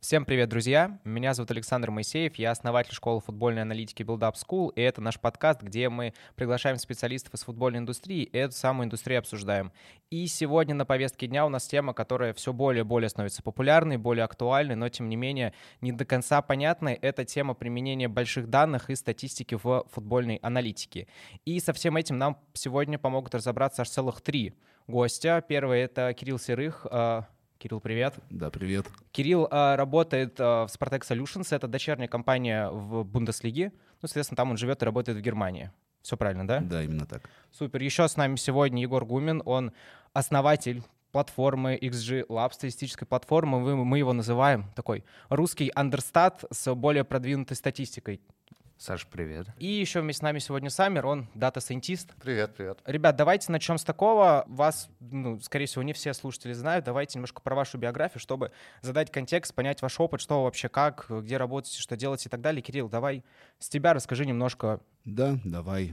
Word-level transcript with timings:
Всем 0.00 0.24
привет, 0.24 0.48
друзья! 0.48 0.98
Меня 1.04 1.34
зовут 1.34 1.50
Александр 1.50 1.90
Моисеев, 1.90 2.36
я 2.36 2.52
основатель 2.52 2.94
школы 2.94 3.20
футбольной 3.20 3.60
аналитики 3.60 4.02
Build 4.02 4.20
Up 4.20 4.32
School, 4.34 4.72
и 4.74 4.80
это 4.80 5.02
наш 5.02 5.20
подкаст, 5.20 5.60
где 5.60 5.90
мы 5.90 6.14
приглашаем 6.36 6.78
специалистов 6.78 7.34
из 7.34 7.42
футбольной 7.42 7.80
индустрии 7.80 8.22
и 8.22 8.38
эту 8.38 8.54
самую 8.54 8.86
индустрию 8.86 9.18
обсуждаем. 9.18 9.72
И 10.08 10.26
сегодня 10.26 10.74
на 10.74 10.86
повестке 10.86 11.26
дня 11.26 11.44
у 11.44 11.50
нас 11.50 11.66
тема, 11.66 11.92
которая 11.92 12.32
все 12.32 12.54
более 12.54 12.80
и 12.80 12.86
более 12.86 13.10
становится 13.10 13.42
популярной, 13.42 13.98
более 13.98 14.24
актуальной, 14.24 14.74
но 14.74 14.88
тем 14.88 15.10
не 15.10 15.16
менее 15.16 15.52
не 15.82 15.92
до 15.92 16.06
конца 16.06 16.40
понятной. 16.40 16.94
Это 16.94 17.26
тема 17.26 17.52
применения 17.52 18.08
больших 18.08 18.48
данных 18.48 18.88
и 18.88 18.94
статистики 18.94 19.58
в 19.62 19.84
футбольной 19.92 20.36
аналитике. 20.36 21.08
И 21.44 21.60
со 21.60 21.74
всем 21.74 21.98
этим 21.98 22.16
нам 22.16 22.38
сегодня 22.54 22.98
помогут 22.98 23.34
разобраться 23.34 23.82
аж 23.82 23.90
целых 23.90 24.22
три 24.22 24.54
гостя. 24.86 25.44
Первый— 25.46 25.80
это 25.82 26.14
Кирилл 26.14 26.38
Серых, 26.38 26.86
а, 26.90 27.26
Кирилл, 27.60 27.78
привет. 27.78 28.14
Да, 28.30 28.48
привет. 28.50 28.86
Кирилл 29.12 29.46
а, 29.50 29.76
работает 29.76 30.36
а, 30.38 30.66
в 30.66 30.70
Sportec 30.70 31.02
Solutions, 31.02 31.54
это 31.54 31.68
дочерняя 31.68 32.08
компания 32.08 32.70
в 32.70 33.04
Бундеслиге. 33.04 33.72
Ну, 34.00 34.08
соответственно, 34.08 34.36
там 34.36 34.50
он 34.50 34.56
живет 34.56 34.80
и 34.80 34.86
работает 34.86 35.18
в 35.18 35.20
Германии. 35.20 35.70
Все 36.00 36.16
правильно, 36.16 36.48
да? 36.48 36.60
Да, 36.60 36.82
именно 36.82 37.04
так. 37.04 37.28
Супер. 37.50 37.82
Еще 37.82 38.08
с 38.08 38.16
нами 38.16 38.36
сегодня 38.36 38.80
Егор 38.80 39.04
Гумин. 39.04 39.42
Он 39.44 39.72
основатель 40.14 40.82
платформы 41.12 41.76
xG 41.76 42.28
Lab, 42.28 42.54
статистической 42.54 43.06
платформы. 43.06 43.60
Мы 43.84 43.98
его 43.98 44.14
называем 44.14 44.64
такой 44.74 45.04
русский 45.28 45.70
Understat 45.74 46.46
с 46.50 46.74
более 46.74 47.04
продвинутой 47.04 47.58
статистикой. 47.58 48.22
Саш, 48.80 49.06
привет. 49.06 49.46
И 49.58 49.66
еще 49.66 50.00
вместе 50.00 50.20
с 50.20 50.22
нами 50.22 50.38
сегодня 50.38 50.70
Самер, 50.70 51.04
он 51.04 51.28
дата-сайентист. 51.34 52.14
Привет, 52.22 52.54
привет. 52.56 52.78
Ребят, 52.86 53.14
давайте 53.14 53.52
начнем 53.52 53.76
с 53.76 53.84
такого. 53.84 54.44
Вас, 54.46 54.88
ну, 55.00 55.38
скорее 55.40 55.66
всего, 55.66 55.82
не 55.82 55.92
все 55.92 56.14
слушатели 56.14 56.54
знают. 56.54 56.86
Давайте 56.86 57.18
немножко 57.18 57.42
про 57.42 57.54
вашу 57.54 57.76
биографию, 57.76 58.20
чтобы 58.20 58.52
задать 58.80 59.12
контекст, 59.12 59.54
понять 59.54 59.82
ваш 59.82 60.00
опыт, 60.00 60.22
что 60.22 60.44
вообще 60.44 60.70
как, 60.70 61.04
где 61.10 61.36
работаете, 61.36 61.78
что 61.78 61.94
делаете 61.94 62.30
и 62.30 62.30
так 62.30 62.40
далее. 62.40 62.62
Кирилл, 62.62 62.88
давай 62.88 63.22
с 63.58 63.68
тебя 63.68 63.92
расскажи 63.92 64.24
немножко 64.24 64.80
да, 65.04 65.40
давай. 65.44 65.92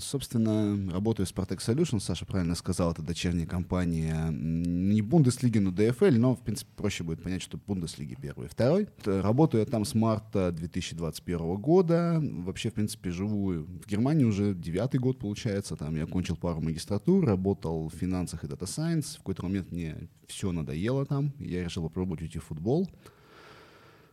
Собственно, 0.00 0.92
работаю 0.92 1.26
в 1.26 1.30
Spartak 1.30 1.58
Solutions, 1.58 2.00
Саша 2.00 2.26
правильно 2.26 2.54
сказал, 2.54 2.92
это 2.92 3.02
дочерняя 3.02 3.46
компания 3.46 4.28
не 4.30 5.02
Бундеслиги, 5.02 5.58
но 5.58 5.72
ДФЛ, 5.72 6.12
но, 6.12 6.34
в 6.34 6.40
принципе, 6.42 6.70
проще 6.76 7.02
будет 7.02 7.22
понять, 7.22 7.42
что 7.42 7.58
Бундеслиги 7.58 8.16
первый 8.20 8.46
и 8.46 8.48
второй. 8.48 8.88
Работаю 9.04 9.60
я 9.60 9.66
там 9.66 9.84
с 9.84 9.94
марта 9.94 10.52
2021 10.52 11.56
года. 11.56 12.22
Вообще, 12.22 12.70
в 12.70 12.74
принципе, 12.74 13.10
живу 13.10 13.52
в 13.52 13.86
Германии 13.86 14.24
уже 14.24 14.54
девятый 14.54 15.00
год, 15.00 15.18
получается. 15.18 15.76
Там 15.76 15.96
я 15.96 16.04
окончил 16.04 16.36
пару 16.36 16.60
магистратур, 16.60 17.24
работал 17.24 17.88
в 17.88 17.94
финансах 17.94 18.44
и 18.44 18.48
дата 18.48 18.66
сайенс. 18.66 19.16
В 19.16 19.18
какой-то 19.18 19.42
момент 19.42 19.72
мне 19.72 20.08
все 20.26 20.52
надоело 20.52 21.04
там. 21.04 21.32
Я 21.38 21.64
решил 21.64 21.82
попробовать 21.82 22.22
уйти 22.22 22.38
в 22.38 22.44
футбол. 22.44 22.88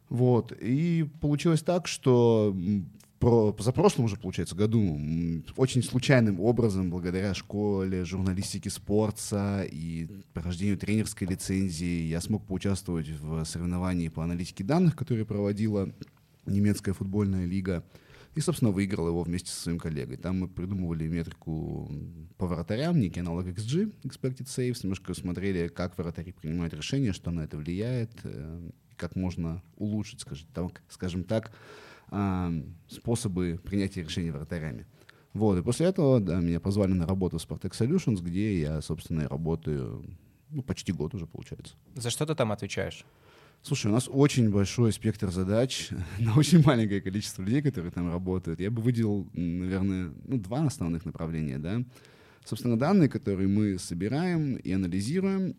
Вот. 0.09 0.51
И 0.59 1.09
получилось 1.21 1.61
так, 1.61 1.87
что 1.87 2.55
про, 3.23 3.53
позапрошлом 3.53 4.05
уже, 4.05 4.17
получается, 4.17 4.53
году 4.53 4.99
очень 5.55 5.81
случайным 5.81 6.41
образом, 6.41 6.89
благодаря 6.89 7.33
школе 7.33 8.03
журналистики 8.03 8.67
спорта 8.67 9.63
и 9.63 10.09
прохождению 10.33 10.77
тренерской 10.77 11.25
лицензии, 11.25 12.07
я 12.07 12.19
смог 12.19 12.45
поучаствовать 12.45 13.07
в 13.07 13.45
соревновании 13.45 14.09
по 14.09 14.25
аналитике 14.25 14.65
данных, 14.65 14.97
которые 14.97 15.25
проводила 15.25 15.93
немецкая 16.45 16.91
футбольная 16.91 17.45
лига. 17.45 17.85
И, 18.35 18.41
собственно, 18.41 18.71
выиграл 18.71 19.07
его 19.07 19.23
вместе 19.23 19.51
со 19.51 19.61
своим 19.61 19.79
коллегой. 19.79 20.17
Там 20.17 20.39
мы 20.39 20.47
придумывали 20.49 21.07
метрику 21.07 21.89
по 22.37 22.47
вратарям, 22.47 22.99
некий 22.99 23.21
аналог 23.21 23.47
XG, 23.47 23.93
Expected 24.03 24.47
Saves, 24.47 24.79
немножко 24.83 25.13
смотрели, 25.13 25.69
как 25.69 25.97
вратари 25.97 26.33
принимают 26.33 26.73
решения, 26.73 27.13
что 27.13 27.31
на 27.31 27.41
это 27.41 27.55
влияет, 27.55 28.11
э, 28.23 28.69
как 28.97 29.15
можно 29.15 29.63
улучшить, 29.77 30.19
скажем 30.19 30.47
так, 30.53 30.81
скажем 30.89 31.23
так 31.23 31.53
способы 32.87 33.59
принятия 33.63 34.03
решений 34.03 34.31
вратарями. 34.31 34.85
Вот, 35.33 35.57
и 35.57 35.63
после 35.63 35.87
этого, 35.87 36.19
да, 36.19 36.39
меня 36.39 36.59
позвали 36.59 36.93
на 36.93 37.07
работу 37.07 37.39
в 37.39 37.41
Spartak 37.41 37.71
Solutions, 37.71 38.21
где 38.21 38.59
я, 38.59 38.81
собственно, 38.81 39.21
и 39.21 39.27
работаю, 39.27 40.05
ну, 40.49 40.61
почти 40.61 40.91
год 40.91 41.15
уже, 41.15 41.25
получается. 41.25 41.75
За 41.95 42.11
что 42.11 42.25
ты 42.27 42.35
там 42.35 42.51
отвечаешь? 42.51 43.03
Слушай, 43.63 43.87
у 43.87 43.93
нас 43.93 44.09
очень 44.11 44.51
большой 44.51 44.91
спектр 44.91 45.31
задач 45.31 45.89
на 46.19 46.35
очень 46.35 46.61
маленькое 46.63 47.01
количество 47.01 47.41
людей, 47.41 47.61
которые 47.61 47.91
там 47.91 48.11
работают. 48.11 48.59
Я 48.59 48.69
бы 48.69 48.81
выделил, 48.81 49.27
наверное, 49.33 50.13
ну, 50.25 50.37
два 50.37 50.65
основных 50.65 51.05
направления, 51.05 51.57
да. 51.57 51.81
Собственно, 52.45 52.77
данные, 52.77 53.09
которые 53.09 53.47
мы 53.47 53.79
собираем 53.79 54.57
и 54.57 54.71
анализируем, 54.71 55.55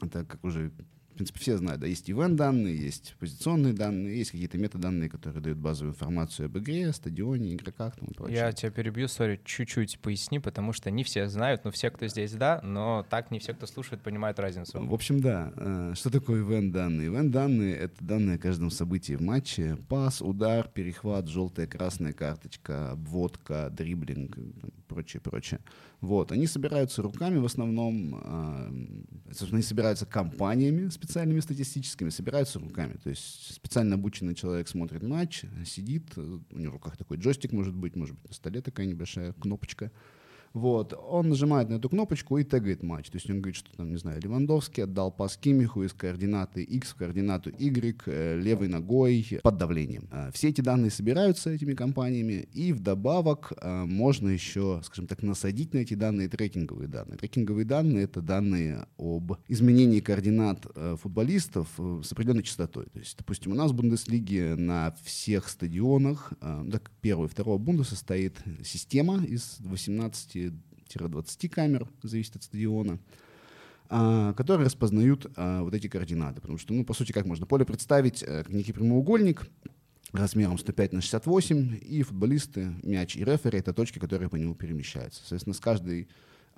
это, 0.00 0.24
как 0.24 0.44
уже 0.44 0.70
принципе, 1.18 1.40
все 1.40 1.58
знают, 1.58 1.80
да, 1.80 1.86
есть 1.86 2.08
ивент-данные, 2.08 2.76
есть 2.76 3.14
позиционные 3.18 3.72
данные, 3.72 4.18
есть 4.18 4.30
какие-то 4.30 4.56
метаданные, 4.56 5.08
которые 5.08 5.42
дают 5.42 5.58
базовую 5.58 5.92
информацию 5.92 6.46
об 6.46 6.58
игре, 6.58 6.92
стадионе, 6.92 7.54
игроках 7.54 7.96
там, 7.96 8.08
и 8.08 8.14
прочее. 8.14 8.36
Я 8.36 8.52
тебя 8.52 8.70
перебью, 8.70 9.08
сори, 9.08 9.40
чуть-чуть 9.44 9.98
поясни, 9.98 10.38
потому 10.38 10.72
что 10.72 10.90
не 10.90 11.04
все 11.04 11.28
знают, 11.28 11.64
но 11.64 11.70
все, 11.70 11.90
кто 11.90 12.06
здесь, 12.06 12.32
да, 12.32 12.60
но 12.62 13.04
так 13.10 13.30
не 13.30 13.40
все, 13.40 13.52
кто 13.52 13.66
слушает, 13.66 14.02
понимают 14.02 14.38
разницу. 14.38 14.80
В 14.80 14.94
общем, 14.94 15.20
да. 15.20 15.52
Э, 15.56 15.92
что 15.94 16.10
такое 16.10 16.42
ивент-данные? 16.42 17.08
Ивент-данные— 17.08 17.74
это 17.76 18.04
данные 18.04 18.36
о 18.36 18.38
каждом 18.38 18.70
событии 18.70 19.14
в 19.14 19.20
матче. 19.20 19.76
Пас, 19.88 20.22
удар, 20.22 20.68
перехват, 20.68 21.28
желтая, 21.28 21.66
красная 21.66 22.12
карточка, 22.12 22.92
обводка, 22.92 23.70
дриблинг, 23.70 24.38
прочее, 24.86 25.20
прочее. 25.20 25.60
Вот. 26.00 26.30
Они 26.30 26.46
собираются 26.46 27.02
руками 27.02 27.38
в 27.38 27.44
основном, 27.44 28.14
а, 28.22 28.72
они 29.50 29.62
собираются 29.62 30.06
компаниями 30.06 30.88
специальными 30.90 31.40
статистическими, 31.40 32.10
собираются 32.10 32.58
руками. 32.58 32.94
То 33.02 33.10
есть 33.10 33.54
специально 33.54 33.96
обученный 33.96 34.34
человек 34.34 34.68
смотрит 34.68 35.02
матч, 35.02 35.44
сидит, 35.66 36.16
у 36.16 36.58
него 36.58 36.70
в 36.70 36.74
руках 36.74 36.96
такой 36.96 37.16
джойстик 37.16 37.52
может 37.52 37.74
быть, 37.74 37.96
может 37.96 38.14
быть 38.14 38.28
на 38.28 38.34
столе 38.34 38.60
такая 38.60 38.86
небольшая 38.86 39.32
кнопочка— 39.32 39.90
вот, 40.58 40.92
он 40.92 41.28
нажимает 41.28 41.68
на 41.68 41.74
эту 41.74 41.88
кнопочку 41.88 42.36
и 42.38 42.44
тегает 42.44 42.82
матч. 42.82 43.10
То 43.10 43.16
есть 43.16 43.30
он 43.30 43.40
говорит, 43.40 43.56
что 43.56 43.74
там, 43.76 43.90
не 43.90 43.96
знаю, 43.96 44.20
Левандовский 44.20 44.84
отдал 44.84 45.10
пас 45.10 45.36
Кимиху 45.36 45.84
из 45.84 45.92
координаты 45.92 46.62
X 46.62 46.90
в 46.90 46.96
координату 46.96 47.50
Y 47.50 47.96
э, 48.06 48.38
левой 48.40 48.68
ногой 48.68 49.40
под 49.42 49.56
давлением. 49.56 50.08
Э, 50.10 50.30
все 50.32 50.48
эти 50.48 50.60
данные 50.60 50.90
собираются 50.90 51.50
этими 51.50 51.74
компаниями, 51.74 52.48
и 52.52 52.72
вдобавок 52.72 53.52
э, 53.56 53.84
можно 53.84 54.28
еще, 54.28 54.80
скажем 54.84 55.06
так, 55.06 55.22
насадить 55.22 55.72
на 55.74 55.78
эти 55.78 55.94
данные 55.94 56.28
трекинговые 56.28 56.88
данные. 56.88 57.16
Трекинговые 57.18 57.64
данные— 57.64 58.04
это 58.04 58.20
данные 58.20 58.86
об 58.98 59.32
изменении 59.48 60.00
координат 60.00 60.66
футболистов 61.00 61.68
с 61.78 62.12
определенной 62.12 62.42
частотой. 62.42 62.86
То 62.86 62.98
есть, 62.98 63.16
допустим, 63.16 63.52
у 63.52 63.54
нас 63.54 63.70
в 63.70 63.74
Бундеслиге 63.74 64.56
на 64.56 64.94
всех 65.04 65.48
стадионах, 65.48 66.32
так, 66.40 66.90
первого 67.00 67.26
и 67.26 67.28
второго 67.28 67.58
Бундеса 67.58 67.96
стоит 67.96 68.36
система 68.64 69.24
из 69.24 69.56
18 69.60 70.47
15-20 70.88 71.48
камер, 71.48 71.88
зависит 72.02 72.36
от 72.36 72.42
стадиона, 72.44 72.98
а, 73.88 74.32
которые 74.34 74.66
распознают 74.66 75.26
а, 75.36 75.62
вот 75.62 75.74
эти 75.74 75.88
координаты. 75.88 76.40
Потому 76.40 76.58
что, 76.58 76.74
ну, 76.74 76.84
по 76.84 76.94
сути, 76.94 77.12
как 77.12 77.26
можно 77.26 77.46
поле 77.46 77.64
представить, 77.64 78.22
э, 78.22 78.44
как 78.44 78.52
некий 78.52 78.72
прямоугольник 78.72 79.46
размером 80.12 80.58
105 80.58 80.92
на 80.92 81.00
68, 81.00 81.78
и 81.82 82.02
футболисты, 82.02 82.72
мяч 82.82 83.16
и 83.16 83.24
рефери— 83.24 83.58
это 83.60 83.72
точки, 83.72 83.98
которые 83.98 84.28
по 84.28 84.36
нему 84.36 84.54
перемещаются. 84.54 85.20
Соответственно, 85.20 85.54
с 85.54 85.60
каждой 85.60 86.08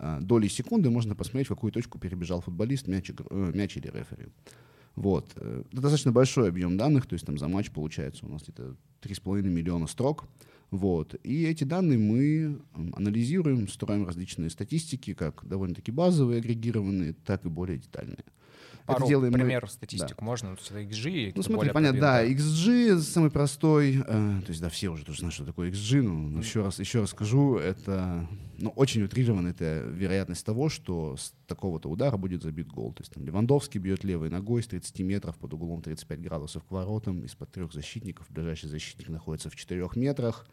а, 0.03 0.19
долей 0.21 0.49
секунды 0.49 0.89
можно 0.91 1.15
посмотреть, 1.15 1.49
в 1.49 1.51
какую 1.51 1.73
точку 1.73 1.99
перебежал 1.99 2.41
футболист, 2.41 2.87
мяч, 2.87 3.11
э, 3.11 3.53
мяч 3.55 3.77
или 3.77 3.89
рефери. 3.89 4.29
Вот. 4.97 5.31
Э, 5.37 5.63
это 5.73 5.83
достаточно 5.83 6.11
большой 6.11 6.49
объем 6.49 6.77
данных, 6.79 7.07
то 7.07 7.15
есть 7.15 7.27
там 7.27 7.37
за 7.37 7.49
матч 7.49 7.71
получается 7.71 8.25
у 8.25 8.29
нас 8.31 8.43
где-то 8.43 8.77
3,5 9.03 9.43
миллиона 9.43 9.87
строк. 9.87 10.25
Вот. 10.71 11.17
И 11.25 11.45
эти 11.45 11.65
данные 11.65 11.99
мы 11.99 12.61
анализируем, 12.95 13.67
строим 13.69 14.07
различные 14.07 14.51
статистики, 14.51 15.15
как 15.15 15.45
довольно-таки 15.47 15.91
базовые, 15.91 16.39
агрегированные, 16.39 17.13
так 17.13 17.45
и 17.45 17.49
более 17.49 17.79
детальные. 17.79 18.25
Пару 18.87 19.01
это 19.01 19.09
делаем 19.09 19.33
пример 19.33 19.63
мы... 19.63 19.69
статистик 19.69 20.17
да. 20.19 20.25
можно? 20.25 20.57
То 20.57 20.75
есть 20.75 20.93
XG? 20.93 21.33
Ну, 21.37 21.43
смотри, 21.43 21.71
понятно, 21.71 22.01
да, 22.01 22.27
XG 22.27 22.99
самый 23.01 23.31
простой, 23.31 23.97
э, 23.97 24.03
то 24.05 24.49
есть, 24.49 24.61
да, 24.61 24.69
все 24.69 24.89
уже 24.89 25.05
тоже 25.05 25.19
знают, 25.21 25.35
что 25.35 25.45
такое 25.45 25.71
XG, 25.71 26.03
но, 26.03 26.13
но 26.13 26.41
еще 26.41 26.63
раз, 26.63 26.79
еще 26.79 27.01
раз 27.01 27.11
скажу, 27.11 27.57
это, 27.57 28.27
ну, 28.59 28.71
очень 28.71 29.03
утрировано, 29.03 29.49
это 29.49 29.81
вероятность 29.81 30.45
того, 30.45 30.69
что 30.69 31.17
с 31.17 31.33
такого-то 31.47 31.89
удара 31.89 32.17
будет 32.17 32.43
забит 32.43 32.69
гол. 32.69 32.93
То 32.93 33.03
есть, 33.03 33.13
там, 33.13 33.25
Левандовский 33.25 33.81
бьет 33.81 34.05
левой 34.05 34.31
ногой 34.31 34.63
с 34.63 34.67
30 34.67 35.01
метров 35.01 35.39
под 35.39 35.55
углом 35.55 35.83
35 35.83 36.21
градусов 36.21 36.65
к 36.65 36.71
воротам, 36.71 37.25
из-под 37.25 37.53
трех 37.53 37.73
защитников, 37.73 38.27
ближайший 38.31 38.69
защитник 38.69 39.09
находится 39.09 39.51
в 39.51 39.57
4 39.57 39.89
метрах, 39.97 40.47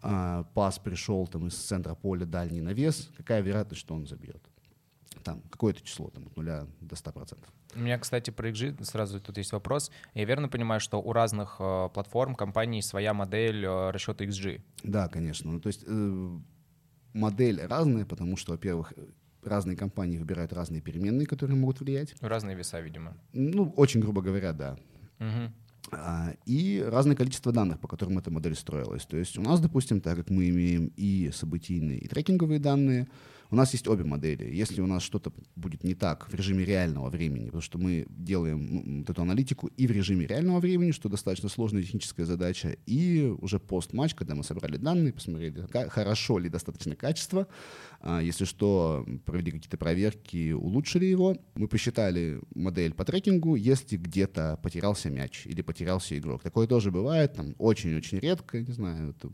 а, 0.00 0.44
пас 0.54 0.78
пришел 0.78 1.26
там 1.26 1.48
из 1.48 1.54
центра 1.54 1.94
поля 1.94 2.24
дальний 2.24 2.60
навес, 2.60 3.10
какая 3.16 3.40
вероятность, 3.40 3.80
что 3.80 3.94
он 3.94 4.06
забьет? 4.06 4.42
Там 5.28 5.42
какое-то 5.50 5.82
число, 5.82 6.08
там, 6.08 6.26
от 6.26 6.36
нуля 6.36 6.66
до 6.80 6.96
100%. 6.96 7.36
У 7.76 7.80
меня, 7.80 7.98
кстати, 7.98 8.30
про 8.30 8.48
XG 8.48 8.82
сразу 8.84 9.20
тут 9.20 9.36
есть 9.36 9.52
вопрос. 9.52 9.90
Я 10.14 10.24
верно 10.24 10.48
понимаю, 10.48 10.80
что 10.80 11.02
у 11.02 11.12
разных 11.12 11.56
э, 11.60 11.88
платформ, 11.92 12.34
компаний 12.34 12.82
своя 12.82 13.12
модель 13.12 13.64
э, 13.64 13.90
расчета 13.90 14.24
XG? 14.24 14.60
Да, 14.82 15.08
конечно. 15.08 15.52
Ну, 15.52 15.60
то 15.60 15.66
есть 15.66 15.84
э, 15.86 16.38
модель 17.12 17.60
разная, 17.60 18.06
потому 18.06 18.36
что, 18.38 18.52
во-первых, 18.52 18.94
разные 19.44 19.76
компании 19.76 20.18
выбирают 20.18 20.52
разные 20.52 20.80
переменные, 20.80 21.26
которые 21.26 21.56
могут 21.56 21.80
влиять. 21.80 22.14
Разные 22.22 22.56
веса, 22.56 22.80
видимо. 22.80 23.14
Ну, 23.34 23.72
очень 23.76 24.00
грубо 24.00 24.22
говоря, 24.22 24.52
да. 24.52 24.78
Мгм. 25.18 25.52
А, 25.92 26.34
и 26.46 26.82
разное 26.86 27.16
количество 27.16 27.52
данных, 27.52 27.80
по 27.80 27.88
которым 27.88 28.18
эта 28.18 28.30
модель 28.30 28.54
строилась. 28.54 29.04
То 29.04 29.18
есть 29.18 29.38
у 29.38 29.42
нас, 29.42 29.60
допустим, 29.60 30.00
так 30.00 30.16
как 30.16 30.30
мы 30.30 30.48
имеем 30.48 30.92
и 30.96 31.30
событийные, 31.32 31.98
и 31.98 32.08
трекинговые 32.08 32.60
данные, 32.60 33.08
у 33.50 33.56
нас 33.56 33.72
есть 33.72 33.88
обе 33.88 34.04
модели. 34.04 34.54
Если 34.54 34.80
у 34.80 34.86
нас 34.86 35.02
что-то 35.02 35.32
будет 35.56 35.82
не 35.84 35.94
так 35.94 36.28
в 36.28 36.34
режиме 36.34 36.64
реального 36.64 37.08
времени, 37.08 37.46
потому 37.46 37.62
что 37.62 37.78
мы 37.78 38.06
делаем 38.10 38.58
м, 38.58 38.98
вот 39.00 39.10
эту 39.10 39.22
аналитику 39.22 39.68
и 39.68 39.86
в 39.86 39.90
режиме 39.90 40.26
реального 40.26 40.60
времени, 40.60 40.90
что 40.90 41.08
достаточно 41.08 41.48
сложная 41.48 41.82
техническая 41.82 42.26
задача, 42.26 42.76
и 42.86 43.34
уже 43.40 43.58
пост-матч, 43.58 44.14
когда 44.14 44.34
мы 44.34 44.44
собрали 44.44 44.76
данные, 44.76 45.12
посмотрели, 45.12 45.66
хорошо 45.88 46.38
ли 46.38 46.48
достаточно 46.48 46.94
качество, 46.94 47.48
а, 48.00 48.20
если 48.20 48.44
что, 48.44 49.06
провели 49.24 49.50
какие-то 49.50 49.78
проверки, 49.78 50.52
улучшили 50.52 51.06
его. 51.06 51.36
Мы 51.54 51.68
посчитали 51.68 52.40
модель 52.54 52.92
по 52.92 53.04
трекингу, 53.04 53.54
если 53.54 53.96
где-то 53.96 54.58
потерялся 54.62 55.08
мяч 55.10 55.46
или 55.46 55.62
потерялся 55.62 56.18
игрок. 56.18 56.42
Такое 56.42 56.66
тоже 56.66 56.90
бывает, 56.90 57.34
там 57.34 57.54
очень-очень 57.58 58.18
редко, 58.18 58.60
не 58.60 58.72
знаю, 58.72 59.10
это 59.10 59.30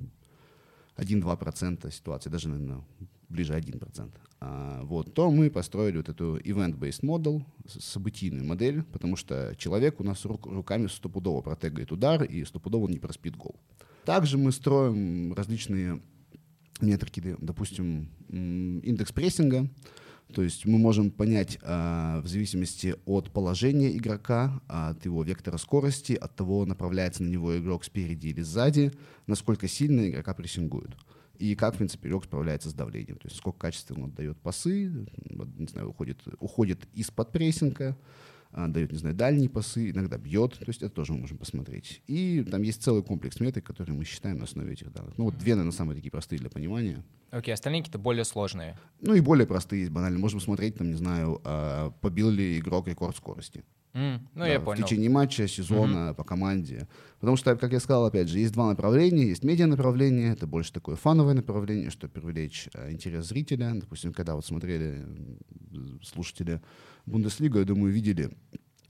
1-2% 0.97 1.91
ситуации, 1.93 2.31
даже, 2.31 2.49
наверное, 2.49 2.85
ближе 3.29 3.55
1%. 3.55 4.11
А, 4.41 4.83
вот, 4.83 5.15
то 5.15 5.31
мы 5.31 5.51
построили 5.51 5.97
вот 5.97 6.09
эту 6.09 6.37
event-based 6.39 7.03
model, 7.03 7.45
событийную 7.67 8.45
модель, 8.45 8.83
потому 8.83 9.17
что 9.17 9.55
человек 9.57 10.01
у 10.01 10.05
нас 10.05 10.25
рук- 10.25 10.47
руками 10.47 10.87
стопудово 10.87 11.41
протегает 11.41 11.93
удар 11.93 12.25
и 12.25 12.45
стопудово 12.45 12.89
не 12.89 12.99
проспит 12.99 13.37
гол. 13.37 13.57
Также 14.05 14.37
мы 14.37 14.53
строим 14.53 15.33
различные 15.33 16.03
метрики, 16.81 17.37
допустим, 17.41 18.11
индекс 18.29 19.13
прессинга, 19.13 19.71
то 20.33 20.43
есть 20.43 20.67
мы 20.67 20.79
можем 20.79 21.11
понять 21.11 21.59
а, 21.63 22.21
в 22.21 22.27
зависимости 22.27 22.97
от 23.07 23.31
положения 23.31 23.97
игрока, 23.97 24.61
от 24.67 25.05
его 25.05 25.23
вектора 25.23 25.59
скорости, 25.59 26.15
от 26.15 26.35
того, 26.35 26.67
направляется 26.67 27.23
на 27.23 27.29
него 27.29 27.57
игрок 27.57 27.85
спереди 27.85 28.29
или 28.29 28.43
сзади, 28.43 28.93
насколько 29.27 29.69
сильно 29.69 30.09
игрока 30.09 30.35
прессингуют. 30.35 30.97
И 31.39 31.55
как, 31.55 31.75
в 31.75 31.79
принципе, 31.79 32.09
игрок 32.09 32.25
справляется 32.25 32.71
с 32.71 32.75
давлением. 32.75 33.17
То 33.17 33.27
есть 33.27 33.37
сколько 33.37 33.59
качественно 33.59 34.05
он 34.05 34.13
дает 34.13 34.39
пасы, 34.39 35.07
не 35.25 35.67
знаю, 35.67 35.91
уходит, 35.91 36.21
уходит 36.41 36.87
из-под 36.93 37.33
прессинга, 37.33 37.97
а, 38.57 38.69
дает, 38.69 38.93
не 38.93 38.99
знаю, 38.99 39.17
дальние 39.17 39.49
пасы, 39.49 39.91
иногда 39.91 40.17
бьет. 40.17 40.53
То 40.53 40.67
есть 40.69 40.83
это 40.83 40.95
тоже 40.95 41.13
мы 41.13 41.21
можем 41.21 41.39
посмотреть. 41.39 42.03
И 42.07 42.45
там 42.49 42.63
есть 42.63 42.83
целый 42.83 43.03
комплекс 43.03 43.41
метрик, 43.41 43.65
которые 43.65 43.97
мы 43.97 44.05
считаем 44.05 44.39
на 44.39 44.45
основе 44.45 44.73
этих 44.73 44.93
данных. 44.93 45.19
Ну 45.19 45.25
вот 45.25 45.37
две, 45.37 45.55
наверное, 45.55 45.77
самые 45.77 45.97
такие 45.97 46.11
простые 46.11 46.39
для 46.39 46.51
понимания. 46.51 47.03
Окей, 47.31 47.53
остальные 47.53 47.83
какие-то 47.83 47.99
более 47.99 48.25
сложные. 48.25 48.79
Ну 49.01 49.15
и 49.15 49.21
более 49.21 49.47
простые 49.47 49.81
есть, 49.81 49.93
банально. 49.93 50.21
Можем 50.21 50.39
смотреть, 50.39 50.77
там, 50.77 50.89
не 50.89 50.95
знаю, 50.95 51.41
а, 51.43 51.91
побил 52.01 52.31
ли 52.31 52.59
игрок 52.61 52.87
рекорд 52.87 53.17
скорости. 53.17 53.65
М, 53.95 54.29
ну, 54.35 54.41
Да, 54.41 54.49
я 54.49 54.59
В 54.59 54.65
понял. 54.65 54.85
течение 54.85 55.09
матча, 55.09 55.47
сезона, 55.47 56.15
по 56.15 56.25
команде. 56.25 56.89
Потому 57.21 57.37
что, 57.37 57.55
как 57.57 57.73
я 57.73 57.81
сказал, 57.81 58.07
опять 58.07 58.29
же, 58.29 58.39
есть 58.41 58.53
два 58.53 58.69
направления. 58.69 59.29
Есть 59.29 59.45
медиа 59.45 59.67
направление, 59.67 60.33
это 60.33 60.47
больше 60.47 60.73
такое 60.73 60.97
фановое 60.97 61.35
направление, 61.35 61.91
чтобы 61.91 62.13
привлечь 62.13 62.69
а, 62.75 62.91
интерес 62.91 63.27
зрителя. 63.27 63.73
Допустим, 63.75 64.13
когда 64.13 64.35
вот 64.35 64.45
смотрели 64.45 65.05
м, 65.73 66.01
слушатели 66.03 66.61
Бундеслигу, 67.07 67.59
я 67.59 67.65
думаю, 67.65 67.93
видели 67.93 68.31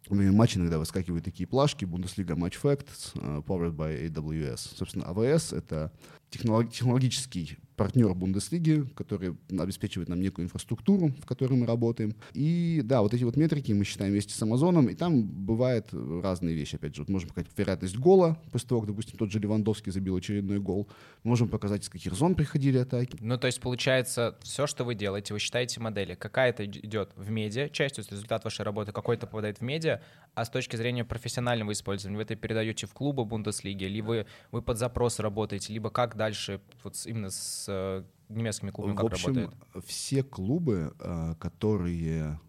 время 0.09 0.33
матча 0.33 0.59
иногда 0.59 0.79
выскакивают 0.79 1.25
такие 1.25 1.47
плашки, 1.47 1.85
Бундеслига 1.85 2.35
Match 2.35 2.57
Facts, 2.63 3.13
э, 3.15 3.43
powered 3.47 3.75
by 3.75 4.07
AWS. 4.09 4.75
Собственно, 4.77 5.05
AWS— 5.05 5.57
это 5.59 5.93
технолог- 6.35 6.71
технологический 6.71 7.59
партнер 7.77 8.15
Бундеслиги, 8.15 8.85
который 8.95 9.37
обеспечивает 9.51 10.09
нам 10.09 10.21
некую 10.21 10.45
инфраструктуру, 10.45 11.09
в 11.21 11.27
которой 11.27 11.55
мы 11.55 11.67
работаем. 11.67 12.15
И 12.33 12.81
да, 12.85 13.03
вот 13.03 13.13
эти 13.15 13.25
вот 13.25 13.37
метрики 13.37 13.73
мы 13.73 13.85
считаем 13.85 14.13
вместе 14.13 14.33
с 14.33 14.41
Амазоном, 14.43 14.89
и 14.89 14.95
там 14.95 15.25
бывают 15.25 15.89
разные 15.93 16.55
вещи. 16.55 16.77
Опять 16.77 16.95
же, 16.95 17.03
вот 17.03 17.09
можем 17.09 17.31
показать 17.31 17.51
вероятность 17.57 17.97
гола, 17.97 18.39
после 18.53 18.69
того, 18.69 18.83
как, 18.83 18.91
допустим, 18.91 19.19
тот 19.19 19.33
же 19.33 19.41
Левандовский 19.41 19.91
забил 19.91 20.15
очередной 20.15 20.61
гол. 20.61 20.89
Можем 21.25 21.49
показать, 21.49 21.83
из 21.83 21.89
каких 21.89 22.15
зон 22.15 22.37
приходили 22.37 22.79
атаки. 22.79 23.19
Ну, 23.21 23.37
то 23.39 23.49
есть, 23.49 23.61
получается, 23.61 24.39
все, 24.43 24.69
что 24.69 24.85
вы 24.85 24.95
делаете, 24.95 25.35
вы 25.35 25.41
считаете 25.41 25.81
модели. 25.81 26.15
Какая-то 26.15 26.63
ид- 26.63 26.85
идет 26.85 27.11
в 27.17 27.29
медиа, 27.29 27.69
часть, 27.71 27.97
то 27.97 28.01
есть 28.01 28.13
результат 28.13 28.45
вашей 28.45 28.65
работы 28.65 28.93
какой-то 28.93 29.27
попадает 29.27 29.59
в 29.59 29.63
медиа, 29.63 30.01
а 30.35 30.45
с 30.45 30.51
точки 30.51 30.77
зрения 30.77 31.05
профессионального 31.05 31.73
использования 31.73 32.17
вы 32.19 32.23
это 32.23 32.37
передаете 32.37 32.87
в 32.87 32.93
клубы 32.93 33.25
Бундеслиги, 33.25 33.85
либо 33.85 34.27
вы, 34.53 34.63
под 34.63 34.79
запрос 34.79 35.19
работаете, 35.19 35.73
либо 35.73 35.91
как 35.91 36.17
дальше 36.25 36.61
вот 36.83 36.95
именно 37.07 37.31
с 37.31 37.67
э, 37.69 38.03
немецкими 38.29 38.71
клубами 38.71 38.95
В 38.95 38.97
как 38.97 39.13
общем, 39.13 39.35
работает? 39.35 39.85
все 39.87 40.23
клубы, 40.23 40.95
э, 40.99 41.35
которые 41.39 42.41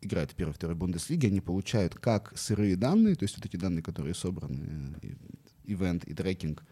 играют 0.00 0.32
в 0.32 0.34
первой 0.34 0.52
и 0.52 0.54
второй 0.54 0.76
Бундеслиге, 0.76 1.28
они 1.28 1.40
получают 1.40 1.94
как 1.94 2.36
сырые 2.36 2.76
данные, 2.76 3.14
то 3.14 3.24
есть 3.24 3.36
вот 3.36 3.46
эти 3.46 3.56
данные, 3.56 3.82
которые 3.82 4.14
собраны, 4.14 4.96
э, 5.02 5.14
ивент 5.64 6.04
и 6.04 6.14
трекинг, 6.14 6.64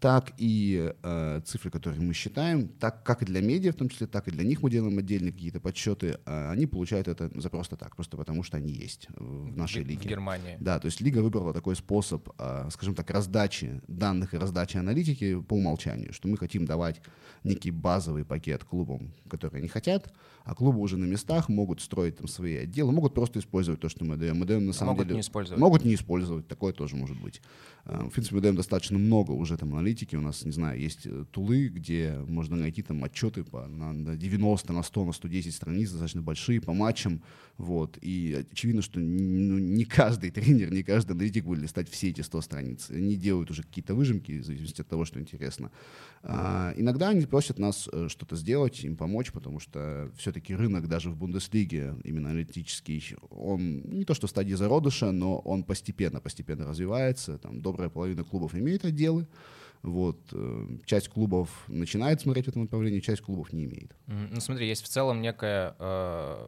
так 0.00 0.32
и 0.36 0.92
э, 1.02 1.40
цифры, 1.44 1.70
которые 1.70 2.00
мы 2.00 2.14
считаем, 2.14 2.68
так 2.68 3.02
как 3.02 3.22
и 3.22 3.24
для 3.26 3.40
медиа, 3.40 3.72
в 3.72 3.74
том 3.74 3.88
числе, 3.88 4.06
так 4.06 4.28
и 4.28 4.30
для 4.30 4.44
них 4.44 4.62
мы 4.62 4.70
делаем 4.70 4.96
отдельные 4.98 5.32
какие-то 5.32 5.58
подсчеты, 5.60 6.18
а 6.24 6.52
они 6.52 6.66
получают 6.66 7.08
это 7.08 7.30
за 7.34 7.50
просто 7.50 7.76
так, 7.76 7.96
просто 7.96 8.16
потому 8.16 8.44
что 8.44 8.56
они 8.56 8.72
есть 8.72 9.08
в 9.16 9.56
нашей 9.56 9.82
В 9.82 9.86
Ге- 9.86 9.90
лиге. 9.94 10.02
В 10.02 10.10
Германии. 10.10 10.56
Да, 10.60 10.78
то 10.78 10.86
есть 10.86 11.00
лига 11.00 11.18
выбрала 11.18 11.52
такой 11.52 11.74
способ, 11.74 12.28
а, 12.38 12.68
скажем 12.70 12.94
так, 12.94 13.10
раздачи 13.10 13.80
данных 13.88 14.34
и 14.34 14.38
раздачи 14.38 14.76
аналитики 14.76 15.40
по 15.40 15.54
умолчанию, 15.54 16.12
что 16.12 16.28
мы 16.28 16.36
хотим 16.36 16.64
давать 16.64 17.00
некий 17.42 17.72
базовый 17.72 18.24
пакет 18.24 18.62
клубам, 18.64 19.12
которые 19.28 19.58
они 19.58 19.68
хотят, 19.68 20.12
а 20.48 20.54
клубы 20.54 20.80
уже 20.80 20.96
на 20.96 21.04
местах 21.04 21.50
могут 21.50 21.82
строить 21.82 22.16
там 22.16 22.26
свои 22.26 22.56
отделы, 22.56 22.90
могут 22.90 23.12
просто 23.12 23.38
использовать 23.38 23.82
то, 23.82 23.90
что 23.90 24.06
мы 24.06 24.16
даем. 24.16 24.38
Мы 24.38 24.46
даем 24.46 24.64
на 24.64 24.72
самом 24.72 24.92
могут 24.92 25.04
деле... 25.04 25.16
не 25.16 25.20
использовать. 25.20 25.60
Могут 25.60 25.84
не 25.84 25.94
использовать, 25.94 26.48
такое 26.48 26.72
тоже 26.72 26.96
может 26.96 27.20
быть. 27.20 27.42
А, 27.84 28.06
В 28.06 28.08
принципе, 28.08 28.36
мы 28.36 28.40
даем 28.40 28.56
достаточно 28.56 28.98
много 28.98 29.32
уже 29.32 29.58
там 29.58 29.74
аналитики. 29.74 30.16
У 30.16 30.22
нас, 30.22 30.46
не 30.46 30.52
знаю, 30.52 30.80
есть 30.80 31.04
э, 31.04 31.26
тулы, 31.32 31.68
где 31.68 32.18
можно 32.26 32.56
найти 32.56 32.80
там 32.80 33.04
отчеты 33.04 33.44
по, 33.44 33.66
на, 33.66 33.92
на 33.92 34.16
90, 34.16 34.72
на 34.72 34.82
100, 34.82 35.04
на 35.04 35.12
110 35.12 35.54
страниц, 35.54 35.90
достаточно 35.90 36.22
большие, 36.22 36.62
по 36.62 36.72
матчам. 36.72 37.20
Вот. 37.58 37.98
И 38.00 38.46
очевидно, 38.52 38.82
что 38.82 39.00
ну, 39.00 39.58
не 39.58 39.84
каждый 39.84 40.30
тренер, 40.30 40.72
не 40.72 40.84
каждый 40.84 41.12
аналитик 41.12 41.44
будет 41.44 41.60
листать 41.60 41.90
все 41.90 42.10
эти 42.10 42.20
100 42.20 42.40
страниц. 42.40 42.90
Они 42.90 43.16
делают 43.16 43.50
уже 43.50 43.64
какие-то 43.64 43.94
выжимки, 43.94 44.38
в 44.38 44.44
зависимости 44.44 44.80
от 44.80 44.88
того, 44.88 45.04
что 45.04 45.20
интересно. 45.20 45.72
А, 46.22 46.72
иногда 46.76 47.08
они 47.08 47.26
просят 47.26 47.58
нас 47.58 47.88
э, 47.92 48.06
что-то 48.08 48.36
сделать, 48.36 48.84
им 48.84 48.96
помочь, 48.96 49.32
потому 49.32 49.58
что 49.58 50.10
все-таки 50.16 50.54
рынок 50.54 50.86
даже 50.86 51.10
в 51.10 51.16
Бундеслиге, 51.16 51.96
именно 52.04 52.30
аналитический, 52.30 53.16
он 53.30 53.82
не 53.82 54.04
то 54.04 54.14
что 54.14 54.28
в 54.28 54.30
стадии 54.30 54.54
зародыша, 54.54 55.10
но 55.10 55.38
он 55.38 55.64
постепенно, 55.64 56.20
постепенно 56.20 56.64
развивается. 56.64 57.38
Там 57.38 57.60
добрая 57.60 57.88
половина 57.88 58.22
клубов 58.22 58.54
имеет 58.54 58.84
отделы. 58.84 59.26
Вот. 59.82 60.18
э, 60.32 60.66
Часть 60.84 61.08
клубов 61.08 61.64
начинает 61.68 62.20
смотреть 62.20 62.46
в 62.46 62.48
этом 62.48 62.62
направлении, 62.62 63.00
часть 63.00 63.22
клубов 63.22 63.52
не 63.52 63.64
имеет. 63.64 63.94
Ну, 64.06 64.40
смотри, 64.40 64.68
есть 64.68 64.84
в 64.84 64.88
целом 64.88 65.22
некое 65.22 65.74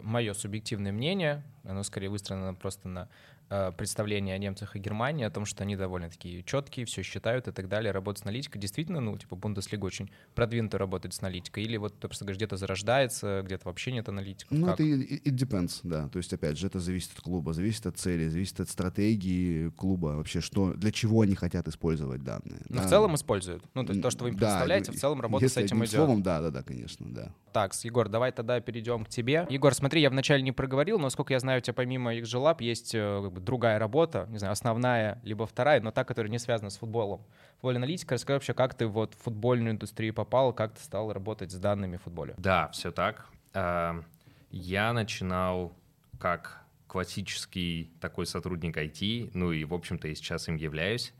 мое 0.02 0.34
субъективное 0.34 0.92
мнение, 0.92 1.44
оно 1.64 1.82
скорее 1.82 2.08
выстроено 2.08 2.54
просто 2.54 2.88
на 2.88 3.08
э, 3.50 3.72
представлении 3.76 4.32
о 4.32 4.38
немцах 4.38 4.76
и 4.76 4.78
Германии, 4.78 5.24
о 5.24 5.30
том, 5.30 5.44
что 5.44 5.64
они 5.64 5.76
довольно 5.76 6.08
такие 6.08 6.42
четкие, 6.42 6.86
все 6.86 7.02
считают 7.02 7.48
и 7.48 7.52
так 7.52 7.68
далее, 7.68 7.92
работают 7.92 8.20
с 8.20 8.22
аналитикой. 8.22 8.60
Действительно, 8.60 9.00
ну, 9.00 9.16
типа, 9.18 9.36
Бундеслига 9.36 9.84
очень 9.84 10.10
продвинуто 10.34 10.78
работает 10.78 11.14
с 11.14 11.20
аналитикой, 11.20 11.64
или 11.64 11.76
вот 11.76 11.98
ты 11.98 12.08
просто 12.08 12.24
говоришь, 12.24 12.38
где-то 12.38 12.56
зарождается, 12.56 13.42
где-то 13.44 13.66
вообще 13.66 13.92
нет 13.92 14.08
аналитиков. 14.08 14.56
Ну, 14.56 14.66
Как? 14.66 14.74
это 14.74 14.84
it 14.84 15.24
depends, 15.24 15.80
да. 15.82 16.08
То 16.08 16.18
есть, 16.18 16.32
опять 16.32 16.58
же, 16.58 16.66
это 16.66 16.80
зависит 16.80 17.12
от 17.12 17.20
клуба, 17.20 17.52
зависит 17.52 17.86
от 17.86 17.98
цели, 17.98 18.28
зависит 18.28 18.60
от 18.60 18.68
стратегии 18.68 19.70
клуба, 19.70 20.08
вообще, 20.08 20.40
что, 20.40 20.72
для 20.74 20.92
чего 20.92 21.22
они 21.22 21.34
хотят 21.34 21.68
использовать 21.68 22.22
данные. 22.22 22.60
Но 22.68 22.76
да. 22.76 22.86
в 22.86 22.88
целом 22.88 23.14
используют. 23.14 23.64
Ну, 23.74 23.84
то 23.84 23.92
есть 23.92 24.02
то, 24.02 24.10
что 24.10 24.24
вы 24.24 24.30
им 24.30 24.36
Да, 24.36 24.46
представляете, 24.46 24.90
ну, 24.92 24.96
в 24.96 25.00
целом 25.00 25.20
работа 25.20 25.48
с 25.48 25.56
этим 25.56 25.78
идет. 25.80 25.90
словом, 25.90 26.22
да, 26.22 26.40
да, 26.40 26.50
да, 26.50 26.62
конечно, 26.62 27.06
да. 27.08 27.34
Так, 27.52 27.74
Егор, 27.82 28.08
давай 28.08 28.32
тогда 28.32 28.60
перейдем 28.60 29.04
к 29.04 29.08
тебе. 29.08 29.46
Егор, 29.50 29.74
смотри, 29.74 30.00
я 30.00 30.10
вначале 30.10 30.42
не 30.42 30.52
проговорил, 30.52 30.98
но, 30.98 31.10
сколько 31.10 31.32
я 31.32 31.40
знаю, 31.40 31.58
у 31.58 31.62
тебя 31.62 31.74
помимо 31.74 32.14
XGLab 32.14 32.56
есть 32.60 32.94
э, 32.94 33.20
как 33.24 33.32
бы, 33.32 33.39
другая 33.44 33.78
работа, 33.78 34.26
не 34.30 34.38
знаю, 34.38 34.52
основная, 34.52 35.20
либо 35.24 35.46
вторая, 35.46 35.80
но 35.80 35.90
та, 35.90 36.04
которая 36.04 36.30
не 36.30 36.38
связана 36.38 36.70
с 36.70 36.76
футболом. 36.78 37.24
Футбольная 37.56 37.78
аналитика. 37.80 38.14
Расскажи 38.14 38.36
вообще, 38.36 38.54
как 38.54 38.74
ты 38.74 38.86
вот 38.86 39.14
в 39.14 39.18
футбольную 39.22 39.72
индустрию 39.72 40.14
попал, 40.14 40.52
как 40.52 40.74
ты 40.74 40.80
стал 40.82 41.12
работать 41.12 41.50
с 41.52 41.56
данными 41.56 41.96
в 41.96 42.02
футболе? 42.02 42.34
Да, 42.38 42.68
все 42.68 42.90
так. 42.92 43.26
А, 43.54 44.02
Я 44.50 44.92
начинал 44.92 45.72
как 46.18 46.62
классический 46.86 47.92
такой 48.00 48.26
сотрудник 48.26 48.76
IT, 48.76 49.30
ну 49.34 49.52
и, 49.52 49.64
в 49.64 49.74
общем-то, 49.74 50.08
и 50.08 50.14
сейчас 50.14 50.48
им 50.48 50.56
являюсь. 50.56 51.12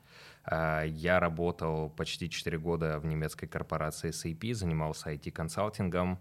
А, 0.45 0.83
Я 0.85 1.21
работал 1.21 1.91
почти 1.91 2.29
4 2.31 2.59
года 2.59 2.99
в 2.99 3.07
немецкой 3.07 3.47
корпорации 3.47 4.11
SAP, 4.11 4.53
занимался 4.55 5.13
IT-консалтингом, 5.13 6.19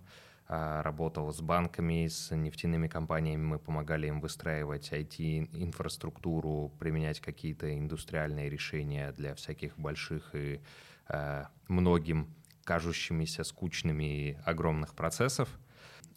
работал 0.49 1.31
с 1.31 1.41
банками, 1.41 2.07
с 2.07 2.35
нефтяными 2.35 2.87
компаниями, 2.87 3.43
мы 3.43 3.59
помогали 3.59 4.07
им 4.07 4.19
выстраивать 4.19 4.91
IT-инфраструктуру, 4.91 6.73
применять 6.79 7.19
какие-то 7.19 7.77
индустриальные 7.77 8.49
решения 8.49 9.11
для 9.11 9.35
всяких 9.35 9.77
больших 9.77 10.33
и 10.33 10.59
а, 11.07 11.49
многим 11.67 12.33
кажущимися 12.63 13.43
скучными 13.43 14.39
огромных 14.43 14.95
процессов. 14.95 15.49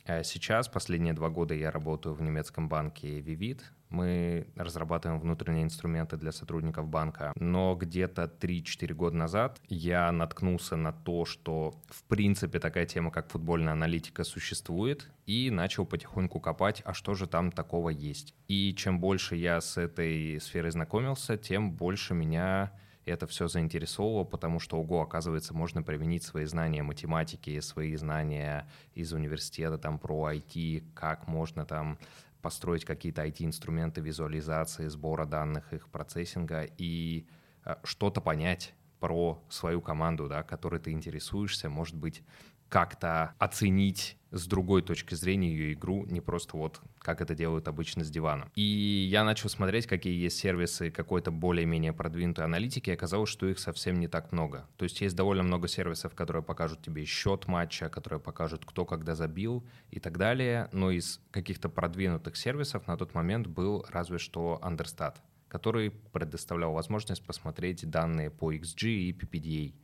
Э, 0.05 0.25
сейчас, 0.25 0.69
последние 0.69 1.15
два 1.15 1.29
года 1.29 1.55
я 1.55 1.71
работаю 1.71 2.15
в 2.15 2.23
немецком 2.23 2.69
банке 2.69 3.21
Vivid. 3.21 3.61
Мы 3.89 4.47
разрабатываем 4.57 5.21
внутренние 5.21 5.65
инструменты 5.65 6.17
для 6.17 6.33
сотрудников 6.33 6.89
банка. 6.89 7.33
Но 7.37 7.75
где-то 7.77 8.25
3-4 8.25 8.95
года 8.95 9.17
назад 9.17 9.61
я 9.69 10.11
наткнулся 10.11 10.77
на 10.77 10.93
то, 10.93 11.25
что 11.25 11.75
в 11.89 12.03
принципе 12.05 12.59
такая 12.59 12.87
тема, 12.87 13.11
как 13.11 13.31
футбольная 13.31 13.75
аналитика, 13.75 14.25
существует, 14.25 15.11
и 15.27 15.51
начал 15.51 15.85
потихоньку 15.85 16.41
копать, 16.41 16.83
а 16.85 16.95
что 16.95 17.15
же 17.15 17.27
там 17.27 17.53
такого 17.53 17.91
есть. 17.91 18.35
И 18.49 18.75
чем 18.75 18.99
больше 18.99 19.37
я 19.37 19.61
с 19.61 19.77
этой 19.77 20.41
сферой 20.41 20.71
знакомился, 20.71 21.37
тем 21.37 21.73
больше 21.73 22.15
меня 22.15 22.73
это 23.05 23.27
все 23.27 23.49
заинтересовало, 23.49 24.25
потому 24.25 24.61
что, 24.61 24.79
ого, 24.79 25.03
оказывается, 25.03 25.55
можно 25.55 25.83
применить 25.83 26.23
свои 26.23 26.45
знания 26.45 26.83
математики, 26.83 27.59
свои 27.61 27.97
знания 27.97 28.69
из 28.95 29.13
университета 29.13 29.79
там 29.79 29.99
про 29.99 30.33
IT, 30.33 30.85
как 30.95 31.27
можно 31.27 31.65
там 31.65 31.99
построить 32.41 32.85
какие-то 32.85 33.25
IT-инструменты 33.25 34.01
визуализации, 34.01 34.89
сбора 34.89 35.27
данных, 35.27 35.73
их 35.73 35.89
процессинга 35.89 36.69
и 36.77 37.27
э, 37.65 37.77
что-то 37.85 38.21
понять 38.21 38.75
про 39.03 39.43
свою 39.49 39.81
команду, 39.81 40.29
да, 40.29 40.45
которой 40.45 40.79
ты 40.79 40.93
интересуешься, 40.93 41.69
может 41.69 41.97
быть, 41.97 42.23
как-то 42.69 43.35
оценить 43.41 44.17
с 44.31 44.47
другой 44.47 44.81
точки 44.81 45.17
зрения 45.17 45.51
ее 45.51 45.73
игру, 45.73 46.07
не 46.07 46.21
просто 46.21 46.57
вот 46.57 46.81
как 47.01 47.21
это 47.21 47.35
делают 47.35 47.67
обычно 47.67 48.05
с 48.05 48.11
дивана. 48.11 48.49
И 48.55 48.63
я 49.11 49.25
начал 49.25 49.49
смотреть, 49.49 49.89
какие 49.89 50.15
есть 50.15 50.39
сервисы 50.39 50.93
какой-то 50.93 51.33
более-менее 51.33 51.93
продвинутой 51.93 52.45
аналитики, 52.45 52.91
и 52.91 52.93
оказалось, 52.93 53.29
что 53.29 53.49
их 53.49 53.59
совсем 53.59 53.99
не 53.99 54.07
так 54.07 54.31
много. 54.31 54.69
То 54.77 54.85
есть 54.85 55.01
есть 55.01 55.17
довольно 55.17 55.43
много 55.43 55.67
сервисов, 55.67 56.15
которые 56.15 56.45
покажут 56.45 56.81
тебе 56.81 57.05
счет 57.05 57.49
матча, 57.49 57.89
которые 57.89 58.21
покажут, 58.21 58.65
кто 58.65 58.87
когда 58.87 59.17
забил 59.17 59.65
и 59.91 59.99
так 59.99 60.17
далее, 60.17 60.69
но 60.73 60.93
из 60.93 61.21
каких-то 61.33 61.69
продвинутых 61.69 62.37
сервисов 62.37 62.87
на 62.87 62.97
тот 62.97 63.15
момент 63.15 63.49
был 63.49 63.85
разве 63.91 64.19
что 64.19 64.61
Understat, 64.63 65.17
который 65.53 65.91
предоставлял 65.91 66.73
возможность 66.73 67.23
посмотреть 67.27 67.89
данные 67.91 68.31
по 68.31 68.55
XG 68.55 68.89
и 68.89 69.13
PPDA. 69.13 69.75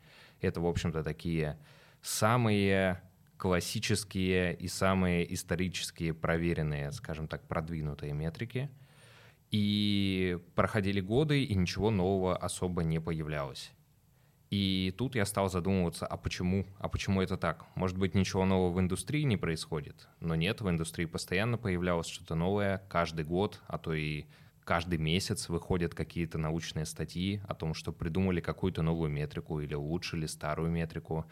Это, 0.41 0.63
в 0.63 0.67
общем-то, 0.67 1.03
такие 1.03 1.59
самые 2.01 3.03
классические 3.37 4.55
и 4.55 4.67
самые 4.67 5.31
исторические 5.35 6.15
проверенные, 6.15 6.91
скажем 6.91 7.29
так, 7.29 7.47
продвинутые 7.47 8.15
метрики. 8.15 8.71
И 9.51 10.39
проходили 10.55 11.03
годы, 11.03 11.45
и 11.45 11.55
ничего 11.55 11.91
нового 11.91 12.35
особо 12.35 12.83
не 12.83 12.99
появлялось. 12.99 13.71
И 14.49 14.95
тут 14.97 15.17
я 15.17 15.27
стал 15.27 15.51
задумываться, 15.51 16.07
а 16.07 16.17
почему? 16.17 16.65
А 16.79 16.89
почему 16.89 17.21
это 17.21 17.37
так? 17.37 17.67
Может 17.75 17.99
быть, 17.99 18.15
ничего 18.15 18.47
нового 18.47 18.73
в 18.73 18.81
индустрии 18.81 19.25
не 19.25 19.37
происходит? 19.37 20.09
Но 20.21 20.35
нет, 20.35 20.63
в 20.63 20.71
индустрии 20.71 21.05
постоянно 21.05 21.59
появлялось 21.59 22.07
что-то 22.07 22.37
новое, 22.37 22.83
каждый 22.89 23.27
год, 23.27 23.61
а 23.67 23.77
то 23.77 23.93
и 23.93 24.25
каждый 24.69 24.99
месяц 24.99 25.49
выходят 25.49 25.95
какие-то 25.95 26.37
научные 26.37 26.85
статьи 26.85 27.41
о 27.49 27.55
том, 27.55 27.73
что 27.73 27.91
придумали 27.91 28.41
какую-то 28.43 28.83
новую 28.83 29.11
метрику 29.11 29.61
или 29.61 29.73
улучшили 29.73 30.27
старую 30.27 30.71
метрику, 30.71 31.25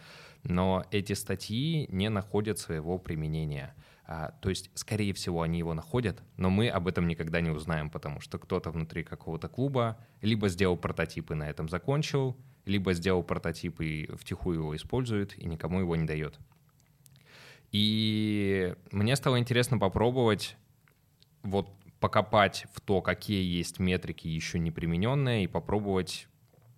но 0.42 0.86
эти 0.90 1.12
статьи 1.12 1.86
не 1.90 2.08
находят 2.08 2.58
своего 2.58 2.96
применения. 2.98 3.74
А, 4.06 4.30
то 4.40 4.48
есть, 4.48 4.70
скорее 4.72 5.12
всего, 5.12 5.42
они 5.42 5.58
его 5.58 5.74
находят, 5.74 6.22
но 6.38 6.48
мы 6.48 6.70
об 6.70 6.88
этом 6.88 7.06
никогда 7.06 7.42
не 7.42 7.50
узнаем, 7.50 7.90
потому 7.90 8.20
что 8.20 8.38
кто-то 8.38 8.70
внутри 8.70 9.04
какого-то 9.04 9.48
клуба 9.48 9.98
либо 10.22 10.48
сделал 10.48 10.78
прототип 10.78 11.30
и 11.32 11.34
на 11.34 11.50
этом 11.50 11.68
закончил, 11.68 12.38
либо 12.64 12.94
сделал 12.94 13.22
прототип 13.22 13.82
и 13.82 14.08
втихую 14.16 14.60
его 14.60 14.74
использует, 14.74 15.38
и 15.38 15.46
никому 15.46 15.80
его 15.80 15.94
не 15.94 16.06
дает. 16.06 16.38
И 17.70 18.74
мне 18.92 19.14
стало 19.14 19.38
интересно 19.38 19.76
попробовать 19.76 20.56
вот 21.42 21.68
покопать 22.00 22.66
в 22.72 22.80
то, 22.80 23.00
какие 23.02 23.42
есть 23.44 23.78
метрики 23.78 24.28
еще 24.28 24.58
не 24.58 24.70
примененные, 24.70 25.44
и 25.44 25.46
попробовать 25.46 26.28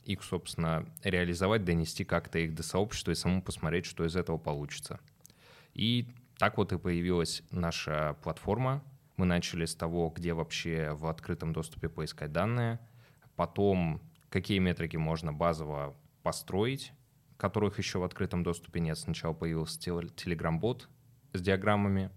их, 0.04 0.22
собственно, 0.22 0.86
реализовать, 1.02 1.64
донести 1.64 2.04
как-то 2.04 2.38
их 2.38 2.54
до 2.54 2.62
сообщества 2.62 3.10
и 3.10 3.14
самому 3.14 3.42
посмотреть, 3.42 3.84
что 3.84 4.04
из 4.06 4.16
этого 4.16 4.38
получится. 4.38 5.00
И 5.74 6.08
так 6.38 6.56
вот 6.56 6.72
и 6.72 6.78
появилась 6.78 7.42
наша 7.50 8.16
платформа. 8.22 8.82
Мы 9.16 9.26
начали 9.26 9.64
с 9.64 9.74
того, 9.74 10.10
где 10.10 10.32
вообще 10.32 10.92
в 10.92 11.06
открытом 11.06 11.52
доступе 11.52 11.88
поискать 11.88 12.32
данные, 12.32 12.78
потом 13.36 14.00
какие 14.30 14.60
метрики 14.60 14.96
можно 14.96 15.32
базово 15.32 15.96
построить, 16.22 16.92
которых 17.36 17.78
еще 17.78 17.98
в 17.98 18.04
открытом 18.04 18.42
доступе 18.42 18.80
нет. 18.80 18.96
Сначала 18.98 19.32
появился 19.32 19.78
Telegram-бот 19.80 20.88
с 21.32 21.40
диаграммами, 21.40 22.10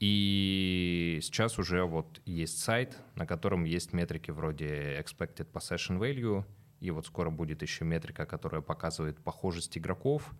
и 0.00 1.18
сейчас 1.22 1.58
уже 1.58 1.84
вот 1.84 2.20
есть 2.24 2.58
сайт, 2.58 2.98
на 3.14 3.26
котором 3.26 3.64
есть 3.64 3.92
метрики 3.92 4.30
вроде 4.30 4.98
expected 5.00 5.50
possession 5.52 5.98
value, 5.98 6.44
и 6.80 6.90
вот 6.90 7.06
скоро 7.06 7.30
будет 7.30 7.62
еще 7.62 7.84
метрика, 7.84 8.26
которая 8.26 8.60
показывает 8.60 9.18
похожесть 9.18 9.78
игроков. 9.78 10.34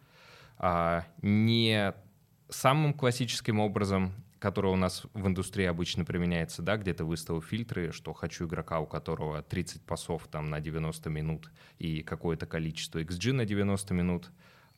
А, 0.59 1.07
не 1.23 1.95
самым 2.49 2.93
классическим 2.95 3.61
образом, 3.61 4.13
который 4.39 4.71
у 4.71 4.77
нас 4.77 5.05
в 5.15 5.27
индустрии 5.27 5.65
обычно 5.65 6.05
применяется, 6.05 6.61
да, 6.61 6.77
где 6.77 6.93
ты 6.93 7.05
выставил 7.05 7.41
фильтры, 7.41 7.93
что 7.93 8.13
хочу 8.13 8.47
игрока, 8.47 8.81
у 8.81 8.87
которого 8.87 9.43
30 9.43 9.81
пасов 9.83 10.29
там 10.29 10.51
на 10.51 10.61
90 10.61 11.09
минут 11.09 11.51
и 11.79 12.03
какое-то 12.03 12.45
количество 12.47 12.99
XG 12.99 13.33
на 13.33 13.47
90 13.47 13.95
минут, 13.95 14.31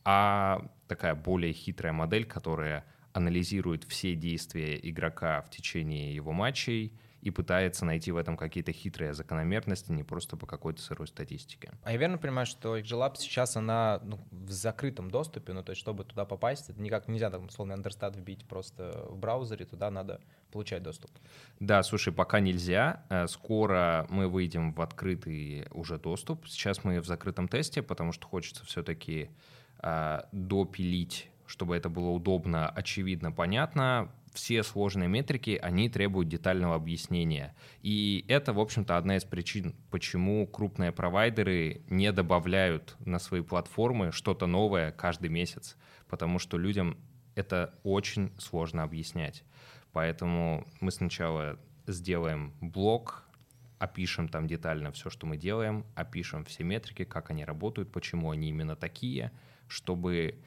а 0.05 0.71
такая 0.87 1.15
более 1.15 1.51
хитрая 1.51 1.91
модель, 1.91 2.23
которая 2.23 2.85
анализирует 3.17 3.83
все 3.83 4.15
действия 4.15 4.79
игрока 4.81 5.41
в 5.41 5.49
течение 5.49 6.13
его 6.13 6.31
матчей 6.31 6.93
и 7.21 7.31
пытается 7.31 7.83
найти 7.83 8.11
в 8.11 8.17
этом 8.17 8.37
какие-то 8.37 8.71
хитрые 8.71 9.13
закономерности, 9.13 9.91
не 9.91 10.03
просто 10.03 10.37
по 10.37 10.45
какой-то 10.45 10.81
сырой 10.81 11.07
статистике. 11.07 11.71
А 11.83 11.91
я 11.91 11.97
верно 11.97 12.19
понимаю, 12.19 12.45
что 12.45 12.77
XGLab 12.77 13.15
сейчас 13.17 13.57
она 13.57 13.99
ну, 14.03 14.19
в 14.31 14.51
закрытом 14.51 15.09
доступе, 15.09 15.53
ну 15.53 15.63
то 15.63 15.71
есть 15.71 15.81
чтобы 15.81 16.05
туда 16.05 16.25
попасть, 16.25 16.69
это 16.69 16.79
никак 16.79 17.07
нельзя 17.07 17.31
там 17.31 17.45
условно 17.45 17.73
Understat 17.73 18.15
вбить 18.15 18.45
просто 18.45 19.07
в 19.09 19.17
браузере, 19.17 19.65
туда 19.65 19.89
надо 19.89 20.21
получать 20.51 20.83
доступ. 20.83 21.09
Да, 21.59 21.81
слушай, 21.81 22.13
пока 22.13 22.39
нельзя. 22.39 23.03
Э, 23.09 23.27
скоро 23.27 24.05
мы 24.09 24.27
выйдем 24.27 24.73
в 24.73 24.81
открытый 24.81 25.65
уже 25.71 25.97
доступ. 25.97 26.47
Сейчас 26.47 26.83
мы 26.83 27.01
в 27.01 27.05
закрытом 27.05 27.47
тесте, 27.47 27.81
потому 27.81 28.11
что 28.11 28.27
хочется 28.27 28.63
все-таки 28.65 29.31
э, 29.79 30.19
допилить 30.31 31.31
чтобы 31.47 31.75
это 31.75 31.89
было 31.89 32.09
удобно, 32.09 32.69
очевидно, 32.69 33.31
понятно, 33.31 34.11
все 34.33 34.61
сложные 34.61 35.09
метрики, 35.09 35.59
они 35.61 35.89
требуют 35.89 36.29
детального 36.29 36.75
объяснения. 36.75 37.55
И 37.81 38.23
это, 38.27 38.53
в 38.53 38.59
общем-то, 38.59 38.97
одна 38.97 39.17
из 39.17 39.23
причин, 39.23 39.75
почему 39.89 40.45
крупные 40.45 40.91
провайдеры 40.91 41.81
не 41.89 42.11
добавляют 42.11 42.95
на 42.99 43.17
свои 43.17 43.41
платформы 43.41 44.11
что-то 44.11 44.45
новое 44.45 44.91
каждый 44.91 45.29
месяц, 45.29 45.75
потому 46.07 46.37
что 46.37 46.57
людям 46.57 46.97
это 47.33 47.73
очень 47.83 48.31
сложно 48.37 48.83
объяснять. 48.83 49.43
Поэтому 49.91 50.67
мы 50.81 50.91
сначала 50.91 51.57
сделаем 51.87 52.53
блок, 52.61 53.23
опишем 53.79 54.27
там 54.27 54.47
детально 54.47 54.91
все, 54.91 55.09
что 55.09 55.25
мы 55.25 55.37
делаем, 55.37 55.85
опишем 55.95 56.45
все 56.45 56.63
метрики, 56.63 57.05
как 57.05 57.31
они 57.31 57.45
работают, 57.45 57.91
почему 57.91 58.31
они 58.31 58.49
именно 58.49 58.75
такие, 58.75 59.31
чтобы 59.67 60.39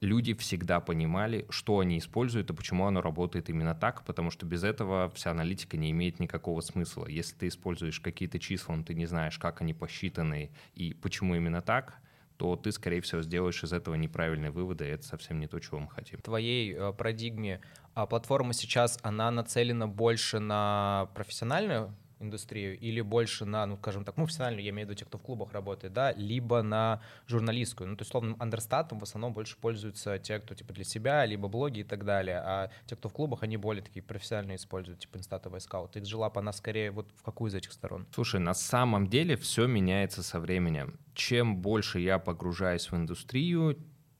люди 0.00 0.34
всегда 0.34 0.80
понимали, 0.80 1.46
что 1.50 1.78
они 1.78 1.98
используют 1.98 2.50
и 2.50 2.54
почему 2.54 2.86
оно 2.86 3.00
работает 3.02 3.50
именно 3.50 3.74
так, 3.74 4.04
потому 4.04 4.30
что 4.30 4.46
без 4.46 4.64
этого 4.64 5.10
вся 5.14 5.30
аналитика 5.30 5.76
не 5.76 5.90
имеет 5.90 6.20
никакого 6.20 6.60
смысла. 6.60 7.06
Если 7.06 7.36
ты 7.36 7.48
используешь 7.48 8.00
какие-то 8.00 8.38
числа, 8.38 8.76
но 8.76 8.82
ты 8.82 8.94
не 8.94 9.06
знаешь, 9.06 9.38
как 9.38 9.60
они 9.60 9.74
посчитаны 9.74 10.50
и 10.74 10.94
почему 10.94 11.34
именно 11.34 11.60
так, 11.60 11.98
то 12.36 12.56
ты, 12.56 12.72
скорее 12.72 13.02
всего, 13.02 13.20
сделаешь 13.20 13.62
из 13.62 13.74
этого 13.74 13.96
неправильные 13.96 14.50
выводы, 14.50 14.86
и 14.86 14.88
это 14.88 15.04
совсем 15.04 15.38
не 15.40 15.46
то, 15.46 15.60
чего 15.60 15.78
мы 15.78 15.90
хотим. 15.90 16.18
В 16.18 16.22
твоей 16.22 16.74
э, 16.74 16.92
парадигме 16.94 17.60
а 17.92 18.06
платформа 18.06 18.54
сейчас, 18.54 18.98
она 19.02 19.30
нацелена 19.30 19.88
больше 19.88 20.38
на 20.38 21.10
профессиональную 21.14 21.94
индустрию 22.20 22.78
или 22.78 23.00
больше 23.00 23.44
на, 23.44 23.66
ну, 23.66 23.76
скажем 23.76 24.04
так, 24.04 24.16
ну, 24.16 24.24
профессиональную, 24.24 24.64
я 24.64 24.70
имею 24.70 24.86
в 24.86 24.90
виду 24.90 24.98
те, 24.98 25.04
кто 25.04 25.18
в 25.18 25.22
клубах 25.22 25.52
работает, 25.52 25.92
да, 25.92 26.12
либо 26.12 26.62
на 26.62 27.02
журналистскую. 27.26 27.88
Ну, 27.88 27.96
то 27.96 28.02
есть, 28.02 28.10
словно, 28.10 28.36
андерстатом 28.38 28.98
в 28.98 29.02
основном 29.02 29.32
больше 29.32 29.56
пользуются 29.56 30.18
те, 30.18 30.38
кто, 30.38 30.54
типа, 30.54 30.72
для 30.72 30.84
себя, 30.84 31.24
либо 31.26 31.48
блоги 31.48 31.80
и 31.80 31.84
так 31.84 32.04
далее, 32.04 32.38
а 32.38 32.70
те, 32.86 32.96
кто 32.96 33.08
в 33.08 33.12
клубах, 33.12 33.42
они 33.42 33.56
более 33.56 33.82
такие 33.82 34.02
профессиональные 34.02 34.56
используют, 34.56 35.00
типа, 35.00 35.18
инстатовый 35.18 35.60
скаут. 35.60 35.96
XGLab, 35.96 36.32
она 36.34 36.52
скорее 36.52 36.90
вот 36.90 37.10
в 37.16 37.22
какую 37.22 37.50
из 37.50 37.54
этих 37.54 37.72
сторон? 37.72 38.06
Слушай, 38.14 38.40
на 38.40 38.54
самом 38.54 39.06
деле 39.08 39.36
все 39.36 39.66
меняется 39.66 40.22
со 40.22 40.40
временем. 40.40 40.98
Чем 41.14 41.56
больше 41.56 42.00
я 42.00 42.18
погружаюсь 42.18 42.90
в 42.90 42.96
индустрию, 42.96 43.76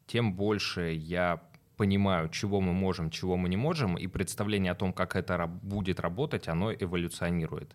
тем 0.07 0.35
больше 0.35 0.92
я 0.92 1.42
понимаю, 1.80 2.28
чего 2.28 2.60
мы 2.60 2.75
можем, 2.75 3.08
чего 3.08 3.38
мы 3.38 3.49
не 3.49 3.56
можем, 3.56 3.96
и 3.96 4.06
представление 4.06 4.72
о 4.72 4.75
том, 4.75 4.92
как 4.92 5.16
это 5.16 5.46
будет 5.46 5.99
работать, 5.99 6.46
оно 6.46 6.75
эволюционирует. 6.75 7.75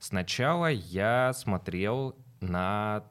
Сначала 0.00 0.66
я 0.66 1.32
смотрел 1.32 2.16
на 2.40 3.04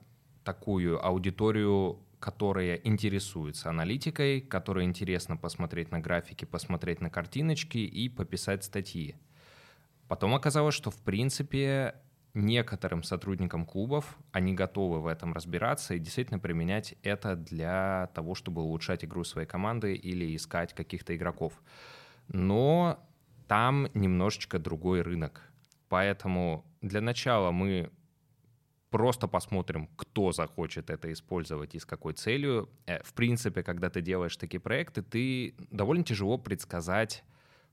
такую 0.44 1.06
аудиторию 1.06 2.00
которые 2.20 2.80
интересуются 2.88 3.70
аналитикой, 3.70 4.40
которые 4.40 4.86
интересно 4.86 5.36
посмотреть 5.36 5.92
на 5.92 6.00
графики, 6.00 6.46
посмотреть 6.46 7.02
на 7.02 7.10
картиночки 7.10 7.78
и 7.78 8.08
пописать 8.08 8.64
статьи. 8.64 9.16
Потом 10.08 10.34
оказалось, 10.34 10.74
что 10.76 10.90
в 10.90 11.02
принципе 11.04 11.96
некоторым 12.34 13.04
сотрудникам 13.04 13.66
клубов 13.66 14.18
они 14.32 14.54
готовы 14.54 15.02
в 15.02 15.08
этом 15.08 15.34
разбираться 15.34 15.94
и 15.94 16.00
действительно 16.00 16.40
применять 16.40 16.96
это 17.04 17.36
для 17.36 18.10
того, 18.16 18.36
чтобы 18.36 18.62
улучшать 18.62 19.06
игру 19.06 19.24
своей 19.24 19.48
команды 19.48 19.94
или 19.96 20.36
искать 20.36 20.74
каких-то 20.74 21.16
игроков. 21.16 21.54
Но 22.28 23.00
там 23.48 23.88
немножечко 23.94 24.58
другой 24.58 25.02
рынок. 25.02 25.42
Поэтому 25.90 26.66
для 26.82 27.02
начала 27.02 27.52
мы 27.52 27.92
просто 28.90 29.28
посмотрим, 29.28 29.88
кто 29.96 30.32
захочет 30.32 30.90
это 30.90 31.12
использовать 31.12 31.76
и 31.76 31.80
с 31.80 31.86
какой 31.86 32.14
целью. 32.14 32.70
Э, 32.86 33.02
в 33.04 33.14
принципе, 33.14 33.64
когда 33.64 33.90
ты 33.90 34.02
делаешь 34.02 34.38
такие 34.38 34.60
проекты, 34.60 35.02
ты 35.02 35.56
довольно 35.72 36.04
тяжело 36.04 36.38
предсказать, 36.38 37.24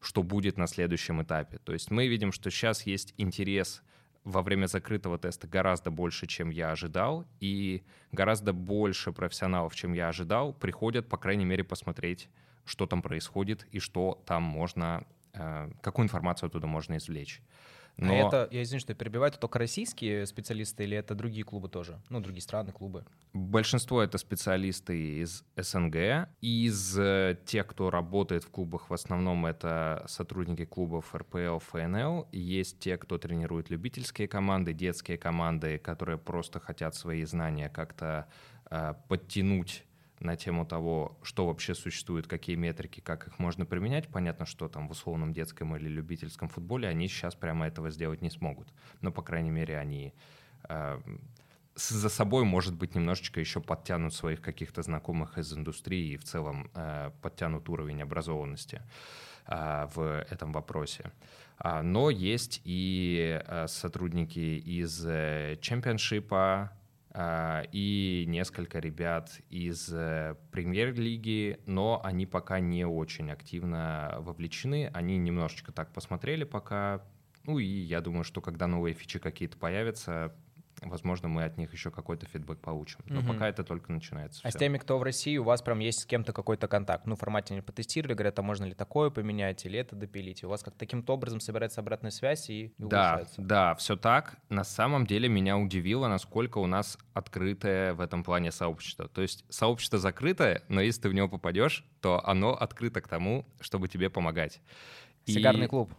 что 0.01 0.23
будет 0.23 0.57
на 0.59 0.67
следующем 0.67 1.23
этапе. 1.23 1.59
То 1.59 1.73
есть 1.73 1.91
мы 1.91 2.09
видим, 2.09 2.33
что 2.33 2.51
сейчас 2.51 2.87
есть 2.87 3.15
интерес 3.19 3.83
во 4.25 4.43
время 4.43 4.67
закрытого 4.67 5.19
теста 5.19 5.47
гораздо 5.47 5.91
больше, 5.91 6.27
чем 6.27 6.51
я 6.51 6.71
ожидал, 6.71 7.27
и 7.41 7.83
гораздо 8.13 8.53
больше 8.53 9.13
профессионалов, 9.13 9.75
чем 9.75 9.93
я 9.93 10.09
ожидал, 10.09 10.53
приходят, 10.53 11.09
по 11.09 11.17
крайней 11.17 11.45
мере, 11.45 11.65
посмотреть, 11.65 12.29
что 12.65 12.87
там 12.87 13.03
происходит 13.03 13.67
и 13.73 13.79
что 13.79 14.23
там 14.27 14.43
можно, 14.43 15.07
э, 15.33 15.71
какую 15.83 16.05
информацию 16.05 16.49
оттуда 16.49 16.67
можно 16.67 16.97
извлечь. 16.97 17.43
Но... 17.97 18.13
А 18.13 18.17
это, 18.17 18.49
я 18.51 18.63
извиняюсь, 18.63 18.83
что 18.83 18.93
я 18.93 18.97
перебиваю, 18.97 19.31
это 19.31 19.39
только 19.39 19.59
российские 19.59 20.27
специалисты 20.27 20.85
или 20.85 20.97
это 20.97 21.15
другие 21.15 21.45
клубы 21.45 21.69
тоже? 21.69 22.01
Ну, 22.09 22.21
другие 22.21 22.43
страны, 22.43 22.73
клубы? 22.73 23.05
Большинство— 23.33 24.03
это 24.03 24.19
специалисты 24.19 25.23
из 25.23 25.45
СНГ. 25.57 26.29
Из 26.41 26.99
э, 26.99 27.37
тех, 27.45 27.67
кто 27.67 27.91
работает 27.91 28.45
в 28.45 28.51
клубах, 28.51 28.91
в 28.91 28.95
основном 28.95 29.47
это 29.47 30.05
сотрудники 30.09 30.65
клубов 30.65 31.15
РПЛ, 31.15 31.59
ФНЛ. 31.59 32.29
Есть 32.33 32.79
те, 32.79 32.97
кто 32.97 33.19
тренирует 33.19 33.71
любительские 33.71 34.29
команды, 34.29 34.73
детские 34.73 35.19
команды, 35.19 35.79
которые 35.79 36.19
просто 36.19 36.59
хотят 36.59 36.95
свои 36.95 37.25
знания 37.25 37.69
как-то 37.69 38.27
э, 38.71 38.95
подтянуть 39.09 39.85
на 40.21 40.37
тему 40.37 40.67
того, 40.67 41.19
что 41.23 41.47
вообще 41.47 41.75
существует, 41.75 42.27
какие 42.27 42.57
метрики, 42.57 43.01
как 43.01 43.27
их 43.27 43.39
можно 43.39 43.67
применять. 43.67 44.09
Понятно, 44.09 44.47
что 44.47 44.69
там 44.69 44.87
в 44.87 44.93
условном 44.93 45.33
детском 45.33 45.75
или 45.77 45.89
любительском 45.89 46.49
футболе 46.49 46.89
они 46.89 47.09
сейчас 47.09 47.35
прямо 47.35 47.67
этого 47.67 47.91
сделать 47.91 48.23
не 48.23 48.31
смогут. 48.31 48.69
Но, 49.01 49.11
по 49.11 49.23
крайней 49.23 49.51
мере, 49.51 49.79
они 49.79 50.15
э, 50.69 51.01
за 51.75 52.09
собой, 52.09 52.45
может 52.45 52.75
быть, 52.75 52.95
немножечко 52.95 53.41
еще 53.41 53.61
подтянут 53.61 54.15
своих 54.15 54.41
каких-то 54.41 54.83
знакомых 54.83 55.39
из 55.39 55.53
индустрии 55.53 56.13
и 56.13 56.17
в 56.17 56.25
целом 56.25 56.71
э, 56.75 57.11
подтянут 57.23 57.69
уровень 57.69 58.03
образованности 58.03 58.83
э, 59.47 59.89
в 59.95 60.25
этом 60.31 60.53
вопросе. 60.53 61.13
А, 61.63 61.83
но 61.83 62.11
есть 62.11 62.63
и 62.65 63.41
э, 63.47 63.67
сотрудники 63.69 64.39
из 64.39 65.05
э, 65.07 65.59
чемпионшипа, 65.61 66.73
и 67.13 68.25
несколько 68.29 68.79
ребят 68.79 69.41
из 69.49 69.93
э, 69.93 70.37
премьер-лиги, 70.53 71.59
но 71.67 72.01
они 72.05 72.25
пока 72.25 72.61
не 72.61 72.85
очень 72.85 73.33
активно 73.33 74.17
вовлечены. 74.21 74.91
Они 74.95 75.19
немножечко 75.19 75.73
так 75.73 75.93
посмотрели 75.93 76.45
пока. 76.45 77.05
Ну 77.45 77.59
и 77.59 77.65
я 77.65 78.01
думаю, 78.01 78.23
что 78.23 78.41
когда 78.41 78.69
новые 78.69 78.95
фичи 78.95 79.19
какие-то 79.19 79.57
появятся, 79.57 80.37
возможно, 80.83 81.29
мы 81.29 81.45
от 81.45 81.59
них 81.59 81.73
еще 81.73 81.91
какой-то 81.91 82.27
фидбэк 82.27 82.61
получим. 82.61 83.01
Но 83.07 83.21
угу. 83.21 83.29
пока 83.29 83.49
это 83.49 83.65
только 83.65 83.93
начинается. 83.93 84.41
А 84.45 84.49
все. 84.49 84.57
с 84.57 84.61
теми, 84.61 84.79
кто 84.79 84.99
в 84.99 85.03
России, 85.03 85.37
у 85.37 85.45
вас 85.45 85.63
прям 85.63 85.79
есть 85.81 86.01
с 86.01 86.07
кем-то 86.07 86.33
какой-то 86.33 86.69
контакт? 86.69 87.07
Ну, 87.07 87.17
в 87.17 87.19
формате 87.19 87.55
они 87.55 87.63
потестировали, 87.63 88.15
говорят, 88.15 88.39
а 88.39 88.43
можно 88.43 88.65
ли 88.65 88.75
такое 88.75 89.11
поменять, 89.11 89.65
или 89.67 89.79
это 89.79 89.97
допилить? 89.97 90.43
И 90.43 90.47
у 90.47 90.49
вас 90.49 90.63
как 90.63 90.75
таким-то 90.75 91.15
образом 91.15 91.41
собирается 91.41 91.81
обратная 91.81 92.11
связь 92.11 92.49
и 92.51 92.73
Да, 92.79 93.23
да, 93.37 93.75
все 93.75 93.97
так. 93.97 94.37
На 94.49 94.65
самом 94.65 95.07
деле 95.07 95.29
меня 95.29 95.59
удивило, 95.59 96.09
насколько 96.09 96.59
у 96.59 96.67
нас 96.67 96.99
открытое 97.15 97.95
в 97.95 98.01
этом 98.01 98.25
плане 98.25 98.51
сообщество. 98.53 99.09
То 99.09 99.23
есть 99.23 99.45
сообщество 99.49 99.99
закрытое, 99.99 100.63
но 100.69 100.81
если 100.81 101.03
ты 101.03 101.09
в 101.09 101.15
него 101.15 101.29
попадешь, 101.29 101.85
то 102.01 102.27
оно 102.27 102.55
открыто 102.55 103.01
к 103.01 103.09
тому, 103.09 103.47
чтобы 103.61 103.89
тебе 103.89 104.11
помогать. 104.11 104.61
Сигарный 105.27 105.67
и... 105.67 105.69
клуб. 105.69 105.93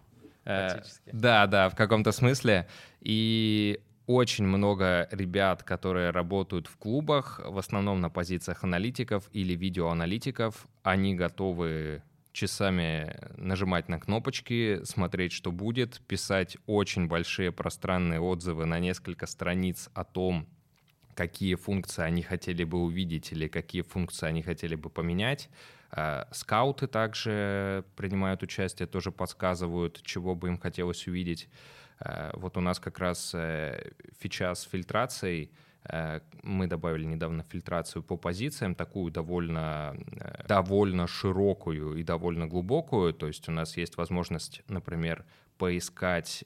Э, 0.46 0.82
да, 1.12 1.46
да, 1.48 1.70
в 1.70 1.76
каком-то 1.76 2.12
смысле. 2.12 2.68
И 3.00 3.80
очень 4.08 4.46
много 4.46 5.08
ребят, 5.12 5.64
которые 5.64 6.12
работают 6.12 6.68
в 6.68 6.78
клубах, 6.78 7.40
в 7.44 7.58
основном 7.58 8.02
на 8.02 8.10
позициях 8.10 8.64
аналитиков 8.64 9.30
или 9.32 9.54
видеоаналитиков. 9.56 10.68
Они 10.84 11.16
готовы 11.16 12.04
часами 12.32 13.16
нажимать 13.38 13.90
на 13.90 14.00
кнопочки, 14.00 14.82
смотреть, 14.84 15.34
что 15.34 15.52
будет, 15.52 16.02
писать 16.08 16.58
очень 16.66 17.08
большие 17.08 17.52
пространные 17.52 18.20
отзывы 18.20 18.66
на 18.66 18.80
несколько 18.80 19.28
страниц 19.28 19.90
о 19.94 20.04
том, 20.04 20.48
какие 21.14 21.56
функции 21.56 22.04
они 22.04 22.22
хотели 22.22 22.64
бы 22.64 22.80
увидеть 22.80 23.32
или 23.32 23.48
какие 23.48 23.82
функции 23.82 24.28
они 24.28 24.42
хотели 24.42 24.76
бы 24.76 24.90
поменять. 24.90 25.50
А, 25.92 26.28
скауты 26.32 26.88
также 26.88 27.84
принимают 27.96 28.44
участие, 28.44 28.88
тоже 28.88 29.12
подсказывают, 29.12 30.02
чего 30.04 30.36
бы 30.36 30.48
им 30.48 30.58
хотелось 30.58 31.08
увидеть. 31.08 31.50
Э, 32.02 32.32
вот 32.34 32.58
у 32.58 32.62
нас 32.62 32.80
как 32.80 33.00
раз 33.00 33.32
э, 33.34 33.92
фича 34.20 34.54
с 34.56 34.64
фильтрацией, 34.64 35.52
э, 35.84 36.20
мы 36.44 36.68
добавили 36.68 37.06
недавно 37.06 37.44
фильтрацию 37.44 38.04
по 38.04 38.18
позициям, 38.18 38.76
такую 38.76 39.12
довольно, 39.12 39.96
довольно 40.48 41.08
широкую 41.08 41.96
и 41.96 42.04
довольно 42.04 42.48
глубокую. 42.48 43.14
То 43.14 43.28
есть 43.28 43.48
у 43.50 43.52
нас 43.52 43.78
есть 43.78 43.98
возможность, 43.98 44.64
например, 44.68 45.26
поискать, 45.58 46.44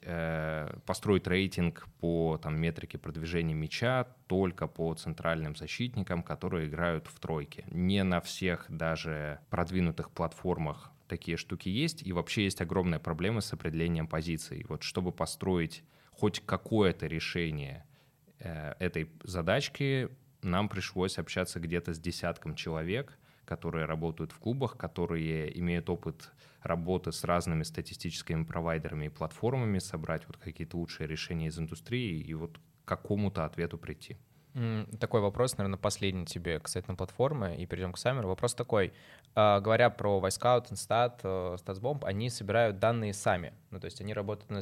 построить 0.84 1.26
рейтинг 1.26 1.88
по 2.00 2.38
там, 2.42 2.60
метрике 2.60 2.98
продвижения 2.98 3.54
мяча 3.54 4.06
только 4.26 4.66
по 4.66 4.92
центральным 4.92 5.56
защитникам, 5.56 6.22
которые 6.22 6.68
играют 6.68 7.06
в 7.06 7.18
тройке. 7.18 7.64
Не 7.70 8.04
на 8.04 8.20
всех 8.20 8.66
даже 8.68 9.40
продвинутых 9.48 10.10
платформах 10.10 10.92
такие 11.06 11.36
штуки 11.36 11.68
есть, 11.68 12.06
и 12.06 12.12
вообще 12.12 12.44
есть 12.44 12.60
огромная 12.60 12.98
проблема 12.98 13.40
с 13.40 13.52
определением 13.52 14.06
позиций. 14.06 14.64
Вот 14.68 14.82
чтобы 14.82 15.12
построить 15.12 15.84
хоть 16.10 16.40
какое-то 16.40 17.06
решение 17.06 17.86
э, 18.38 18.74
этой 18.78 19.10
задачки, 19.22 20.08
нам 20.42 20.68
пришлось 20.68 21.18
общаться 21.18 21.60
где-то 21.60 21.94
с 21.94 21.98
десятком 21.98 22.54
человек, 22.54 23.18
которые 23.44 23.84
работают 23.86 24.32
в 24.32 24.38
клубах, 24.38 24.76
которые 24.76 25.58
имеют 25.58 25.88
опыт 25.88 26.32
работы 26.62 27.12
с 27.12 27.24
разными 27.24 27.62
статистическими 27.62 28.44
провайдерами 28.44 29.06
и 29.06 29.10
платформами, 29.10 29.78
собрать 29.78 30.26
вот 30.26 30.36
какие-то 30.36 30.76
лучшие 30.76 31.06
решения 31.06 31.46
из 31.46 31.58
индустрии 31.58 32.20
и 32.20 32.34
вот 32.34 32.58
к 32.58 32.88
какому-то 32.88 33.44
ответу 33.44 33.78
прийти. 33.78 34.16
Такой 35.00 35.20
вопрос, 35.20 35.58
наверное, 35.58 35.78
последний 35.78 36.24
тебе 36.24 36.58
касательно 36.60 36.96
платформы, 36.96 37.56
и 37.56 37.66
перейдем 37.66 37.92
к 37.92 37.98
Саммеру. 37.98 38.28
Вопрос 38.28 38.54
такой. 38.54 38.94
А, 39.34 39.60
говоря 39.60 39.90
про 39.90 40.18
Вайскаут, 40.18 40.72
Инстат, 40.72 41.18
Статсбомб, 41.58 42.06
они 42.06 42.30
собирают 42.30 42.78
данные 42.78 43.12
сами. 43.12 43.52
Ну, 43.70 43.80
то 43.80 43.84
есть 43.84 44.00
они 44.00 44.14
работают 44.14 44.50
на, 44.50 44.60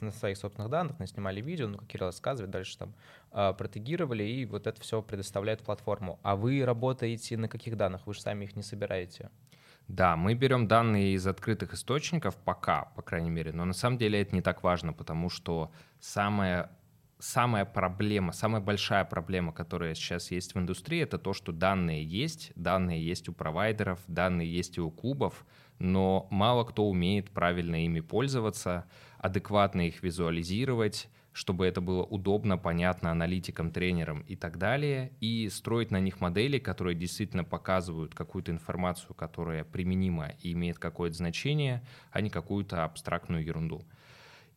на 0.00 0.10
своих 0.10 0.36
собственных 0.36 0.68
данных, 0.68 0.96
снимали 1.08 1.40
видео, 1.40 1.68
ну, 1.68 1.78
как 1.78 1.86
Кирилл 1.86 2.06
рассказывает, 2.06 2.50
дальше 2.50 2.76
там 2.76 2.94
а, 3.30 3.52
протегировали, 3.52 4.24
и 4.24 4.44
вот 4.46 4.66
это 4.66 4.80
все 4.80 5.00
предоставляет 5.00 5.62
платформу. 5.62 6.18
А 6.24 6.34
вы 6.34 6.64
работаете 6.64 7.36
на 7.36 7.48
каких 7.48 7.76
данных? 7.76 8.04
Вы 8.06 8.14
же 8.14 8.22
сами 8.22 8.46
их 8.46 8.56
не 8.56 8.64
собираете. 8.64 9.30
Да, 9.86 10.16
мы 10.16 10.34
берем 10.34 10.66
данные 10.66 11.14
из 11.14 11.24
открытых 11.24 11.72
источников 11.74 12.34
пока, 12.34 12.86
по 12.96 13.02
крайней 13.02 13.30
мере, 13.30 13.52
но 13.52 13.64
на 13.64 13.74
самом 13.74 13.98
деле 13.98 14.20
это 14.20 14.34
не 14.34 14.42
так 14.42 14.64
важно, 14.64 14.92
потому 14.92 15.30
что 15.30 15.70
самое 16.00 16.68
самая 17.18 17.64
проблема, 17.64 18.32
самая 18.32 18.60
большая 18.60 19.04
проблема, 19.04 19.52
которая 19.52 19.94
сейчас 19.94 20.30
есть 20.30 20.54
в 20.54 20.58
индустрии, 20.58 21.00
это 21.00 21.18
то, 21.18 21.32
что 21.32 21.52
данные 21.52 22.04
есть, 22.04 22.52
данные 22.54 23.04
есть 23.04 23.28
у 23.28 23.32
провайдеров, 23.32 24.00
данные 24.06 24.52
есть 24.52 24.76
и 24.78 24.80
у 24.80 24.90
клубов, 24.90 25.46
но 25.78 26.26
мало 26.30 26.64
кто 26.64 26.88
умеет 26.88 27.30
правильно 27.30 27.84
ими 27.84 28.00
пользоваться, 28.00 28.86
адекватно 29.18 29.86
их 29.86 30.02
визуализировать, 30.02 31.08
чтобы 31.32 31.66
это 31.66 31.82
было 31.82 32.02
удобно, 32.02 32.56
понятно 32.56 33.10
аналитикам, 33.10 33.70
тренерам 33.70 34.20
и 34.20 34.36
так 34.36 34.56
далее, 34.56 35.12
и 35.20 35.50
строить 35.50 35.90
на 35.90 36.00
них 36.00 36.20
модели, 36.22 36.58
которые 36.58 36.94
действительно 36.94 37.44
показывают 37.44 38.14
какую-то 38.14 38.52
информацию, 38.52 39.14
которая 39.14 39.62
применима 39.64 40.32
и 40.40 40.52
имеет 40.52 40.78
какое-то 40.78 41.14
значение, 41.14 41.86
а 42.10 42.22
не 42.22 42.30
какую-то 42.30 42.84
абстрактную 42.84 43.44
ерунду. 43.44 43.84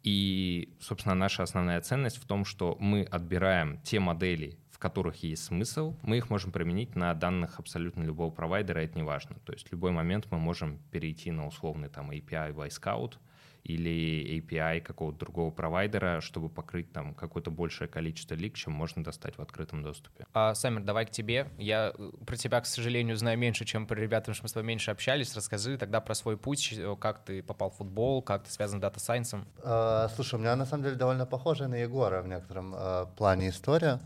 И, 0.04 0.76
собственно, 0.80 1.16
наша 1.16 1.44
основная 1.44 1.82
ценность 1.82 2.18
в 2.18 2.26
том, 2.26 2.46
что 2.46 2.78
мы 2.80 3.04
отбираем 3.04 3.80
те 3.84 4.00
модели, 4.00 4.58
в 4.72 4.80
которых 4.80 5.24
есть 5.24 5.44
смысл, 5.44 5.98
мы 6.04 6.18
их 6.18 6.30
можем 6.30 6.52
применить 6.52 6.96
на 6.96 7.14
данных 7.14 7.60
абсолютно 7.60 8.04
любого 8.04 8.32
провайдера, 8.32 8.80
это 8.80 8.98
не 8.98 9.04
важно. 9.04 9.36
То 9.46 9.52
есть 9.52 9.68
в 9.68 9.72
любой 9.74 9.92
момент 9.92 10.28
мы 10.32 10.40
можем 10.40 10.80
перейти 10.92 11.32
на 11.32 11.48
условный 11.48 11.90
там 11.90 12.12
API 12.12 12.56
Scout 12.70 13.16
или 13.64 14.40
API 14.40 14.82
какого-то 14.82 15.20
другого 15.20 15.52
провайдера, 15.52 16.22
чтобы 16.22 16.50
покрыть 16.50 16.92
там 16.92 17.14
какое-то 17.14 17.52
большее 17.52 17.88
количество 17.88 18.36
лиг, 18.36 18.56
чем 18.56 18.74
можно 18.74 19.04
достать 19.04 19.38
в 19.38 19.42
открытом 19.42 19.84
доступе. 19.84 20.26
А, 20.34 20.56
Самир, 20.56 20.84
давай 20.84 21.06
к 21.06 21.12
тебе. 21.12 21.48
Я 21.58 21.94
э, 21.98 22.12
про 22.26 22.36
тебя, 22.36 22.62
к 22.62 22.66
сожалению, 22.66 23.18
знаю 23.18 23.38
меньше, 23.38 23.66
чем 23.66 23.86
про 23.86 23.96
ребят, 23.96 24.24
потому 24.24 24.36
что 24.36 24.44
мы 24.46 24.50
с 24.50 24.54
тобой 24.54 24.68
меньше 24.68 24.92
общались. 24.92 25.36
Расскажи 25.36 25.78
тогда 25.78 26.02
про 26.02 26.16
свой 26.16 26.38
путь, 26.38 26.74
э, 26.76 26.96
как 27.00 27.24
ты 27.24 27.44
попал 27.44 27.70
в 27.70 27.76
футбол, 27.78 28.22
как 28.22 28.44
ты 28.44 28.52
связан 28.52 28.80
с 28.80 28.82
дата-сайенсом. 28.82 29.48
Э, 29.58 30.10
слушай, 30.16 30.36
у 30.36 30.38
меня 30.40 30.56
на 30.56 30.66
самом 30.66 30.84
деле 30.84 30.96
довольно 30.96 31.26
похожая 31.26 31.68
на 31.68 31.76
Егора 31.76 32.22
в 32.22 32.28
некотором 32.28 32.74
э, 32.74 33.08
плане 33.16 33.50
история. 33.50 34.00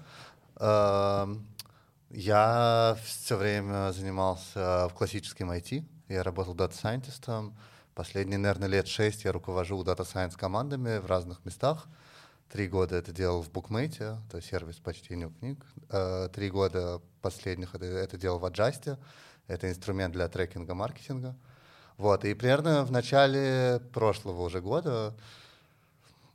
Э, 0.56 1.40
я 2.10 2.98
все 3.04 3.38
время 3.38 3.92
занимался 3.92 4.88
в 4.90 4.94
классическом 4.94 5.52
IT. 5.52 5.84
Я 6.10 6.24
работал 6.24 6.54
дата-сайентистом. 6.54 7.56
Последние, 7.96 8.40
наверное, 8.40 8.68
лет 8.68 8.88
шесть 8.88 9.24
я 9.24 9.32
руковожу 9.32 9.84
data 9.84 10.03
science 10.03 10.36
командами 10.36 10.98
в 10.98 11.06
разных 11.06 11.46
местах. 11.46 11.86
Три 12.52 12.68
года 12.68 12.96
это 12.96 13.12
делал 13.12 13.44
в 13.44 13.52
Bookmate, 13.52 14.18
это 14.28 14.42
сервис 14.42 14.78
по 14.78 14.94
чтению 14.94 15.32
книг. 15.40 15.64
Э, 15.90 16.28
три 16.34 16.50
года 16.50 17.02
последних 17.22 17.76
это, 17.76 17.86
это 17.86 18.18
делал 18.18 18.40
в 18.40 18.46
Adjust, 18.46 18.98
это 19.48 19.70
инструмент 19.70 20.14
для 20.14 20.28
трекинга 20.28 20.74
маркетинга. 20.74 21.36
Вот, 21.98 22.26
и 22.26 22.34
примерно 22.34 22.84
в 22.84 22.92
начале 22.92 23.80
прошлого 23.94 24.42
уже 24.42 24.60
года 24.60 25.14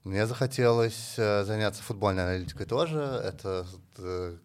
мне 0.04 0.26
захотелось 0.26 1.14
э, 1.18 1.42
заняться 1.42 1.82
футбольной 1.82 2.22
аналитикой 2.22 2.66
тоже. 2.66 3.00
Это 3.00 3.66
э, 3.98 4.36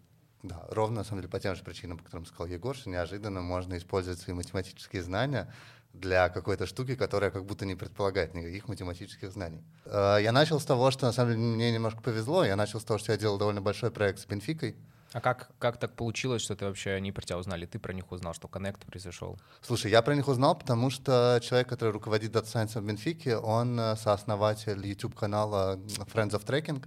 да, 0.42 0.64
ровно, 0.68 0.96
на 0.96 1.04
самом 1.04 1.20
деле, 1.20 1.30
по 1.30 1.38
тем 1.38 1.54
же 1.54 1.62
причинам, 1.62 1.98
по 1.98 2.04
которым 2.04 2.26
сказал 2.26 2.48
Егор, 2.48 2.74
что 2.74 2.90
неожиданно 2.90 3.40
можно 3.40 3.78
использовать 3.78 4.18
свои 4.18 4.34
математические 4.34 5.02
знания 5.04 5.52
для 5.94 6.28
какой-то 6.28 6.66
штуки, 6.66 6.96
которая 6.96 7.30
как 7.30 7.44
будто 7.44 7.64
не 7.64 7.76
предполагает 7.76 8.34
никаких 8.34 8.68
математических 8.68 9.32
знаний. 9.32 9.62
Э, 9.86 10.18
я 10.20 10.32
начал 10.32 10.60
с 10.60 10.64
того, 10.64 10.90
что 10.90 11.06
на 11.06 11.12
самом 11.12 11.32
деле 11.32 11.42
мне 11.42 11.72
немножко 11.72 12.02
повезло. 12.02 12.44
Я 12.44 12.56
начал 12.56 12.80
с 12.80 12.84
того, 12.84 12.98
что 12.98 13.12
я 13.12 13.18
делал 13.18 13.38
довольно 13.38 13.62
большой 13.62 13.90
проект 13.90 14.18
с 14.18 14.26
Бенфикой. 14.26 14.76
А 15.12 15.20
как, 15.20 15.52
как 15.60 15.76
так 15.76 15.94
получилось, 15.94 16.42
что 16.42 16.56
ты 16.56 16.64
вообще 16.64 16.90
они 16.90 17.12
про 17.12 17.22
тебя 17.22 17.38
узнали? 17.38 17.66
Ты 17.66 17.78
про 17.78 17.92
них 17.92 18.10
узнал, 18.10 18.34
что 18.34 18.48
коннект 18.48 18.84
произошел? 18.84 19.38
Слушай, 19.62 19.92
я 19.92 20.02
про 20.02 20.16
них 20.16 20.26
узнал, 20.26 20.56
потому 20.56 20.90
что 20.90 21.38
человек, 21.40 21.68
который 21.68 21.90
руководит 21.90 22.34
Data 22.34 22.46
Science 22.46 22.80
в 22.80 22.84
Бенфике, 22.84 23.36
он 23.36 23.78
э, 23.78 23.94
сооснователь 23.96 24.84
YouTube-канала 24.84 25.76
Friends 26.12 26.32
of 26.32 26.44
Tracking, 26.44 26.84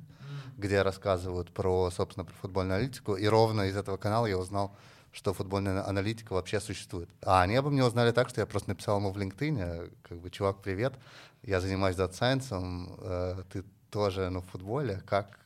где 0.58 0.82
рассказывают 0.82 1.54
про, 1.54 1.90
собственно, 1.90 2.26
про 2.26 2.34
футбольную 2.34 2.80
аналитику. 2.80 3.16
И 3.16 3.26
ровно 3.28 3.62
из 3.62 3.78
этого 3.78 3.96
канала 3.96 4.26
я 4.26 4.38
узнал, 4.38 4.76
что 5.18 5.34
футбольная 5.34 5.84
аналитика 5.84 6.34
вообще 6.34 6.60
существует. 6.60 7.10
А 7.24 7.42
они 7.42 7.56
обо 7.56 7.72
мне 7.72 7.84
узнали 7.84 8.12
так, 8.12 8.30
что 8.30 8.40
я 8.40 8.46
просто 8.46 8.70
написал 8.70 9.00
ему 9.00 9.12
в 9.12 9.18
LinkedIn, 9.18 9.92
как 10.04 10.20
бы, 10.20 10.30
чувак, 10.30 10.62
привет, 10.62 10.94
я 11.42 11.60
занимаюсь 11.60 11.96
дата-сайенсом, 11.96 12.96
э, 13.02 13.44
ты 13.52 13.64
тоже 13.90 14.30
ну, 14.30 14.42
в 14.42 14.46
футболе, 14.46 15.02
как, 15.08 15.40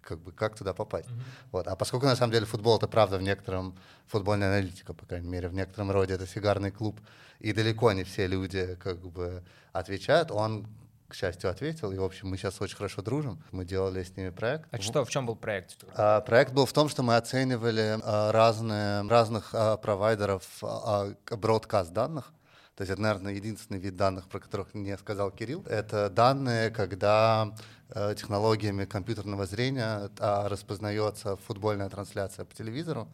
как, 0.00 0.18
бы, 0.18 0.32
как 0.32 0.56
туда 0.56 0.72
попасть? 0.72 1.10
Mm-hmm. 1.10 1.48
Вот. 1.52 1.68
А 1.68 1.76
поскольку 1.76 2.06
на 2.06 2.16
самом 2.16 2.32
деле 2.32 2.46
футбол 2.46 2.78
это 2.78 2.88
правда 2.88 3.18
в 3.18 3.22
некотором, 3.22 3.76
футбольная 4.06 4.48
аналитика, 4.48 4.94
по 4.94 5.04
крайней 5.04 5.28
мере, 5.28 5.48
в 5.48 5.54
некотором 5.54 5.90
роде 5.90 6.14
это 6.14 6.26
сигарный 6.26 6.70
клуб, 6.70 6.98
и 7.38 7.52
далеко 7.52 7.92
не 7.92 8.04
все 8.04 8.26
люди 8.26 8.78
как 8.82 8.98
бы 8.98 9.44
отвечают, 9.72 10.30
он 10.30 10.66
к 11.08 11.14
счастью, 11.14 11.50
ответил. 11.50 11.90
И, 11.90 11.98
в 11.98 12.04
общем, 12.04 12.28
мы 12.28 12.36
сейчас 12.36 12.60
очень 12.60 12.76
хорошо 12.76 13.02
дружим. 13.02 13.42
Мы 13.50 13.64
делали 13.64 14.02
с 14.02 14.16
ними 14.16 14.30
проект. 14.30 14.68
А 14.70 14.80
что, 14.80 15.04
в 15.04 15.10
чем 15.10 15.26
был 15.26 15.36
проект? 15.36 15.76
А, 15.94 16.20
проект 16.20 16.52
был 16.52 16.66
в 16.66 16.72
том, 16.72 16.88
что 16.88 17.02
мы 17.02 17.16
оценивали 17.16 17.98
а, 18.02 18.30
разные, 18.30 19.08
разных 19.08 19.50
а, 19.54 19.78
провайдеров 19.78 20.44
а, 20.62 21.14
бродкаст 21.30 21.92
данных. 21.92 22.32
То 22.78 22.82
есть 22.82 22.92
это, 22.92 23.02
наверное, 23.02 23.32
единственный 23.32 23.80
вид 23.80 23.96
данных, 23.96 24.28
про 24.28 24.38
которых 24.38 24.72
не 24.72 24.96
сказал 24.98 25.32
Кирилл. 25.32 25.64
Это 25.66 26.08
данные, 26.10 26.70
когда 26.70 27.52
э, 27.88 28.14
технологиями 28.16 28.84
компьютерного 28.84 29.46
зрения 29.46 30.08
э, 30.16 30.46
распознается 30.46 31.36
футбольная 31.38 31.88
трансляция 31.88 32.44
по 32.44 32.54
телевизору, 32.54 33.08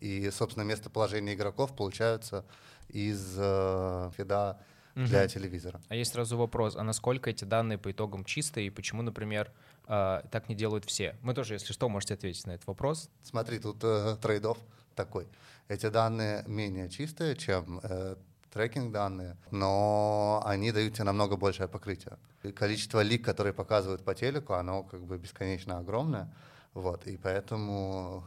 и, 0.00 0.28
собственно, 0.32 0.64
местоположение 0.64 1.36
игроков 1.36 1.76
получаются 1.76 2.44
из 2.88 3.36
э, 3.38 4.10
фида 4.16 4.58
угу. 4.94 5.06
для 5.06 5.26
телевизора. 5.28 5.80
А 5.88 5.94
есть 5.94 6.12
сразу 6.12 6.36
вопрос, 6.36 6.76
а 6.76 6.82
насколько 6.82 7.30
эти 7.30 7.44
данные 7.44 7.78
по 7.78 7.90
итогам 7.90 8.24
чистые, 8.24 8.66
и 8.66 8.70
почему, 8.70 9.02
например, 9.02 9.50
э, 9.86 10.22
так 10.30 10.48
не 10.48 10.54
делают 10.54 10.84
все? 10.84 11.16
Мы 11.22 11.34
тоже, 11.34 11.54
если 11.54 11.72
что, 11.72 11.88
можете 11.88 12.14
ответить 12.14 12.46
на 12.46 12.52
этот 12.52 12.66
вопрос. 12.66 13.10
Смотри, 13.22 13.58
тут 13.58 13.78
э, 13.82 14.16
трейдов 14.20 14.58
такой. 14.94 15.26
Эти 15.68 15.88
данные 15.88 16.44
менее 16.46 16.88
чистые, 16.88 17.36
чем 17.36 17.80
э, 17.82 18.16
трекинг 18.52 18.92
данные, 18.92 19.36
но 19.50 20.42
они 20.44 20.72
дают 20.72 20.94
тебе 20.94 21.04
намного 21.04 21.36
большее 21.36 21.68
покрытие. 21.68 22.16
И 22.42 22.52
количество 22.52 23.00
лик, 23.00 23.24
которые 23.24 23.52
показывают 23.52 24.04
по 24.04 24.14
телеку, 24.14 24.52
оно 24.52 24.82
как 24.82 25.02
бы 25.02 25.18
бесконечно 25.18 25.78
огромное. 25.78 26.32
Вот, 26.74 27.06
и 27.06 27.16
поэтому 27.16 28.24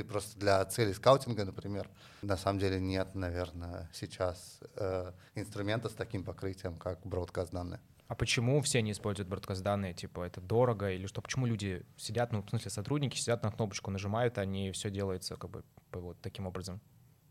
ты 0.00 0.04
просто 0.04 0.38
для 0.38 0.64
цели 0.64 0.92
скаутинга, 0.92 1.44
например, 1.44 1.88
на 2.22 2.36
самом 2.38 2.58
деле 2.58 2.80
нет, 2.80 3.14
наверное, 3.14 3.90
сейчас 3.92 4.60
э, 4.76 5.12
инструмента 5.34 5.90
с 5.90 5.92
таким 5.92 6.24
покрытием, 6.24 6.76
как 6.76 7.00
бродкаст 7.04 7.52
данные. 7.52 7.80
А 8.08 8.14
почему 8.14 8.60
все 8.62 8.80
не 8.80 8.92
используют 8.92 9.28
бродкаст 9.28 9.62
данные? 9.62 9.92
Типа 9.92 10.22
это 10.22 10.40
дорого 10.40 10.90
или 10.90 11.06
что? 11.06 11.20
Почему 11.20 11.44
люди 11.44 11.84
сидят, 11.98 12.32
ну, 12.32 12.42
в 12.42 12.48
смысле, 12.48 12.70
сотрудники 12.70 13.18
сидят 13.18 13.42
на 13.42 13.52
кнопочку, 13.52 13.90
нажимают, 13.90 14.38
а 14.38 14.44
не 14.46 14.72
все 14.72 14.90
делается 14.90 15.36
как 15.36 15.50
бы 15.50 15.62
вот 15.92 16.18
таким 16.22 16.46
образом? 16.46 16.80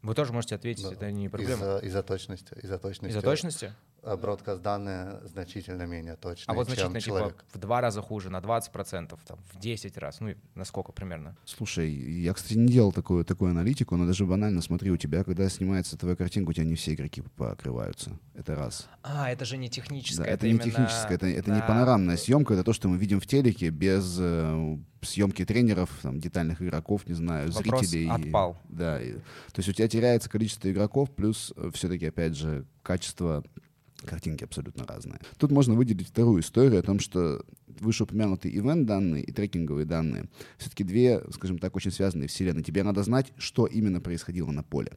Вы 0.04 0.14
тоже 0.14 0.32
можете 0.32 0.56
ответить, 0.56 0.88
да. 0.88 0.94
это 0.94 1.12
не 1.12 1.28
проблема. 1.28 1.64
Из-за, 1.64 1.78
из-за 1.80 2.04
точности. 2.04 2.54
Из-за 2.54 2.78
точности. 2.78 3.12
Из-за 3.12 3.22
точности? 3.22 3.74
Э, 4.04 4.16
бродкаст 4.16 4.62
данные 4.62 5.20
значительно 5.26 5.84
менее 5.84 6.16
точные, 6.16 6.46
А 6.48 6.54
вот 6.54 6.68
значительно, 6.68 6.94
чем 6.94 7.02
типа, 7.02 7.18
человек. 7.18 7.46
в 7.54 7.58
два 7.58 7.82
раза 7.82 8.02
хуже, 8.02 8.30
на 8.30 8.38
20%, 8.38 9.18
там, 9.28 9.40
в 9.52 9.60
10 9.60 9.98
раз, 9.98 10.20
ну, 10.22 10.34
на 10.56 10.64
сколько 10.64 10.92
примерно? 10.92 11.36
Слушай, 11.46 11.92
я, 11.92 12.34
кстати, 12.34 12.54
не 12.54 12.68
делал 12.68 12.92
такую, 12.92 13.26
такую 13.26 13.52
аналитику, 13.52 13.96
но 13.98 14.06
даже 14.06 14.26
банально 14.26 14.62
смотри, 14.62 14.92
у 14.92 14.98
тебя, 14.98 15.24
когда 15.24 15.50
снимается 15.50 15.98
твоя 15.98 16.16
картинка, 16.16 16.52
у 16.52 16.54
тебя 16.54 16.66
не 16.66 16.76
все 16.76 16.94
игроки 16.94 17.22
покрываются. 17.36 18.12
Это 18.36 18.56
раз. 18.56 18.88
А, 19.04 19.30
это 19.30 19.44
же 19.44 19.58
не 19.58 19.70
техническое. 19.70 20.24
Да, 20.24 20.30
это, 20.30 20.34
это 20.34 20.46
не 20.46 20.52
именно... 20.52 20.64
техническое, 20.64 21.16
это, 21.16 21.28
это 21.28 21.50
да. 21.50 21.56
не 21.56 21.62
панорамная 21.62 22.18
съемка, 22.18 22.54
это 22.54 22.64
то, 22.64 22.74
что 22.74 22.88
мы 22.88 22.98
видим 22.98 23.20
в 23.20 23.28
телеке 23.28 23.70
без 23.70 24.18
э, 24.18 24.78
съемки 25.02 25.44
тренеров, 25.44 25.90
там, 26.02 26.20
детальных 26.20 26.62
игроков, 26.62 27.06
не 27.06 27.16
знаю, 27.16 27.52
Вопрос 27.52 27.88
зрителей. 27.88 28.10
отпал. 28.10 28.58
Да. 28.70 29.02
И, 29.02 29.14
то 29.14 29.58
есть 29.58 29.70
у 29.70 29.74
тебя 29.74 29.90
теряется 29.90 30.30
количество 30.30 30.72
игроков, 30.72 31.10
плюс 31.12 31.52
э, 31.58 31.70
все-таки, 31.74 32.06
опять 32.06 32.38
же, 32.38 32.66
качество 32.82 33.44
картинки 34.06 34.44
абсолютно 34.44 34.86
разные. 34.86 35.20
Тут 35.38 35.52
можно 35.52 35.74
выделить 35.74 36.08
вторую 36.08 36.42
историю 36.42 36.80
о 36.80 36.84
том, 36.84 37.00
что 37.00 37.44
вышеупомянутые 37.68 38.58
ивент-данные 38.58 39.24
и 39.24 39.32
трекинговые 39.32 39.86
данные 39.86 40.26
все-таки 40.58 40.84
две, 40.84 41.22
скажем 41.32 41.60
так, 41.60 41.76
очень 41.76 41.92
связанные 41.92 42.28
вселенные. 42.28 42.64
Тебе 42.64 42.84
надо 42.84 43.04
знать, 43.04 43.32
что 43.38 43.66
именно 43.66 44.02
происходило 44.02 44.52
на 44.52 44.64
поле. 44.64 44.94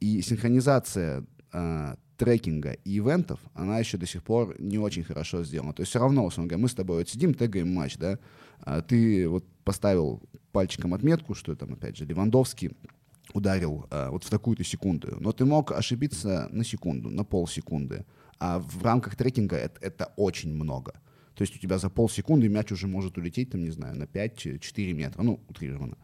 И 0.00 0.20
синхронизация 0.20 1.24
э, 1.52 1.94
трекинга 2.16 2.72
и 2.72 2.98
ивентов, 2.98 3.40
она 3.54 3.78
еще 3.78 3.96
до 3.96 4.06
сих 4.06 4.22
пор 4.22 4.54
не 4.60 4.78
очень 4.78 5.04
хорошо 5.04 5.44
сделана. 5.44 5.72
То 5.72 5.82
есть 5.82 5.90
все 5.90 5.98
равно, 5.98 6.24
условно 6.24 6.48
говоря, 6.48 6.62
мы 6.62 6.68
с 6.68 6.74
тобой 6.74 6.98
вот 6.98 7.08
сидим, 7.08 7.34
тегаем 7.34 7.72
матч, 7.72 7.96
да, 7.96 8.18
а 8.60 8.82
ты 8.82 9.28
вот 9.28 9.44
поставил 9.64 10.22
пальчиком 10.52 10.94
отметку, 10.94 11.34
что 11.34 11.54
там, 11.56 11.72
опять 11.72 11.96
же, 11.96 12.04
Левандовский 12.04 12.72
ударил 13.34 13.86
а, 13.90 14.10
вот 14.10 14.24
в 14.24 14.30
такую-то 14.30 14.64
секунду. 14.64 15.16
Но 15.20 15.32
ты 15.32 15.44
мог 15.44 15.72
ошибиться 15.72 16.48
на 16.50 16.64
секунду, 16.64 17.10
на 17.10 17.24
полсекунды. 17.24 18.06
А 18.38 18.58
в 18.58 18.82
рамках 18.82 19.16
трекинга 19.16 19.56
это, 19.56 19.78
это 19.80 20.12
очень 20.16 20.54
много. 20.54 20.92
То 21.34 21.42
есть 21.42 21.56
у 21.56 21.58
тебя 21.58 21.78
за 21.78 21.90
полсекунды 21.90 22.48
мяч 22.48 22.72
уже 22.72 22.86
может 22.86 23.18
улететь, 23.18 23.50
там, 23.50 23.62
не 23.62 23.70
знаю, 23.70 23.96
на 23.96 24.04
5-4 24.04 24.92
метра, 24.92 25.22
ну, 25.22 25.40
утрированно. 25.48 25.96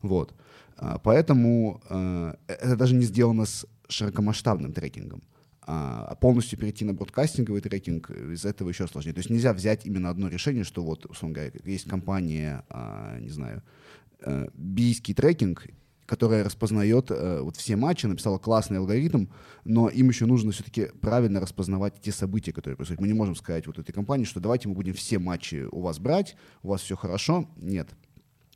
Вот. 0.00 0.34
А, 0.76 0.98
поэтому 0.98 1.82
а, 1.88 2.36
это 2.46 2.76
даже 2.76 2.94
не 2.94 3.04
сделано 3.04 3.44
с 3.44 3.66
широкомасштабным 3.88 4.72
трекингом. 4.72 5.22
А 5.68 6.14
полностью 6.20 6.60
перейти 6.60 6.84
на 6.84 6.94
бродкастинговый 6.94 7.60
трекинг 7.60 8.10
из 8.10 8.44
этого 8.44 8.68
еще 8.68 8.86
сложнее. 8.86 9.14
То 9.14 9.18
есть 9.18 9.30
нельзя 9.30 9.52
взять 9.52 9.84
именно 9.84 10.10
одно 10.10 10.28
решение, 10.28 10.62
что 10.62 10.84
вот, 10.84 11.06
условно 11.06 11.34
говоря, 11.34 11.50
есть 11.64 11.88
компания, 11.88 12.64
а, 12.68 13.18
не 13.18 13.30
знаю, 13.30 13.64
э, 14.20 14.46
бийский 14.54 15.12
трекинг, 15.12 15.66
которая 16.06 16.44
распознает 16.44 17.10
э, 17.10 17.40
вот 17.40 17.56
все 17.56 17.76
матчи, 17.76 18.06
написала 18.06 18.38
классный 18.38 18.78
алгоритм, 18.78 19.26
но 19.64 19.88
им 19.88 20.08
еще 20.08 20.26
нужно 20.26 20.52
все-таки 20.52 20.86
правильно 21.00 21.40
распознавать 21.40 22.00
те 22.00 22.12
события, 22.12 22.52
которые 22.52 22.76
происходят. 22.76 23.00
Мы 23.00 23.08
не 23.08 23.14
можем 23.14 23.34
сказать 23.34 23.66
вот 23.66 23.78
этой 23.78 23.92
компании, 23.92 24.24
что 24.24 24.40
давайте 24.40 24.68
мы 24.68 24.74
будем 24.74 24.94
все 24.94 25.18
матчи 25.18 25.66
у 25.70 25.80
вас 25.80 25.98
брать, 25.98 26.36
у 26.62 26.68
вас 26.68 26.80
все 26.80 26.96
хорошо. 26.96 27.48
Нет. 27.56 27.88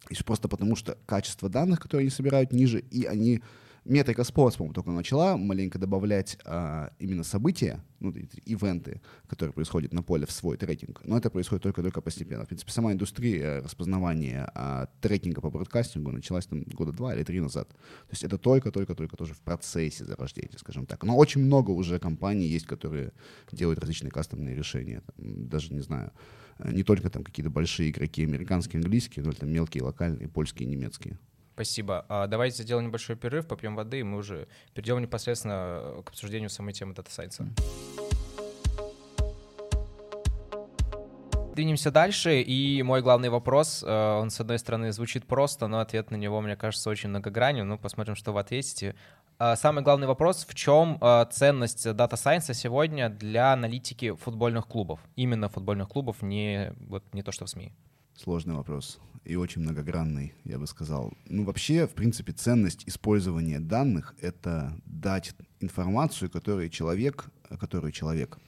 И 0.09 0.15
просто 0.23 0.49
потому, 0.49 0.77
что 0.77 0.97
качество 1.07 1.49
данных, 1.49 1.81
которые 1.81 2.05
они 2.05 2.11
собирают, 2.11 2.53
ниже, 2.53 2.81
и 2.81 3.05
они 3.05 3.43
Метрика 3.85 4.23
Sports, 4.23 4.57
по-моему, 4.57 4.75
только 4.75 4.91
начала 4.91 5.37
маленько 5.37 5.79
добавлять 5.79 6.39
а, 6.45 6.93
именно 6.99 7.25
события, 7.25 7.83
ну, 7.99 8.13
ивенты, 8.45 9.01
которые 9.27 9.55
происходят 9.55 9.93
на 9.93 10.03
поле 10.03 10.27
в 10.27 10.31
свой 10.31 10.57
трекинг. 10.57 11.01
Но 11.05 11.17
это 11.17 11.31
происходит 11.31 11.63
только-только 11.63 12.01
постепенно. 12.03 12.45
В 12.45 12.49
принципе, 12.49 12.73
сама 12.73 12.93
индустрия 12.93 13.63
распознавания 13.63 14.51
а, 14.55 14.89
трекинга 15.01 15.41
по 15.41 15.51
бродкастингу 15.51 16.13
началась 16.13 16.47
там 16.47 16.63
года 16.63 16.93
два 16.93 17.15
или 17.15 17.25
три 17.25 17.41
назад. 17.41 17.69
То 17.69 18.11
есть 18.11 18.23
это 18.23 18.37
только-только-только 18.37 19.17
тоже 19.17 19.35
в 19.35 19.41
процессе 19.41 20.05
зарождения, 20.05 20.59
скажем 20.59 20.85
так. 20.85 21.03
Но 21.05 21.17
очень 21.17 21.43
много 21.43 21.71
уже 21.71 21.99
компаний 21.99 22.47
есть, 22.47 22.67
которые 22.67 23.13
делают 23.51 23.81
различные 23.81 24.11
кастомные 24.11 24.55
решения. 24.55 25.03
Там, 25.07 25.49
даже, 25.49 25.73
не 25.73 25.81
знаю, 25.81 26.13
не 26.65 26.83
только 26.83 27.09
там 27.09 27.25
какие-то 27.25 27.51
большие 27.51 27.91
игроки 27.91 28.25
американские, 28.25 28.81
английские, 28.81 29.25
но 29.25 29.33
там 29.33 29.51
мелкие, 29.51 29.83
локальные, 29.83 30.29
польские, 30.29 30.69
немецкие. 30.69 31.19
Спасибо. 31.55 32.07
А 32.09 32.27
давайте 32.27 32.63
сделаем 32.63 32.87
небольшой 32.87 33.17
перерыв, 33.17 33.47
попьем 33.47 33.77
воды, 33.77 34.01
и 34.01 34.03
мы 34.03 34.19
уже 34.19 34.49
перейдем 34.75 35.01
непосредственно 35.01 36.03
к 36.05 36.11
обсуждению 36.11 36.51
самой 36.51 36.73
темы 36.73 36.95
дата 36.95 37.11
сайенса. 37.13 37.47
Двинемся 41.55 41.91
дальше, 41.91 42.41
и 42.41 42.83
мой 42.83 43.03
главный 43.03 43.29
вопрос, 43.29 43.85
э, 43.87 44.19
он, 44.19 44.31
с 44.31 44.41
одной 44.41 44.59
стороны, 44.59 44.93
звучит 44.93 45.27
просто, 45.27 45.67
но 45.67 45.81
ответ 45.81 46.11
на 46.11 46.17
него, 46.17 46.41
мне 46.41 46.57
кажется, 46.57 46.89
очень 46.89 47.11
многогранен. 47.11 47.69
Ну, 47.69 47.77
посмотрим, 47.77 48.15
что 48.15 48.33
вы 48.33 48.41
ответите. 48.41 48.95
А, 49.39 49.57
самый 49.57 49.83
главный 49.83 50.07
вопрос, 50.07 50.47
в 50.49 50.55
чем 50.55 50.97
э, 51.01 51.27
ценность 51.31 51.93
дата 51.93 52.17
сайенса 52.17 52.55
сегодня 52.55 53.09
для 53.11 53.53
аналитики 53.53 54.15
футбольных 54.15 54.69
клубов? 54.69 55.01
Именно 55.17 55.49
футбольных 55.49 55.89
клубов, 55.89 56.23
не, 56.23 56.73
вот, 56.89 57.03
не 57.13 57.23
то, 57.23 57.33
что 57.33 57.47
в 57.47 57.51
СМИ. 57.51 57.73
Сложный 58.23 58.55
вопрос 58.55 59.01
и 59.25 59.35
очень 59.35 59.63
многогранный, 59.63 60.35
я 60.45 60.59
бы 60.59 60.67
сказал. 60.67 61.15
Ну, 61.25 61.45
вообще, 61.45 61.87
в 61.87 61.95
принципе, 61.95 62.33
ценность 62.33 62.87
использования 62.87 63.61
данных— 63.61 64.15
это 64.21 64.79
дать 64.85 65.35
информацию, 65.61 66.31
которую 66.31 66.69
человек, 66.69 67.31
которую 67.59 67.93
человек 67.93 68.39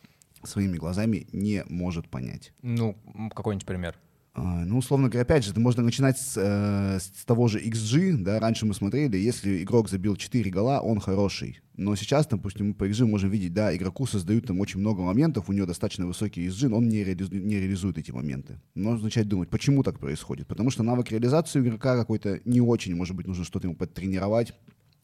своими 0.43 0.77
глазами 0.77 1.27
не 1.33 1.65
может 1.71 2.11
понять. 2.11 2.53
Ну, 2.61 2.99
какой-нибудь 3.35 3.65
пример. 3.65 3.97
А, 4.35 4.65
ну, 4.65 4.79
условно 4.79 5.09
говоря, 5.09 5.23
опять 5.23 5.45
же, 5.45 5.51
это 5.51 5.61
можно 5.61 5.83
начинать 5.83 6.19
с, 6.19 6.39
э, 6.39 6.99
с 6.99 7.25
того 7.27 7.49
же 7.49 7.61
XG, 7.61 8.17
да, 8.17 8.41
раньше 8.41 8.65
мы 8.65 8.73
смотрели, 8.73 9.19
если 9.19 9.63
игрок 9.63 9.91
забил 9.91 10.17
4 10.17 10.51
гола, 10.51 10.81
он 10.81 11.01
хороший. 11.01 11.61
Но 11.77 11.95
сейчас, 11.97 12.27
допустим, 12.27 12.69
мы 12.69 12.75
по 12.75 12.89
XG 12.89 13.05
можем 13.05 13.29
видеть, 13.29 13.53
да, 13.53 13.77
игроку 13.77 14.07
создают 14.07 14.47
там 14.47 14.59
очень 14.61 14.81
много 14.81 15.03
моментов, 15.03 15.51
у 15.51 15.53
него 15.53 15.67
достаточно 15.67 16.07
высокий 16.07 16.47
XG, 16.47 16.69
но 16.69 16.79
он 16.79 16.89
не, 16.89 17.05
реализу, 17.05 17.35
не 17.35 17.57
реализует 17.57 17.99
эти 17.99 18.11
моменты. 18.11 18.59
Нужно 18.75 19.05
начать 19.05 19.29
думать, 19.29 19.51
почему 19.51 19.83
так 19.83 19.99
происходит. 19.99 20.47
Потому 20.47 20.71
что 20.71 20.83
навык 20.83 21.11
реализации 21.11 21.61
игрока 21.61 21.97
какой-то 21.97 22.41
не 22.47 22.63
очень, 22.63 22.95
может 22.95 23.15
быть, 23.15 23.27
нужно 23.27 23.45
что-то 23.45 23.67
ему 23.67 23.77
подтренировать. 23.77 24.55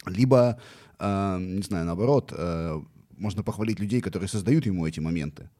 Либо, 0.06 0.58
э, 0.98 1.38
не 1.38 1.62
знаю, 1.62 1.84
наоборот, 1.84 2.32
э, 2.34 2.80
можно 3.18 3.42
похвалить 3.42 3.78
людей, 3.78 4.00
которые 4.00 4.28
создают 4.28 4.64
ему 4.64 4.86
эти 4.86 5.00
моменты. 5.00 5.50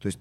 То 0.00 0.06
есть 0.06 0.18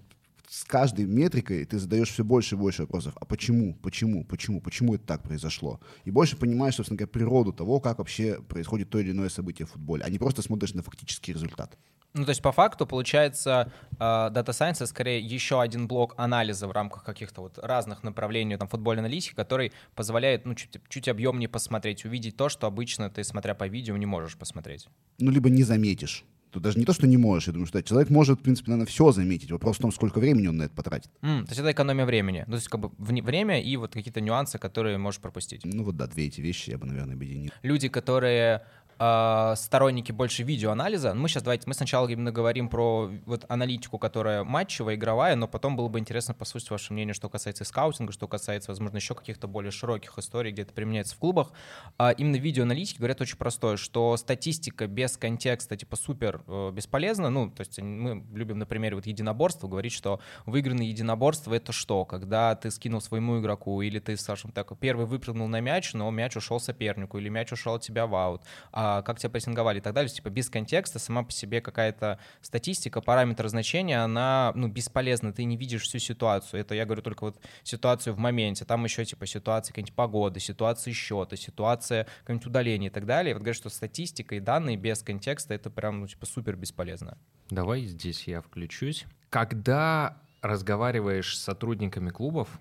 с 0.50 0.64
каждой 0.64 1.06
метрикой 1.06 1.64
ты 1.64 1.78
задаешь 1.78 2.10
все 2.10 2.24
больше 2.24 2.56
и 2.56 2.58
больше 2.58 2.82
вопросов. 2.82 3.14
А 3.22 3.26
почему? 3.26 3.76
Почему? 3.84 4.26
Почему? 4.26 4.62
Почему 4.62 4.96
это 4.96 5.06
так 5.06 5.22
произошло? 5.22 5.80
И 6.06 6.12
больше 6.12 6.38
понимаешь, 6.38 6.76
собственно 6.76 6.98
говоря, 6.98 7.12
природу 7.12 7.54
того, 7.54 7.80
как 7.80 8.00
вообще 8.00 8.42
происходит 8.42 8.90
то 8.90 8.98
или 8.98 9.12
иное 9.12 9.30
событие 9.30 9.68
в 9.68 9.72
футболе, 9.72 10.04
а 10.04 10.10
не 10.10 10.18
просто 10.18 10.42
смотришь 10.42 10.74
на 10.74 10.82
фактический 10.82 11.34
результат. 11.34 11.78
Ну, 12.16 12.26
то 12.26 12.30
есть, 12.30 12.42
по 12.42 12.52
факту, 12.52 12.88
получается, 12.88 13.72
э, 13.92 13.96
Data 14.00 14.48
Science— 14.48 14.84
скорее 14.88 15.20
еще 15.20 15.62
один 15.62 15.88
блок 15.88 16.16
анализа 16.18 16.68
в 16.68 16.72
рамках 16.72 17.04
каких-то 17.04 17.42
вот 17.42 17.60
разных 17.60 18.02
направлений 18.02 18.58
там, 18.58 18.68
футбольной 18.68 19.04
аналитики, 19.04 19.36
который 19.36 19.72
позволяет 19.94 20.48
ну, 20.48 20.56
чуть, 20.56 20.80
чуть 20.90 21.08
объемнее 21.08 21.48
посмотреть, 21.48 22.06
увидеть 22.06 22.36
то, 22.36 22.50
что 22.50 22.66
обычно 22.66 23.12
ты, 23.12 23.24
смотря 23.24 23.54
по 23.54 23.68
видео, 23.68 23.96
не 23.98 24.08
можешь 24.08 24.36
посмотреть. 24.36 24.88
Ну, 25.20 25.30
либо 25.30 25.52
не 25.52 25.62
заметишь. 25.62 26.26
Тут 26.52 26.64
даже 26.64 26.80
не 26.80 26.86
то, 26.86 26.94
что 26.94 27.06
не 27.08 27.18
можешь, 27.18 27.48
я 27.48 27.54
думаю, 27.54 27.68
что 27.68 27.82
человек 27.84 28.10
может, 28.10 28.40
в 28.40 28.44
принципе, 28.44 28.72
наверное, 28.72 28.90
все 28.90 29.12
заметить. 29.12 29.52
Вопрос 29.52 29.78
в 29.78 29.82
том, 29.82 29.92
сколько 29.92 30.20
времени 30.20 30.48
он 30.48 30.58
на 30.58 30.64
это 30.64 30.74
потратит. 30.74 31.12
Mm, 31.22 31.44
то 31.44 31.50
есть 31.50 31.60
это 31.60 31.72
экономия 31.72 32.06
времени. 32.06 32.44
Ну, 32.48 32.54
то 32.54 32.58
есть 32.58 32.68
как 32.68 32.80
бы 32.80 32.90
время 32.98 33.62
и 33.62 33.78
вот 33.78 33.94
какие-то 33.94 34.22
нюансы, 34.22 34.58
которые 34.58 34.98
можешь 34.98 35.22
пропустить. 35.22 35.62
Ну 35.64 35.84
вот 35.84 35.96
да, 35.96 36.08
две 36.08 36.26
эти 36.26 36.42
вещи 36.42 36.72
я 36.72 36.78
бы, 36.78 36.88
наверное, 36.88 37.16
объединил. 37.16 37.52
Люди, 37.62 37.88
которые 37.88 38.64
э, 39.00 39.54
сторонники 39.56 40.12
больше 40.12 40.44
видеоанализа. 40.44 41.14
Мы 41.14 41.30
сейчас 41.30 41.44
давайте, 41.44 41.64
мы 41.68 41.74
сначала 41.74 42.08
именно 42.08 42.32
говорим 42.32 42.70
про 42.70 43.10
вот 43.26 43.46
аналитику, 43.50 43.98
которая 43.98 44.44
матчевая, 44.44 44.96
игровая, 44.96 45.36
но 45.36 45.48
потом 45.48 45.76
было 45.76 45.88
бы 45.88 46.00
интересно 46.00 46.34
послушать 46.34 46.72
ваше 46.72 46.94
мнение, 46.94 47.14
что 47.14 47.30
касается 47.30 47.64
скаутинга, 47.64 48.12
что 48.12 48.28
касается, 48.28 48.72
возможно, 48.72 48.98
еще 48.98 49.16
каких-то 49.16 49.48
более 49.48 49.72
широких 49.72 50.18
историй, 50.18 50.52
где 50.52 50.64
это 50.64 50.74
применяется 50.74 51.16
в 51.16 51.20
клубах. 51.20 51.52
А 51.98 52.12
именно 52.12 52.36
видеоаналитики 52.36 52.98
говорят 52.98 53.22
очень 53.22 53.38
простое, 53.38 53.78
что 53.78 54.18
статистика 54.18 54.88
без 54.88 55.18
контекста 55.18 55.78
типа 55.78 55.96
супер 55.96 56.42
э, 56.48 56.72
бесполезна. 56.72 57.30
Ну, 57.30 57.50
то 57.50 57.62
есть 57.62 57.80
мы 57.80 58.24
любим 58.34 58.60
на 58.60 58.66
примере 58.66 58.96
вот 58.96 59.06
единоборства 59.06 59.68
говорить, 59.68 59.94
что 59.94 60.20
выигранное 60.46 60.86
единоборство— 60.86 61.54
это 61.56 61.72
что? 61.72 62.06
Когда 62.06 62.56
ты 62.56 62.72
скинул 62.72 63.02
своему 63.02 63.40
игроку 63.40 63.82
или 63.82 64.00
ты, 64.00 64.18
скажем 64.18 64.52
так, 64.52 64.78
первый 64.80 65.06
выпрыгнул 65.06 65.48
на 65.48 65.62
мяч, 65.62 65.94
но 65.94 66.10
мяч 66.12 66.36
ушел 66.36 66.60
сопернику 66.60 67.18
или 67.18 67.30
мяч 67.30 67.52
ушел 67.52 67.76
от 67.76 67.82
тебя 67.82 68.08
в 68.08 68.16
аут. 68.16 68.42
А, 68.72 68.89
как 69.06 69.20
тебя 69.20 69.30
прессинговали 69.30 69.80
и 69.80 69.82
так 69.82 69.94
далее. 69.94 70.10
Типа 70.10 70.30
без 70.30 70.50
контекста 70.50 71.00
сама 71.00 71.24
по 71.24 71.32
себе 71.32 71.62
какая-то 71.62 72.20
статистика, 72.42 73.02
параметр 73.02 73.48
значения, 73.48 74.04
она 74.04 74.52
ну, 74.56 74.68
бесполезна. 74.68 75.34
Ты 75.34 75.44
не 75.44 75.58
видишь 75.58 75.84
всю 75.84 76.00
ситуацию. 76.00 76.62
Это 76.62 76.76
я 76.76 76.86
говорю 76.86 77.02
только 77.02 77.24
вот 77.24 77.40
ситуацию 77.64 78.14
в 78.14 78.18
моменте. 78.18 78.66
Там 78.66 78.84
еще 78.84 79.06
типа 79.06 79.26
ситуация 79.26 79.74
какая-нибудь 79.74 79.96
погоды, 79.96 80.40
ситуация 80.40 80.94
счета, 80.94 81.36
ситуация 81.36 82.08
какое-нибудь 82.22 82.48
удаление 82.48 82.90
и 82.90 82.94
так 82.94 83.06
далее. 83.06 83.32
И 83.32 83.34
вот 83.34 83.42
говорят, 83.42 83.58
что 83.58 83.70
статистика 83.70 84.36
и 84.36 84.40
данные 84.40 84.78
без 84.78 85.02
контекста 85.04 85.54
это 85.54 85.70
прям 85.70 86.02
ну, 86.02 86.08
типа 86.08 86.26
супер 86.26 86.56
бесполезно. 86.56 87.18
Давай 87.50 87.84
здесь 87.84 88.28
я 88.28 88.42
включусь. 88.42 89.06
Когда 89.30 90.22
разговариваешь 90.42 91.38
с 91.38 91.44
сотрудниками 91.44 92.10
клубов, 92.10 92.60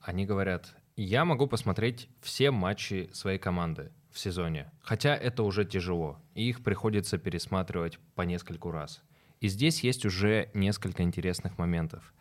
они 0.00 0.26
говорят, 0.26 0.74
я 0.96 1.24
могу 1.24 1.46
посмотреть 1.46 2.08
все 2.20 2.50
матчи 2.50 3.10
своей 3.12 3.38
команды 3.38 3.92
сезоне. 4.18 4.70
Хотя 4.80 5.16
это 5.16 5.42
уже 5.42 5.64
тяжело, 5.64 6.20
и 6.34 6.48
их 6.48 6.62
приходится 6.62 7.18
пересматривать 7.18 7.98
по 8.14 8.22
нескольку 8.22 8.70
раз. 8.70 9.02
И 9.40 9.48
здесь 9.48 9.84
есть 9.84 10.04
уже 10.04 10.50
несколько 10.54 11.02
интересных 11.02 11.58
моментов. 11.58 12.12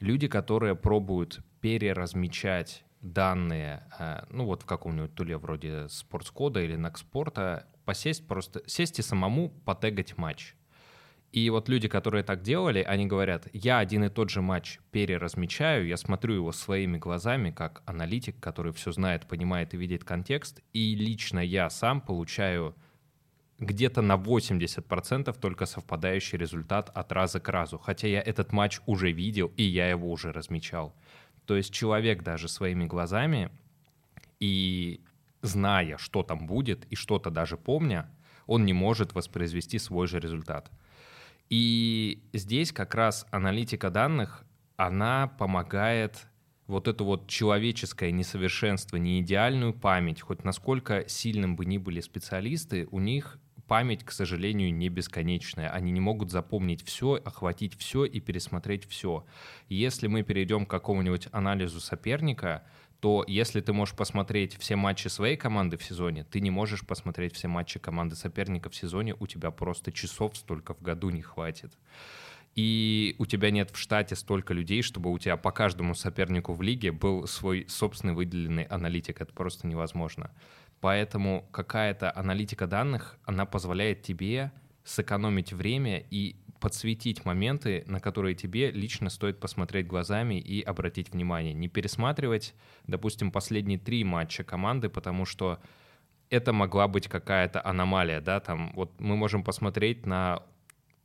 Люди, 0.00 0.26
которые 0.28 0.74
пробуют 0.74 1.40
переразмечать 1.60 2.84
данные, 3.00 3.84
э, 3.98 4.24
ну 4.30 4.46
вот 4.46 4.62
в 4.62 4.66
каком-нибудь 4.66 5.14
туле 5.14 5.36
вроде 5.36 5.88
спортскода 5.88 6.60
или 6.60 6.74
Накспорта, 6.74 7.66
посесть 7.84 8.26
просто, 8.26 8.62
сесть 8.66 8.98
и 8.98 9.02
самому 9.02 9.50
потегать 9.50 10.16
матч. 10.16 10.56
И 11.34 11.50
вот 11.50 11.68
люди, 11.68 11.88
которые 11.88 12.22
так 12.22 12.42
делали, 12.42 12.78
они 12.78 13.06
говорят, 13.06 13.48
я 13.52 13.78
один 13.78 14.04
и 14.04 14.08
тот 14.08 14.30
же 14.30 14.40
матч 14.40 14.78
переразмечаю, 14.92 15.84
я 15.88 15.96
смотрю 15.96 16.34
его 16.34 16.52
своими 16.52 16.96
глазами, 16.96 17.50
как 17.50 17.82
аналитик, 17.86 18.38
который 18.38 18.72
все 18.72 18.92
знает, 18.92 19.26
понимает 19.26 19.74
и 19.74 19.76
видит 19.76 20.04
контекст, 20.04 20.60
и 20.72 20.94
лично 20.94 21.40
я 21.40 21.70
сам 21.70 22.00
получаю 22.00 22.76
где-то 23.58 24.00
на 24.00 24.14
80% 24.14 25.36
только 25.40 25.66
совпадающий 25.66 26.38
результат 26.38 26.88
от 26.94 27.10
раза 27.10 27.40
к 27.40 27.48
разу, 27.48 27.78
хотя 27.78 28.06
я 28.06 28.20
этот 28.20 28.52
матч 28.52 28.78
уже 28.86 29.10
видел, 29.10 29.52
и 29.56 29.64
я 29.64 29.90
его 29.90 30.12
уже 30.12 30.30
размечал. 30.30 30.94
То 31.46 31.56
есть 31.56 31.74
человек 31.74 32.22
даже 32.22 32.46
своими 32.46 32.84
глазами 32.84 33.50
и 34.38 35.00
зная, 35.42 35.96
что 35.98 36.22
там 36.22 36.46
будет, 36.46 36.84
и 36.92 36.94
что-то 36.94 37.30
даже 37.30 37.56
помня, 37.56 38.08
он 38.46 38.64
не 38.64 38.72
может 38.72 39.14
воспроизвести 39.14 39.80
свой 39.80 40.06
же 40.06 40.20
результат. 40.20 40.70
И 41.50 42.22
здесь 42.32 42.72
как 42.72 42.94
раз 42.94 43.26
аналитика 43.30 43.90
данных, 43.90 44.44
она 44.76 45.28
помогает 45.38 46.26
вот 46.66 46.88
это 46.88 47.04
вот 47.04 47.28
человеческое 47.28 48.10
несовершенство, 48.10 48.96
не 48.96 49.20
идеальную 49.20 49.74
память, 49.74 50.20
хоть 50.20 50.44
насколько 50.44 51.08
сильным 51.08 51.56
бы 51.56 51.66
ни 51.66 51.78
были 51.78 52.00
специалисты, 52.00 52.88
у 52.90 53.00
них 53.00 53.38
память, 53.66 54.04
к 54.04 54.12
сожалению, 54.12 54.74
не 54.74 54.88
бесконечная. 54.88 55.70
Они 55.70 55.90
не 55.90 56.00
могут 56.00 56.30
запомнить 56.30 56.84
все, 56.84 57.20
охватить 57.24 57.76
все 57.78 58.04
и 58.04 58.20
пересмотреть 58.20 58.86
все. 58.88 59.26
Если 59.68 60.06
мы 60.06 60.22
перейдем 60.22 60.66
к 60.66 60.70
какому-нибудь 60.70 61.28
анализу 61.32 61.80
соперника, 61.80 62.64
то 63.04 63.22
если 63.28 63.60
ты 63.60 63.74
можешь 63.74 63.94
посмотреть 63.94 64.56
все 64.56 64.76
матчи 64.76 65.08
своей 65.08 65.36
команды 65.36 65.76
в 65.76 65.84
сезоне, 65.84 66.24
ты 66.24 66.40
не 66.40 66.50
можешь 66.50 66.86
посмотреть 66.86 67.34
все 67.34 67.48
матчи 67.48 67.78
команды 67.78 68.16
соперника 68.16 68.70
в 68.70 68.74
сезоне, 68.74 69.14
у 69.20 69.26
тебя 69.26 69.50
просто 69.50 69.92
часов 69.92 70.34
столько 70.38 70.72
в 70.72 70.80
году 70.80 71.10
не 71.10 71.20
хватит. 71.20 71.76
И 72.54 73.14
у 73.18 73.26
тебя 73.26 73.50
нет 73.50 73.70
в 73.72 73.76
штате 73.76 74.16
столько 74.16 74.54
людей, 74.54 74.80
чтобы 74.80 75.12
у 75.12 75.18
тебя 75.18 75.36
по 75.36 75.50
каждому 75.50 75.94
сопернику 75.94 76.54
в 76.54 76.62
лиге 76.62 76.92
был 76.92 77.26
свой 77.26 77.66
собственный 77.68 78.14
выделенный 78.14 78.64
аналитик. 78.64 79.20
Это 79.20 79.34
просто 79.34 79.66
невозможно. 79.66 80.30
Поэтому 80.80 81.46
какая-то 81.52 82.10
аналитика 82.16 82.66
данных, 82.66 83.18
она 83.26 83.44
позволяет 83.44 84.00
тебе 84.00 84.50
сэкономить 84.82 85.52
время 85.52 86.02
и 86.10 86.36
подсветить 86.64 87.26
моменты, 87.26 87.84
на 87.86 88.00
которые 88.00 88.34
тебе 88.34 88.70
лично 88.70 89.10
стоит 89.10 89.38
посмотреть 89.38 89.86
глазами 89.86 90.36
и 90.36 90.62
обратить 90.62 91.10
внимание. 91.10 91.52
Не 91.52 91.68
пересматривать, 91.68 92.54
допустим, 92.86 93.30
последние 93.30 93.78
три 93.78 94.02
матча 94.02 94.44
команды, 94.44 94.88
потому 94.88 95.26
что 95.26 95.60
это 96.30 96.54
могла 96.54 96.88
быть 96.88 97.06
какая-то 97.06 97.62
аномалия, 97.62 98.22
да, 98.22 98.40
там 98.40 98.72
вот 98.74 98.98
мы 98.98 99.14
можем 99.14 99.44
посмотреть 99.44 100.06
на 100.06 100.42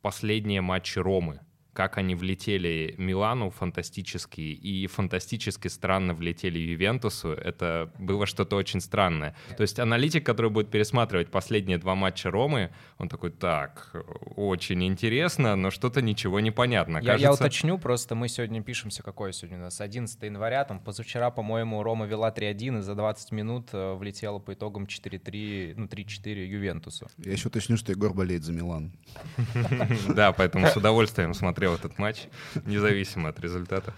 последние 0.00 0.62
матчи 0.62 0.98
Ромы, 0.98 1.40
как 1.72 1.98
они 1.98 2.14
влетели 2.14 2.94
Милану 2.98 3.50
фантастически 3.50 4.40
и 4.40 4.86
фантастически 4.86 5.68
странно 5.68 6.14
влетели 6.14 6.58
Ювентусу, 6.58 7.30
это 7.30 7.90
было 7.98 8.26
что-то 8.26 8.56
очень 8.56 8.80
странное. 8.80 9.34
То 9.56 9.62
есть 9.62 9.78
аналитик, 9.78 10.24
который 10.24 10.50
будет 10.50 10.70
пересматривать 10.70 11.30
последние 11.30 11.78
два 11.78 11.94
матча 11.94 12.30
Ромы, 12.30 12.70
он 12.98 13.08
такой, 13.08 13.30
так, 13.30 13.94
очень 14.36 14.84
интересно, 14.84 15.56
но 15.56 15.70
что-то 15.70 16.02
ничего 16.02 16.40
не 16.40 16.50
понятно. 16.50 16.98
Я, 16.98 17.12
Кажется... 17.12 17.22
я 17.22 17.32
уточню, 17.32 17.78
просто 17.78 18.14
мы 18.14 18.28
сегодня 18.28 18.62
пишемся, 18.62 19.02
какое 19.02 19.32
сегодня 19.32 19.58
у 19.58 19.62
нас, 19.62 19.80
11 19.80 20.22
января, 20.22 20.64
там 20.64 20.80
позавчера, 20.80 21.30
по-моему, 21.30 21.82
Рома 21.82 22.06
вела 22.06 22.30
3-1 22.30 22.78
и 22.78 22.82
за 22.82 22.94
20 22.94 23.32
минут 23.32 23.68
э, 23.72 23.94
влетела 23.94 24.38
по 24.38 24.52
итогам 24.54 24.84
4-3, 24.84 25.74
ну 25.76 25.86
3-4 25.86 26.44
Ювентусу. 26.46 27.08
Я 27.18 27.32
еще 27.32 27.48
уточню, 27.48 27.76
что 27.76 27.92
Егор 27.92 28.12
болеет 28.12 28.44
за 28.44 28.52
Милан. 28.52 28.92
Да, 30.14 30.32
поэтому 30.32 30.66
с 30.66 30.76
удовольствием 30.76 31.34
смотрел 31.34 31.69
смотрел 31.70 31.74
этот 31.74 31.98
матч, 31.98 32.28
независимо 32.66 33.28
от 33.28 33.40
результата. 33.40 33.92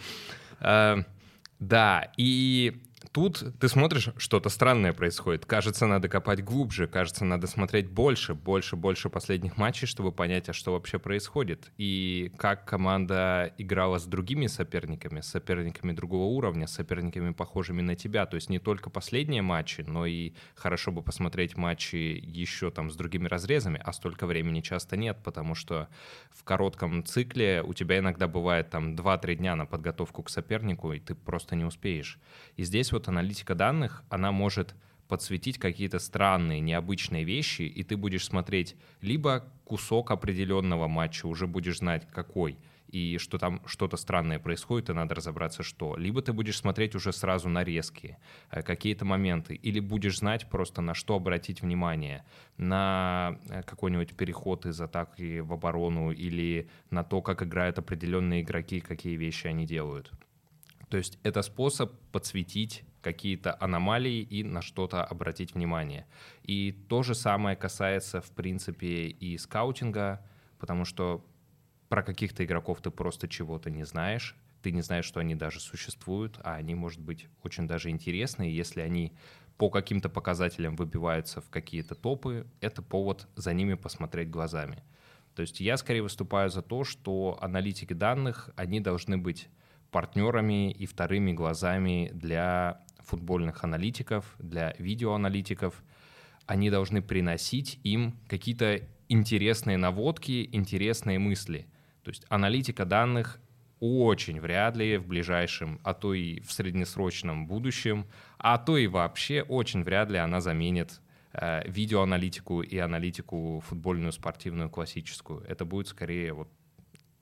А, 0.60 0.98
да, 1.58 2.12
и 2.16 2.82
тут 3.12 3.58
ты 3.58 3.68
смотришь, 3.68 4.10
что-то 4.16 4.48
странное 4.48 4.92
происходит. 4.92 5.46
Кажется, 5.46 5.86
надо 5.86 6.08
копать 6.08 6.44
глубже, 6.44 6.86
кажется, 6.86 7.24
надо 7.24 7.46
смотреть 7.46 7.88
больше, 7.88 8.34
больше, 8.34 8.76
больше 8.76 9.10
последних 9.10 9.56
матчей, 9.56 9.86
чтобы 9.86 10.12
понять, 10.12 10.48
а 10.48 10.52
что 10.52 10.72
вообще 10.72 10.98
происходит. 10.98 11.72
И 11.78 12.32
как 12.36 12.64
команда 12.64 13.52
играла 13.58 13.98
с 13.98 14.04
другими 14.04 14.46
соперниками, 14.46 15.20
с 15.20 15.26
соперниками 15.26 15.92
другого 15.92 16.24
уровня, 16.24 16.66
с 16.66 16.72
соперниками, 16.72 17.32
похожими 17.32 17.82
на 17.82 17.96
тебя. 17.96 18.26
То 18.26 18.36
есть 18.36 18.50
не 18.50 18.58
только 18.58 18.90
последние 18.90 19.42
матчи, 19.42 19.82
но 19.86 20.06
и 20.06 20.32
хорошо 20.54 20.92
бы 20.92 21.02
посмотреть 21.02 21.56
матчи 21.56 21.96
еще 21.96 22.70
там 22.70 22.90
с 22.90 22.96
другими 22.96 23.26
разрезами, 23.26 23.80
а 23.84 23.92
столько 23.92 24.26
времени 24.26 24.60
часто 24.60 24.96
нет, 24.96 25.18
потому 25.24 25.54
что 25.54 25.88
в 26.30 26.44
коротком 26.44 27.04
цикле 27.04 27.62
у 27.62 27.74
тебя 27.74 27.98
иногда 27.98 28.28
бывает 28.28 28.70
там 28.70 28.94
2-3 28.94 29.34
дня 29.34 29.56
на 29.56 29.66
подготовку 29.66 30.22
к 30.22 30.30
сопернику, 30.30 30.92
и 30.92 31.00
ты 31.00 31.14
просто 31.14 31.56
не 31.56 31.64
успеешь. 31.64 32.18
И 32.56 32.64
здесь 32.64 32.91
вот 32.92 33.08
аналитика 33.08 33.54
данных, 33.54 34.02
она 34.08 34.32
может 34.32 34.74
подсветить 35.08 35.58
какие-то 35.58 35.98
странные, 35.98 36.60
необычные 36.60 37.24
вещи, 37.24 37.62
и 37.62 37.82
ты 37.82 37.98
будешь 37.98 38.24
смотреть 38.24 38.76
либо 39.02 39.44
кусок 39.64 40.10
определенного 40.10 40.88
матча, 40.88 41.26
уже 41.26 41.46
будешь 41.46 41.78
знать 41.78 42.08
какой, 42.10 42.56
и 42.88 43.18
что 43.18 43.38
там 43.38 43.60
что-то 43.66 43.96
странное 43.96 44.38
происходит, 44.38 44.90
и 44.90 44.92
надо 44.92 45.14
разобраться, 45.14 45.62
что. 45.62 45.96
Либо 45.96 46.22
ты 46.22 46.32
будешь 46.32 46.58
смотреть 46.58 46.94
уже 46.94 47.12
сразу 47.12 47.48
нарезки, 47.48 48.16
э, 48.50 48.62
какие-то 48.62 49.04
моменты, 49.04 49.54
или 49.54 49.80
будешь 49.80 50.18
знать 50.18 50.48
просто 50.48 50.82
на 50.82 50.94
что 50.94 51.16
обратить 51.16 51.62
внимание, 51.62 52.24
на 52.56 53.38
э, 53.50 53.62
какой-нибудь 53.62 54.16
переход 54.16 54.66
из 54.66 54.80
атаки 54.80 55.40
в 55.40 55.52
оборону, 55.52 56.10
или 56.10 56.68
на 56.90 57.02
то, 57.04 57.22
как 57.22 57.42
играют 57.42 57.78
определенные 57.78 58.42
игроки, 58.42 58.80
какие 58.80 59.16
вещи 59.16 59.46
они 59.46 59.66
делают. 59.66 60.12
То 60.92 60.98
есть 60.98 61.18
это 61.22 61.40
способ 61.40 61.90
подсветить 62.12 62.84
какие-то 63.00 63.56
аномалии 63.58 64.20
и 64.20 64.44
на 64.44 64.60
что-то 64.60 65.02
обратить 65.02 65.54
внимание. 65.54 66.06
И 66.42 66.72
то 66.86 67.02
же 67.02 67.14
самое 67.14 67.56
касается, 67.56 68.20
в 68.20 68.30
принципе, 68.32 69.06
и 69.06 69.38
скаутинга, 69.38 70.22
потому 70.58 70.84
что 70.84 71.24
про 71.88 72.02
каких-то 72.02 72.44
игроков 72.44 72.82
ты 72.82 72.90
просто 72.90 73.26
чего-то 73.26 73.70
не 73.70 73.84
знаешь, 73.84 74.36
ты 74.60 74.70
не 74.70 74.82
знаешь, 74.82 75.06
что 75.06 75.20
они 75.20 75.34
даже 75.34 75.60
существуют, 75.60 76.38
а 76.44 76.56
они, 76.56 76.74
может 76.74 77.00
быть, 77.00 77.26
очень 77.42 77.66
даже 77.66 77.88
интересные, 77.88 78.54
если 78.54 78.82
они 78.82 79.14
по 79.56 79.70
каким-то 79.70 80.10
показателям 80.10 80.76
выбиваются 80.76 81.40
в 81.40 81.48
какие-то 81.48 81.94
топы, 81.94 82.46
это 82.60 82.82
повод 82.82 83.28
за 83.34 83.54
ними 83.54 83.76
посмотреть 83.76 84.28
глазами. 84.28 84.82
То 85.34 85.40
есть 85.40 85.58
я 85.58 85.78
скорее 85.78 86.02
выступаю 86.02 86.50
за 86.50 86.60
то, 86.60 86.84
что 86.84 87.38
аналитики 87.40 87.94
данных, 87.94 88.50
они 88.56 88.78
должны 88.78 89.16
быть 89.16 89.48
партнерами 89.92 90.72
и 90.72 90.86
вторыми 90.86 91.32
глазами 91.32 92.10
для 92.12 92.80
футбольных 93.04 93.62
аналитиков, 93.62 94.34
для 94.38 94.74
видеоаналитиков. 94.78 95.84
Они 96.46 96.70
должны 96.70 97.02
приносить 97.02 97.78
им 97.84 98.18
какие-то 98.26 98.80
интересные 99.08 99.76
наводки, 99.76 100.48
интересные 100.50 101.18
мысли. 101.18 101.66
То 102.02 102.10
есть 102.10 102.24
аналитика 102.30 102.84
данных 102.84 103.38
очень 103.80 104.40
вряд 104.40 104.76
ли 104.76 104.96
в 104.96 105.06
ближайшем, 105.06 105.80
а 105.82 105.92
то 105.92 106.14
и 106.14 106.40
в 106.40 106.52
среднесрочном 106.52 107.46
будущем, 107.46 108.06
а 108.38 108.58
то 108.58 108.78
и 108.78 108.86
вообще 108.86 109.42
очень 109.42 109.82
вряд 109.82 110.10
ли 110.10 110.18
она 110.18 110.40
заменит 110.40 111.00
э, 111.32 111.68
видеоаналитику 111.68 112.62
и 112.62 112.78
аналитику 112.78 113.62
футбольную, 113.66 114.12
спортивную, 114.12 114.70
классическую. 114.70 115.40
Это 115.48 115.64
будет 115.64 115.88
скорее 115.88 116.32
вот 116.32 116.48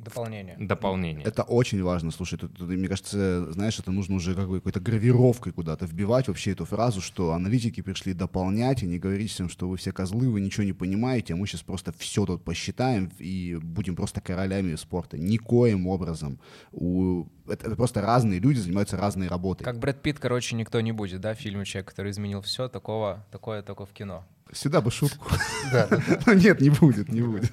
Дополнение. 0.05 0.57
Дополнение. 0.59 1.25
Это 1.25 1.43
очень 1.43 1.83
важно. 1.83 2.11
Слушай, 2.11 2.39
тут, 2.39 2.57
тут, 2.57 2.69
мне 2.69 2.89
кажется, 2.89 3.53
знаешь, 3.53 3.79
это 3.79 3.91
нужно 3.91 4.17
уже 4.17 4.35
какой-то 4.35 4.81
гравировкой 4.81 5.53
куда-то 5.53 5.85
вбивать 5.85 6.29
вообще 6.29 6.53
эту 6.53 6.65
фразу, 6.65 7.01
что 7.01 7.33
аналитики 7.33 7.83
пришли 7.83 8.15
дополнять 8.15 8.83
и 8.83 8.87
не 8.87 8.99
говорить 8.99 9.31
всем, 9.31 9.49
что 9.49 9.69
вы 9.69 9.77
все 9.77 9.93
козлы, 9.93 10.31
вы 10.31 10.41
ничего 10.41 10.65
не 10.65 10.73
понимаете, 10.73 11.35
а 11.35 11.37
мы 11.37 11.47
сейчас 11.47 11.63
просто 11.63 11.93
все 11.93 12.25
тут 12.25 12.45
посчитаем 12.45 13.11
и 13.19 13.59
будем 13.63 13.95
просто 13.95 14.21
королями 14.21 14.75
спорта. 14.77 15.19
Никоим 15.19 15.87
образом. 15.87 16.39
У... 16.73 17.27
Это, 17.47 17.67
это 17.67 17.77
просто 17.77 18.01
разные 18.01 18.41
люди 18.41 18.59
занимаются 18.59 18.97
разной 18.97 19.29
работой. 19.29 19.65
Как 19.65 19.79
Брэд 19.79 20.01
Питт, 20.01 20.19
короче, 20.19 20.57
никто 20.57 20.81
не 20.81 20.93
будет, 20.93 21.21
да, 21.21 21.35
в 21.35 21.39
фильме 21.39 21.65
«Человек, 21.65 21.91
который 21.91 22.13
изменил 22.13 22.41
все», 22.41 22.69
такого, 22.69 23.27
такое 23.31 23.63
только 23.63 23.85
в 23.85 23.91
кино. 23.91 24.25
Сюда 24.53 24.81
бы 24.81 24.91
шутку. 24.91 25.27
Да. 25.73 25.89
Нет, 26.35 26.61
не 26.61 26.71
будет, 26.71 27.09
не 27.09 27.23
будет. 27.23 27.51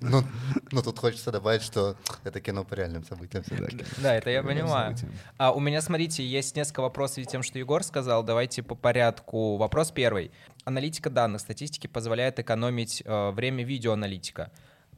Ну, 0.00 0.22
ну, 0.70 0.82
тут 0.82 0.98
хочется 0.98 1.32
добавить, 1.32 1.62
что 1.62 1.96
это 2.24 2.40
кино 2.40 2.64
по 2.64 2.74
реальным 2.74 3.04
событиям 3.04 3.42
все-таки. 3.44 3.84
Да, 4.02 4.14
это 4.14 4.30
я 4.30 4.42
понимаю. 4.42 4.94
А 5.38 5.52
у 5.52 5.60
меня, 5.60 5.80
смотрите, 5.80 6.26
есть 6.26 6.56
несколько 6.56 6.82
вопросов 6.82 7.26
тем, 7.26 7.42
что 7.42 7.58
Егор 7.58 7.82
сказал. 7.82 8.22
Давайте 8.22 8.62
по 8.62 8.74
порядку. 8.74 9.56
Вопрос 9.56 9.90
первый. 9.90 10.30
Аналитика 10.64 11.10
данных, 11.10 11.40
статистики 11.40 11.86
позволяет 11.86 12.38
экономить 12.38 13.02
э, 13.04 13.30
время 13.30 13.64
видеоаналитика 13.64 14.50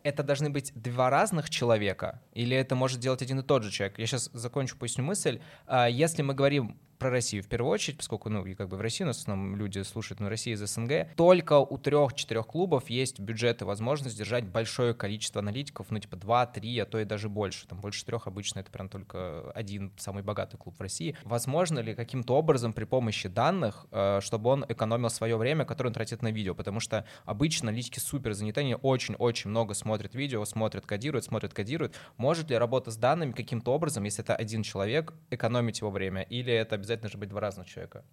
это 0.07 0.23
должны 0.23 0.51
быть 0.51 0.73
два 0.77 1.11
разных 1.11 1.51
человека, 1.51 2.23
или 2.33 2.57
это 2.57 2.77
может 2.77 3.01
делать 3.01 3.23
один 3.23 3.41
и 3.41 3.43
тот 3.43 3.65
же 3.65 3.73
человек? 3.73 3.99
Я 3.99 4.07
сейчас 4.07 4.31
закончу, 4.33 4.77
поясню 4.77 5.03
мысль. 5.03 5.41
А, 5.67 5.89
если 5.89 6.23
мы 6.23 6.33
говорим 6.33 6.79
про 6.99 7.11
Россию 7.11 7.43
в 7.43 7.49
первую 7.49 7.73
очередь, 7.73 7.99
поскольку, 7.99 8.29
ну, 8.29 8.45
и 8.45 8.55
как 8.55 8.69
бы 8.69 8.77
в 8.77 8.81
России, 8.81 9.05
в 9.05 9.09
основном 9.09 9.57
люди 9.57 9.83
слушают, 9.83 10.21
ну, 10.21 10.29
Россия 10.29 10.55
из 10.55 10.61
СНГ, 10.61 11.15
только 11.17 11.59
у 11.59 11.79
трех-четырех 11.79 12.47
клубов 12.47 12.91
есть 12.91 13.21
бюджет 13.21 13.63
и 13.63 13.65
возможность 13.65 14.17
держать 14.17 14.45
большое 14.45 14.95
количество 14.95 15.41
аналитиков, 15.41 15.91
ну, 15.91 15.99
типа 15.99 16.17
два-три, 16.17 16.79
а 16.79 16.87
то 16.87 16.99
и 16.99 17.05
даже 17.05 17.29
больше. 17.29 17.67
Там 17.67 17.81
больше 17.81 18.05
трех 18.05 18.27
обычно 18.27 18.61
это 18.61 18.71
прям 18.71 18.89
только 18.89 19.51
один 19.53 19.93
самый 19.97 20.23
богатый 20.23 20.57
клуб 20.57 20.77
в 20.79 20.81
России. 20.81 21.17
Возможно 21.25 21.81
ли 21.81 21.95
каким-то 21.95 22.37
образом 22.37 22.73
при 22.73 22.85
помощи 22.85 23.29
данных, 23.29 23.87
э, 23.91 24.21
чтобы 24.23 24.51
он 24.51 24.65
экономил 24.69 25.11
свое 25.11 25.37
время, 25.37 25.65
которое 25.65 25.91
он 25.91 25.95
тратит 25.95 26.23
на 26.23 26.31
видео? 26.31 26.55
Потому 26.55 26.81
что 26.81 27.05
обычно 27.25 27.69
аналитики 27.69 27.99
супер 27.99 28.33
заняты, 28.33 28.61
они 28.61 28.77
очень-очень 28.81 29.51
много 29.51 29.75
смотрят 29.75 30.15
видео, 30.15 30.45
смотрят, 30.45 30.87
кодируют, 30.87 31.25
смотрят, 31.25 31.53
кодируют. 31.53 31.95
Может 32.17 32.51
ли 32.51 32.57
работа 32.57 32.91
с 32.91 32.97
данными 32.97 33.33
каким-то 33.33 33.73
образом, 33.73 34.05
если 34.05 34.23
это 34.23 34.35
один 34.35 34.63
человек, 34.63 35.13
экономить 35.31 35.81
его 35.81 35.91
время? 35.91 36.23
Или 36.23 36.53
это 36.53 36.77
обязательно 36.87 37.11
же 37.11 37.19
быть 37.19 37.29
два 37.29 37.41
разных 37.41 37.67
человека. 37.67 38.05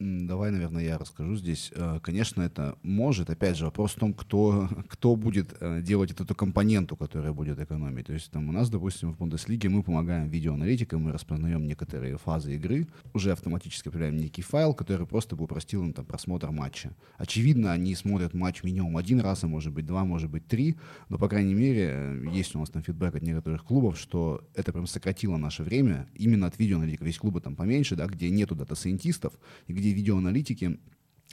Давай, 0.00 0.52
наверное, 0.52 0.84
я 0.84 0.96
расскажу 0.96 1.34
здесь. 1.34 1.72
Э, 1.74 1.98
конечно, 2.00 2.42
это 2.42 2.78
может. 2.82 3.30
Опять 3.30 3.56
же, 3.56 3.64
вопрос 3.64 3.92
в 3.92 3.98
том, 3.98 4.12
кто, 4.12 4.68
кто 4.88 5.16
будет 5.16 5.56
э, 5.58 5.82
делать 5.82 6.12
эту 6.12 6.34
компоненту, 6.36 6.96
которая 6.96 7.32
будет 7.32 7.58
экономить. 7.58 8.06
То 8.06 8.12
есть 8.12 8.30
там 8.30 8.48
у 8.48 8.52
нас, 8.52 8.70
допустим, 8.70 9.12
в 9.12 9.18
Бундеслиге 9.18 9.68
мы 9.68 9.82
помогаем 9.82 10.28
видеоаналитикам, 10.28 11.02
мы 11.02 11.10
распознаем 11.12 11.66
некоторые 11.66 12.16
фазы 12.16 12.54
игры, 12.54 12.86
уже 13.12 13.32
автоматически 13.32 13.88
определяем 13.88 14.18
некий 14.18 14.42
файл, 14.42 14.72
который 14.72 15.04
просто 15.04 15.34
бы 15.34 15.44
упростил 15.44 15.82
им 15.82 15.92
там 15.92 16.04
просмотр 16.04 16.52
матча. 16.52 16.94
Очевидно, 17.16 17.72
они 17.72 17.96
смотрят 17.96 18.34
матч 18.34 18.62
минимум 18.62 18.98
один 18.98 19.18
раз, 19.18 19.42
а 19.42 19.48
может 19.48 19.72
быть 19.72 19.86
два, 19.86 20.04
может 20.04 20.30
быть 20.30 20.46
три, 20.46 20.76
но, 21.08 21.18
по 21.18 21.28
крайней 21.28 21.54
мере, 21.54 21.90
э, 21.92 22.24
есть 22.32 22.54
у 22.54 22.60
нас 22.60 22.70
там 22.70 22.84
фидбэк 22.84 23.16
от 23.16 23.22
некоторых 23.22 23.64
клубов, 23.64 23.98
что 23.98 24.44
это 24.54 24.72
прям 24.72 24.86
сократило 24.86 25.38
наше 25.38 25.64
время 25.64 26.08
именно 26.14 26.46
от 26.46 26.56
видеоаналитиков. 26.56 27.04
Есть 27.04 27.18
клубы 27.18 27.40
там 27.40 27.56
поменьше, 27.56 27.96
да, 27.96 28.06
где 28.06 28.30
нету 28.30 28.54
дата-сайентистов, 28.54 29.32
и 29.66 29.72
где 29.72 29.87
видеоаналитики 29.92 30.78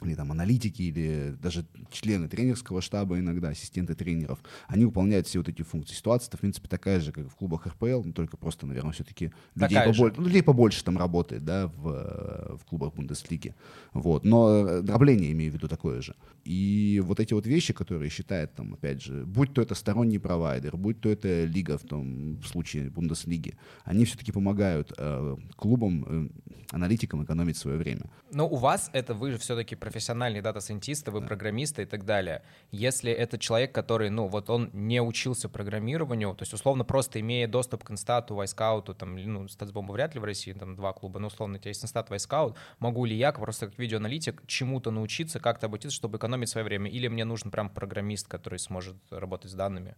или 0.02 0.14
там 0.14 0.30
аналитики, 0.30 0.82
или 0.82 1.34
даже 1.40 1.64
члены 1.90 2.28
тренерского 2.28 2.82
штаба 2.82 3.18
иногда, 3.18 3.48
ассистенты 3.48 3.94
тренеров, 3.94 4.38
они 4.68 4.84
выполняют 4.84 5.26
все 5.26 5.38
вот 5.38 5.48
эти 5.48 5.62
функции. 5.62 5.94
Ситуация-то, 5.94 6.36
в 6.36 6.40
принципе, 6.40 6.68
такая 6.68 7.00
же, 7.00 7.12
как 7.12 7.30
в 7.30 7.34
клубах 7.34 7.66
РПЛ, 7.66 8.02
но 8.04 8.12
только 8.12 8.36
просто, 8.36 8.66
наверное, 8.66 8.92
все-таки 8.92 9.32
людей, 9.54 9.78
побольше, 9.82 10.14
ну, 10.18 10.24
людей 10.24 10.42
побольше 10.42 10.84
там 10.84 10.98
работает, 10.98 11.44
да, 11.44 11.68
в, 11.68 12.58
в 12.58 12.64
клубах 12.66 12.92
Бундеслиги. 12.94 13.54
Вот. 13.94 14.24
Но 14.24 14.82
дробление, 14.82 15.32
имею 15.32 15.50
в 15.50 15.54
виду, 15.54 15.68
такое 15.68 16.02
же. 16.02 16.14
И 16.46 17.02
вот 17.04 17.18
эти 17.18 17.34
вот 17.34 17.44
вещи, 17.44 17.72
которые 17.72 18.08
считает, 18.08 18.54
там, 18.54 18.74
опять 18.74 19.02
же, 19.02 19.24
будь 19.26 19.52
то 19.52 19.62
это 19.62 19.74
сторонний 19.74 20.20
провайдер, 20.20 20.76
будь 20.76 21.00
то 21.00 21.08
это 21.08 21.44
лига 21.44 21.76
в 21.76 21.82
том 21.82 22.40
случае 22.44 22.88
Бундеслиги, 22.90 23.54
они 23.84 24.04
все-таки 24.04 24.30
помогают 24.30 24.92
э, 24.96 25.36
клубам, 25.56 26.04
э, 26.08 26.28
аналитикам 26.70 27.24
экономить 27.24 27.56
свое 27.56 27.76
время. 27.76 28.02
Но 28.30 28.48
у 28.48 28.56
вас 28.56 28.90
это 28.92 29.14
вы 29.14 29.32
же 29.32 29.38
все-таки 29.38 29.74
профессиональные 29.74 30.40
data 30.40 30.58
scientist'ы, 30.58 31.10
вы 31.10 31.22
программисты 31.22 31.82
и 31.82 31.86
так 31.86 32.04
далее. 32.04 32.42
Если 32.70 33.10
это 33.10 33.38
человек, 33.38 33.72
который, 33.72 34.10
ну, 34.10 34.28
вот 34.28 34.48
он 34.48 34.70
не 34.72 35.02
учился 35.02 35.48
программированию, 35.48 36.34
то 36.34 36.42
есть, 36.42 36.52
условно, 36.52 36.84
просто 36.84 37.20
имея 37.20 37.48
доступ 37.48 37.82
к 37.82 37.90
InStat'у, 37.90 38.36
Wyscout'у, 38.36 38.94
там, 38.94 39.16
ну, 39.16 39.48
статсбомбу 39.48 39.92
вряд 39.92 40.14
ли 40.14 40.20
в 40.20 40.24
России, 40.24 40.52
там, 40.52 40.76
два 40.76 40.92
клуба, 40.92 41.18
но, 41.18 41.26
условно, 41.26 41.56
у 41.56 41.58
тебя 41.58 41.70
есть 41.70 41.82
InStat, 41.82 42.08
Wyscout, 42.10 42.56
могу 42.78 43.04
ли 43.04 43.16
я 43.16 43.32
просто 43.32 43.66
как 43.66 43.78
видеоаналитик 43.78 44.42
чему-то 44.46 44.92
научиться, 44.92 45.40
как-то 45.40 45.66
обучиться, 45.66 45.96
чтобы 45.96 46.18
экономить 46.18 46.35
свое 46.44 46.64
время? 46.64 46.90
Или 46.90 47.08
мне 47.08 47.24
нужен 47.24 47.50
прям 47.50 47.70
программист, 47.70 48.28
который 48.28 48.58
сможет 48.58 48.96
работать 49.10 49.50
с 49.50 49.54
данными, 49.54 49.96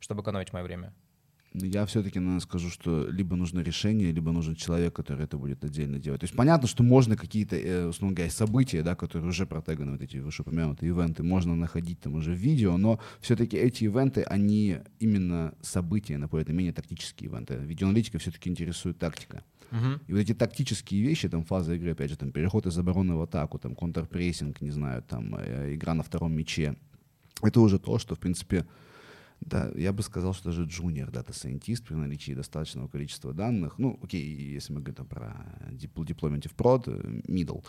чтобы 0.00 0.22
экономить 0.22 0.52
мое 0.52 0.64
время? 0.64 0.92
Я 1.62 1.86
все-таки, 1.86 2.18
наверное, 2.18 2.40
скажу, 2.40 2.68
что 2.68 3.08
либо 3.08 3.34
нужно 3.34 3.60
решение, 3.60 4.12
либо 4.12 4.30
нужен 4.30 4.56
человек, 4.56 4.94
который 4.94 5.24
это 5.24 5.38
будет 5.38 5.64
отдельно 5.64 5.98
делать. 5.98 6.20
То 6.20 6.24
есть 6.24 6.36
понятно, 6.36 6.68
что 6.68 6.82
можно 6.82 7.16
какие-то, 7.16 7.56
э, 7.56 7.86
условно 7.86 8.14
говоря, 8.14 8.30
события, 8.30 8.82
да, 8.82 8.94
которые 8.94 9.28
уже 9.28 9.46
протеганы, 9.46 9.92
вот 9.92 10.02
эти 10.02 10.18
вышеупомянутые 10.18 10.90
ивенты, 10.90 11.22
можно 11.22 11.56
находить 11.56 12.00
там 12.00 12.14
уже 12.14 12.32
в 12.32 12.36
видео, 12.36 12.76
но 12.76 13.00
все-таки 13.20 13.56
эти 13.56 13.84
ивенты, 13.84 14.22
они 14.22 14.78
именно 14.98 15.54
события, 15.62 16.18
например, 16.18 16.42
это 16.42 16.52
менее 16.52 16.74
тактические 16.74 17.30
ивенты. 17.30 17.54
Видеоаналитика 17.54 18.18
все-таки 18.18 18.50
интересует 18.50 18.98
тактика. 18.98 19.42
Uh-huh. 19.70 20.00
И 20.06 20.12
вот 20.12 20.20
эти 20.20 20.34
тактические 20.34 21.02
вещи, 21.02 21.28
там 21.28 21.44
фаза 21.44 21.74
игры, 21.74 21.92
опять 21.92 22.10
же, 22.10 22.16
там 22.16 22.30
переход 22.30 22.66
из 22.66 22.78
обороны 22.78 23.14
в 23.14 23.22
атаку, 23.22 23.58
там 23.58 23.74
контрпрессинг, 23.74 24.60
не 24.60 24.70
знаю, 24.70 25.02
там 25.02 25.34
э, 25.36 25.74
игра 25.74 25.94
на 25.94 26.02
втором 26.02 26.32
мяче, 26.32 26.76
это 27.42 27.60
уже 27.60 27.78
то, 27.78 27.98
что, 27.98 28.14
в 28.14 28.18
принципе, 28.18 28.66
да, 29.40 29.70
я 29.74 29.92
бы 29.92 30.02
сказал, 30.02 30.32
что 30.32 30.44
даже 30.44 30.64
junior 30.64 31.10
data 31.10 31.32
scientist 31.32 31.84
при 31.84 31.94
наличии 31.94 32.32
достаточного 32.32 32.88
количества 32.88 33.32
данных, 33.32 33.78
ну, 33.78 33.98
окей, 34.02 34.24
если 34.24 34.72
мы 34.72 34.80
говорим 34.80 35.06
про 35.06 35.46
deployment 35.70 36.48
в 36.48 36.54
prod, 36.54 36.84
э, 36.86 37.20
middle, 37.30 37.64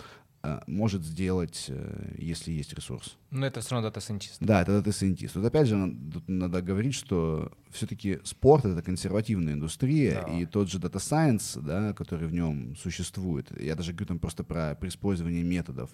может 0.67 1.03
сделать, 1.03 1.65
э, 1.69 2.15
если 2.17 2.51
есть 2.51 2.73
ресурс. 2.73 3.17
Но 3.31 3.45
это 3.45 3.61
все 3.61 3.71
равно 3.71 3.89
data 3.89 4.03
scientist. 4.03 4.37
Да, 4.39 4.61
это 4.61 4.73
data 4.73 4.91
scientist. 4.91 5.35
Вот 5.35 5.45
опять 5.45 5.67
же, 5.67 5.95
тут 6.13 6.27
надо 6.27 6.61
говорить, 6.61 6.95
что 6.95 7.51
все-таки 7.71 8.19
спорт— 8.23 8.65
это 8.65 8.81
консервативная 8.81 9.53
индустрия, 9.53 10.23
да. 10.25 10.33
и 10.33 10.45
тот 10.45 10.69
же 10.69 10.79
data 10.79 10.99
science, 10.99 11.57
да, 11.61 11.93
который 11.93 12.27
в 12.27 12.33
нем 12.33 12.75
существует, 12.75 13.51
я 13.59 13.75
даже 13.75 13.91
говорю 13.91 14.07
там 14.07 14.19
просто 14.19 14.43
про, 14.43 14.75
при 14.75 14.89
использовании 14.89 15.43
методов, 15.43 15.89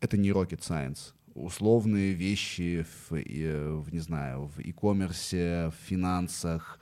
это 0.00 0.16
не 0.16 0.30
rocket 0.30 0.60
science 0.60 1.14
условные 1.34 2.12
вещи 2.12 2.84
в, 3.08 3.12
в 3.12 3.92
не 3.92 4.00
знаю, 4.00 4.50
в 4.54 4.60
e-commerce, 4.60 5.70
в 5.70 5.74
финансах, 5.88 6.78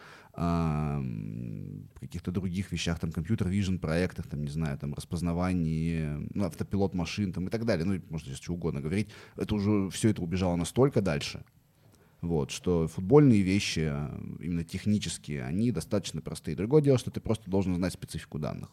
каких-то 2.01 2.30
других 2.30 2.72
вещах, 2.72 2.99
там, 2.99 3.12
компьютер-вижн 3.12 3.76
проектах, 3.76 4.26
там, 4.26 4.43
не 4.43 4.51
знаю, 4.51 4.78
там, 4.78 4.95
распознавании, 4.95 6.28
ну, 6.34 6.45
автопилот 6.45 6.95
машин, 6.95 7.32
там, 7.32 7.49
и 7.49 7.51
так 7.51 7.64
далее, 7.66 7.84
ну, 7.84 8.01
можно 8.09 8.26
здесь 8.28 8.43
что 8.43 8.55
угодно 8.55 8.80
говорить, 8.80 9.09
это 9.36 9.55
уже, 9.55 9.91
все 9.91 10.09
это 10.09 10.22
убежало 10.22 10.57
настолько 10.57 11.03
дальше, 11.03 11.45
вот, 12.22 12.51
что 12.51 12.88
футбольные 12.88 13.43
вещи, 13.43 13.93
именно 14.41 14.64
технические, 14.64 15.45
они 15.45 15.72
достаточно 15.72 16.20
простые. 16.20 16.57
Другое 16.57 16.82
дело, 16.82 16.99
что 16.99 17.11
ты 17.11 17.20
просто 17.20 17.51
должен 17.51 17.74
знать 17.74 17.95
специфику 17.95 18.38
данных. 18.38 18.70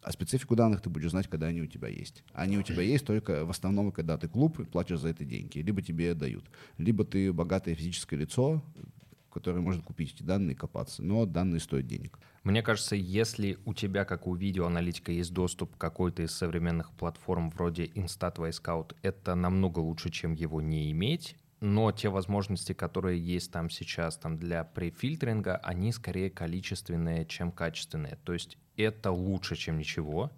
А 0.00 0.12
специфику 0.12 0.54
данных 0.54 0.80
ты 0.80 0.88
будешь 0.88 1.10
знать, 1.10 1.28
когда 1.28 1.48
они 1.48 1.60
у 1.60 1.66
тебя 1.66 1.88
есть. 1.88 2.22
Они 2.32 2.56
у 2.56 2.62
тебя 2.62 2.82
есть 2.82 3.04
только 3.04 3.44
в 3.44 3.50
основном, 3.50 3.90
когда 3.90 4.16
ты 4.16 4.28
клуб 4.28 4.60
и 4.60 4.64
платишь 4.64 5.00
за 5.00 5.08
это 5.08 5.24
деньги. 5.24 5.58
Либо 5.58 5.82
тебе 5.82 6.14
дают. 6.14 6.44
Либо 6.78 7.04
ты 7.04 7.32
богатое 7.32 7.74
физическое 7.74 8.16
лицо, 8.16 8.62
которое 9.30 9.60
может 9.60 9.84
купить 9.84 10.14
эти 10.14 10.22
данные 10.22 10.54
и 10.54 10.56
копаться. 10.56 11.02
Но 11.02 11.26
данные 11.26 11.60
стоят 11.60 11.86
денег. 11.86 12.18
Мне 12.44 12.62
кажется, 12.62 12.96
если 12.96 13.58
у 13.64 13.74
тебя, 13.74 14.04
как 14.04 14.26
у 14.26 14.34
видеоаналитика, 14.34 15.12
есть 15.12 15.32
доступ 15.32 15.76
к 15.76 15.78
какой-то 15.78 16.22
из 16.22 16.32
современных 16.32 16.90
платформ 16.92 17.50
вроде 17.50 17.86
Instat 17.86 18.36
Scout, 18.36 18.96
это 19.02 19.34
намного 19.34 19.80
лучше, 19.80 20.10
чем 20.10 20.34
его 20.34 20.60
не 20.60 20.90
иметь. 20.92 21.36
Но 21.60 21.90
те 21.90 22.08
возможности, 22.08 22.72
которые 22.72 23.18
есть 23.18 23.50
там 23.50 23.68
сейчас 23.68 24.16
там 24.16 24.38
для 24.38 24.62
префильтринга, 24.62 25.56
они 25.56 25.92
скорее 25.92 26.30
количественные, 26.30 27.26
чем 27.26 27.50
качественные. 27.50 28.16
То 28.24 28.32
есть 28.32 28.56
это 28.76 29.10
лучше, 29.10 29.56
чем 29.56 29.78
ничего, 29.78 30.30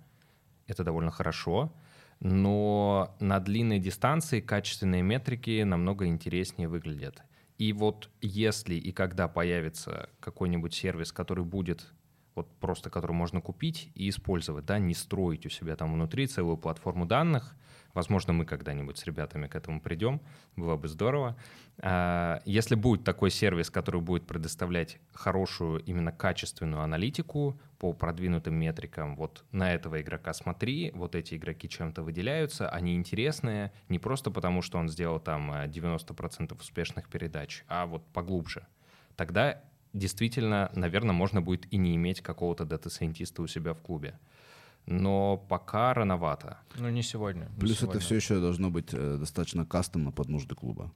это 0.66 0.82
довольно 0.82 1.10
хорошо, 1.10 1.72
но 2.20 3.14
на 3.20 3.38
длинной 3.40 3.78
дистанции 3.78 4.40
качественные 4.40 5.02
метрики 5.02 5.62
намного 5.62 6.06
интереснее 6.06 6.68
выглядят. 6.68 7.22
И 7.60 7.74
вот 7.74 8.08
если 8.22 8.74
и 8.74 8.90
когда 8.90 9.28
появится 9.28 10.08
какой-нибудь 10.20 10.72
сервис, 10.72 11.12
который 11.12 11.44
будет 11.44 11.92
вот 12.34 12.48
просто 12.58 12.88
который 12.88 13.12
можно 13.12 13.42
купить 13.42 13.90
и 13.94 14.08
использовать, 14.08 14.64
да, 14.64 14.78
не 14.78 14.94
строить 14.94 15.44
у 15.44 15.50
себя 15.50 15.76
там 15.76 15.92
внутри 15.92 16.26
целую 16.26 16.56
платформу 16.56 17.04
данных, 17.04 17.54
Возможно, 17.94 18.32
мы 18.32 18.44
когда-нибудь 18.44 18.98
с 18.98 19.04
ребятами 19.04 19.48
к 19.48 19.56
этому 19.56 19.80
придем, 19.80 20.20
было 20.56 20.76
бы 20.76 20.88
здорово. 20.88 21.36
А, 21.78 22.40
если 22.44 22.74
будет 22.74 23.04
такой 23.04 23.30
сервис, 23.30 23.70
который 23.70 24.00
будет 24.00 24.26
предоставлять 24.26 24.98
хорошую, 25.12 25.80
именно 25.80 26.12
качественную 26.12 26.82
аналитику 26.82 27.60
по 27.80 27.94
продвинутым 27.94 28.54
метрикам, 28.54 29.16
вот 29.16 29.42
на 29.52 29.72
этого 29.72 30.00
игрока 30.02 30.34
смотри, 30.34 30.92
вот 30.94 31.14
эти 31.14 31.34
игроки 31.34 31.66
чем-то 31.68 32.02
выделяются, 32.02 32.68
они 32.68 32.94
интересные, 32.94 33.72
не 33.88 33.98
просто 33.98 34.30
потому, 34.30 34.60
что 34.60 34.78
он 34.78 34.88
сделал 34.88 35.18
там 35.18 35.50
90% 35.50 36.52
а, 36.52 36.54
успешных 36.54 37.08
передач, 37.08 37.64
а 37.68 37.86
вот 37.86 38.06
поглубже. 38.12 38.66
Тогда 39.16 39.62
действительно, 39.94 40.70
наверное, 40.74 41.14
можно 41.14 41.40
будет 41.40 41.72
и 41.72 41.78
не 41.78 41.96
иметь 41.96 42.20
какого-то 42.20 42.66
data 42.66 42.86
scientist'а 42.86 43.40
у 43.42 43.46
себя 43.46 43.72
в 43.72 43.80
клубе 43.80 44.18
но 44.86 45.36
пока 45.36 45.94
рановато. 45.94 46.58
Ну, 46.76 46.88
не 46.88 47.02
сегодня. 47.02 47.48
Не 47.54 47.60
Плюс 47.60 47.78
сегодня. 47.78 47.96
это 47.96 48.04
все 48.04 48.16
еще 48.16 48.40
должно 48.40 48.70
быть 48.70 48.88
э, 48.92 49.16
достаточно 49.18 49.64
кастомно 49.64 50.10
под 50.10 50.28
нужды 50.28 50.54
клуба. 50.54 50.90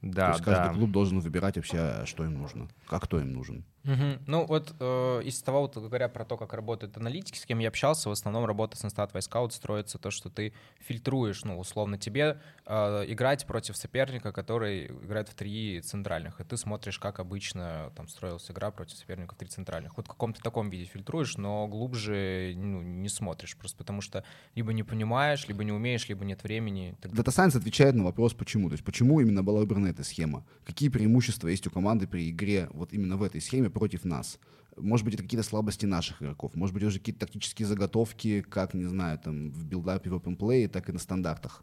Да, 0.00 0.26
То 0.26 0.32
есть 0.32 0.44
каждый 0.44 0.68
да. 0.68 0.74
клуб 0.74 0.90
должен 0.90 1.20
выбирать 1.20 1.56
вообще, 1.56 2.04
что 2.06 2.24
им 2.24 2.38
нужно, 2.38 2.68
как 2.86 3.02
кто 3.02 3.20
им 3.20 3.32
нужен. 3.32 3.64
Угу. 3.86 4.22
Ну 4.26 4.46
вот 4.46 4.74
э, 4.80 5.22
из 5.24 5.40
того, 5.42 5.62
вот, 5.62 5.76
говоря 5.76 6.08
про 6.08 6.24
то, 6.24 6.36
как 6.36 6.52
работают 6.52 6.96
аналитики, 6.96 7.38
с 7.38 7.46
кем 7.46 7.60
я 7.60 7.68
общался, 7.68 8.08
в 8.08 8.12
основном 8.12 8.44
работа 8.44 8.76
с 8.76 8.84
InStat 8.84 9.12
Scout 9.12 9.52
строится 9.52 9.98
то, 9.98 10.10
что 10.10 10.28
ты 10.28 10.52
фильтруешь, 10.80 11.44
ну, 11.44 11.58
условно, 11.58 11.96
тебе 11.96 12.40
э, 12.66 13.04
играть 13.08 13.46
против 13.46 13.76
соперника, 13.76 14.32
который 14.32 14.86
играет 14.86 15.28
в 15.28 15.34
три 15.34 15.80
центральных, 15.80 16.40
и 16.40 16.44
ты 16.44 16.56
смотришь, 16.56 16.98
как 16.98 17.20
обычно 17.20 17.92
там 17.94 18.08
строилась 18.08 18.50
игра 18.50 18.70
против 18.70 18.96
соперника 18.96 19.34
в 19.34 19.38
три 19.38 19.48
центральных. 19.48 19.96
Вот 19.96 20.06
в 20.06 20.08
каком-то 20.08 20.42
таком 20.42 20.68
виде 20.68 20.84
фильтруешь, 20.84 21.36
но 21.36 21.68
глубже 21.68 22.54
ну, 22.56 22.82
не 22.82 23.08
смотришь, 23.08 23.56
просто 23.56 23.78
потому 23.78 24.00
что 24.00 24.24
либо 24.56 24.72
не 24.72 24.82
понимаешь, 24.82 25.46
либо 25.46 25.62
не 25.62 25.72
умеешь, 25.72 26.08
либо 26.08 26.24
нет 26.24 26.42
времени. 26.42 26.96
Data 27.02 27.26
Science 27.26 27.56
отвечает 27.56 27.94
на 27.94 28.04
вопрос, 28.04 28.34
почему. 28.34 28.68
То 28.68 28.72
есть 28.72 28.84
почему 28.84 29.20
именно 29.20 29.44
была 29.44 29.60
выбрана 29.60 29.86
эта 29.86 30.02
схема? 30.02 30.44
Какие 30.64 30.88
преимущества 30.88 31.48
есть 31.48 31.66
у 31.66 31.70
команды 31.70 32.06
при 32.06 32.30
игре 32.30 32.68
вот 32.72 32.92
именно 32.92 33.16
в 33.16 33.22
этой 33.22 33.40
схеме 33.40 33.70
против 33.76 34.06
нас. 34.06 34.38
Может 34.78 35.04
быть, 35.04 35.14
это 35.14 35.22
какие-то 35.22 35.46
слабости 35.46 35.84
наших 35.84 36.22
игроков, 36.22 36.54
может 36.54 36.72
быть, 36.74 36.82
уже 36.82 36.98
какие-то 36.98 37.26
тактические 37.26 37.68
заготовки, 37.68 38.40
как, 38.40 38.72
не 38.72 38.86
знаю, 38.86 39.18
там, 39.18 39.50
в 39.50 39.66
билдапе, 39.66 40.08
в 40.08 40.14
open 40.14 40.68
так 40.68 40.88
и 40.88 40.92
на 40.92 40.98
стандартах. 40.98 41.62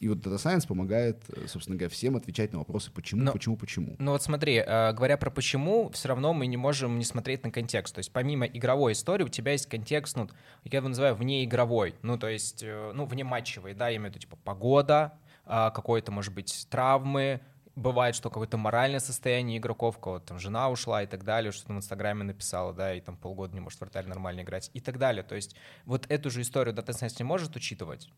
И 0.00 0.08
вот 0.08 0.18
Data 0.18 0.36
Science 0.36 0.66
помогает, 0.66 1.22
э, 1.28 1.46
собственно 1.46 1.78
говоря, 1.78 1.90
всем 1.90 2.16
отвечать 2.16 2.52
на 2.52 2.58
вопросы 2.58 2.90
почему, 2.90 3.22
но, 3.22 3.32
почему, 3.32 3.56
почему. 3.56 3.96
Ну 3.98 4.12
вот 4.12 4.22
смотри, 4.22 4.56
э, 4.56 4.92
говоря 4.92 5.16
про 5.16 5.30
почему, 5.30 5.90
все 5.90 6.08
равно 6.08 6.34
мы 6.34 6.46
не 6.46 6.56
можем 6.58 6.98
не 6.98 7.04
смотреть 7.04 7.42
на 7.44 7.50
контекст. 7.50 7.94
То 7.94 8.00
есть 8.00 8.12
помимо 8.12 8.46
игровой 8.46 8.92
истории 8.92 9.24
у 9.24 9.28
тебя 9.28 9.52
есть 9.52 9.66
контекст, 9.66 10.16
ну, 10.16 10.28
я 10.64 10.78
его 10.78 10.88
называю 10.88 11.14
вне 11.14 11.44
игровой, 11.44 11.94
ну 12.02 12.18
то 12.18 12.28
есть, 12.28 12.62
э, 12.62 12.92
ну, 12.94 13.04
вне 13.06 13.24
матчевой, 13.24 13.74
да, 13.74 13.88
я 13.88 13.96
имею 13.96 14.10
в 14.10 14.14
виду 14.14 14.20
типа 14.20 14.36
погода, 14.36 15.18
э, 15.44 15.70
какой-то, 15.74 16.12
может 16.12 16.34
быть, 16.34 16.66
травмы, 16.70 17.40
бывает, 17.76 18.14
что 18.14 18.30
какое-то 18.30 18.56
моральное 18.56 19.00
состояние 19.00 19.58
игроков, 19.58 19.98
кого-то 19.98 20.26
там 20.26 20.38
жена 20.38 20.70
ушла 20.70 21.02
и 21.02 21.06
так 21.06 21.24
далее, 21.24 21.52
что-то 21.52 21.72
в 21.72 21.76
Инстаграме 21.76 22.24
написала, 22.24 22.72
да, 22.72 22.94
и 22.94 23.00
там 23.00 23.16
полгода 23.16 23.54
не 23.54 23.60
может 23.60 23.78
в 23.78 23.82
вратарь 23.82 24.06
нормально 24.06 24.42
играть 24.42 24.70
и 24.74 24.80
так 24.80 24.98
далее. 24.98 25.22
То 25.22 25.34
есть 25.34 25.56
вот 25.84 26.06
эту 26.08 26.30
же 26.30 26.42
историю 26.42 26.74
Data 26.74 26.90
Science 26.90 27.16
не 27.18 27.24
может 27.24 27.56
учитывать? 27.56 28.10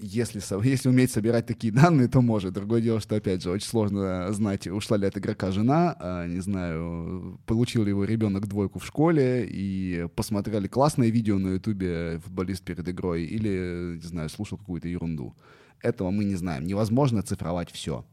Если, 0.00 0.40
если 0.66 0.88
уметь 0.88 1.10
собирать 1.12 1.44
такие 1.44 1.70
данные, 1.70 2.08
то 2.08 2.22
может. 2.22 2.54
Другое 2.54 2.80
дело, 2.80 3.00
что, 3.00 3.16
опять 3.16 3.42
же, 3.42 3.50
очень 3.50 3.68
сложно 3.68 4.32
знать, 4.32 4.66
ушла 4.66 4.96
ли 4.96 5.06
от 5.06 5.18
игрока 5.18 5.50
жена, 5.50 5.94
а, 6.00 6.26
не 6.26 6.40
знаю, 6.40 7.38
получил 7.44 7.84
ли 7.84 7.90
его 7.90 8.04
ребенок 8.04 8.46
двойку 8.46 8.78
в 8.78 8.86
школе, 8.86 9.46
и 9.46 10.08
посмотрели 10.16 10.68
классное 10.68 11.10
видео 11.10 11.38
на 11.38 11.48
ютубе 11.48 12.18
футболист 12.24 12.64
перед 12.64 12.88
игрой, 12.88 13.24
или, 13.24 13.96
не 13.96 14.06
знаю, 14.08 14.30
слушал 14.30 14.56
какую-то 14.56 14.88
ерунду. 14.88 15.36
Этого 15.82 16.10
мы 16.10 16.24
не 16.24 16.36
знаем. 16.36 16.64
Невозможно 16.64 17.22
цифровать 17.22 17.70
все. 17.70 18.06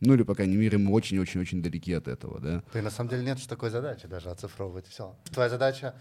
Ну 0.00 0.14
или, 0.14 0.22
по 0.22 0.34
крайней 0.34 0.56
мере, 0.56 0.78
мы 0.78 0.92
очень-очень-очень 0.92 1.62
далеки 1.62 1.92
от 1.92 2.08
этого, 2.08 2.40
да. 2.40 2.62
И 2.74 2.82
на 2.82 2.90
самом 2.90 3.10
деле 3.10 3.24
нет 3.24 3.38
такой 3.48 3.70
задачи 3.70 4.06
даже 4.06 4.30
оцифровывать 4.30 4.86
все. 4.86 5.16
Твоя 5.32 5.48
задача 5.48 5.94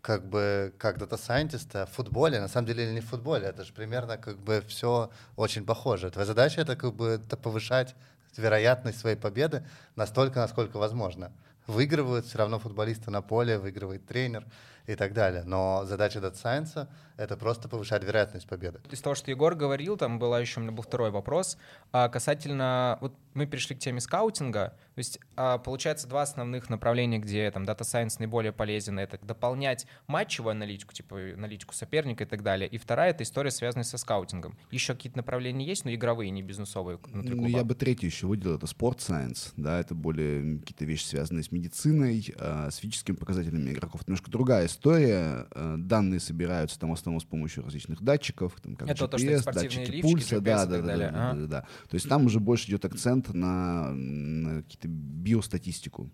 как 0.00 0.26
бы 0.28 0.72
как 0.78 0.98
data 0.98 1.21
scientist'а 1.21 1.86
в 1.86 1.90
футболе, 1.90 2.40
на 2.40 2.48
самом 2.48 2.66
деле 2.66 2.84
или 2.84 2.92
не 2.92 3.00
в 3.00 3.06
футболе, 3.06 3.46
это 3.48 3.64
же 3.64 3.72
примерно 3.72 4.16
как 4.16 4.38
бы 4.38 4.62
все 4.66 5.10
очень 5.36 5.64
похоже. 5.64 6.10
Твоя 6.10 6.26
задача 6.26 6.60
это 6.62 6.76
как 6.76 6.94
бы 6.94 7.08
это 7.08 7.36
повышать 7.36 7.94
вероятность 8.36 8.98
своей 8.98 9.16
победы 9.16 9.66
настолько, 9.96 10.40
насколько 10.40 10.78
возможно. 10.78 11.32
Выигрывают 11.66 12.26
все 12.26 12.38
равно 12.38 12.58
футболисты 12.58 13.10
на 13.10 13.22
поле, 13.22 13.58
выигрывает 13.58 14.06
тренер 14.06 14.44
и 14.92 14.96
так 14.96 15.12
далее. 15.12 15.44
Но 15.44 15.84
задача 15.84 16.18
Data 16.18 16.34
Science— 16.34 16.88
это 17.16 17.36
просто 17.36 17.68
повышать 17.68 18.02
вероятность 18.04 18.48
победы. 18.48 18.80
Из 18.90 19.00
того, 19.00 19.14
что 19.14 19.30
Егор 19.30 19.54
говорил, 19.54 19.96
там 19.96 20.18
была 20.18 20.40
еще, 20.40 20.60
у 20.60 20.62
меня 20.62 20.72
был 20.72 20.82
второй 20.82 21.10
вопрос, 21.10 21.58
а 21.92 22.08
касательно, 22.08 22.98
вот 23.00 23.14
мы 23.34 23.46
перешли 23.46 23.76
к 23.76 23.78
теме 23.78 24.00
скаутинга, 24.00 24.74
то 24.94 24.98
есть 24.98 25.20
а, 25.36 25.58
получается 25.58 26.08
два 26.08 26.22
основных 26.22 26.68
направления, 26.68 27.18
где 27.18 27.50
там 27.50 27.64
Data 27.64 27.80
Science 27.82 28.16
наиболее 28.18 28.52
полезен, 28.52 28.98
это 28.98 29.18
дополнять 29.22 29.86
матчевую 30.08 30.52
аналитику, 30.52 30.92
типа 30.92 31.16
аналитику 31.34 31.74
соперника 31.74 32.24
и 32.24 32.26
так 32.26 32.42
далее, 32.42 32.68
и 32.68 32.78
вторая— 32.78 33.10
это 33.12 33.22
история, 33.22 33.50
связанная 33.50 33.84
со 33.84 33.98
скаутингом. 33.98 34.58
Еще 34.70 34.94
какие-то 34.94 35.18
направления 35.18 35.64
есть, 35.64 35.84
но 35.84 35.94
игровые, 35.94 36.30
не 36.30 36.42
бизнесовые 36.42 36.98
внутри 37.04 37.34
Ну, 37.34 37.42
клуба. 37.42 37.58
я 37.58 37.64
бы 37.64 37.74
третью 37.74 38.08
еще 38.08 38.26
выделил, 38.26 38.56
это 38.56 38.66
спорт 38.66 38.98
science, 38.98 39.52
да, 39.56 39.78
это 39.78 39.94
более 39.94 40.58
какие-то 40.58 40.84
вещи, 40.84 41.04
связанные 41.04 41.44
с 41.44 41.52
медициной, 41.52 42.34
а, 42.38 42.70
с 42.70 42.76
физическими 42.76 43.14
показателями 43.14 43.70
игроков. 43.70 44.00
Это 44.00 44.10
немножко 44.10 44.30
другая 44.30 44.66
история. 44.66 44.79
А, 44.84 45.76
Данные 45.76 46.20
собираются 46.20 46.78
там 46.78 46.90
в 46.90 46.94
основном 46.94 47.20
с 47.20 47.24
помощью 47.24 47.64
различных 47.64 48.02
датчиков, 48.02 48.54
там, 48.62 48.76
как 48.76 48.88
Это 48.88 49.04
GPS, 49.04 49.08
то, 49.08 49.18
что 49.18 49.52
датчики 49.52 49.90
лифчики, 49.90 50.02
пульса, 50.02 50.36
GPS 50.36 50.40
да, 50.42 50.66
да, 50.66 50.76
да, 50.76 50.82
далее. 50.82 51.10
да, 51.12 51.34
да, 51.34 51.46
да. 51.46 51.60
То 51.88 51.94
есть 51.94 52.08
там 52.08 52.26
уже 52.26 52.40
больше 52.40 52.68
идет 52.68 52.84
акцент 52.84 53.32
на, 53.34 53.92
на 53.92 54.62
какие-то 54.62 54.88
биостатистику 54.88 56.10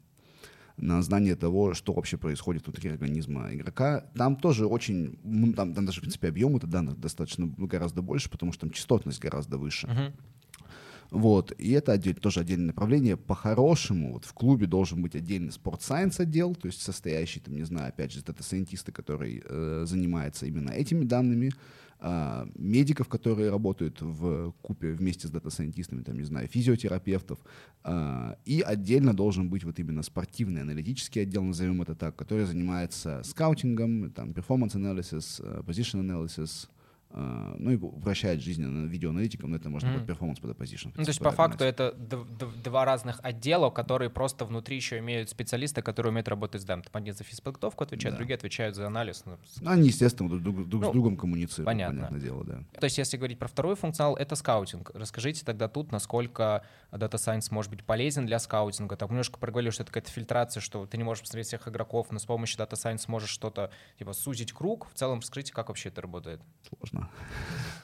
на 0.77 1.01
знание 1.03 1.37
того, 1.37 1.75
что 1.75 1.93
вообще 1.95 2.19
происходит 2.19 2.67
внутри 2.67 2.91
организма 2.91 3.53
игрока. 3.55 4.05
Там 4.15 4.37
тоже 4.37 4.67
очень, 4.67 5.19
ну, 5.25 5.53
там, 5.53 5.75
там 5.75 5.87
даже, 5.87 5.99
в 5.99 6.01
принципе, 6.03 6.29
объем 6.29 6.57
это 6.57 6.67
данных 6.67 7.01
достаточно 7.01 7.53
ну, 7.57 7.67
гораздо 7.67 8.03
больше, 8.03 8.31
потому 8.31 8.53
что 8.53 8.63
там 8.63 8.71
частотность 8.71 9.21
гораздо 9.21 9.59
выше. 9.59 9.87
Мгм. 9.87 10.13
Вот, 11.11 11.53
и 11.59 11.73
это 11.73 11.93
отдель- 11.93 12.19
тоже 12.19 12.41
отдельное 12.41 12.69
направление. 12.69 13.17
По-хорошему, 13.17 14.15
вот 14.15 14.25
в 14.25 14.33
клубе 14.33 14.67
должен 14.67 15.03
быть 15.03 15.15
отдельный 15.15 15.53
sport 15.53 15.81
science 15.81 16.21
отдел, 16.21 16.55
то 16.55 16.67
есть 16.67 16.83
состоящий, 16.83 17.41
там, 17.41 17.55
не 17.55 17.65
знаю, 17.65 17.89
опять 17.89 18.13
же, 18.13 18.23
data 18.23 18.40
scientist'а, 18.40 18.93
который 18.93 19.43
э, 19.45 19.85
занимается 19.87 20.47
именно 20.47 20.71
этими 20.71 21.05
данными, 21.05 21.53
а, 21.99 22.47
медиков, 22.55 23.09
которые 23.09 23.51
работают 23.51 24.03
в 24.03 24.53
купе 24.61 24.93
вместе 24.93 25.29
с 25.29 25.31
дата-сайентистами, 25.31 26.03
там, 26.03 26.19
не 26.19 26.25
знаю, 26.25 26.47
физиотерапевтов, 26.47 27.39
а, 27.85 28.37
и 28.45 28.61
отдельно 28.61 29.15
должен 29.15 29.49
быть 29.49 29.65
вот 29.65 29.79
именно 29.79 30.03
спортивный 30.03 30.61
аналитический 30.61 31.23
отдел, 31.23 31.43
назовем 31.43 31.81
это 31.81 31.95
так, 31.95 32.15
который 32.15 32.45
занимается 32.45 33.23
скаутингом, 33.25 34.11
там, 34.11 34.33
performance 34.33 34.75
analysis, 34.75 35.41
э, 35.43 35.63
position 35.63 36.03
analysis, 36.03 36.69
ну 37.17 37.71
и 37.71 37.77
вращает 37.77 38.43
жизненно 38.43 38.87
видеоаналитиком, 38.87 39.51
но 39.51 39.57
это 39.57 39.69
можно 39.71 39.89
Мгм. 39.91 39.99
под 39.99 40.07
performance, 40.07 40.39
под 40.41 40.51
position. 40.59 40.93
Ну, 40.97 41.03
то 41.05 41.09
есть, 41.11 41.21
по 41.21 41.31
факту, 41.31 41.65
это 41.65 41.93
два 42.63 42.85
разных 42.85 43.21
отдела, 43.23 43.71
которые 43.71 44.11
просто 44.11 44.45
внутри 44.45 44.77
еще 44.77 44.99
имеют 44.99 45.31
специалисты, 45.31 45.83
которые 45.83 46.11
умеют 46.11 46.29
работать 46.29 46.63
с 46.63 46.65
данными. 46.65 46.87
Одни 46.93 47.13
за 47.13 47.25
физподготовку 47.25 47.85
отвечают, 47.85 48.15
Да. 48.15 48.19
другие 48.19 48.37
отвечают 48.37 48.77
за 48.77 48.87
анализ. 48.87 49.23
ну, 49.25 49.39
Ну, 49.61 49.71
они, 49.71 49.89
естественно, 49.89 50.29
друг, 50.29 50.43
друг- 50.43 50.69
друг 50.69 50.83
Ну, 50.83 50.91
с 50.91 50.93
другом 50.93 51.17
коммуницируют, 51.17 51.67
понятно. 51.67 51.97
понятное 52.01 52.21
дело, 52.21 52.45
да. 52.45 52.61
То 52.79 52.85
есть, 52.85 52.99
если 52.99 53.17
говорить 53.17 53.39
про 53.39 53.49
второй 53.49 53.77
функционал, 53.77 54.17
это 54.17 54.35
скаутинг. 54.37 54.91
Расскажите 54.95 55.45
тогда 55.45 55.69
тут, 55.69 55.93
насколько 55.93 56.65
Data 56.93 57.15
Science 57.15 57.49
может 57.51 57.71
быть 57.71 57.85
полезен 57.85 58.27
для 58.27 58.39
скаутинга. 58.39 58.97
Так 58.97 59.09
немножко 59.11 59.39
проговорили, 59.39 59.71
что 59.71 59.83
это 59.83 59.93
какая-то 59.93 60.11
фильтрация, 60.13 60.61
что 60.61 60.87
ты 60.87 60.97
не 60.99 61.05
можешь 61.05 61.23
посмотреть 61.23 61.47
всех 61.49 61.67
игроков, 61.69 62.09
но 62.11 62.19
с 62.19 62.25
помощью 62.27 62.59
Data 62.59 62.73
Science 62.73 63.05
можешь 63.09 63.31
что-то, 63.31 63.71
типа, 63.99 64.13
сузить 64.13 64.53
круг. 64.53 64.89
В 64.91 64.95
целом, 64.95 65.21
расскажите, 65.21 65.53
как 65.53 65.69
вообще 65.69 65.89
это 65.89 66.03
работает. 66.03 66.41
Сложно. 66.69 67.06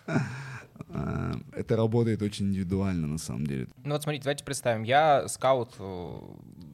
Это 1.55 1.77
работает 1.77 2.23
очень 2.23 2.47
индивидуально, 2.49 3.07
на 3.07 3.19
самом 3.19 3.47
деле. 3.47 3.69
Ну 3.85 3.93
вот 3.93 4.03
смотрите, 4.03 4.25
давайте 4.25 4.45
представим, 4.45 4.83
я 4.83 5.27
скаут, 5.29 5.75
э, 5.79 6.19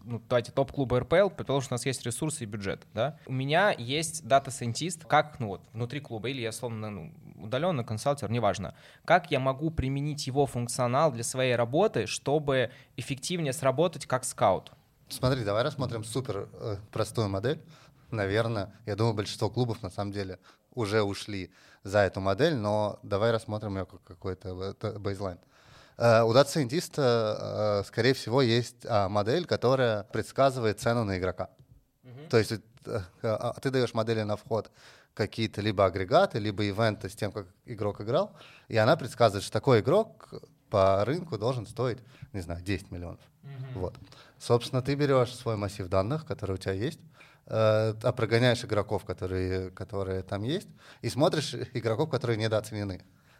ну 0.05 0.23
давайте 0.29 0.51
топ-клуба 0.51 1.01
РПЛ, 1.01 1.29
предположим, 1.29 1.67
что 1.67 1.75
у 1.75 1.77
нас 1.77 1.87
есть 1.87 2.05
ресурсы 2.05 2.45
и 2.45 2.47
бюджет, 2.47 2.87
да. 2.95 3.19
У 3.27 3.33
меня 3.33 3.75
есть 3.77 4.27
data 4.27 4.49
scientist, 4.49 5.05
как, 5.05 5.39
ну 5.41 5.49
вот, 5.49 5.63
внутри 5.73 6.01
клуба, 6.01 6.31
или 6.31 6.41
я, 6.41 6.53
словно, 6.53 6.91
ну, 6.91 7.13
удаленно, 7.37 7.85
консалтер, 7.85 8.31
неважно. 8.31 8.75
Как 9.05 9.31
я 9.31 9.41
могу 9.41 9.71
применить 9.71 10.27
его 10.27 10.47
функционал 10.47 11.13
для 11.13 11.25
своей 11.25 11.55
работы, 11.55 12.07
чтобы 12.07 12.71
эффективнее 12.97 13.53
сработать 13.53 14.07
как 14.07 14.25
скаут? 14.25 14.73
Смотри, 15.09 15.45
давай 15.45 15.63
рассмотрим 15.63 16.05
супер 16.05 16.49
э, 16.53 16.77
простую 16.93 17.29
модель. 17.29 17.61
Наверное, 18.11 18.75
я 18.87 18.97
думаю, 18.97 19.15
большинство 19.15 19.49
клубов 19.51 19.83
на 19.83 19.91
самом 19.91 20.13
деле 20.13 20.39
уже 20.75 21.03
ушли 21.03 21.51
за 21.89 22.01
эту 22.01 22.21
модель, 22.21 22.55
но 22.55 22.99
давай 23.03 23.31
рассмотрим 23.33 23.77
ее 23.79 23.87
как 23.87 24.03
какой-то 24.05 24.77
э, 24.81 24.99
baseline. 24.99 25.39
Э, 25.97 26.23
У 26.23 26.33
data 26.33 26.70
scientist'а, 26.70 27.81
э, 27.83 27.87
скорее 27.87 28.15
всего, 28.15 28.43
есть 28.43 28.87
а, 28.87 29.09
модель, 29.09 29.47
которая 29.47 30.05
предсказывает 30.05 30.81
цену 30.81 31.05
на 31.05 31.19
игрока. 31.19 31.51
То 32.31 32.39
есть 32.39 32.53
э, 32.53 32.61
а, 33.23 33.55
ты 33.61 33.71
даешь 33.71 33.95
модели 33.95 34.23
на 34.23 34.37
вход 34.37 34.71
какие-то 35.15 35.61
либо 35.61 35.85
агрегаты, 35.85 36.39
либо 36.39 36.63
ивенты 36.63 37.09
с 37.09 37.17
тем, 37.17 37.33
как 37.33 37.47
игрок 37.67 38.01
играл, 38.01 38.37
и 38.69 38.77
она 38.77 38.97
предсказывает, 38.97 39.43
что 39.43 39.53
такой 39.53 39.81
игрок 39.81 40.29
по 40.71 41.05
рынку 41.05 41.39
должен 41.39 41.67
стоить, 41.67 41.99
не 42.33 42.41
знаю, 42.41 42.63
10 42.63 42.91
миллионов. 42.91 43.21
Вот. 43.75 43.95
Собственно, 44.39 44.83
ты 44.83 44.95
берешь 44.95 45.35
свой 45.35 45.57
массив 45.57 45.89
данных, 45.89 46.25
который 46.25 46.53
у 46.53 46.59
тебя 46.59 46.75
есть, 46.75 47.01
э, 47.01 47.18
а 47.51 48.13
прогоняешь 48.13 48.65
игроков, 48.65 49.05
которые, 49.05 49.71
которые 49.71 50.23
там 50.23 50.43
есть, 50.43 50.69
и 51.03 51.09
смотришь 51.09 51.55
игроков, 51.75 52.11
которые 52.11 52.37
недооценены. 52.37 52.99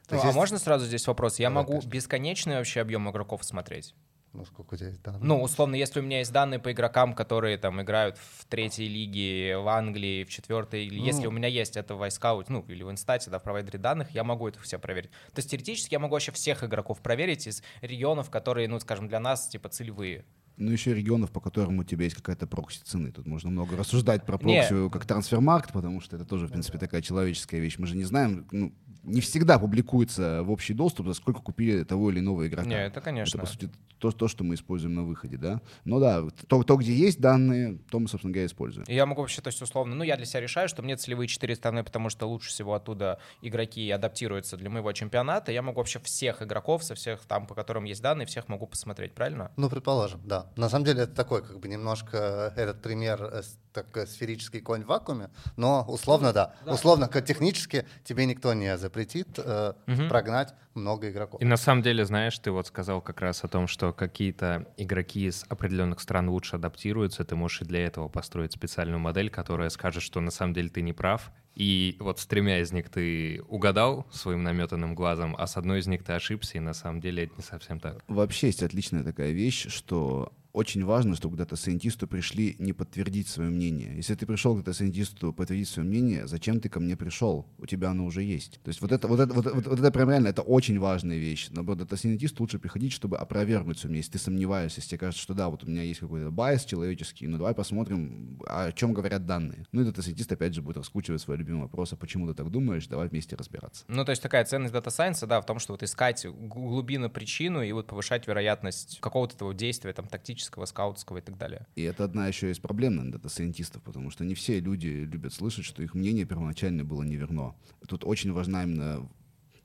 То 0.09 0.15
Ну, 0.15 0.23
есть 0.23 0.33
а 0.33 0.33
можно 0.33 0.59
сразу 0.59 0.87
здесь 0.87 1.07
вопрос? 1.07 1.39
Я 1.39 1.49
Давай, 1.51 1.63
могу 1.63 1.73
конечно. 1.75 1.91
бесконечный 1.91 2.57
вообще 2.57 2.81
объем 2.81 3.11
игроков 3.11 3.45
смотреть? 3.45 3.95
Ну, 4.35 4.45
сколько 4.45 4.75
у 4.75 4.77
тебя 4.77 4.89
есть 4.89 5.03
данных? 5.03 5.23
Ну, 5.23 5.43
условно, 5.43 5.75
если 5.75 6.01
у 6.01 6.03
меня 6.03 6.19
есть 6.19 6.33
данные 6.33 6.59
по 6.61 6.71
игрокам, 6.71 7.15
которые 7.15 7.57
там 7.57 7.81
играют 7.81 8.19
в 8.19 8.45
третьей 8.45 8.87
лиге, 8.87 9.57
в 9.57 9.67
Англии, 9.69 10.25
в 10.25 10.29
четвертой, 10.29 10.85
или 10.85 11.01
если 11.01 11.23
Ну. 11.25 11.29
у 11.31 11.33
меня 11.33 11.49
есть 11.49 11.79
это 11.79 11.95
в 11.95 12.03
iScout, 12.03 12.45
ну, 12.49 12.61
или 12.69 12.83
в 12.83 12.91
Инстате, 12.91 13.31
да, 13.31 13.39
в 13.39 13.43
провайдере 13.43 13.79
данных, 13.79 14.11
я 14.11 14.25
могу 14.25 14.47
это 14.47 14.61
все 14.61 14.79
проверить. 14.79 15.11
То 15.33 15.39
есть 15.39 15.51
теоретически 15.51 15.95
я 15.95 15.99
могу 15.99 16.13
вообще 16.13 16.31
всех 16.33 16.63
игроков 16.63 17.01
проверить 17.01 17.47
из 17.47 17.63
регионов, 17.81 18.29
которые, 18.31 18.69
ну, 18.69 18.79
скажем, 18.81 19.09
для 19.09 19.19
нас, 19.19 19.49
типа, 19.49 19.71
целевые. 19.71 20.27
Ну, 20.59 20.71
еще 20.73 20.95
регионов, 20.95 21.31
по 21.31 21.41
которым 21.41 21.79
у 21.79 21.85
тебя 21.85 22.05
есть 22.05 22.17
какая-то 22.17 22.47
прокси 22.47 22.81
цены. 22.85 23.13
Тут 23.13 23.27
можно 23.27 23.49
много 23.51 23.77
рассуждать 23.77 24.27
про 24.27 24.39
Не. 24.43 24.63
прокси 24.63 24.91
как 24.91 25.07
трансфермаркт, 25.07 25.73
потому 25.73 26.01
что 26.01 26.17
это 26.17 26.25
тоже, 26.25 26.47
в 26.47 26.51
принципе, 26.51 26.79
такая 26.79 27.01
человеческая 27.01 27.61
вещь. 27.61 27.77
Мы 27.79 27.87
же 27.87 27.97
не 27.97 28.05
знаем, 28.05 28.47
ну, 28.51 28.73
не 29.09 29.21
всегда 29.21 29.59
публикуется 29.59 30.43
в 30.43 30.51
общий 30.51 30.75
доступ, 30.75 31.07
за 31.07 31.15
сколько 31.15 31.41
купили 31.41 31.85
того 31.85 32.11
или 32.11 32.21
иного 32.21 32.47
игрока. 32.47 32.69
Не, 32.69 32.87
это, 32.87 33.01
конечно. 33.01 33.37
Это, 33.37 33.47
по 33.47 33.47
сути, 33.53 33.71
то, 33.99 34.11
то, 34.13 34.29
что 34.29 34.45
мы 34.45 34.55
используем 34.55 34.95
на 34.95 35.03
выходе, 35.03 35.37
да. 35.37 35.61
Но 35.85 35.99
да, 35.99 36.23
то, 36.47 36.63
то, 36.63 36.77
где 36.77 36.93
есть 36.95 37.21
данные, 37.21 37.79
то 37.91 37.99
мы, 37.99 38.09
собственно 38.09 38.33
говоря, 38.33 38.47
используем. 38.47 38.87
Я 38.89 39.07
могу 39.07 39.23
вообще, 39.23 39.41
то 39.43 39.49
есть, 39.49 39.61
условно, 39.61 39.95
ну, 39.97 40.05
я 40.05 40.17
для 40.17 40.25
себя 40.27 40.41
решаю, 40.41 40.69
что 40.69 40.83
мне 40.83 40.97
целевые 40.97 41.27
четыре 41.29 41.57
страны, 41.57 41.83
потому 41.83 42.09
что 42.11 42.27
лучше 42.27 42.51
всего 42.51 42.75
оттуда 42.75 43.19
игроки 43.43 43.91
адаптируются 43.91 44.57
для 44.57 44.71
моего 44.71 44.93
чемпионата. 44.93 45.51
Я 45.53 45.63
могу 45.63 45.79
вообще 45.81 45.99
всех 46.01 46.43
игроков, 46.43 46.85
со 46.85 46.95
всех 46.95 47.25
там, 47.27 47.47
по 47.47 47.55
которым 47.55 47.85
есть 47.85 48.03
данные, 48.03 48.27
всех 48.27 48.49
могу 48.49 48.67
посмотреть, 48.67 49.15
правильно? 49.15 49.51
Ну, 49.57 49.69
предположим, 49.69 50.21
да. 50.25 50.47
На 50.57 50.69
самом 50.69 50.85
деле 50.85 51.03
это 51.03 51.15
такой, 51.15 51.43
как 51.43 51.59
бы 51.59 51.69
немножко 51.69 52.53
этот 52.57 52.81
пример 52.83 53.23
э, 53.23 53.43
с- 53.43 53.59
так 53.83 53.97
э, 53.97 54.07
сферический 54.07 54.61
конь 54.61 54.83
в 54.83 54.87
вакууме, 54.87 55.31
но 55.57 55.85
условно 55.89 56.33
да. 56.33 56.55
Условно, 56.67 57.09
как 57.09 57.25
технически 57.25 57.87
тебе 58.05 58.27
никто 58.27 58.55
не 58.55 58.77
запретит 58.77 59.29
э, 59.39 59.75
прогнать 60.09 60.55
много 60.75 61.11
игроков. 61.11 61.41
И 61.41 61.45
на 61.45 61.57
самом 61.57 61.83
деле, 61.83 62.05
знаешь, 62.05 62.39
ты 62.39 62.51
вот 62.51 62.67
сказал 62.67 63.01
как 63.01 63.21
раз 63.21 63.45
о 63.45 63.49
том, 63.49 63.67
что 63.67 63.93
какие-то 63.93 64.67
игроки 64.77 65.27
из 65.27 65.45
определенных 65.49 66.01
стран 66.01 66.29
лучше 66.29 66.57
адаптируются, 66.57 67.25
ты 67.25 67.37
можешь 67.37 67.63
и 67.63 67.65
для 67.65 67.85
этого 67.85 68.09
построить 68.09 68.53
специальную 68.53 68.99
модель, 68.99 69.31
которая 69.31 69.71
скажет, 69.71 70.03
что 70.03 70.21
на 70.21 70.31
самом 70.31 70.55
деле 70.55 70.69
ты 70.69 70.83
не 70.83 70.93
прав, 70.93 71.31
и 71.55 71.97
вот 71.99 72.21
с 72.21 72.27
тремя 72.27 72.61
из 72.61 72.73
них 72.73 72.89
ты 72.89 73.43
угадал 73.49 74.07
своим 74.13 74.45
наметанным 74.45 74.95
глазом, 74.95 75.35
а 75.37 75.47
с 75.47 75.57
одной 75.57 75.81
из 75.81 75.89
них 75.89 76.05
ты 76.05 76.13
ошибся, 76.13 76.59
и 76.59 76.61
на 76.61 76.73
самом 76.73 77.01
деле 77.01 77.25
это 77.25 77.35
не 77.37 77.43
совсем 77.43 77.81
так. 77.81 78.05
Вообще 78.07 78.47
есть 78.49 78.63
отличная 78.63 79.03
такая 79.03 79.33
вещь, 79.33 79.67
что 79.69 80.33
очень 80.59 80.85
важно, 80.85 81.15
чтобы 81.15 81.37
к 81.37 81.39
data 81.39 81.58
scientist'у 81.58 82.09
пришли 82.09 82.57
не 82.59 82.73
подтвердить 82.73 83.29
свое 83.29 83.49
мнение. 83.49 83.95
Если 83.95 84.17
ты 84.17 84.27
пришел 84.27 84.57
к 84.57 84.59
data 84.59 84.79
scientist'у 84.79 85.33
подтвердить 85.33 85.69
свое 85.69 85.89
мнение, 85.89 86.27
зачем 86.27 86.61
ты 86.61 86.69
ко 86.69 86.81
мне 86.81 86.97
пришел? 86.97 87.47
У 87.59 87.67
тебя 87.67 87.91
оно 87.91 88.05
уже 88.05 88.25
есть. 88.25 88.59
То 88.65 88.69
есть 88.71 88.81
вот 88.81 88.91
это, 88.91 89.07
вот 89.07 89.21
это, 89.21 89.33
вот, 89.33 89.47
вот- 89.47 89.67
вот 89.69 89.79
это 89.79 89.93
прям 89.93 90.11
реально, 90.11 90.29
это 90.29 90.43
очень 90.43 90.81
важная 90.81 91.17
вещь. 91.17 91.47
Наоборот, 91.51 91.79
data 91.79 91.96
scientist'у 91.96 92.43
лучше 92.43 92.59
приходить, 92.59 92.93
чтобы 92.93 93.19
опровергнуть 93.19 93.79
свое 93.79 93.91
мнение. 93.91 94.01
Если 94.01 94.13
ты 94.13 94.19
сомневаешься, 94.19 94.81
если 94.81 94.91
тебе 94.91 94.99
кажется, 94.99 95.23
что 95.23 95.35
да, 95.35 95.49
вот 95.49 95.63
у 95.63 95.69
меня 95.69 95.83
есть 95.83 96.01
какой-то 96.01 96.33
bias 96.33 96.65
человеческий, 96.65 97.29
ну 97.29 97.39
давай 97.39 97.55
посмотрим, 97.55 98.41
о 98.49 98.73
чем 98.73 98.95
говорят 98.95 99.27
данные. 99.27 99.65
Ну 99.71 99.83
и 99.83 99.85
data 99.85 100.00
scientist 100.00 100.33
опять 100.33 100.55
же 100.55 100.63
будет 100.63 100.79
раскручивать 100.79 101.21
свой 101.21 101.37
любимый 101.37 101.63
вопрос, 101.63 101.93
а 101.93 101.97
почему 101.97 102.27
ты 102.27 102.35
так 102.35 102.51
думаешь, 102.51 102.89
давай 102.89 103.07
вместе 103.07 103.37
разбираться. 103.37 103.85
Ну, 103.87 104.05
то 104.05 104.11
есть 104.11 104.23
такая 104.23 104.45
ценность 104.45 104.73
data 104.73 104.91
science'а, 104.91 105.29
да, 105.29 105.41
в 105.41 105.47
том, 105.47 105.61
что 105.61 105.73
вот 105.75 105.85
искать 105.85 106.27
глубину 106.27 107.09
причину 107.11 107.63
и 107.63 107.71
вот 107.71 107.87
повышать 107.87 108.27
вероятность 108.27 108.99
какого-то 109.01 109.37
этого 109.37 109.55
действия, 109.55 109.93
там, 109.93 110.09
тактического, 110.09 110.48
скаутского 110.67 111.19
и 111.19 111.21
так 111.21 111.37
далее. 111.39 111.67
И 111.77 111.83
это 111.83 112.05
одна 112.05 112.27
еще 112.27 112.51
из 112.51 112.59
проблем 112.59 112.97
наверное, 112.97 113.19
data 113.19 113.34
scientist'ов, 113.34 113.83
потому 113.83 114.11
что 114.11 114.25
не 114.25 114.35
все 114.35 114.61
люди 114.61 114.89
любят 114.89 115.33
слышать, 115.33 115.65
что 115.65 115.83
их 115.83 115.95
мнение 115.95 116.25
первоначально 116.25 116.85
было 116.85 117.03
неверно. 117.03 117.55
Тут 117.87 118.05
очень 118.05 118.33
важна 118.33 118.65
именно 118.65 119.09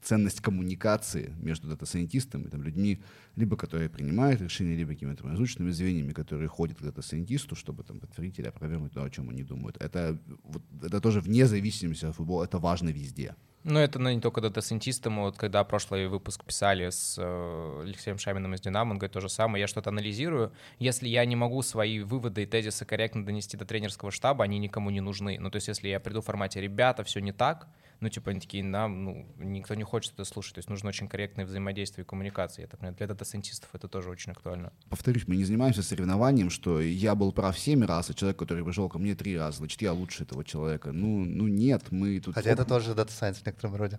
ценность 0.03 0.41
коммуникации 0.41 1.33
между 1.39 1.67
data 1.69 1.88
scientist'ом 1.88 2.43
и 2.43 2.49
там, 2.49 2.61
людьми, 2.63 3.01
либо 3.35 3.55
которые 3.55 3.89
принимают 3.89 4.41
решения, 4.41 4.75
либо 4.75 4.91
какими-то 4.91 5.23
промежуточными 5.23 5.71
звеньями, 5.71 6.11
которые 6.11 6.47
ходят 6.47 6.77
к 6.77 6.81
data 6.81 7.00
scientist'у, 7.00 7.55
чтобы 7.55 7.83
там, 7.83 7.99
подтвердить 7.99 8.39
или 8.39 8.47
опровергнуть 8.47 8.93
то, 8.93 9.03
о 9.03 9.09
чем 9.09 9.29
они 9.29 9.43
думают. 9.43 9.77
Это, 9.77 10.19
вот, 10.43 10.61
это 10.81 10.99
тоже 10.99 11.21
вне 11.21 11.47
зависимости 11.47 12.05
от 12.05 12.15
футбола, 12.15 12.43
это 12.43 12.59
важно 12.59 12.89
везде. 12.89 13.35
Ну, 13.63 13.79
это 13.79 13.97
ну, 13.97 14.11
не 14.11 14.19
только 14.19 14.41
data 14.41 14.60
scientist'ам. 14.60 15.21
Вот 15.21 15.37
когда 15.37 15.63
прошлый 15.63 16.07
выпуск 16.07 16.43
писали 16.43 16.89
с 16.89 17.15
э, 17.17 17.81
Алексеем 17.83 18.17
Шаминым 18.17 18.53
из 18.53 18.61
«Динамо», 18.61 18.91
он 18.91 18.97
говорит 18.97 19.13
то 19.13 19.21
же 19.21 19.29
самое. 19.29 19.61
Я 19.61 19.67
что-то 19.67 19.89
анализирую. 19.89 20.51
Если 20.79 21.07
я 21.07 21.23
не 21.23 21.37
могу 21.37 21.61
свои 21.61 22.01
выводы 22.01 22.43
и 22.43 22.45
тезисы 22.45 22.83
корректно 22.83 23.25
донести 23.25 23.55
до 23.55 23.63
тренерского 23.65 24.11
штаба, 24.11 24.43
они 24.43 24.59
никому 24.59 24.89
не 24.89 24.99
нужны. 24.99 25.37
Ну, 25.39 25.49
то 25.49 25.55
есть 25.55 25.69
если 25.69 25.87
я 25.87 26.01
приду 26.01 26.21
в 26.21 26.25
формате 26.25 26.59
«ребята, 26.59 27.05
все 27.05 27.21
не 27.21 27.31
так», 27.31 27.69
ну, 28.03 28.09
типа, 28.09 28.31
они 28.31 28.41
такие, 28.41 28.65
нам, 28.65 29.05
ну, 29.05 29.25
никто 29.37 29.75
не 29.75 29.83
хочет 29.83 30.13
это 30.13 30.25
слушать. 30.25 30.55
То 30.55 30.59
есть 30.59 30.69
нужно 30.69 30.89
очень 30.89 31.07
корректное 31.07 31.45
взаимодействие 31.45 32.03
и 32.03 32.07
коммуникация. 32.07 32.65
Это, 32.65 32.77
для 32.77 33.07
data 33.07 33.23
scientist'ов 33.23 33.69
это 33.71 33.87
тоже 33.87 34.09
очень 34.09 34.33
актуально. 34.33 34.73
Повторюсь, 34.89 35.25
мы 35.25 35.37
не 35.37 35.45
занимаемся 35.45 35.81
соревнованием, 35.81 36.49
что 36.49 36.81
я 36.81 37.15
был 37.15 37.31
прав 37.31 37.57
семь 37.57 37.85
раз, 37.85 38.09
а 38.09 38.13
человек, 38.13 38.37
который 38.37 38.65
пришел 38.65 38.89
ко 38.89 38.99
мне 38.99 39.15
три 39.15 39.37
раза, 39.37 39.59
значит, 39.59 39.81
я 39.81 39.93
лучше 39.93 40.23
этого 40.23 40.43
человека. 40.43 40.91
Ну, 40.91 41.23
ну 41.23 41.47
нет, 41.47 41.83
мы 41.91 42.19
тут... 42.19 42.35
Хотя 42.35 42.49
это 42.49 42.65
тоже 42.65 42.91
Science 42.91 43.35
в 43.35 43.45
некотором 43.45 43.75
роде. 43.75 43.97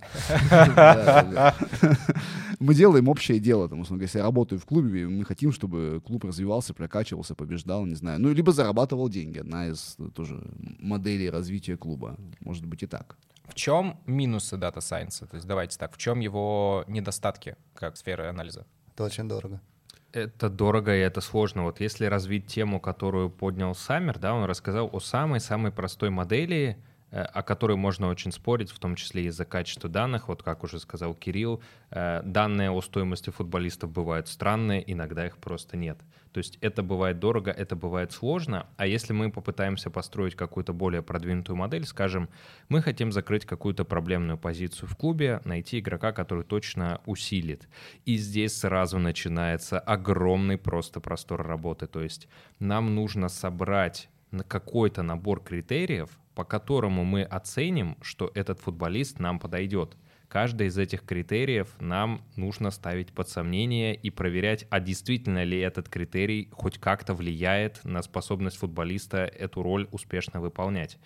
Мы 2.61 2.75
делаем 2.75 3.09
общее 3.09 3.41
дело. 3.41 3.69
Там, 3.69 3.81
условно 3.81 4.03
если 4.03 4.19
я 4.19 4.25
работаю 4.25 4.59
в 4.59 4.65
клубе, 4.65 5.09
мы 5.09 5.25
хотим, 5.25 5.53
чтобы 5.53 6.01
клуб 6.05 6.25
развивался, 6.25 6.75
прокачивался, 6.75 7.35
побеждал, 7.35 7.85
не 7.85 7.95
знаю. 7.95 8.21
Ну, 8.21 8.33
либо 8.33 8.53
зарабатывал 8.53 9.09
деньги. 9.09 9.39
Одна 9.39 9.69
из 9.69 9.97
тоже 10.15 10.41
моделей 10.79 11.31
развития 11.31 11.77
клуба. 11.77 12.17
Может 12.41 12.67
быть 12.67 12.83
и 12.83 12.87
так. 12.87 13.17
В 13.45 13.55
чем 13.55 14.01
минусы 14.07 14.57
Data 14.57 14.79
Science? 14.79 15.27
То 15.27 15.37
есть 15.37 15.47
давайте 15.47 15.79
так, 15.79 15.95
в 15.95 15.99
чем 15.99 16.21
его 16.21 16.85
недостатки 16.87 17.57
как 17.75 17.97
сферы 17.97 18.27
анализа? 18.27 18.67
Это 18.93 19.05
очень 19.05 19.29
дорого. 19.29 19.61
Это 20.13 20.49
дорого 20.49 20.95
и 20.95 21.01
это 21.01 21.21
сложно. 21.21 21.65
Вот 21.65 21.81
если 21.81 22.07
развить 22.07 22.47
тему, 22.47 22.81
которую 22.81 23.31
поднял 23.31 23.75
Саммер, 23.75 24.19
да, 24.19 24.35
он 24.35 24.45
рассказал 24.45 24.89
о 24.93 25.01
самой-самой 25.01 25.73
простой 25.73 26.11
модели, 26.11 26.79
о 27.15 27.43
которой 27.43 27.77
можно 27.77 28.09
очень 28.09 28.33
спорить, 28.33 28.71
в 28.71 28.79
том 28.79 28.97
числе 28.97 29.27
из-за 29.27 29.45
качества 29.45 29.89
данных. 29.89 30.29
Вот 30.29 30.43
как 30.43 30.65
уже 30.65 30.81
сказал 30.81 31.15
Кирилл, 31.15 31.63
э, 31.91 32.23
данные 32.25 32.71
о 32.71 32.81
стоимости 32.81 33.31
футболистов 33.31 33.93
бывают 33.93 34.27
странные, 34.27 34.83
иногда 34.93 35.27
их 35.27 35.39
просто 35.39 35.77
нет. 35.77 35.99
То 36.33 36.39
есть 36.39 36.59
это 36.61 36.83
бывает 36.83 37.21
дорого, 37.21 37.53
это 37.53 37.77
бывает 37.77 38.11
сложно. 38.11 38.67
А 38.77 38.89
если 38.89 39.13
мы 39.13 39.31
попытаемся 39.31 39.91
построить 39.91 40.35
какую-то 40.35 40.73
более 40.73 41.01
продвинутую 41.01 41.55
модель, 41.55 41.87
скажем, 41.87 42.29
мы 42.69 42.83
хотим 42.83 43.13
закрыть 43.13 43.47
какую-то 43.47 43.85
проблемную 43.85 44.37
позицию 44.37 44.89
в 44.89 44.97
клубе, 44.97 45.41
найти 45.45 45.79
игрока, 45.79 46.11
который 46.11 46.43
точно 46.43 47.01
усилит. 47.07 47.69
И 48.05 48.17
здесь 48.17 48.57
сразу 48.59 48.99
начинается 48.99 49.79
огромный 49.79 50.59
просто 50.59 50.99
простор 50.99 51.47
работы. 51.47 51.87
То 51.87 52.03
есть 52.03 52.27
нам 52.59 52.97
нужно 52.97 53.29
собрать 53.29 54.09
какой-то 54.49 55.03
набор 55.03 55.41
критериев, 55.41 56.11
по 56.35 56.45
которому 56.45 57.05
мы 57.05 57.23
оценим, 57.23 57.97
что 58.03 58.31
этот 58.35 58.61
футболист 58.61 59.19
нам 59.19 59.39
подойдет. 59.39 59.97
Каждый 60.29 60.67
из 60.67 60.77
этих 60.79 61.05
критериев 61.05 61.69
нам 61.79 62.23
нужно 62.35 62.71
ставить 62.73 63.13
под 63.13 63.29
сомнение 63.29 63.95
и 63.95 64.11
проверять, 64.11 64.67
а 64.69 64.81
действительно 64.81 65.45
ли 65.45 65.61
этот 65.61 65.89
критерий 65.89 66.49
хоть 66.51 66.79
как-то 66.79 67.15
влияет 67.15 67.85
на 67.85 68.03
способность 68.03 68.57
футболиста 68.57 69.19
эту 69.19 69.63
роль 69.63 69.87
успешно 69.93 70.41
выполнять 70.41 70.99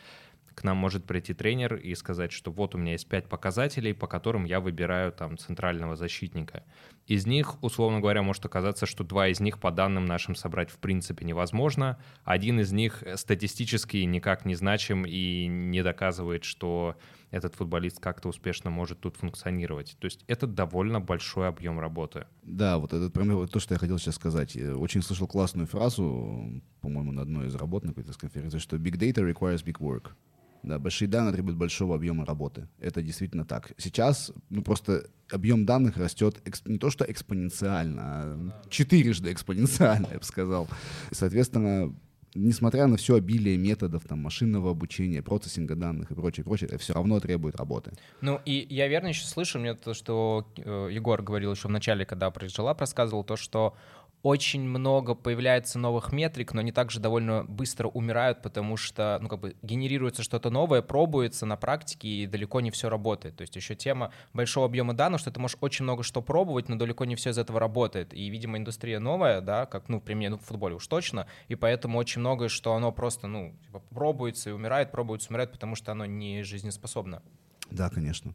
к 0.58 0.64
нам 0.64 0.76
может 0.76 1.04
прийти 1.04 1.34
тренер 1.34 1.76
и 1.76 1.94
сказать, 1.94 2.32
что 2.32 2.50
вот 2.50 2.74
у 2.74 2.78
меня 2.78 2.92
есть 2.92 3.08
пять 3.08 3.28
показателей, 3.28 3.92
по 3.92 4.08
которым 4.08 4.44
я 4.44 4.58
выбираю 4.58 5.12
там 5.12 5.38
центрального 5.38 5.94
защитника. 5.94 6.64
Из 7.06 7.26
них, 7.26 7.62
условно 7.62 8.00
говоря, 8.00 8.22
может 8.22 8.44
оказаться, 8.44 8.84
что 8.84 9.04
два 9.04 9.28
из 9.28 9.38
них 9.38 9.60
по 9.60 9.70
данным 9.70 10.04
нашим 10.04 10.34
собрать 10.34 10.70
в 10.70 10.78
принципе 10.78 11.24
невозможно. 11.24 11.96
Один 12.24 12.58
из 12.58 12.72
них 12.72 13.04
статистически 13.14 13.98
никак 13.98 14.44
не 14.44 14.56
значим 14.56 15.04
и 15.06 15.46
не 15.46 15.84
доказывает, 15.84 16.42
что 16.42 16.96
этот 17.30 17.54
футболист 17.54 18.00
как-то 18.00 18.28
успешно 18.28 18.70
может 18.70 18.98
тут 18.98 19.16
функционировать. 19.16 19.96
То 20.00 20.06
есть 20.06 20.24
это 20.26 20.48
довольно 20.48 21.00
большой 21.00 21.46
объем 21.46 21.78
работы. 21.78 22.26
Да, 22.42 22.78
вот 22.78 22.92
это 22.92 23.10
прям 23.10 23.46
то, 23.46 23.60
что 23.60 23.74
я 23.74 23.78
хотел 23.78 23.98
сейчас 23.98 24.16
сказать. 24.16 24.56
Я 24.56 24.76
очень 24.76 25.02
слышал 25.02 25.28
классную 25.28 25.68
фразу, 25.68 26.62
по-моему, 26.80 27.12
на 27.12 27.22
одной 27.22 27.46
из 27.46 27.54
работ 27.54 27.84
на 27.84 27.90
какой-то 27.90 28.18
конференции, 28.18 28.58
что 28.58 28.76
big 28.76 28.98
data 28.98 29.22
requires 29.22 29.64
big 29.64 29.78
work. 29.78 30.14
Да, 30.62 30.78
большие 30.78 31.08
данные 31.08 31.32
требуют 31.32 31.56
большого 31.56 31.94
объема 31.94 32.24
работы. 32.24 32.68
Это 32.80 33.02
действительно 33.02 33.44
так. 33.44 33.72
Сейчас 33.78 34.32
ну, 34.50 34.62
просто 34.62 35.08
объем 35.30 35.66
данных 35.66 35.96
растет 35.96 36.40
эксп... 36.44 36.68
не 36.68 36.78
то 36.78 36.90
что 36.90 37.04
экспоненциально, 37.04 38.02
а 38.02 38.62
четырежды 38.68 39.32
экспоненциально, 39.32 40.08
я 40.12 40.18
бы 40.18 40.24
сказал. 40.24 40.68
И, 41.10 41.14
соответственно, 41.14 41.94
несмотря 42.34 42.86
на 42.86 42.96
все 42.96 43.16
обилие 43.16 43.56
методов 43.56 44.04
там, 44.04 44.20
машинного 44.20 44.70
обучения, 44.70 45.22
процессинга 45.22 45.74
данных 45.74 46.10
и 46.10 46.14
прочее, 46.14 46.44
прочее, 46.44 46.68
это 46.68 46.78
все 46.78 46.94
равно 46.94 47.20
требует 47.20 47.56
работы. 47.56 47.92
Ну 48.20 48.40
и 48.44 48.66
я 48.70 48.88
верно 48.88 49.08
еще 49.08 49.24
слышу, 49.24 49.58
мне 49.58 49.74
то, 49.74 49.94
что 49.94 50.46
э, 50.56 50.88
Егор 50.92 51.22
говорил 51.22 51.52
еще 51.52 51.68
в 51.68 51.70
начале, 51.70 52.04
когда 52.04 52.30
приезжала, 52.30 52.76
рассказывал 52.78 53.24
то, 53.24 53.36
что 53.36 53.76
очень 54.22 54.62
много 54.62 55.14
появляется 55.14 55.78
новых 55.78 56.12
метрик, 56.12 56.52
но 56.52 56.60
они 56.60 56.72
также 56.72 57.00
довольно 57.00 57.44
быстро 57.44 57.88
умирают, 57.88 58.42
потому 58.42 58.76
что, 58.76 59.18
ну, 59.20 59.28
как 59.28 59.40
бы 59.40 59.56
генерируется 59.62 60.22
что-то 60.22 60.50
новое, 60.50 60.82
пробуется 60.82 61.46
на 61.46 61.56
практике, 61.56 62.08
и 62.08 62.26
далеко 62.26 62.60
не 62.60 62.70
все 62.70 62.88
работает. 62.88 63.36
То 63.36 63.42
есть 63.42 63.54
еще 63.56 63.74
тема 63.74 64.12
большого 64.32 64.66
объема 64.66 64.94
данных, 64.94 65.20
что 65.20 65.30
ты 65.30 65.40
можешь 65.40 65.56
очень 65.60 65.84
много 65.84 66.02
что 66.02 66.22
пробовать, 66.22 66.68
но 66.68 66.76
далеко 66.76 67.04
не 67.04 67.16
все 67.16 67.30
из 67.30 67.38
этого 67.38 67.60
работает. 67.60 68.12
И, 68.12 68.28
видимо, 68.28 68.58
индустрия 68.58 68.98
новая, 68.98 69.40
да, 69.40 69.66
как, 69.66 69.88
ну, 69.88 70.00
при 70.00 70.14
мне, 70.14 70.30
ну, 70.30 70.38
в 70.38 70.42
футболе 70.42 70.74
уж 70.74 70.86
точно, 70.86 71.26
и 71.48 71.54
поэтому 71.54 71.98
очень 71.98 72.20
многое, 72.20 72.48
что 72.48 72.74
оно 72.74 72.92
просто, 72.92 73.26
ну, 73.26 73.54
типа, 73.62 73.80
пробуется 73.90 74.50
и 74.50 74.52
умирает, 74.52 74.90
пробуется 74.90 75.28
и 75.28 75.30
умирает, 75.30 75.52
потому 75.52 75.76
что 75.76 75.92
оно 75.92 76.06
не 76.06 76.42
жизнеспособно. 76.42 77.22
Да, 77.70 77.88
конечно. 77.90 78.34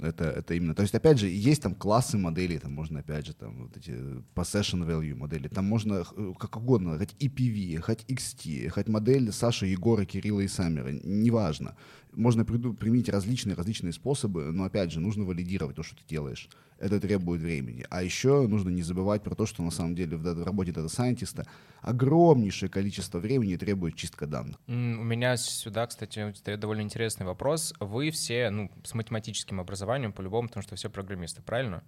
Это, 0.00 0.24
это 0.24 0.54
именно. 0.54 0.74
То 0.74 0.82
есть, 0.82 0.94
опять 0.94 1.18
же, 1.18 1.28
есть 1.28 1.62
там 1.62 1.74
классы 1.74 2.18
моделей, 2.18 2.58
там 2.58 2.72
можно, 2.72 3.00
опять 3.00 3.26
же, 3.26 3.32
там 3.32 3.64
вот 3.64 3.76
эти 3.76 3.90
possession 4.34 4.84
value 4.86 5.14
модели, 5.14 5.46
там 5.48 5.64
можно 5.66 6.04
э, 6.16 6.32
как 6.38 6.56
угодно, 6.56 6.98
хоть 6.98 7.14
EPV, 7.20 7.80
хоть 7.80 8.04
xT, 8.08 8.68
хоть 8.70 8.88
модель 8.88 9.30
Саши, 9.32 9.66
Егора, 9.66 10.04
Кирилла 10.04 10.40
и 10.40 10.48
Саммера, 10.48 10.90
неважно. 10.90 11.76
Можно 12.14 12.44
применить 12.44 13.08
различные, 13.08 13.54
различные 13.54 13.92
способы, 13.92 14.52
но, 14.52 14.64
опять 14.64 14.92
же, 14.92 15.00
нужно 15.00 15.24
валидировать 15.24 15.76
то, 15.76 15.82
что 15.82 15.96
ты 15.96 16.02
делаешь 16.08 16.48
это 16.78 17.00
требует 17.00 17.40
времени. 17.40 17.86
А 17.90 18.02
еще 18.02 18.46
нужно 18.46 18.68
не 18.70 18.82
забывать 18.82 19.22
про 19.22 19.34
то, 19.34 19.46
что 19.46 19.62
на 19.62 19.70
самом 19.70 19.94
деле 19.94 20.16
в 20.16 20.44
работе 20.44 20.72
data 20.72 20.92
scientist'а 20.92 21.46
огромнейшее 21.80 22.68
количество 22.68 23.18
времени 23.18 23.56
требует 23.56 23.94
чистка 23.94 24.26
данных. 24.26 24.56
У 24.66 24.72
меня 24.72 25.36
сюда, 25.36 25.86
кстати, 25.86 26.34
довольно 26.56 26.82
интересный 26.82 27.26
вопрос. 27.26 27.74
Вы 27.80 28.10
все 28.10 28.50
ну, 28.50 28.70
с 28.82 28.94
математическим 28.94 29.60
образованием 29.60 30.12
по-любому, 30.12 30.48
потому 30.48 30.62
что 30.62 30.76
все 30.76 30.90
программисты, 30.90 31.42
правильно? 31.42 31.82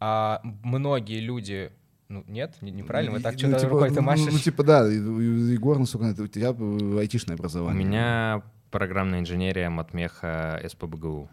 А 0.00 0.40
многие 0.42 1.20
люди 1.20 1.72
ну, 2.08 2.22
нет, 2.28 2.56
неправильно, 2.60 3.12
вы 3.12 3.20
так 3.20 3.34
ну, 3.34 3.38
что-то 3.38 3.60
типа, 3.60 3.70
рукой-то 3.70 4.02
ну. 4.02 4.16
Ну, 4.30 4.38
типа, 4.38 4.62
да, 4.62 4.86
Егор, 4.86 5.78
насколько 5.78 6.22
у 6.22 6.26
тебя 6.26 6.54
айтишное 6.98 7.36
образование. 7.36 7.82
У 7.82 7.86
меня 7.86 8.42
программная 8.74 9.20
инженерия 9.20 9.70
матмеха 9.70 10.60
СПБГУ. 10.68 11.30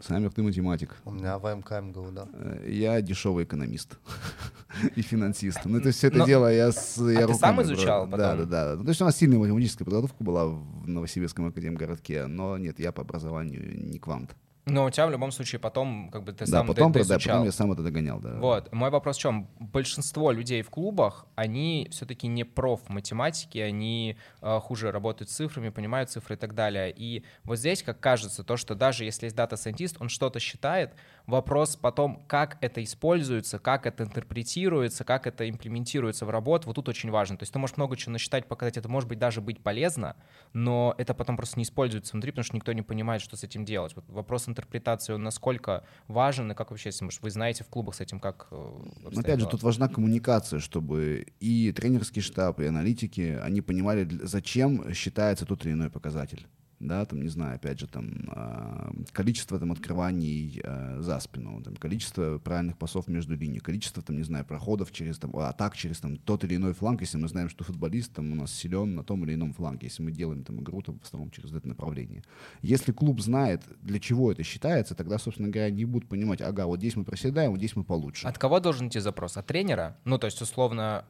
Самер, 0.00 0.30
ты 0.30 0.42
математик. 0.42 0.94
У 1.06 1.12
меня 1.12 1.38
в 1.38 1.54
МКМГУ, 1.54 2.10
да. 2.12 2.28
Э, 2.34 2.66
я 2.68 3.00
дешевый 3.00 3.44
экономист 3.44 3.96
и 4.94 5.00
финансист. 5.00 5.60
Ну, 5.64 5.80
то 5.80 5.86
есть 5.86 5.96
все 5.96 6.08
это 6.08 6.18
Но... 6.18 6.26
дело 6.26 6.52
я 6.52 6.72
с... 6.72 6.98
Я 6.98 7.24
а 7.24 7.26
ты 7.26 7.34
сам 7.34 7.62
изучал 7.62 8.04
потом? 8.04 8.18
Да, 8.18 8.36
да, 8.36 8.44
да. 8.44 8.76
Ну, 8.76 8.82
то 8.82 8.90
есть 8.90 9.00
у 9.00 9.04
нас 9.06 9.16
сильная 9.16 9.38
математическая 9.38 9.86
подготовка 9.86 10.22
была 10.22 10.44
в 10.44 10.86
Новосибирском 10.86 11.46
академгородке, 11.46 12.26
но 12.26 12.58
нет, 12.58 12.78
я 12.78 12.92
по 12.92 13.00
образованию 13.00 13.62
не 13.82 13.98
квант. 13.98 14.36
Но 14.66 14.86
у 14.86 14.90
тебя 14.90 15.06
в 15.06 15.10
любом 15.10 15.30
случае 15.30 15.58
потом, 15.58 16.08
как 16.10 16.24
бы 16.24 16.32
ты 16.32 16.46
да, 16.46 16.50
сам 16.50 16.66
потом, 16.66 16.90
да, 16.90 17.04
да, 17.04 17.18
потом 17.18 17.44
я 17.44 17.52
сам 17.52 17.72
это 17.72 17.82
догонял, 17.82 18.18
да. 18.18 18.38
Вот. 18.38 18.72
Мой 18.72 18.88
вопрос 18.88 19.18
в 19.18 19.20
чем? 19.20 19.46
Большинство 19.58 20.32
людей 20.32 20.62
в 20.62 20.70
клубах, 20.70 21.26
они 21.34 21.86
все-таки 21.90 22.28
не 22.28 22.44
проф 22.44 22.88
математики, 22.88 23.58
они 23.58 24.16
э, 24.40 24.60
хуже 24.60 24.90
работают 24.90 25.28
с 25.28 25.34
цифрами, 25.34 25.68
понимают 25.68 26.08
цифры 26.08 26.36
и 26.36 26.38
так 26.38 26.54
далее. 26.54 26.90
И 26.96 27.24
вот 27.42 27.58
здесь, 27.58 27.82
как 27.82 28.00
кажется, 28.00 28.42
то, 28.42 28.56
что 28.56 28.74
даже 28.74 29.04
если 29.04 29.26
есть 29.26 29.36
дата-сайентист, 29.36 29.96
он 30.00 30.08
что-то 30.08 30.40
считает, 30.40 30.94
Вопрос 31.26 31.76
потом, 31.76 32.22
как 32.26 32.58
это 32.60 32.84
используется, 32.84 33.58
как 33.58 33.86
это 33.86 34.04
интерпретируется, 34.04 35.04
как 35.04 35.26
это 35.26 35.48
имплементируется 35.48 36.26
в 36.26 36.30
работу, 36.30 36.66
вот 36.66 36.74
тут 36.74 36.90
очень 36.90 37.10
важно. 37.10 37.38
То 37.38 37.44
есть 37.44 37.52
ты 37.52 37.58
можешь 37.58 37.78
много 37.78 37.96
чего 37.96 38.12
насчитать, 38.12 38.46
показать, 38.46 38.76
это 38.76 38.90
может 38.90 39.08
быть 39.08 39.18
даже 39.18 39.40
быть 39.40 39.62
полезно, 39.62 40.16
но 40.52 40.94
это 40.98 41.14
потом 41.14 41.38
просто 41.38 41.58
не 41.58 41.62
используется 41.62 42.12
внутри, 42.12 42.30
потому 42.32 42.44
что 42.44 42.56
никто 42.56 42.72
не 42.74 42.82
понимает, 42.82 43.22
что 43.22 43.38
с 43.38 43.42
этим 43.42 43.64
делать. 43.64 43.96
Вот 43.96 44.04
вопрос 44.08 44.48
интерпретации, 44.48 45.14
он 45.14 45.22
насколько 45.22 45.84
важен, 46.08 46.52
и 46.52 46.54
как 46.54 46.70
вообще, 46.70 46.90
может, 47.00 47.22
вы 47.22 47.30
знаете 47.30 47.64
в 47.64 47.68
клубах 47.68 47.94
с 47.94 48.00
этим, 48.00 48.20
как 48.20 48.48
э, 48.50 48.80
Опять 49.16 49.40
же, 49.40 49.46
тут 49.46 49.62
важна 49.62 49.88
коммуникация, 49.88 50.60
чтобы 50.60 51.26
и 51.40 51.72
тренерский 51.72 52.20
штаб, 52.20 52.60
и 52.60 52.66
аналитики, 52.66 53.40
они 53.42 53.62
понимали, 53.62 54.06
зачем 54.22 54.92
считается 54.92 55.46
тот 55.46 55.64
или 55.64 55.72
иной 55.72 55.88
показатель. 55.88 56.46
Да, 56.86 57.04
там, 57.04 57.22
не 57.22 57.28
знаю, 57.28 57.56
опять 57.56 57.80
же, 57.80 57.86
там, 57.86 58.28
а, 58.28 58.92
количество 59.12 59.58
там 59.58 59.72
открываний 59.72 60.60
а, 60.64 60.98
за 61.00 61.18
спину, 61.20 61.62
там, 61.62 61.76
количество 61.76 62.38
правильных 62.38 62.78
пасов 62.78 63.08
между 63.08 63.36
линией, 63.36 63.60
количество, 63.60 64.02
там, 64.02 64.16
не 64.16 64.22
знаю, 64.22 64.44
проходов 64.44 64.92
через, 64.92 65.18
там, 65.18 65.36
атак 65.36 65.76
через, 65.76 66.00
там, 66.00 66.16
тот 66.16 66.44
или 66.44 66.56
иной 66.56 66.72
фланг, 66.72 67.00
если 67.00 67.18
мы 67.18 67.28
знаем, 67.28 67.48
что 67.48 67.64
футболист, 67.64 68.12
там, 68.12 68.32
у 68.32 68.34
нас 68.34 68.52
силен 68.52 68.94
на 68.94 69.04
том 69.04 69.24
или 69.24 69.34
ином 69.34 69.52
фланге, 69.52 69.86
если 69.86 70.02
мы 70.02 70.12
делаем, 70.12 70.44
там, 70.44 70.60
игру, 70.60 70.82
там, 70.82 70.98
в 70.98 71.04
основном 71.04 71.30
через 71.30 71.52
это 71.52 71.66
направление. 71.66 72.22
Если 72.62 72.92
клуб 72.92 73.20
знает, 73.20 73.62
для 73.82 73.98
чего 73.98 74.32
это 74.32 74.42
считается, 74.42 74.94
тогда, 74.94 75.18
собственно 75.18 75.48
говоря, 75.48 75.70
не 75.70 75.84
будут 75.84 76.08
понимать, 76.08 76.40
ага, 76.40 76.66
вот 76.66 76.78
здесь 76.78 76.96
мы 76.96 77.04
проседаем, 77.04 77.50
вот 77.50 77.58
здесь 77.58 77.76
мы 77.76 77.84
получше. 77.84 78.26
От 78.26 78.38
кого 78.38 78.60
должен 78.60 78.88
идти 78.88 79.00
запрос? 79.00 79.36
От 79.36 79.46
тренера? 79.46 79.96
Ну, 80.04 80.18
то 80.18 80.26
есть, 80.26 80.40
условно, 80.40 81.04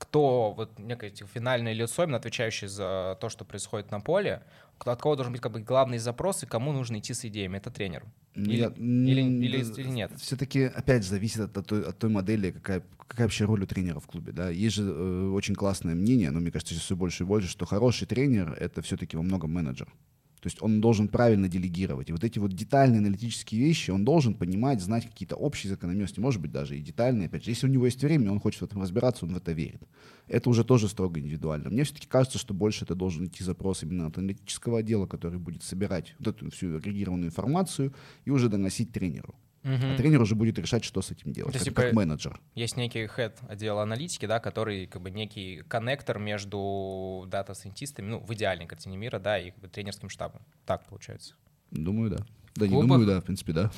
кто 0.00 0.52
вот 0.52 0.78
некое 0.78 1.10
типа, 1.10 1.28
финальное 1.32 1.74
лицо, 1.74 2.02
именно 2.02 2.16
отвечающее 2.16 2.68
за 2.68 3.18
то, 3.20 3.28
что 3.28 3.44
происходит 3.44 3.90
на 3.90 4.00
поле, 4.00 4.42
от 4.84 5.00
кого 5.02 5.16
должен 5.16 5.32
быть 5.32 5.40
как 5.42 5.52
бы 5.52 5.60
главный 5.60 5.98
запрос 5.98 6.42
и 6.42 6.46
кому 6.46 6.72
нужно 6.72 6.98
идти 6.98 7.14
с 7.14 7.24
идеями? 7.24 7.58
Это 7.58 7.70
тренер. 7.70 8.04
Или, 8.34 8.56
Я- 8.56 8.68
или, 8.76 9.20
или, 9.20 9.80
или 9.80 9.88
нет? 9.88 10.12
Все-таки, 10.18 10.62
опять 10.62 11.04
зависит 11.04 11.40
от, 11.40 11.56
от 11.56 11.66
той, 11.66 11.82
от 11.82 11.98
той 11.98 12.10
модели, 12.10 12.50
какая, 12.52 12.82
какая 13.06 13.24
вообще 13.24 13.44
роль 13.44 13.62
у 13.62 13.66
тренера 13.66 13.98
в 14.00 14.06
клубе. 14.06 14.32
Да? 14.32 14.50
Есть 14.50 14.76
же 14.76 14.84
э, 14.84 15.28
очень 15.30 15.54
классное 15.54 15.94
мнение, 15.94 16.30
но 16.30 16.40
мне 16.40 16.50
кажется, 16.50 16.74
сейчас 16.74 16.84
все 16.84 16.96
больше 16.96 17.24
и 17.24 17.26
больше, 17.26 17.48
что 17.48 17.66
хороший 17.66 18.06
тренер— 18.06 18.52
это 18.60 18.82
все-таки 18.82 19.16
во 19.16 19.22
многом 19.22 19.52
менеджер. 19.52 19.92
То 20.40 20.46
есть 20.46 20.62
он 20.62 20.80
должен 20.80 21.08
правильно 21.08 21.48
делегировать. 21.48 22.08
И 22.08 22.12
вот 22.12 22.24
эти 22.24 22.38
вот 22.38 22.52
детальные 22.52 22.98
аналитические 22.98 23.60
вещи 23.60 23.90
он 23.90 24.04
должен 24.04 24.34
понимать, 24.34 24.80
знать 24.80 25.06
какие-то 25.06 25.36
общие 25.36 25.70
закономерности, 25.70 26.18
может 26.18 26.40
быть, 26.40 26.50
даже 26.50 26.78
и 26.78 26.82
детальные. 26.82 27.26
Опять 27.26 27.44
же, 27.44 27.50
если 27.50 27.66
у 27.66 27.70
него 27.70 27.84
есть 27.84 28.02
время, 28.02 28.32
он 28.32 28.40
хочет 28.40 28.62
в 28.62 28.64
этом 28.64 28.80
разбираться, 28.80 29.26
он 29.26 29.34
в 29.34 29.36
это 29.36 29.52
верит. 29.52 29.82
Это 30.28 30.48
уже 30.48 30.64
тоже 30.64 30.88
строго 30.88 31.20
индивидуально. 31.20 31.68
Мне 31.68 31.84
все-таки 31.84 32.06
кажется, 32.06 32.38
что 32.38 32.54
больше 32.54 32.84
это 32.84 32.94
должен 32.94 33.26
идти 33.26 33.44
запрос 33.44 33.82
именно 33.82 34.06
от 34.06 34.16
аналитического 34.16 34.78
отдела, 34.78 35.06
который 35.06 35.38
будет 35.38 35.62
собирать 35.62 36.14
вот 36.18 36.28
эту 36.28 36.50
всю 36.50 36.76
агрегированную 36.76 37.28
информацию 37.28 37.92
и 38.24 38.30
уже 38.30 38.48
доносить 38.48 38.92
тренеру. 38.92 39.34
Мгм. 39.62 39.92
А 39.92 39.96
тренер 39.96 40.22
уже 40.22 40.34
будет 40.34 40.58
решать, 40.58 40.84
что 40.84 41.02
с 41.02 41.10
этим 41.10 41.32
делать, 41.32 41.52
То 41.52 41.58
есть, 41.58 41.66
как, 41.66 41.74
типа, 41.74 41.82
как 41.82 41.92
менеджер. 41.92 42.40
Есть 42.54 42.76
некий 42.76 43.04
head 43.04 43.34
отдела 43.46 43.82
аналитики, 43.82 44.26
да, 44.26 44.40
который 44.40 44.86
как 44.86 45.02
бы 45.02 45.10
некий 45.10 45.62
коннектор 45.68 46.18
между 46.18 47.26
дата-сайентистами, 47.28 48.08
ну, 48.08 48.20
в 48.20 48.32
идеальной 48.32 48.66
картине 48.66 48.96
мира, 48.96 49.18
да, 49.18 49.38
и 49.38 49.50
как 49.50 49.60
бы, 49.60 49.68
тренерским 49.68 50.08
штабом. 50.08 50.42
Так 50.64 50.84
получается. 50.86 51.34
Думаю, 51.70 52.10
да. 52.10 52.26
Да, 52.56 52.66
не 52.66 52.72
клубах? 52.72 52.88
думаю, 52.88 53.06
да, 53.06 53.20
в 53.20 53.24
принципе, 53.24 53.52
да. 53.52 53.70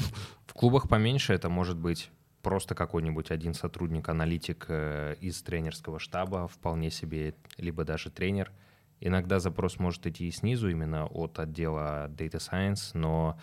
В 0.46 0.54
клубах 0.54 0.88
поменьше 0.88 1.32
это 1.32 1.48
может 1.48 1.76
быть 1.76 2.10
просто 2.42 2.74
какой-нибудь 2.74 3.30
один 3.30 3.54
сотрудник-аналитик 3.54 4.66
э, 4.68 5.16
из 5.20 5.42
тренерского 5.42 5.98
штаба, 5.98 6.48
вполне 6.48 6.90
себе, 6.90 7.34
либо 7.56 7.84
даже 7.84 8.10
тренер. 8.10 8.52
Иногда 9.00 9.40
запрос 9.40 9.78
может 9.78 10.06
идти 10.06 10.28
и 10.28 10.30
снизу, 10.30 10.68
именно 10.68 11.06
от 11.06 11.38
отдела 11.38 12.08
Data 12.08 12.38
Science, 12.38 12.90
но 12.94 13.38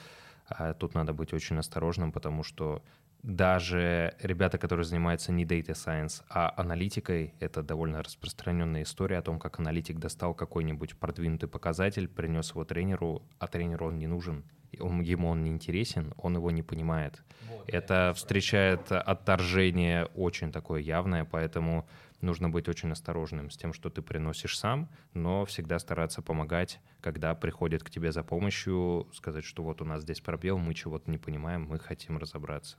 тут 0.79 0.93
надо 0.95 1.13
быть 1.13 1.33
очень 1.33 1.57
осторожным, 1.57 2.11
потому 2.11 2.43
что 2.43 2.83
даже 3.23 4.15
ребята, 4.21 4.57
которые 4.57 4.85
занимаются 4.85 5.31
не 5.31 5.45
Data 5.45 5.73
Science, 5.73 6.23
а 6.29 6.53
аналитикой, 6.55 7.33
это 7.39 7.61
довольно 7.61 8.01
распространенная 8.01 8.83
история 8.83 9.17
о 9.17 9.21
том, 9.21 9.39
как 9.39 9.59
аналитик 9.59 9.99
достал 9.99 10.33
какой-нибудь 10.33 10.95
продвинутый 10.97 11.49
показатель, 11.49 12.07
принес 12.07 12.51
его 12.51 12.63
тренеру, 12.63 13.21
а 13.37 13.47
тренеру 13.47 13.87
он 13.87 13.99
не 13.99 14.07
нужен, 14.07 14.45
он, 14.79 15.01
ему 15.01 15.29
он 15.29 15.43
не 15.43 15.49
интересен, 15.49 16.13
он 16.17 16.35
его 16.35 16.49
не 16.51 16.63
понимает. 16.63 17.21
Это 17.67 18.13
встречает 18.15 18.91
отторжение 18.91 20.05
очень 20.15 20.51
такое 20.51 20.81
явное, 20.81 21.25
поэтому 21.25 21.87
нужно 22.21 22.49
быть 22.49 22.67
очень 22.67 22.91
осторожным 22.91 23.49
с 23.49 23.57
тем, 23.57 23.73
что 23.73 23.89
ты 23.89 24.01
приносишь 24.01 24.57
сам, 24.57 24.89
но 25.13 25.45
всегда 25.45 25.79
стараться 25.79 26.21
помогать, 26.21 26.79
когда 27.01 27.35
приходят 27.35 27.83
к 27.83 27.89
тебе 27.89 28.11
за 28.11 28.23
помощью, 28.23 29.09
сказать, 29.13 29.45
что 29.45 29.63
вот 29.63 29.81
у 29.81 29.85
нас 29.85 30.01
здесь 30.01 30.21
пробел, 30.21 30.57
мы 30.57 30.73
чего-то 30.73 31.09
не 31.09 31.17
понимаем, 31.17 31.63
мы 31.63 31.79
хотим 31.79 32.17
разобраться. 32.17 32.77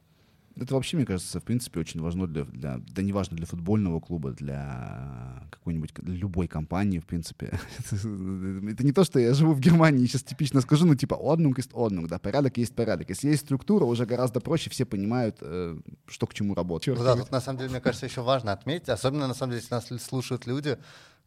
Это 0.56 0.74
вообще, 0.74 0.96
мне 0.96 1.06
кажется, 1.06 1.40
в 1.40 1.44
принципе, 1.44 1.80
очень 1.80 2.00
важно 2.00 2.26
для, 2.26 2.44
для 2.44 2.78
да 2.78 3.02
неважно 3.02 3.36
для 3.36 3.46
футбольного 3.46 4.00
клуба, 4.00 4.32
для 4.32 5.44
какой-нибудь, 5.50 5.92
любой 6.02 6.48
компании, 6.48 6.98
в 6.98 7.06
принципе. 7.06 7.58
Это 7.90 8.84
не 8.84 8.92
то, 8.92 9.04
что 9.04 9.20
я 9.20 9.32
живу 9.32 9.52
в 9.52 9.60
Германии, 9.60 10.06
сейчас 10.06 10.22
типично 10.22 10.60
скажу, 10.60 10.86
ну, 10.86 10.94
типа, 10.94 11.16
однунг 11.20 11.58
есть 11.58 11.70
однунг, 11.72 12.08
да, 12.08 12.18
порядок 12.18 12.58
есть 12.58 12.74
порядок. 12.74 13.08
Если 13.10 13.28
есть 13.28 13.42
структура, 13.42 13.84
уже 13.84 14.06
гораздо 14.06 14.40
проще, 14.40 14.70
все 14.70 14.84
понимают, 14.84 15.38
э, 15.40 15.78
что 16.06 16.26
к 16.26 16.34
чему 16.34 16.54
работать. 16.54 16.98
Ну 16.98 17.04
да, 17.04 17.16
тут 17.16 17.30
на 17.30 17.40
самом 17.40 17.58
деле, 17.58 17.70
мне 17.70 17.80
кажется, 17.80 18.06
еще 18.06 18.22
важно 18.22 18.52
отметить, 18.52 18.88
особенно 18.88 19.28
на 19.28 19.34
самом 19.34 19.52
деле, 19.52 19.62
если 19.62 19.74
нас 19.74 20.02
слушают 20.02 20.46
люди, 20.46 20.78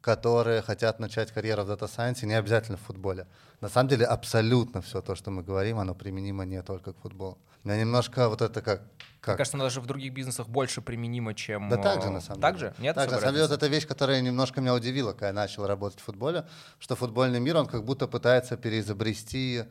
которые 0.04 0.62
хотят 0.62 1.00
начать 1.00 1.32
карьеру 1.32 1.64
в 1.64 1.72
Data 1.72 1.90
Science, 1.90 2.26
не 2.26 2.34
обязательно 2.34 2.78
в 2.78 2.82
футболе. 2.82 3.26
На 3.62 3.70
самом 3.70 3.88
деле 3.88 4.06
абсолютно 4.06 4.82
все 4.82 5.02
то, 5.02 5.16
что 5.16 5.32
мы 5.32 5.44
говорим, 5.44 5.80
оно 5.80 5.96
применимо 5.96 6.44
не 6.44 6.62
только 6.62 6.92
к 6.92 6.98
футболу. 7.00 7.38
Меня 7.64 7.78
немножко 7.78 8.30
вот 8.30 8.42
это 8.42 8.62
как... 8.62 8.82
Мне 8.82 8.88
как 9.22 9.38
кажется, 9.38 9.56
оно 9.56 9.64
даже 9.64 9.80
в 9.80 9.86
других 9.86 10.12
бизнесах 10.14 10.50
больше 10.50 10.82
применимо, 10.82 11.34
чем... 11.34 11.70
Да 11.70 11.78
так 11.78 12.02
же, 12.02 12.10
э, 12.10 12.12
на 12.12 12.20
самом 12.20 12.42
так 12.42 12.58
деле. 12.58 12.74
же? 12.78 12.82
Нет? 12.82 12.96
Так 12.96 13.10
же, 13.10 13.16
на 13.16 13.22
самом 13.22 13.36
деле, 13.36 13.48
вот 13.48 13.54
эта 13.56 13.68
вещь, 13.68 13.88
которая 13.88 14.20
немножко 14.20 14.60
меня 14.60 14.74
удивила, 14.74 15.14
когда 15.14 15.28
я 15.28 15.34
начал 15.34 15.66
работать 15.66 16.00
в 16.02 16.04
футболе, 16.04 16.46
что 16.80 16.98
футбольный 16.98 17.40
мир, 17.40 17.56
он 17.56 17.68
как 17.68 17.86
будто 17.86 18.08
пытается 18.08 18.58
переизобрести 18.58 19.64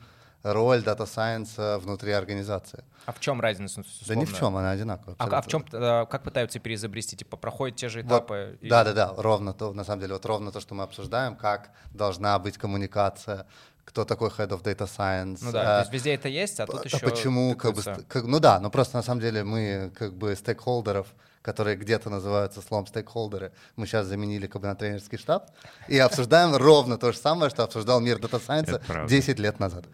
роль 0.42 0.78
Data 0.80 1.04
Science 1.06 1.78
внутри 1.78 2.12
организации. 2.12 2.82
А 3.04 3.12
в 3.12 3.20
чем 3.20 3.40
разница? 3.40 3.82
Да 4.06 4.14
ни 4.14 4.24
в 4.24 4.32
условно? 4.32 4.38
чем, 4.38 4.56
она 4.56 4.70
одинаковая. 4.70 5.16
А, 5.18 5.26
а 5.26 5.42
в 5.42 5.46
чем, 5.46 5.64
э, 5.70 6.06
как 6.06 6.22
пытаются 6.22 6.58
переизобрести? 6.58 7.16
Типа 7.16 7.36
проходят 7.36 7.76
те 7.76 7.88
же 7.88 8.00
Вот, 8.02 8.08
этапы? 8.08 8.58
или- 8.60 8.70
Да, 8.70 8.84
да, 8.84 8.92
да, 8.92 9.12
ровно 9.16 9.52
то, 9.52 9.72
на 9.72 9.84
самом 9.84 10.00
деле, 10.00 10.14
вот 10.14 10.24
ровно 10.26 10.50
то, 10.50 10.60
что 10.60 10.74
мы 10.74 10.82
обсуждаем, 10.82 11.36
как 11.36 11.70
должна 11.92 12.38
быть 12.38 12.58
коммуникация, 12.58 13.46
кто 13.84 14.04
такой 14.04 14.30
Head 14.30 14.48
of 14.48 14.62
Data 14.62 14.88
Science. 14.88 15.38
Ну 15.42 15.52
да, 15.52 15.62
э, 15.62 15.64
то 15.64 15.78
есть 15.80 15.92
везде 15.92 16.14
это 16.14 16.28
есть, 16.28 16.60
а 16.60 16.66
тут 16.66 16.82
а 16.82 16.84
еще... 16.84 16.98
почему, 16.98 17.56
как 17.56 17.74
бы, 17.74 17.82
как- 17.82 18.24
ну 18.24 18.40
да, 18.40 18.60
но 18.60 18.70
просто 18.70 18.96
на 18.96 19.02
самом 19.02 19.20
деле 19.20 19.44
мы 19.44 19.92
как 19.96 20.14
бы 20.14 20.34
стейкхолдеров, 20.36 21.08
которые 21.42 21.76
где-то 21.76 22.08
называются 22.08 22.62
словом 22.62 22.86
стейкхолдеры, 22.86 23.52
мы 23.76 23.86
сейчас 23.86 24.06
заменили 24.06 24.46
как 24.46 24.62
бы 24.62 24.68
на 24.68 24.76
тренерский 24.76 25.18
штаб 25.18 25.50
и 25.88 25.98
обсуждаем 25.98 26.54
ровно 26.56 26.96
то 26.98 27.12
же 27.12 27.18
самое, 27.18 27.50
что 27.50 27.64
обсуждал 27.64 28.00
мир 28.00 28.18
Data 28.18 28.40
Science 28.40 28.80
правда. 28.86 29.08
10 29.08 29.38
лет 29.38 29.58
назад. 29.58 29.84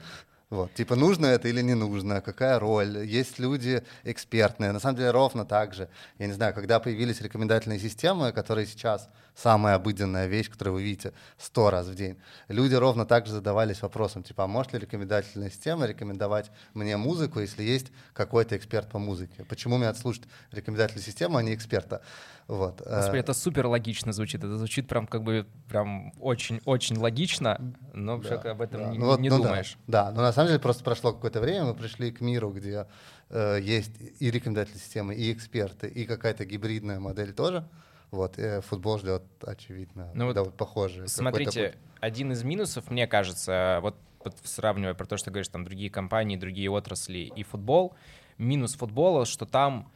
Вот, 0.51 0.73
типа, 0.73 0.97
нужно 0.97 1.27
это 1.27 1.49
или 1.49 1.61
не 1.61 1.75
нужно, 1.75 2.23
какая 2.23 2.59
роль, 2.59 3.05
есть 3.05 3.39
люди 3.39 3.83
экспертные, 4.05 4.73
на 4.73 4.81
самом 4.81 4.97
деле 4.97 5.11
ровно 5.11 5.45
так 5.45 5.75
же. 5.75 5.91
Я 6.19 6.27
не 6.27 6.33
знаю, 6.33 6.55
когда 6.55 6.81
появились 6.81 7.21
рекомендательные 7.21 7.79
системы, 7.79 8.33
которые 8.33 8.67
сейчас 8.67 9.11
самая 9.41 9.77
обыденная 9.77 10.27
вещь, 10.27 10.51
которую 10.51 10.75
вы 10.75 10.83
видите 10.83 11.13
сто 11.37 11.71
раз 11.71 11.87
в 11.87 11.95
день, 11.95 12.19
люди 12.49 12.75
ровно 12.75 13.07
так 13.07 13.27
же 13.27 13.33
задавались 13.33 13.83
вопросом, 13.83 14.23
типа, 14.23 14.45
а 14.45 14.47
может 14.47 14.73
ли 14.73 14.81
рекомендательная 14.81 15.51
система 15.51 15.87
рекомендовать 15.87 16.51
мне 16.75 16.97
музыку, 16.97 17.41
если 17.41 17.63
есть 17.63 17.93
какой-то 18.15 18.57
эксперт 18.57 18.89
по 18.89 18.99
музыке? 18.99 19.45
Почему 19.45 19.77
мне 19.77 19.87
надо 19.87 19.99
слушать 19.99 20.25
рекомендательную 20.51 21.05
систему, 21.05 21.37
а 21.37 21.43
не 21.43 21.55
эксперта? 21.55 22.03
Вот. 22.49 22.81
э, 22.85 22.97
Господи, 22.97 23.19
это 23.21 23.35
супер 23.35 23.67
логично 23.67 24.13
звучит. 24.13 24.43
Это 24.43 24.57
звучит 24.57 24.89
прям 24.89 25.07
как 25.07 25.23
бы 25.23 25.47
прям 25.69 26.13
очень-очень 26.19 26.97
логично, 26.97 27.75
но 27.93 28.19
Да, 28.19 28.31
вообще 28.31 28.49
об 28.49 28.63
этом 28.63 28.81
да. 28.81 28.89
не, 28.89 28.99
Ну 28.99 29.07
вот, 29.07 29.21
не 29.21 29.29
ну 29.29 29.37
да, 29.37 29.45
думаешь. 29.45 29.79
Да, 29.87 30.11
но 30.11 30.23
на 30.23 30.33
самом 30.33 30.49
деле 30.49 30.59
просто 30.59 30.83
прошло 30.83 31.13
какое-то 31.13 31.41
время, 31.41 31.67
мы 31.67 31.75
пришли 31.75 32.11
к 32.11 32.23
миру, 32.23 32.51
где 32.51 32.87
э, 33.29 33.59
есть 33.61 33.93
и 34.19 34.31
рекомендательные 34.31 34.81
системы, 34.81 35.15
и 35.15 35.31
эксперты, 35.33 35.89
и 35.89 36.07
какая-то 36.07 36.47
гибридная 36.47 36.99
модель 36.99 37.33
тоже. 37.35 37.69
Вот, 38.11 38.39
и 38.39 38.61
футбол 38.61 38.99
ждет, 38.99 39.23
очевидно, 39.43 40.11
Ну 40.15 40.27
вот 40.27 40.35
да, 40.35 40.45
похожий. 40.45 41.07
какой-то 41.07 41.13
Смотрите, 41.13 41.79
один 42.01 42.33
из 42.33 42.43
минусов, 42.43 42.91
мне 42.91 43.07
кажется, 43.07 43.81
вот, 43.83 43.97
вот 44.25 44.37
сравнивая 44.45 44.95
про 44.95 45.07
то, 45.07 45.17
что 45.17 45.31
говоришь, 45.31 45.49
там 45.49 45.65
другие 45.65 45.91
компании, 45.91 46.37
другие 46.37 46.71
отрасли 46.71 47.19
и 47.19 47.43
футбол, 47.43 47.95
минус 48.39 48.75
футбола, 48.75 49.27
что 49.27 49.45
там, 49.45 49.93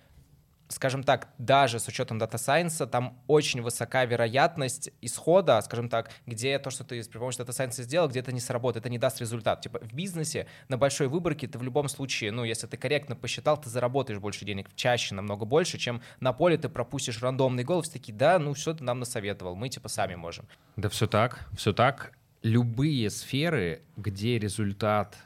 скажем 0.72 1.02
так, 1.02 1.28
даже 1.38 1.78
с 1.78 1.86
учетом 1.88 2.18
дата 2.18 2.38
сайенса, 2.38 2.86
там 2.86 3.18
очень 3.26 3.62
высока 3.62 4.04
вероятность 4.04 4.90
исхода, 5.00 5.60
скажем 5.60 5.88
так, 5.88 6.10
где 6.26 6.58
то, 6.58 6.70
что 6.70 6.84
ты 6.84 7.02
при 7.02 7.18
помощи 7.18 7.38
дата 7.38 7.52
сайенса 7.52 7.82
сделал, 7.82 8.08
где-то 8.08 8.32
не 8.32 8.40
сработает, 8.40 8.84
это 8.84 8.90
не 8.90 8.98
даст 8.98 9.20
результат. 9.20 9.60
Типа 9.60 9.80
в 9.80 9.92
бизнесе 9.92 10.46
на 10.68 10.78
большой 10.78 11.08
выборке 11.08 11.46
ты 11.46 11.58
в 11.58 11.62
любом 11.62 11.88
случае, 11.88 12.32
ну, 12.32 12.44
если 12.44 12.66
ты 12.66 12.76
корректно 12.76 13.16
посчитал, 13.16 13.60
ты 13.60 13.68
заработаешь 13.68 14.18
больше 14.18 14.44
денег, 14.44 14.68
чаще 14.74 15.14
намного 15.14 15.44
больше, 15.44 15.78
чем 15.78 16.02
на 16.20 16.32
поле 16.32 16.56
ты 16.56 16.68
пропустишь 16.68 17.22
рандомный 17.22 17.64
гол, 17.64 17.82
все 17.82 17.92
такие, 17.92 18.14
да, 18.14 18.38
ну, 18.38 18.54
что 18.54 18.74
ты 18.74 18.84
нам 18.84 19.00
насоветовал, 19.00 19.54
мы 19.54 19.68
типа 19.68 19.88
сами 19.88 20.14
можем. 20.14 20.46
Да 20.76 20.88
все 20.88 21.06
так, 21.06 21.48
все 21.56 21.72
так. 21.72 22.12
Любые 22.42 23.08
сферы, 23.10 23.82
где 23.96 24.38
результат 24.38 25.16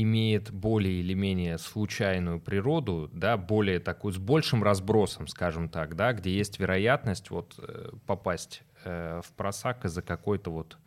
имеет 0.00 0.52
более 0.52 1.00
или 1.00 1.12
менее 1.12 1.58
случайную 1.58 2.38
природу, 2.38 3.10
да, 3.12 3.36
более 3.36 3.80
такую, 3.80 4.12
с 4.12 4.16
большим 4.18 4.62
разбросом, 4.62 5.26
скажем 5.26 5.68
так, 5.68 5.96
да, 5.96 6.12
где 6.12 6.30
есть 6.30 6.60
вероятность 6.60 7.30
вот 7.30 7.56
э, 7.58 7.90
попасть 8.06 8.62
э, 8.84 9.20
в 9.24 9.32
просак 9.32 9.84
из-за 9.84 10.02
какой-то 10.02 10.52
вот 10.52 10.78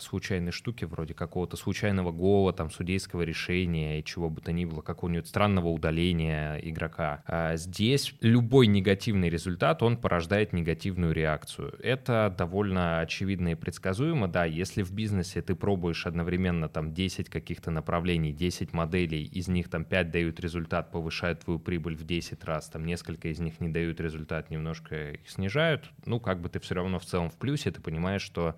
случайной 0.00 0.52
штуки, 0.52 0.84
вроде 0.84 1.14
какого-то 1.14 1.56
случайного 1.56 2.12
гола, 2.12 2.52
там, 2.52 2.70
судейского 2.70 3.22
решения 3.22 4.00
и 4.00 4.04
чего 4.04 4.30
бы 4.30 4.40
то 4.40 4.52
ни 4.52 4.64
было, 4.64 4.82
какого-нибудь 4.82 5.26
странного 5.26 5.68
удаления 5.68 6.56
игрока. 6.58 7.22
А 7.26 7.56
здесь 7.56 8.14
любой 8.20 8.66
негативный 8.66 9.28
результат, 9.28 9.82
он 9.82 9.96
порождает 9.96 10.52
негативную 10.52 11.12
реакцию. 11.12 11.74
Это 11.82 12.34
довольно 12.36 13.00
очевидно 13.00 13.48
и 13.48 13.54
предсказуемо, 13.54 14.28
да, 14.28 14.44
если 14.44 14.82
в 14.82 14.92
бизнесе 14.92 15.42
ты 15.42 15.54
пробуешь 15.54 16.06
одновременно 16.06 16.68
там 16.68 16.92
10 16.92 17.28
каких-то 17.28 17.70
направлений, 17.70 18.32
10 18.32 18.72
моделей, 18.72 19.24
из 19.24 19.48
них 19.48 19.68
там 19.68 19.84
5 19.84 20.10
дают 20.10 20.40
результат, 20.40 20.90
повышают 20.90 21.40
твою 21.40 21.58
прибыль 21.58 21.96
в 21.96 22.04
10 22.04 22.44
раз, 22.44 22.68
там 22.68 22.84
несколько 22.84 23.28
из 23.28 23.38
них 23.38 23.60
не 23.60 23.68
дают 23.68 24.00
результат, 24.00 24.50
немножко 24.50 25.12
их 25.12 25.28
снижают, 25.28 25.90
ну, 26.06 26.20
как 26.20 26.40
бы 26.40 26.48
ты 26.48 26.60
все 26.60 26.74
равно 26.74 26.98
в 26.98 27.04
целом 27.04 27.30
в 27.30 27.36
плюсе, 27.36 27.70
ты 27.70 27.80
понимаешь, 27.80 28.22
что 28.22 28.48
Э, 28.48 28.54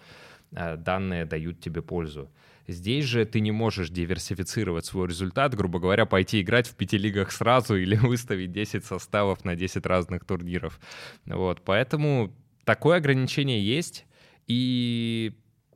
данные 0.53 1.25
дают 1.25 1.61
тебе 1.61 1.83
пользу. 1.83 2.31
Здесь 2.67 3.05
же 3.05 3.25
ты 3.25 3.41
не 3.41 3.51
можешь 3.51 3.91
диверсифицировать 3.91 4.87
свой 4.87 5.09
результат, 5.09 5.55
грубо 5.55 5.81
говоря, 5.81 6.07
пойти 6.07 6.41
играть 6.41 6.69
в 6.69 6.77
пяти 6.77 6.99
лигах 6.99 7.33
сразу 7.33 7.77
или 7.77 7.97
выставить 8.07 8.53
10 8.53 8.85
составов 8.85 9.45
на 9.45 9.57
10 9.57 9.85
разных 9.87 10.25
турниров. 10.25 10.81
Вот, 11.27 11.63
поэтому 11.65 12.33
такое 12.65 12.99
ограничение 12.99 13.65
есть, 13.65 14.07
и 14.47 15.33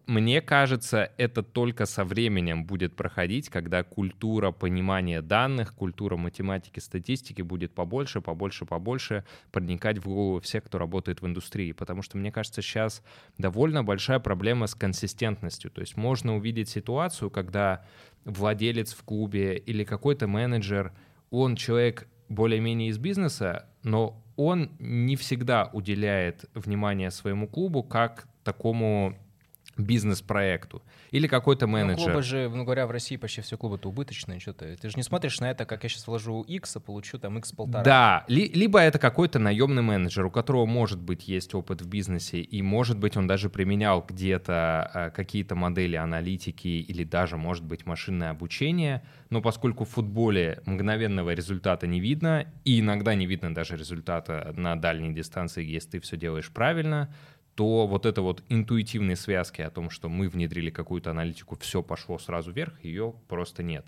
мне 0.06 0.42
кажется, 0.42 1.12
это 1.16 1.42
только 1.42 1.86
со 1.86 2.04
временем 2.04 2.66
будет 2.66 2.94
проходить, 2.94 3.48
когда 3.48 3.82
культура 3.82 4.50
понимания 4.50 5.22
данных, 5.22 5.74
культура 5.74 6.16
математики, 6.16 6.78
статистики 6.78 7.40
будет 7.40 7.74
побольше, 7.74 8.20
побольше, 8.20 8.66
побольше 8.66 9.24
проникать 9.50 9.98
в 9.98 10.04
голову 10.04 10.40
всех, 10.40 10.64
кто 10.64 10.78
работает 10.78 11.22
в 11.22 11.26
индустрии. 11.26 11.72
Потому 11.72 12.02
что, 12.02 12.18
мне 12.18 12.30
кажется, 12.30 12.60
сейчас 12.60 13.02
довольно 13.38 13.82
большая 13.82 14.18
проблема 14.18 14.66
с 14.66 14.74
консистентностью. 14.74 15.70
То 15.70 15.80
есть 15.80 15.96
можно 15.96 16.36
увидеть 16.36 16.68
ситуацию, 16.68 17.30
когда 17.30 17.84
владелец 18.24 18.92
в 18.92 19.02
клубе 19.04 19.56
или 19.56 19.84
какой-то 19.84 20.26
менеджер, 20.26 20.92
он 21.30 21.56
человек 21.56 22.08
более-менее 22.28 22.90
из 22.90 22.98
бизнеса, 22.98 23.68
но 23.82 24.22
он 24.36 24.70
не 24.78 25.16
всегда 25.16 25.70
уделяет 25.72 26.44
внимание 26.54 27.10
своему 27.10 27.48
клубу 27.48 27.82
как 27.82 28.26
такому 28.42 29.16
бизнес-проекту. 29.76 30.82
Или 31.10 31.26
какой-то 31.26 31.66
менеджер. 31.66 31.98
Ну, 31.98 32.04
клубы 32.04 32.22
же, 32.22 32.48
ну 32.48 32.64
говоря, 32.64 32.86
в 32.86 32.90
России 32.90 33.16
почти 33.16 33.40
все 33.40 33.56
клубы-то 33.56 33.88
убыточные. 33.88 34.40
Что-то. 34.40 34.76
Ты 34.76 34.90
же 34.90 34.96
не 34.96 35.02
смотришь 35.02 35.40
на 35.40 35.50
это, 35.50 35.64
как 35.64 35.82
я 35.82 35.88
сейчас 35.88 36.06
вложу 36.06 36.42
X, 36.42 36.76
а 36.76 36.80
получу 36.80 37.18
там 37.18 37.38
X 37.38 37.52
полтора. 37.52 37.82
Да, 37.82 38.24
ли, 38.28 38.48
либо 38.48 38.78
это 38.78 38.98
какой-то 38.98 39.38
наемный 39.38 39.82
менеджер, 39.82 40.26
у 40.26 40.30
которого, 40.30 40.66
может 40.66 41.00
быть, 41.00 41.28
есть 41.28 41.54
опыт 41.54 41.82
в 41.82 41.88
бизнесе, 41.88 42.40
и, 42.40 42.62
может 42.62 42.98
быть, 42.98 43.16
он 43.16 43.26
даже 43.26 43.50
применял 43.50 44.04
где-то 44.06 44.90
э, 44.94 45.10
какие-то 45.10 45.54
модели 45.54 45.96
аналитики 45.96 46.68
или 46.68 47.04
даже, 47.04 47.36
может 47.36 47.64
быть, 47.64 47.86
машинное 47.86 48.30
обучение, 48.30 49.02
но 49.30 49.40
поскольку 49.40 49.84
в 49.84 49.90
футболе 49.90 50.62
мгновенного 50.66 51.34
результата 51.34 51.86
не 51.86 52.00
видно, 52.00 52.46
и 52.64 52.80
иногда 52.80 53.14
не 53.14 53.26
видно 53.26 53.54
даже 53.54 53.76
результата 53.76 54.52
на 54.56 54.76
дальней 54.76 55.12
дистанции, 55.12 55.64
если 55.64 55.90
ты 55.90 56.00
все 56.00 56.16
делаешь 56.16 56.50
правильно, 56.50 57.12
то 57.54 57.86
вот 57.86 58.06
это 58.06 58.22
вот 58.22 58.42
интуитивной 58.48 59.16
связки 59.16 59.60
о 59.62 59.70
том, 59.70 59.90
что 59.90 60.08
мы 60.08 60.28
внедрили 60.28 60.70
какую-то 60.70 61.10
аналитику, 61.10 61.56
все 61.56 61.82
пошло 61.82 62.18
сразу 62.18 62.52
вверх, 62.52 62.82
ее 62.82 63.14
просто 63.28 63.62
нет. 63.62 63.86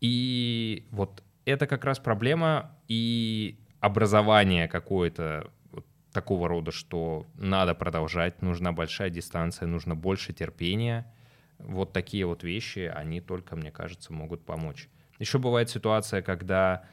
И 0.00 0.86
вот 0.90 1.22
это 1.44 1.66
как 1.66 1.84
раз 1.84 1.98
проблема 1.98 2.70
и 2.88 3.58
образование 3.80 4.68
какое-то 4.68 5.50
вот 5.72 5.86
такого 6.12 6.48
рода, 6.48 6.70
что 6.70 7.26
надо 7.34 7.74
продолжать, 7.74 8.42
нужна 8.42 8.72
большая 8.72 9.10
дистанция, 9.10 9.66
нужно 9.66 9.94
больше 9.94 10.32
терпения. 10.32 11.12
Вот 11.58 11.92
такие 11.92 12.26
вот 12.26 12.42
вещи, 12.42 12.92
они 12.94 13.20
только, 13.20 13.56
мне 13.56 13.70
кажется, 13.70 14.12
могут 14.12 14.44
помочь. 14.44 14.88
Еще 15.18 15.38
бывает 15.38 15.70
ситуация, 15.70 16.20
когда 16.20 16.84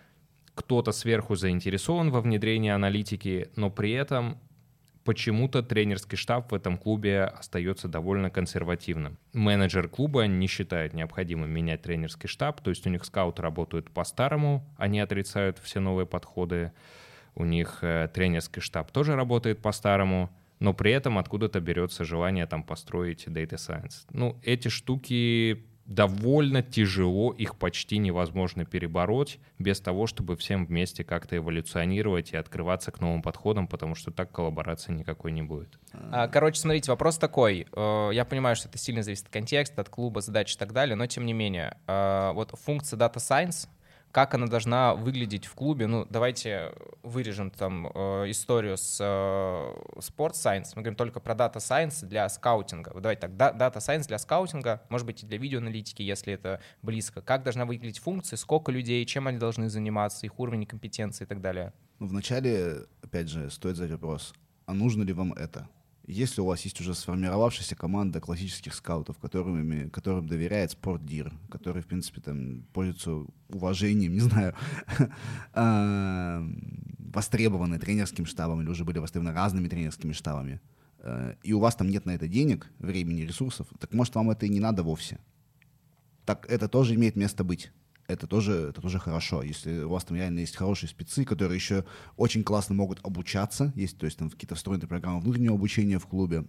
кто-то 0.56 0.92
сверху 0.92 1.36
заинтересован 1.36 2.12
во 2.12 2.22
внедрении 2.22 2.70
аналитики, 2.70 3.50
но 3.56 3.70
при 3.70 3.92
этом 3.92 4.40
почему-то 5.04 5.64
тренерский 5.64 6.18
штаб 6.18 6.52
в 6.52 6.56
этом 6.56 6.78
клубе 6.78 7.24
остается 7.24 7.88
довольно 7.88 8.30
консервативным. 8.30 9.18
Менеджер 9.34 9.88
клуба 9.90 10.26
не 10.26 10.48
считает 10.48 10.94
необходимым 10.94 11.50
менять 11.50 11.82
тренерский 11.82 12.28
штаб, 12.28 12.62
то 12.62 12.70
есть 12.70 12.86
у 12.88 12.90
них 12.90 13.06
скауты 13.06 13.42
работают 13.42 13.92
по-старому, 13.92 14.66
они 14.78 15.00
отрицают 15.00 15.60
все 15.60 15.80
новые 15.80 16.06
подходы, 16.06 16.72
у 17.36 17.46
них 17.46 17.80
э, 17.82 18.10
тренерский 18.14 18.62
штаб 18.62 18.92
тоже 18.92 19.16
работает 19.16 19.62
по-старому, 19.62 20.30
но 20.60 20.74
при 20.74 20.92
этом 20.92 21.18
откуда-то 21.18 21.60
берется 21.60 22.06
желание 22.06 22.46
там 22.46 22.64
построить 22.64 23.28
Data 23.28 23.56
Science. 23.56 24.06
Ну, 24.12 24.40
эти 24.44 24.70
штуки 24.70 25.66
довольно 25.86 26.62
тяжело, 26.62 27.32
их 27.32 27.56
почти 27.56 27.98
невозможно 27.98 28.66
перебороть 28.66 29.40
без 29.60 29.80
того, 29.82 30.08
чтобы 30.08 30.36
всем 30.36 30.66
вместе 30.66 31.04
как-то 31.04 31.38
эволюционировать 31.38 32.32
и 32.32 32.38
открываться 32.38 32.92
к 32.92 33.02
новым 33.02 33.22
подходам, 33.22 33.68
потому 33.68 33.96
что 33.96 34.12
так 34.12 34.32
коллаборации 34.32 34.94
никакой 34.94 35.32
не 35.32 35.42
будет. 35.42 35.78
А, 35.94 36.28
короче, 36.28 36.60
смотрите, 36.60 36.92
вопрос 36.92 37.18
такой. 37.18 37.68
Э, 37.76 38.10
я 38.14 38.26
понимаю, 38.26 38.56
что 38.56 38.70
это 38.70 38.78
сильно 38.78 39.04
зависит 39.04 39.26
от 39.26 39.34
контекста, 39.34 39.82
от 39.82 39.90
клуба, 39.90 40.22
задач 40.22 40.56
и 40.56 40.58
так 40.58 40.74
далее, 40.74 40.96
но 40.96 41.06
тем 41.08 41.26
не 41.26 41.34
менее, 41.34 41.78
э, 41.88 42.32
вот 42.34 42.52
функция 42.60 42.98
Data 42.98 43.18
Science— 43.18 43.68
как 44.14 44.36
она 44.36 44.46
должна 44.46 44.94
выглядеть 44.94 45.46
в 45.46 45.56
клубе. 45.56 45.88
Ну, 45.88 46.06
давайте 46.08 46.72
вырежем 47.02 47.50
там 47.50 47.88
э, 47.88 48.30
историю 48.30 48.78
с 48.78 49.00
э, 49.02 49.04
Sport 49.98 50.34
Science. 50.34 50.74
Мы 50.76 50.84
говорим 50.84 50.96
только 50.96 51.20
про 51.20 51.34
Data 51.34 51.56
Science 51.56 52.06
для 52.06 52.30
скаутинга. 52.30 52.94
Давайте 52.94 53.28
так, 53.28 53.32
Data 53.32 53.78
Science 53.78 54.08
для 54.08 54.20
скаутинга, 54.20 54.84
может 54.90 55.08
быть, 55.08 55.24
и 55.24 55.26
для 55.26 55.40
видеоаналитики, 55.40 56.04
если 56.04 56.34
это 56.34 56.62
близко. 56.84 57.22
Как 57.22 57.42
должна 57.42 57.66
выглядеть 57.66 57.98
функция, 57.98 58.38
сколько 58.38 58.72
людей, 58.72 59.04
чем 59.06 59.26
они 59.28 59.40
должны 59.40 59.68
заниматься, 59.68 60.28
их 60.28 60.40
уровень 60.40 60.68
компетенции 60.68 61.24
и 61.24 61.28
так 61.28 61.42
далее. 61.42 61.74
Ну, 61.98 62.06
вначале, 62.06 62.86
опять 63.02 63.30
же, 63.30 63.50
стоит 63.50 63.78
задать 63.78 63.94
вопрос, 63.94 64.36
а 64.68 64.76
нужно 64.76 65.02
ли 65.02 65.12
вам 65.12 65.34
это? 65.34 65.68
Если 66.06 66.42
у 66.42 66.46
вас 66.46 66.62
есть 66.62 66.82
уже 66.82 66.94
сформировавшаяся 66.94 67.76
команда 67.78 68.20
классических 68.20 68.74
скаутов, 68.74 69.18
которыми, 69.20 69.88
которым 69.88 70.28
доверяет 70.28 70.72
спортдир, 70.72 71.32
которые, 71.50 71.82
в 71.82 71.88
принципе, 71.88 72.20
там 72.20 72.64
пользуются 72.74 73.26
уважением, 73.48 74.14
не 74.14 74.20
знаю, 74.20 74.54
а, 75.54 76.46
востребованы 76.98 77.80
тренерским 77.80 78.26
штабом 78.26 78.62
или 78.62 78.70
уже 78.70 78.84
были 78.84 79.00
востребованы 79.00 79.34
разными 79.34 79.70
тренерскими 79.70 80.12
штабами, 80.12 80.60
э, 81.00 81.36
и 81.42 81.54
у 81.54 81.60
вас 81.60 81.76
там 81.76 81.90
нет 81.90 82.06
на 82.06 82.12
это 82.12 82.28
денег, 82.28 82.70
времени, 82.80 83.22
ресурсов, 83.22 83.68
так 83.80 83.94
может 83.94 84.16
вам 84.16 84.30
это 84.30 84.46
и 84.46 84.50
не 84.50 84.60
надо 84.60 84.84
вовсе. 84.84 85.20
Так 86.26 86.46
это 86.50 86.68
тоже 86.68 86.96
имеет 86.96 87.16
место 87.16 87.46
быть 87.46 87.72
это 88.08 88.28
тоже, 88.28 88.70
это 88.70 88.82
тоже 88.82 89.00
хорошо. 89.00 89.44
Если 89.44 89.84
у 89.84 89.90
вас 89.90 90.04
там 90.04 90.18
реально 90.18 90.40
есть 90.40 90.56
хорошие 90.56 90.90
спецы, 90.90 91.26
которые 91.26 91.56
еще 91.56 91.86
очень 92.18 92.44
классно 92.44 92.76
могут 92.76 93.00
обучаться, 93.04 93.72
есть, 93.76 93.98
то 93.98 94.06
есть 94.06 94.18
там 94.18 94.30
какие-то 94.30 94.56
встроенные 94.56 94.88
программы 94.88 95.22
внутреннего 95.22 95.56
обучения 95.56 96.00
в 96.00 96.08
клубе, 96.08 96.46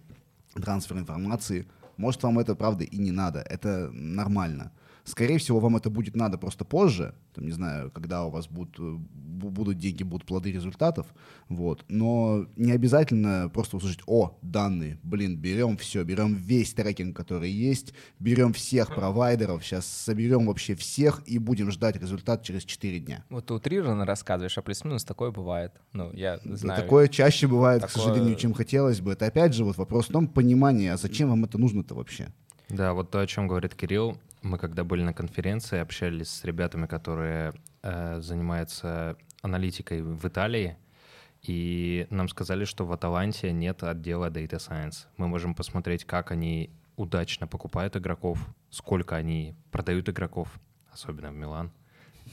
трансфер 0.53 0.97
информации, 0.97 1.67
может, 1.97 2.23
вам 2.23 2.39
это, 2.39 2.55
правда, 2.55 2.83
и 2.83 2.97
не 2.97 3.11
надо. 3.11 3.39
Это 3.39 3.89
нормально. 3.91 4.71
Скорее 5.05 5.37
всего, 5.37 5.59
вам 5.59 5.77
это 5.77 5.91
будет 5.91 6.15
надо 6.15 6.39
просто 6.39 6.65
позже, 6.65 7.13
там, 7.35 7.45
не 7.45 7.51
знаю, 7.51 7.91
когда 7.91 8.25
у 8.25 8.31
вас 8.31 8.47
будут, 8.47 8.79
э, 8.79 8.95
будут 8.97 9.77
деньги, 9.77 10.01
будут 10.01 10.25
плоды 10.25 10.51
результатов, 10.51 11.05
вот. 11.47 11.85
Но 11.89 12.47
не 12.55 12.71
обязательно 12.71 13.49
просто 13.53 13.77
услышать, 13.77 14.01
о, 14.07 14.35
данные, 14.41 14.97
блин, 15.03 15.37
берем 15.37 15.77
все, 15.77 16.03
берем 16.03 16.33
весь 16.33 16.73
трекинг, 16.73 17.15
который 17.15 17.51
есть, 17.51 17.93
берем 18.19 18.51
всех 18.51 18.95
провайдеров, 18.95 19.63
сейчас 19.63 19.85
соберем 19.85 20.47
вообще 20.47 20.73
всех 20.73 21.21
и 21.27 21.37
будем 21.37 21.69
ждать 21.69 21.97
результат 21.97 22.41
через 22.41 22.65
4 22.65 22.99
дня. 22.99 23.23
Вот 23.29 23.45
ты 23.45 23.53
утрированно 23.53 24.05
рассказываешь, 24.05 24.57
а 24.57 24.63
плюс-минус 24.63 25.03
такое 25.03 25.29
бывает. 25.29 25.71
Ну, 25.93 26.11
я 26.13 26.39
знаю. 26.43 26.77
Да, 26.79 26.81
такое 26.81 27.09
чаще 27.09 27.45
бывает, 27.45 27.81
такое... 27.81 27.93
к 27.93 27.97
сожалению, 28.07 28.35
чем 28.37 28.55
хотелось 28.55 29.01
бы. 29.01 29.11
Это 29.11 29.27
опять 29.27 29.53
же 29.53 29.65
вот 29.65 29.77
вопрос 29.77 30.09
в 30.09 30.11
том 30.11 30.27
понимании, 30.27 30.87
а 30.87 30.97
зачем 30.97 31.29
вам 31.29 31.45
это 31.45 31.59
нужно-то 31.59 31.93
вообще? 31.93 32.29
Да, 32.69 32.93
вот 32.93 33.11
то, 33.11 33.19
о 33.19 33.27
чем 33.27 33.47
говорит 33.47 33.75
Кирилл, 33.75 34.17
мы 34.45 34.59
когда 34.59 34.83
были 34.83 35.01
на 35.01 35.13
конференции, 35.13 35.79
общались 35.79 36.29
с 36.29 36.43
ребятами, 36.45 36.85
которые 36.85 37.53
э, 37.81 38.21
занимаются 38.21 39.17
аналитикой 39.41 40.03
в 40.03 40.25
Италии, 40.27 40.77
и 41.41 42.07
нам 42.09 42.29
сказали, 42.29 42.65
что 42.65 42.85
в 42.85 42.91
Аталанте 42.91 43.51
нет 43.51 43.83
отдела 43.83 44.29
Data 44.29 44.57
Science. 44.57 45.07
Мы 45.17 45.27
можем 45.27 45.55
посмотреть, 45.55 46.05
как 46.05 46.31
они 46.31 46.69
удачно 46.95 47.47
покупают 47.47 47.95
игроков, 47.95 48.39
сколько 48.69 49.15
они 49.15 49.55
продают 49.71 50.09
игроков, 50.09 50.47
особенно 50.91 51.31
в 51.31 51.35
Милан 51.35 51.71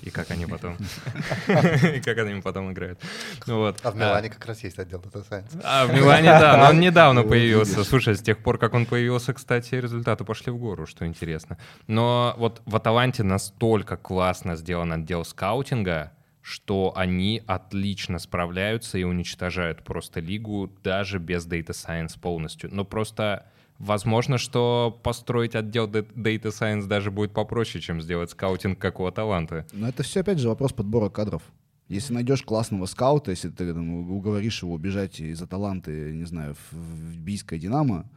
и 0.03 0.11
как 0.11 0.31
они 0.31 0.47
потом, 0.47 0.77
и 1.49 2.01
как 2.01 2.19
они 2.19 2.41
потом 2.41 2.73
играют. 2.73 3.01
Ну 3.47 3.59
вот. 3.59 3.81
А 3.83 3.91
в 3.91 3.97
Милане 3.97 4.29
как 4.29 4.45
раз 4.47 4.63
есть 4.65 4.79
отдел 4.79 5.01
Data 5.01 5.25
Science. 5.29 5.61
А 5.65 5.87
в 5.87 5.95
Милане, 5.95 6.29
да, 6.29 6.57
но 6.57 6.71
он 6.71 6.81
недавно 6.81 7.23
появился. 7.23 7.85
Слушай, 7.85 8.17
с 8.17 8.23
тех 8.23 8.39
пор, 8.39 8.59
как 8.59 8.75
он 8.75 8.87
появился, 8.87 9.33
кстати, 9.33 9.77
результаты 9.77 10.25
пошли 10.25 10.53
в 10.53 10.59
гору, 10.59 10.87
что 10.87 11.07
интересно. 11.07 11.59
Но 11.87 12.35
вот 12.37 12.63
в 12.67 12.77
Аталанте 12.77 13.23
настолько 13.23 13.97
классно 13.97 14.57
сделан 14.57 14.93
отдел 14.93 15.25
скаутинга, 15.25 16.13
что 16.43 16.93
они 16.97 17.43
отлично 17.47 18.19
справляются 18.19 18.99
и 18.99 19.05
уничтожают 19.05 19.85
просто 19.85 20.21
лигу 20.21 20.73
даже 20.83 21.19
без 21.19 21.47
Data 21.47 21.71
Science 21.71 22.19
полностью. 22.21 22.69
Но 22.73 22.85
просто 22.85 23.47
Возможно, 23.83 24.39
что 24.39 24.97
построить 25.03 25.57
отдел 25.57 25.89
Data 25.89 26.51
Science 26.53 26.87
даже 26.87 27.11
будет 27.11 27.33
попроще, 27.33 27.83
чем 27.83 28.01
сделать 28.01 28.31
скаутинг 28.31 28.79
как 28.79 29.01
у 29.01 29.07
Аталанты. 29.07 29.67
Но 29.73 29.89
это 29.89 30.05
все, 30.05 30.21
опять 30.21 30.39
же, 30.39 30.49
вопрос 30.49 30.73
подбора 30.73 31.09
кадров. 31.09 31.43
Если 31.89 32.15
найдешь 32.15 32.43
классного 32.43 32.87
скаута, 32.87 33.33
если 33.33 33.49
ты 33.49 33.75
там, 33.75 34.09
уговоришь 34.09 34.63
его 34.63 34.79
бежать 34.79 35.19
из 35.19 35.43
Аталанты, 35.43 36.13
не 36.13 36.25
знаю, 36.27 36.55
в 36.71 37.19
Бийское 37.19 37.59
Динамо, 37.59 38.09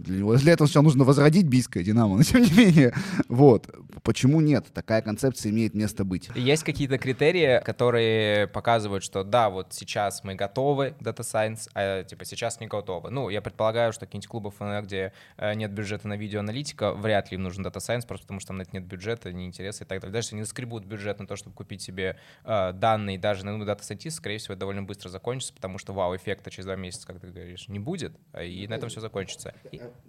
для 0.00 0.18
него 0.18 0.36
для 0.36 0.52
этого 0.52 0.66
сначала 0.66 0.84
нужно 0.84 1.04
возродить 1.04 1.46
бийское 1.46 1.82
Динамо, 1.82 2.16
но 2.16 2.22
тем 2.22 2.42
не 2.42 2.52
менее, 2.52 2.94
вот. 3.28 3.68
Почему 4.02 4.40
нет? 4.40 4.66
Такая 4.72 5.02
концепция 5.02 5.50
имеет 5.50 5.74
место 5.74 6.04
быть. 6.04 6.30
Есть 6.34 6.64
какие-то 6.64 6.96
критерии, 6.98 7.62
которые 7.62 8.46
показывают, 8.46 9.04
что 9.04 9.24
да, 9.24 9.50
вот 9.50 9.68
сейчас 9.72 10.24
мы 10.24 10.34
готовы 10.34 10.94
Data 11.00 11.20
Science, 11.20 11.68
а 11.74 12.02
типа 12.04 12.24
сейчас 12.24 12.60
не 12.60 12.66
готовы. 12.66 13.10
Ну, 13.10 13.28
я 13.28 13.42
предполагаю, 13.42 13.92
что 13.92 14.06
какие-нибудь 14.06 14.28
клубы 14.28 14.50
ФНЛ, 14.50 14.82
где 14.82 15.12
э, 15.36 15.54
нет 15.54 15.72
бюджета 15.72 16.08
на 16.08 16.16
видеоаналитика, 16.16 16.92
вряд 16.94 17.30
ли 17.30 17.36
им 17.36 17.42
нужен 17.42 17.64
Data 17.64 17.76
Science, 17.76 18.06
просто 18.06 18.24
потому 18.26 18.40
что 18.40 18.48
там 18.48 18.62
нет 18.72 18.84
бюджета, 18.84 19.32
не 19.32 19.46
интереса 19.46 19.84
и 19.84 19.86
так 19.86 20.00
далее. 20.00 20.12
Даже 20.12 20.28
если 20.28 20.36
они 20.36 20.44
скребут 20.44 20.84
бюджет 20.84 21.18
на 21.18 21.26
то, 21.26 21.36
чтобы 21.36 21.54
купить 21.54 21.82
себе 21.82 22.16
э, 22.44 22.72
данные, 22.72 23.18
даже 23.18 23.44
на 23.44 23.56
ну, 23.56 23.64
Data 23.64 23.80
Scientist, 23.80 24.12
скорее 24.12 24.38
всего, 24.38 24.54
это 24.54 24.60
довольно 24.60 24.82
быстро 24.82 25.08
закончится, 25.08 25.52
потому 25.52 25.78
что 25.78 25.92
вау-эффекта 25.92 26.50
через 26.50 26.64
два 26.64 26.76
месяца, 26.76 27.06
как 27.06 27.20
ты 27.20 27.28
говоришь, 27.28 27.68
не 27.68 27.78
будет, 27.78 28.14
и 28.40 28.66
на 28.66 28.74
этом 28.74 28.88
все 28.88 29.00
закончится. 29.00 29.54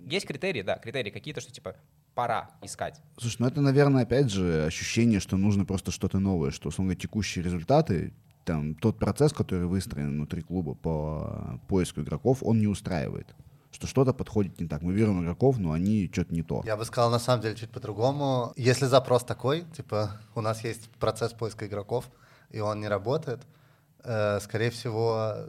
Есть 0.06 0.28
критерии, 0.28 0.62
да, 0.62 0.78
критерии 0.78 1.10
какие-то, 1.10 1.42
что 1.42 1.52
типа 1.52 1.76
пора 2.14 2.52
искать. 2.62 3.02
Слушай, 3.18 3.38
ну 3.40 3.48
это, 3.48 3.62
наверное, 3.62 4.04
опять 4.04 4.30
же 4.30 4.66
ощущение, 4.66 5.20
что 5.20 5.38
нужно 5.38 5.66
просто 5.66 5.92
что-то 5.92 6.20
новое, 6.20 6.52
что, 6.52 6.70
условно, 6.70 6.96
текущие 6.96 7.44
результаты, 7.44 8.14
там, 8.46 8.76
тот 8.76 8.98
процесс, 8.98 9.34
который 9.34 9.68
выстроен 9.68 10.12
внутри 10.12 10.42
клуба 10.42 10.74
по 10.76 11.60
поиску 11.68 12.02
игроков, 12.02 12.40
он 12.42 12.60
не 12.60 12.68
устраивает 12.68 13.28
что 13.72 13.88
что-то 13.88 14.14
подходит 14.14 14.60
не 14.60 14.68
так. 14.68 14.82
Мы 14.82 14.94
берем 14.94 15.24
игроков, 15.24 15.58
но 15.58 15.72
они 15.72 16.10
что-то 16.12 16.34
не 16.34 16.44
то. 16.44 16.62
Я 16.66 16.76
бы 16.76 16.86
сказал, 16.86 17.10
на 17.10 17.20
самом 17.20 17.42
деле, 17.42 17.56
чуть 17.56 17.72
по-другому. 17.72 18.54
Если 18.58 18.86
запрос 18.86 19.24
такой, 19.24 19.62
типа, 19.76 20.20
у 20.36 20.42
нас 20.42 20.64
есть 20.64 20.90
процесс 21.00 21.34
поиска 21.34 21.66
игроков, 21.68 22.12
и 22.50 22.60
он 22.60 22.82
не 22.82 22.88
работает, 22.88 23.40
э, 24.04 24.40
скорее 24.42 24.72
всего, 24.72 25.48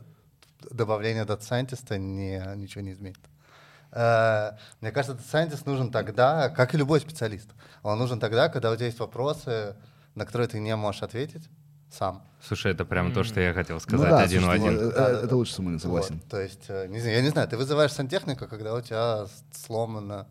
добавление 0.71 1.25
дата 1.25 1.45
сайентиста 1.45 1.99
не, 1.99 2.41
ничего 2.57 2.83
не 2.83 2.93
изменит. 2.93 3.19
Э, 3.93 4.53
мне 4.81 4.91
кажется, 4.91 5.15
этот 5.15 5.27
сайентист 5.27 5.67
нужен 5.67 5.91
тогда, 5.91 6.49
как 6.49 6.75
и 6.75 6.79
любой 6.79 7.01
специалист. 7.01 7.49
Он 7.83 7.99
нужен 7.99 8.19
тогда, 8.19 8.49
когда 8.49 8.71
у 8.71 8.77
тебя 8.77 8.87
есть 8.87 8.99
вопросы, 8.99 9.77
на 10.15 10.27
которые 10.27 10.49
ты 10.49 10.61
не 10.61 10.75
можешь 10.77 11.03
ответить 11.03 11.49
сам. 11.91 12.23
Слушай, 12.41 12.73
это 12.73 12.85
прям 12.85 13.13
то, 13.13 13.23
что 13.23 13.41
я 13.41 13.53
хотел 13.53 13.79
сказать 13.79 14.11
ну, 14.11 14.17
да, 14.17 14.23
один 14.23 14.43
слушай, 14.43 14.59
в 14.59 14.63
один. 14.63 14.77
Это, 14.77 15.03
это, 15.03 15.25
это 15.27 15.37
лучше 15.37 15.55
самому 15.55 15.79
согласен. 15.79 16.15
Вот, 16.15 16.31
то 16.31 16.41
есть, 16.41 16.65
э, 16.69 16.87
не 16.89 17.01
знаю, 17.01 17.17
я 17.17 17.23
не 17.23 17.29
знаю, 17.29 17.49
ты 17.49 17.57
вызываешь 17.57 17.93
сантехника, 17.93 18.47
когда 18.47 18.75
у 18.75 18.81
тебя 18.81 19.27
сломана 19.53 20.27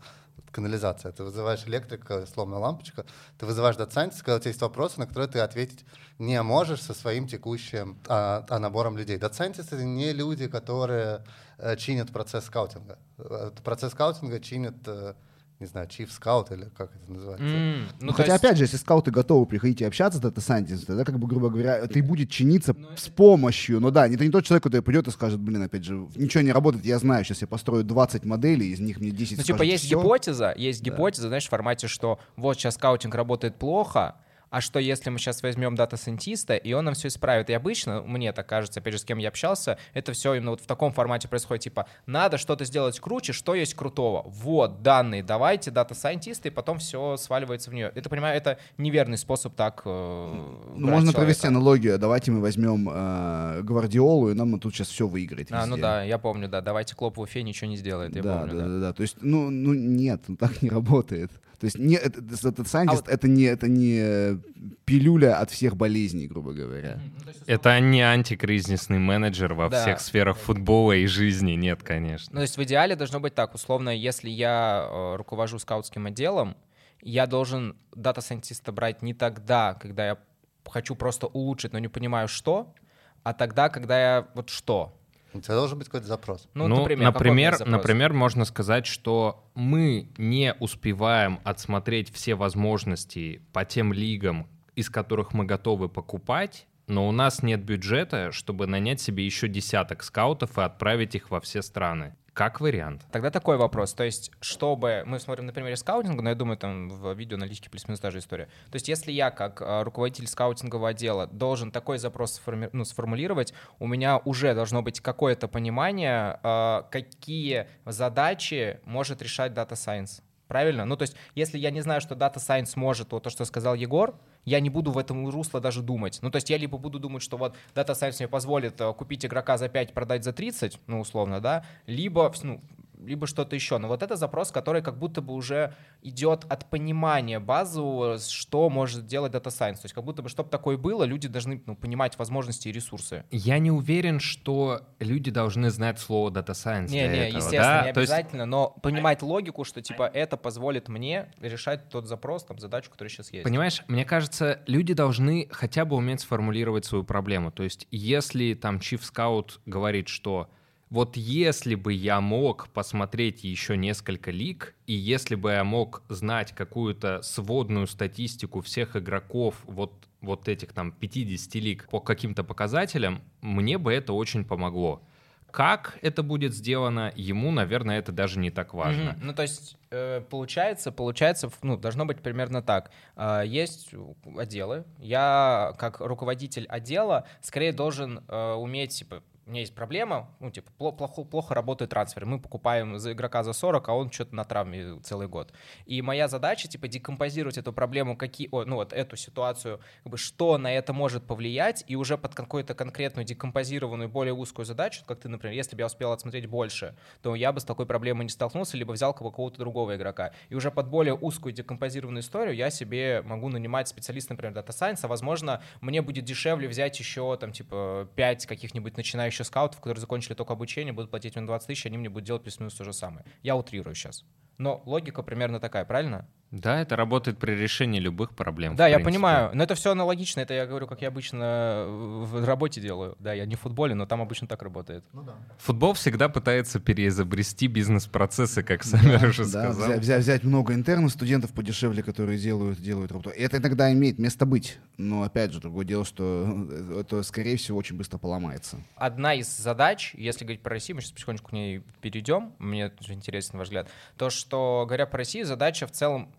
канализация, 0.51 1.11
ты 1.11 1.23
вызываешь 1.23 1.63
электрика, 1.65 2.25
сломанная 2.25 2.59
лампочка, 2.59 3.05
ты 3.37 3.45
вызываешь 3.45 3.77
дата-сайентиста, 3.77 4.25
когда 4.25 4.35
у 4.37 4.39
тебя 4.39 4.49
есть 4.49 4.61
вопросы, 4.61 4.99
на 4.99 5.07
которые 5.07 5.29
ты 5.29 5.39
ответить 5.39 5.85
не 6.19 6.41
можешь 6.41 6.81
со 6.81 6.93
своим 6.93 7.27
текущим 7.27 7.97
а, 8.07 8.45
а 8.49 8.59
набором 8.59 8.97
людей. 8.97 9.17
Дата-сайентисты— 9.17 9.75
это 9.77 9.85
не 9.85 10.13
люди, 10.13 10.47
которые 10.47 11.23
э, 11.61 11.75
чинят 11.77 12.11
процесс 12.11 12.45
скаутинга. 12.45 12.97
Э, 13.17 13.51
процесс 13.63 13.91
скаутинга 13.91 14.39
чинят 14.39 14.75
э, 14.85 15.13
не 15.61 15.67
знаю, 15.67 15.87
chief 15.87 16.09
скаут 16.09 16.51
или 16.51 16.65
как 16.75 16.89
это 16.95 17.11
называется. 17.11 17.45
Mm, 17.45 17.83
ну, 17.99 18.07
ну 18.07 18.13
хотя, 18.13 18.33
есть... 18.33 18.43
опять 18.43 18.57
же, 18.57 18.63
если 18.63 18.77
скауты 18.77 19.11
готовы 19.11 19.45
приходить 19.45 19.79
и 19.81 19.85
общаться 19.85 20.17
с 20.17 20.21
дата-сайентистом, 20.21 20.87
тогда, 20.87 21.05
как 21.05 21.19
бы, 21.19 21.27
грубо 21.27 21.49
говоря, 21.49 21.77
это 21.77 21.99
и 21.99 22.01
будет 22.01 22.31
чиниться 22.31 22.73
ну, 22.75 22.87
с 22.97 23.09
помощью. 23.09 23.79
Но 23.79 23.91
да, 23.91 24.07
это 24.07 24.25
не 24.25 24.31
тот 24.31 24.43
человек, 24.43 24.63
который 24.63 24.81
придет 24.81 25.07
и 25.07 25.11
скажет, 25.11 25.39
блин, 25.39 25.61
опять 25.61 25.83
же, 25.83 26.07
ничего 26.15 26.41
не 26.41 26.51
работает, 26.51 26.83
я 26.83 26.97
знаю, 26.97 27.23
сейчас 27.23 27.41
я 27.41 27.47
построю 27.47 27.83
20 27.83 28.25
моделей, 28.25 28.71
из 28.71 28.79
них 28.79 28.99
мне 28.99 29.11
10 29.11 29.37
Ну, 29.37 29.43
типа, 29.43 29.61
есть 29.61 29.85
все. 29.85 29.99
гипотеза, 29.99 30.53
есть 30.57 30.83
да. 30.83 30.91
гипотеза, 30.91 31.27
знаешь, 31.27 31.45
в 31.45 31.49
формате, 31.49 31.87
что 31.87 32.19
вот 32.35 32.57
сейчас 32.57 32.73
скаутинг 32.73 33.13
работает 33.13 33.55
плохо, 33.57 34.15
а 34.51 34.59
что 34.59 34.79
если 34.79 35.09
мы 35.09 35.17
сейчас 35.17 35.41
возьмем 35.43 35.75
дата-сайентиста, 35.75 36.55
и 36.55 36.73
он 36.73 36.83
нам 36.83 36.93
все 36.93 37.07
исправит? 37.07 37.49
И 37.49 37.53
обычно, 37.53 38.01
мне 38.01 38.33
так 38.33 38.47
кажется, 38.47 38.81
опять 38.81 38.93
же, 38.93 38.99
с 38.99 39.05
кем 39.05 39.17
я 39.17 39.29
общался, 39.29 39.77
это 39.93 40.11
все 40.11 40.33
именно 40.33 40.51
вот 40.51 40.59
в 40.59 40.65
таком 40.67 40.91
формате 40.91 41.29
происходит, 41.29 41.63
типа, 41.63 41.87
надо 42.05 42.37
что-то 42.37 42.65
сделать 42.65 42.99
круче, 42.99 43.31
что 43.31 43.55
есть 43.55 43.73
крутого? 43.75 44.23
Вот, 44.27 44.81
данные, 44.81 45.23
давайте, 45.23 45.71
дата-сайентисты, 45.71 46.49
и 46.49 46.51
потом 46.51 46.79
все 46.79 47.15
сваливается 47.15 47.71
в 47.71 47.73
нее. 47.73 47.93
Это, 47.95 48.09
понимаю, 48.09 48.35
это 48.35 48.59
неверный 48.77 49.17
способ 49.17 49.55
так 49.55 49.83
э, 49.85 49.89
Ну, 49.89 50.73
можно 50.75 50.99
человека. 50.99 51.19
провести 51.19 51.47
аналогию. 51.47 51.97
Давайте 51.97 52.31
мы 52.31 52.41
возьмем 52.41 52.89
э, 52.91 53.61
Гвардиолу, 53.63 54.31
и 54.31 54.33
нам 54.33 54.59
тут 54.59 54.75
сейчас 54.75 54.89
все 54.89 55.07
выиграть 55.07 55.47
А, 55.51 55.65
ну 55.65 55.77
да, 55.77 56.03
я 56.03 56.17
помню, 56.17 56.49
да. 56.49 56.59
Давайте 56.59 56.93
Клопп 56.93 57.15
в 57.15 57.21
Уфе 57.21 57.41
ничего 57.43 57.69
не 57.69 57.77
сделает, 57.77 58.13
я 58.17 58.21
да, 58.21 58.39
помню, 58.39 58.53
да. 58.53 58.63
Да, 58.63 58.67
да, 58.67 58.79
да. 58.79 58.93
То 58.93 59.01
есть, 59.01 59.15
ну, 59.21 59.49
ну 59.49 59.73
нет, 59.73 60.23
так 60.37 60.61
не 60.61 60.69
работает. 60.69 61.31
То 61.61 61.65
есть 61.65 61.77
не, 61.77 61.95
этот, 61.95 62.43
этот 62.43 62.67
сайентист 62.67 63.03
а 63.03 63.05
вот... 63.05 63.13
это, 63.13 63.27
не, 63.27 63.43
это 63.43 63.67
не 63.67 64.41
пилюля 64.85 65.37
от 65.37 65.51
всех 65.51 65.77
болезней, 65.77 66.25
грубо 66.25 66.53
говоря. 66.53 66.99
Ну, 67.23 67.31
это 67.45 67.79
не 67.79 68.01
антикризисный 68.01 68.97
менеджер 68.97 69.53
во 69.53 69.69
да. 69.69 69.79
всех 69.79 69.99
сферах 69.99 70.37
футбола 70.37 70.93
и 70.93 71.05
жизни, 71.05 71.51
нет, 71.51 71.83
конечно. 71.83 72.29
Ну, 72.31 72.37
то 72.37 72.41
есть 72.41 72.57
в 72.57 72.63
идеале 72.63 72.95
должно 72.95 73.19
быть 73.19 73.35
так, 73.35 73.53
условно, 73.53 73.95
если 73.95 74.27
я 74.27 74.87
э, 74.89 75.15
руковожу 75.17 75.59
скаутским 75.59 76.07
отделом, 76.07 76.57
я 77.03 77.27
должен 77.27 77.77
дата-сайентиста 77.95 78.71
брать 78.71 79.03
не 79.03 79.13
тогда, 79.13 79.75
когда 79.75 80.07
я 80.07 80.17
хочу 80.65 80.95
просто 80.95 81.27
улучшить, 81.27 81.73
но 81.73 81.77
не 81.79 81.89
понимаю 81.89 82.27
что, 82.27 82.73
а 83.21 83.33
тогда, 83.33 83.69
когда 83.69 83.99
я 84.01 84.27
вот 84.33 84.49
что. 84.49 84.99
У 85.33 85.39
тебя 85.39 85.55
должен 85.55 85.77
быть 85.77 85.87
какой-то 85.87 86.07
запрос. 86.07 86.47
Ну, 86.53 86.67
ну 86.67 86.79
например, 86.79 87.13
например, 87.13 87.53
запрос? 87.53 87.71
например, 87.71 88.13
можно 88.13 88.45
сказать, 88.45 88.85
что 88.85 89.49
мы 89.55 90.09
не 90.17 90.53
успеваем 90.59 91.39
отсмотреть 91.43 92.11
все 92.13 92.35
возможности 92.35 93.41
по 93.53 93.63
тем 93.63 93.93
лигам, 93.93 94.47
из 94.75 94.89
которых 94.89 95.33
мы 95.33 95.45
готовы 95.45 95.89
покупать, 95.89 96.67
но 96.87 97.07
у 97.07 97.11
нас 97.11 97.43
нет 97.43 97.63
бюджета, 97.63 98.31
чтобы 98.31 98.67
нанять 98.67 98.99
себе 98.99 99.25
еще 99.25 99.47
десяток 99.47 100.03
скаутов 100.03 100.57
и 100.57 100.61
отправить 100.61 101.15
их 101.15 101.31
во 101.31 101.39
все 101.39 101.61
страны. 101.61 102.15
Как 102.33 102.61
вариант. 102.61 103.05
Тогда 103.11 103.29
такой 103.29 103.57
вопрос. 103.57 103.93
То 103.93 104.03
есть, 104.03 104.31
чтобы... 104.39 105.03
Мы 105.05 105.19
смотрим 105.19 105.47
на 105.47 105.53
примере 105.53 105.75
скаутинга, 105.75 106.21
но 106.21 106.29
я 106.29 106.35
думаю, 106.35 106.57
там 106.57 106.87
в 106.87 107.13
видео 107.13 107.35
аналитике 107.35 107.69
плюс-минус 107.69 107.99
та 107.99 108.09
же 108.09 108.19
история. 108.19 108.45
То 108.71 108.75
есть, 108.75 108.87
если 108.87 109.11
я, 109.11 109.31
как 109.31 109.61
а, 109.61 109.83
руководитель 109.83 110.27
скаутингового 110.27 110.89
отдела, 110.89 111.27
должен 111.27 111.71
такой 111.71 111.97
запрос 111.97 112.35
сформи... 112.35 112.69
ну, 112.71 112.85
сформулировать, 112.85 113.53
у 113.79 113.87
меня 113.87 114.17
уже 114.17 114.55
должно 114.55 114.81
быть 114.81 115.01
какое-то 115.01 115.49
понимание, 115.49 116.39
а, 116.41 116.87
какие 116.89 117.67
задачи 117.85 118.79
может 118.85 119.21
решать 119.21 119.51
Data 119.51 119.71
Science. 119.71 120.21
Правильно? 120.51 120.83
Ну, 120.83 120.97
то 120.97 121.03
есть, 121.03 121.15
если 121.33 121.57
я 121.57 121.71
не 121.71 121.79
знаю, 121.79 122.01
что 122.01 122.13
Data 122.13 122.35
Science 122.35 122.73
может, 122.75 123.13
вот 123.13 123.23
то, 123.23 123.29
что 123.29 123.45
сказал 123.45 123.73
Егор, 123.73 124.19
я 124.43 124.59
не 124.59 124.69
буду 124.69 124.91
в 124.91 124.97
этом 124.97 125.29
русло 125.29 125.61
даже 125.61 125.81
думать. 125.81 126.19
Ну, 126.21 126.29
то 126.29 126.35
есть 126.35 126.49
я 126.49 126.57
либо 126.57 126.77
буду 126.77 126.99
думать, 126.99 127.23
что 127.23 127.37
вот 127.37 127.55
Data 127.73 127.93
Science 127.93 128.17
мне 128.19 128.27
позволит 128.27 128.81
э, 128.81 128.93
купить 128.93 129.25
игрока 129.25 129.57
за 129.57 129.69
5, 129.69 129.93
продать 129.93 130.25
за 130.25 130.33
30, 130.33 130.77
ну, 130.87 130.99
условно, 130.99 131.39
да, 131.39 131.63
либо, 131.87 132.33
ну, 132.43 132.59
либо 133.05 133.27
что-то 133.27 133.55
еще. 133.55 133.77
Но 133.77 133.87
вот 133.87 134.03
это 134.03 134.15
запрос, 134.15 134.51
который 134.51 134.81
как 134.81 134.97
будто 134.97 135.21
бы 135.21 135.33
уже 135.33 135.73
идет 136.01 136.45
от 136.49 136.69
понимания 136.69 137.39
базового, 137.39 138.17
что 138.19 138.69
может 138.69 139.05
делать 139.05 139.33
Data 139.33 139.47
Science. 139.47 139.75
То 139.75 139.85
есть 139.85 139.93
как 139.93 140.03
будто 140.03 140.21
бы, 140.21 140.29
чтобы 140.29 140.49
такое 140.49 140.77
было, 140.77 141.03
люди 141.03 141.27
должны 141.27 141.61
ну, 141.65 141.75
понимать 141.75 142.17
возможности 142.17 142.67
и 142.67 142.71
ресурсы. 142.71 143.25
Я 143.31 143.59
не 143.59 143.71
уверен, 143.71 144.19
что 144.19 144.81
люди 144.99 145.31
должны 145.31 145.69
знать 145.69 145.99
слово 145.99 146.29
Data 146.29 146.51
Science 146.51 146.89
Не, 146.89 147.07
не, 147.07 147.27
этого, 147.27 147.37
естественно, 147.37 147.63
да? 147.63 147.83
не 147.83 147.89
обязательно, 147.89 148.41
есть... 148.41 148.51
но 148.51 148.69
понимать 148.81 149.21
логику, 149.21 149.63
что 149.63 149.81
типа 149.81 150.03
это 150.03 150.37
позволит 150.37 150.87
мне 150.87 151.31
решать 151.39 151.89
тот 151.89 152.07
запрос, 152.07 152.43
там, 152.43 152.59
задачу, 152.59 152.91
которая 152.91 153.09
сейчас 153.09 153.31
есть. 153.31 153.43
Понимаешь, 153.43 153.83
мне 153.87 154.05
кажется, 154.05 154.61
люди 154.67 154.93
должны 154.93 155.47
хотя 155.51 155.85
бы 155.85 155.95
уметь 155.95 156.21
сформулировать 156.21 156.85
свою 156.85 157.03
проблему. 157.03 157.51
То 157.51 157.63
есть 157.63 157.87
если 157.91 158.53
там 158.53 158.77
Chief 158.77 159.01
Scout 159.01 159.59
говорит, 159.65 160.07
что 160.07 160.49
вот 160.91 161.15
если 161.15 161.75
бы 161.75 161.93
я 161.93 162.19
мог 162.19 162.67
посмотреть 162.67 163.45
еще 163.45 163.77
несколько 163.77 164.29
лиг, 164.29 164.75
и 164.87 164.93
если 164.93 165.35
бы 165.35 165.51
я 165.51 165.63
мог 165.63 166.03
знать 166.09 166.51
какую-то 166.51 167.21
сводную 167.21 167.87
статистику 167.87 168.59
всех 168.59 168.97
игроков 168.97 169.55
вот, 169.63 169.93
вот 170.19 170.49
этих 170.49 170.73
там 170.73 170.91
50 170.91 171.55
лиг 171.55 171.87
по 171.89 172.01
каким-то 172.01 172.43
показателям, 172.43 173.21
мне 173.39 173.77
бы 173.77 173.93
это 173.93 174.11
очень 174.11 174.43
помогло. 174.43 175.01
Как 175.49 175.97
это 176.01 176.23
будет 176.23 176.53
сделано, 176.53 177.13
ему, 177.15 177.51
наверное, 177.51 177.99
это 177.99 178.11
даже 178.11 178.39
не 178.39 178.51
так 178.51 178.73
важно. 178.73 179.11
Mm-hmm. 179.11 179.19
Ну, 179.21 179.33
то 179.33 179.41
есть, 179.43 179.77
э, 179.91 180.21
получается, 180.29 180.91
получается, 180.91 181.49
ну, 181.61 181.77
должно 181.77 182.05
быть 182.05 182.21
примерно 182.21 182.61
так. 182.61 182.91
Э, 183.15 183.43
есть 183.45 183.93
отделы. 184.37 184.85
Я, 184.97 185.73
как 185.77 186.01
руководитель 186.01 186.65
отдела, 186.67 187.27
скорее 187.41 187.73
должен 187.73 188.23
э, 188.27 188.53
уметь, 188.53 188.91
типа, 188.91 189.23
у 189.51 189.53
меня 189.53 189.63
есть 189.63 189.75
проблема, 189.75 190.29
ну, 190.39 190.49
типа, 190.49 190.71
плохо, 190.77 191.23
плохо 191.23 191.53
работает 191.53 191.91
трансфер. 191.91 192.25
Мы 192.25 192.39
покупаем 192.39 192.97
за 192.97 193.11
игрока 193.11 193.43
за 193.43 193.51
40, 193.51 193.89
а 193.89 193.93
он 193.93 194.09
что-то 194.09 194.33
на 194.33 194.45
травме 194.45 194.97
целый 195.03 195.27
год. 195.27 195.51
И 195.85 196.01
моя 196.01 196.29
задача, 196.29 196.69
типа, 196.69 196.87
декомпозировать 196.87 197.57
эту 197.57 197.73
проблему, 197.73 198.15
какие, 198.15 198.47
о, 198.51 198.63
ну, 198.63 198.77
вот 198.77 198.93
эту 198.93 199.17
ситуацию, 199.17 199.81
как 200.03 200.11
бы, 200.13 200.17
что 200.17 200.57
на 200.57 200.71
это 200.71 200.93
может 200.93 201.27
повлиять, 201.27 201.83
и 201.85 201.97
уже 201.97 202.17
под 202.17 202.33
какую-то 202.33 202.75
конкретную 202.75 203.25
декомпозированную, 203.25 204.07
более 204.07 204.33
узкую 204.33 204.65
задачу, 204.65 205.03
как 205.05 205.19
ты, 205.19 205.27
например, 205.27 205.53
если 205.53 205.75
бы 205.75 205.81
я 205.81 205.87
успел 205.87 206.13
отсмотреть 206.13 206.45
больше, 206.45 206.95
то 207.21 207.35
я 207.35 207.51
бы 207.51 207.59
с 207.59 207.65
такой 207.65 207.85
проблемой 207.85 208.23
не 208.23 208.29
столкнулся, 208.29 208.77
либо 208.77 208.93
взял 208.93 209.13
какого-то 209.13 209.57
другого 209.57 209.97
игрока. 209.97 210.31
И 210.47 210.55
уже 210.55 210.71
под 210.71 210.87
более 210.87 211.13
узкую 211.13 211.51
декомпозированную 211.51 212.21
историю 212.21 212.55
я 212.55 212.69
себе 212.69 213.21
могу 213.23 213.49
нанимать 213.49 213.89
специалиста, 213.89 214.31
например, 214.31 214.55
Data 214.55 214.69
Science, 214.69 214.99
а, 215.03 215.09
возможно, 215.09 215.61
мне 215.81 216.01
будет 216.01 216.23
дешевле 216.23 216.69
взять 216.69 216.97
еще, 216.97 217.35
там, 217.35 217.51
типа, 217.51 218.07
5 218.15 218.45
каких-нибудь 218.45 218.95
начинающих 218.95 219.40
скаутов, 219.43 219.79
которые 219.79 220.01
закончили 220.01 220.33
только 220.33 220.53
обучение, 220.53 220.93
будут 220.93 221.11
платить 221.11 221.35
мне 221.35 221.45
20 221.45 221.67
тысяч, 221.67 221.85
они 221.85 221.97
мне 221.97 222.09
будут 222.09 222.25
делать 222.25 222.43
плюс-минус 222.43 222.75
то 222.75 222.83
же 222.83 222.93
самое. 222.93 223.25
Я 223.43 223.55
утрирую 223.55 223.95
сейчас. 223.95 224.25
Но 224.57 224.81
логика 224.85 225.23
примерно 225.23 225.59
такая, 225.59 225.85
правильно? 225.85 226.27
Да, 226.51 226.81
это 226.81 226.97
работает 226.97 227.37
при 227.37 227.53
решении 227.53 227.99
любых 227.99 228.31
проблем. 228.35 228.75
Да, 228.75 228.87
я 228.87 228.99
понимаю, 228.99 229.51
но 229.53 229.63
это 229.63 229.73
все 229.75 229.91
аналогично, 229.91 230.41
это 230.41 230.53
я 230.53 230.65
говорю, 230.65 230.85
как 230.85 231.01
я 231.01 231.07
обычно 231.07 231.85
в 231.87 232.45
работе 232.45 232.81
делаю. 232.81 233.15
Да, 233.19 233.31
я 233.31 233.45
не 233.45 233.55
в 233.55 233.61
футболе, 233.61 233.95
но 233.95 234.05
там 234.05 234.21
обычно 234.21 234.47
так 234.47 234.61
работает. 234.61 235.05
Ну, 235.13 235.23
да. 235.23 235.35
Футбол 235.59 235.93
всегда 235.93 236.27
пытается 236.27 236.81
переизобрести 236.81 237.67
бизнес-процессы, 237.67 238.63
как 238.63 238.83
сами 238.83 239.17
да, 239.17 239.27
уже 239.27 239.43
да, 239.45 239.71
сказал. 239.71 239.99
Взять, 239.99 240.21
взять 240.21 240.43
много 240.43 240.73
интернов, 240.73 241.11
студентов 241.11 241.53
подешевле, 241.53 242.03
которые 242.03 242.37
делают, 242.37 242.81
делают 242.81 243.11
работу. 243.13 243.29
Это 243.29 243.57
иногда 243.57 243.91
имеет 243.93 244.19
место 244.19 244.45
быть, 244.45 244.77
но 244.97 245.23
опять 245.23 245.53
же, 245.53 245.61
другое 245.61 245.85
дело, 245.85 246.03
что 246.03 246.67
это, 246.99 247.23
скорее 247.23 247.55
всего, 247.55 247.77
очень 247.77 247.95
быстро 247.95 248.17
поломается. 248.17 248.77
Одна 248.95 249.35
из 249.35 249.47
задач, 249.47 250.13
если 250.15 250.43
говорить 250.43 250.61
про 250.61 250.71
Россию, 250.71 250.97
мы 250.97 251.01
сейчас 251.01 251.13
потихонечку 251.13 251.49
к 251.49 251.53
ней 251.53 251.81
перейдем, 252.01 252.53
мне 252.59 252.91
интересен 253.07 253.57
ваш 253.57 253.69
взгляд, 253.69 253.87
то, 254.17 254.29
что, 254.29 254.85
говоря 254.85 255.05
про 255.05 255.19
Россию, 255.19 255.45
задача 255.45 255.87
в 255.87 255.91
целом 255.91 256.29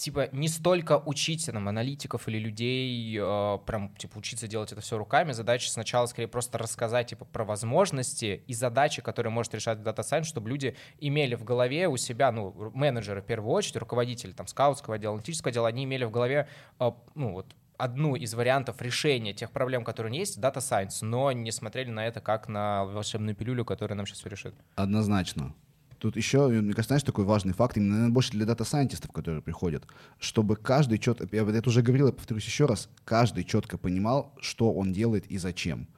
типа 0.00 0.28
не 0.32 0.48
столько 0.48 0.98
учить 0.98 1.46
там 1.46 1.68
аналитиков 1.68 2.26
или 2.28 2.38
людей 2.38 3.16
э, 3.20 3.58
прям 3.66 3.94
типа 3.96 4.18
учиться 4.18 4.48
делать 4.48 4.72
это 4.72 4.80
все 4.80 4.98
руками. 4.98 5.32
Задача 5.32 5.70
сначала 5.70 6.06
скорее 6.06 6.28
просто 6.28 6.58
рассказать 6.58 7.08
типа 7.08 7.24
про 7.24 7.44
возможности 7.44 8.42
и 8.46 8.54
задачи, 8.54 9.02
которые 9.02 9.30
может 9.30 9.54
решать 9.54 9.78
Data 9.78 10.00
Science, 10.00 10.24
чтобы 10.24 10.48
люди 10.48 10.74
имели 10.98 11.34
в 11.34 11.44
голове 11.44 11.88
у 11.88 11.96
себя, 11.96 12.32
ну 12.32 12.72
менеджеры 12.74 13.20
в 13.20 13.26
первую 13.26 13.52
очередь, 13.52 13.76
руководители 13.76 14.32
там 14.32 14.46
скаутского 14.46 14.96
отдела, 14.96 15.14
аналитического 15.14 15.50
отдела, 15.50 15.68
они 15.68 15.84
имели 15.84 16.04
в 16.04 16.10
голове 16.10 16.48
э, 16.78 16.90
ну 17.14 17.32
вот 17.32 17.54
одну 17.76 18.14
из 18.14 18.34
вариантов 18.34 18.80
решения 18.82 19.32
тех 19.32 19.50
проблем, 19.50 19.84
которые 19.84 20.16
есть, 20.18 20.38
Data 20.38 20.56
Science, 20.56 20.98
но 21.02 21.32
не 21.32 21.50
смотрели 21.50 21.90
на 21.90 22.06
это 22.06 22.20
как 22.20 22.48
на 22.48 22.84
волшебную 22.84 23.34
пилюлю, 23.34 23.64
которая 23.64 23.96
нам 23.96 24.06
сейчас 24.06 24.18
все 24.20 24.28
решит. 24.28 24.54
Однозначно. 24.76 25.54
Тут 26.00 26.16
еще, 26.16 26.48
мне 26.48 26.72
кажется, 26.72 26.94
знаешь, 26.94 27.02
такой 27.02 27.26
важный 27.26 27.52
факт, 27.52 27.76
именно 27.76 27.92
наверное, 27.92 28.14
больше 28.14 28.30
для 28.32 28.46
дата-сайентистов, 28.46 29.12
которые 29.12 29.42
приходят, 29.42 29.86
чтобы 30.18 30.56
каждый 30.56 30.98
четко, 30.98 31.28
я 31.30 31.42
это 31.42 31.68
уже 31.68 31.82
говорил, 31.82 32.06
я 32.06 32.12
повторюсь 32.12 32.46
еще 32.46 32.64
раз, 32.64 32.88
каждый 33.04 33.44
четко 33.44 33.76
понимал, 33.76 34.34
что 34.40 34.72
он 34.72 34.94
делает 34.94 35.26
и 35.26 35.36
зачем. 35.36 35.88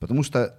Потому 0.00 0.24
что 0.24 0.58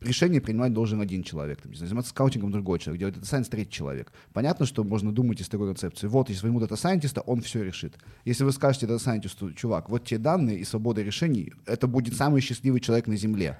решение 0.00 0.40
принимать 0.40 0.72
должен 0.72 1.02
один 1.02 1.22
человек, 1.22 1.60
там, 1.60 1.74
заниматься 1.74 2.12
скаутингом 2.12 2.50
другой 2.50 2.78
человек, 2.78 3.00
делать 3.00 3.14
data 3.16 3.26
science 3.26 3.48
третий 3.50 3.72
человек. 3.72 4.10
Понятно, 4.32 4.64
что 4.64 4.84
можно 4.84 5.12
думать 5.12 5.42
из 5.42 5.50
такой 5.50 5.68
концепции. 5.68 6.06
Вот, 6.06 6.30
если 6.30 6.44
возьму 6.44 6.60
дата 6.60 6.76
сайентиста, 6.76 7.20
он 7.20 7.42
все 7.42 7.62
решит. 7.62 7.98
Если 8.24 8.42
вы 8.42 8.52
скажете 8.52 8.86
дата 8.86 9.04
сайентисту, 9.04 9.52
чувак, 9.52 9.90
вот 9.90 10.06
те 10.06 10.16
данные 10.16 10.60
и 10.60 10.64
свобода 10.64 11.02
решений, 11.02 11.52
это 11.66 11.86
будет 11.86 12.16
самый 12.16 12.40
счастливый 12.40 12.80
человек 12.80 13.06
на 13.06 13.16
Земле 13.16 13.58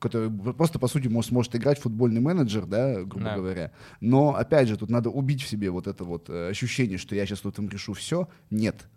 который 0.00 0.30
просто, 0.30 0.78
по 0.78 0.88
сути, 0.88 1.08
может, 1.08 1.30
может 1.30 1.54
играть 1.54 1.78
футбольный 1.78 2.20
менеджер, 2.20 2.66
да, 2.66 3.02
грубо 3.02 3.26
да. 3.26 3.36
говоря. 3.36 3.72
Но, 4.00 4.34
опять 4.34 4.68
же, 4.68 4.76
тут 4.76 4.90
надо 4.90 5.10
убить 5.10 5.42
в 5.42 5.48
себе 5.48 5.70
вот 5.70 5.86
это 5.86 6.04
вот 6.04 6.28
э, 6.28 6.48
ощущение, 6.48 6.98
что 6.98 7.14
я 7.14 7.26
сейчас 7.26 7.40
тут 7.40 7.58
им 7.58 7.68
решу 7.68 7.92
все. 7.92 8.28
Нет, 8.50 8.88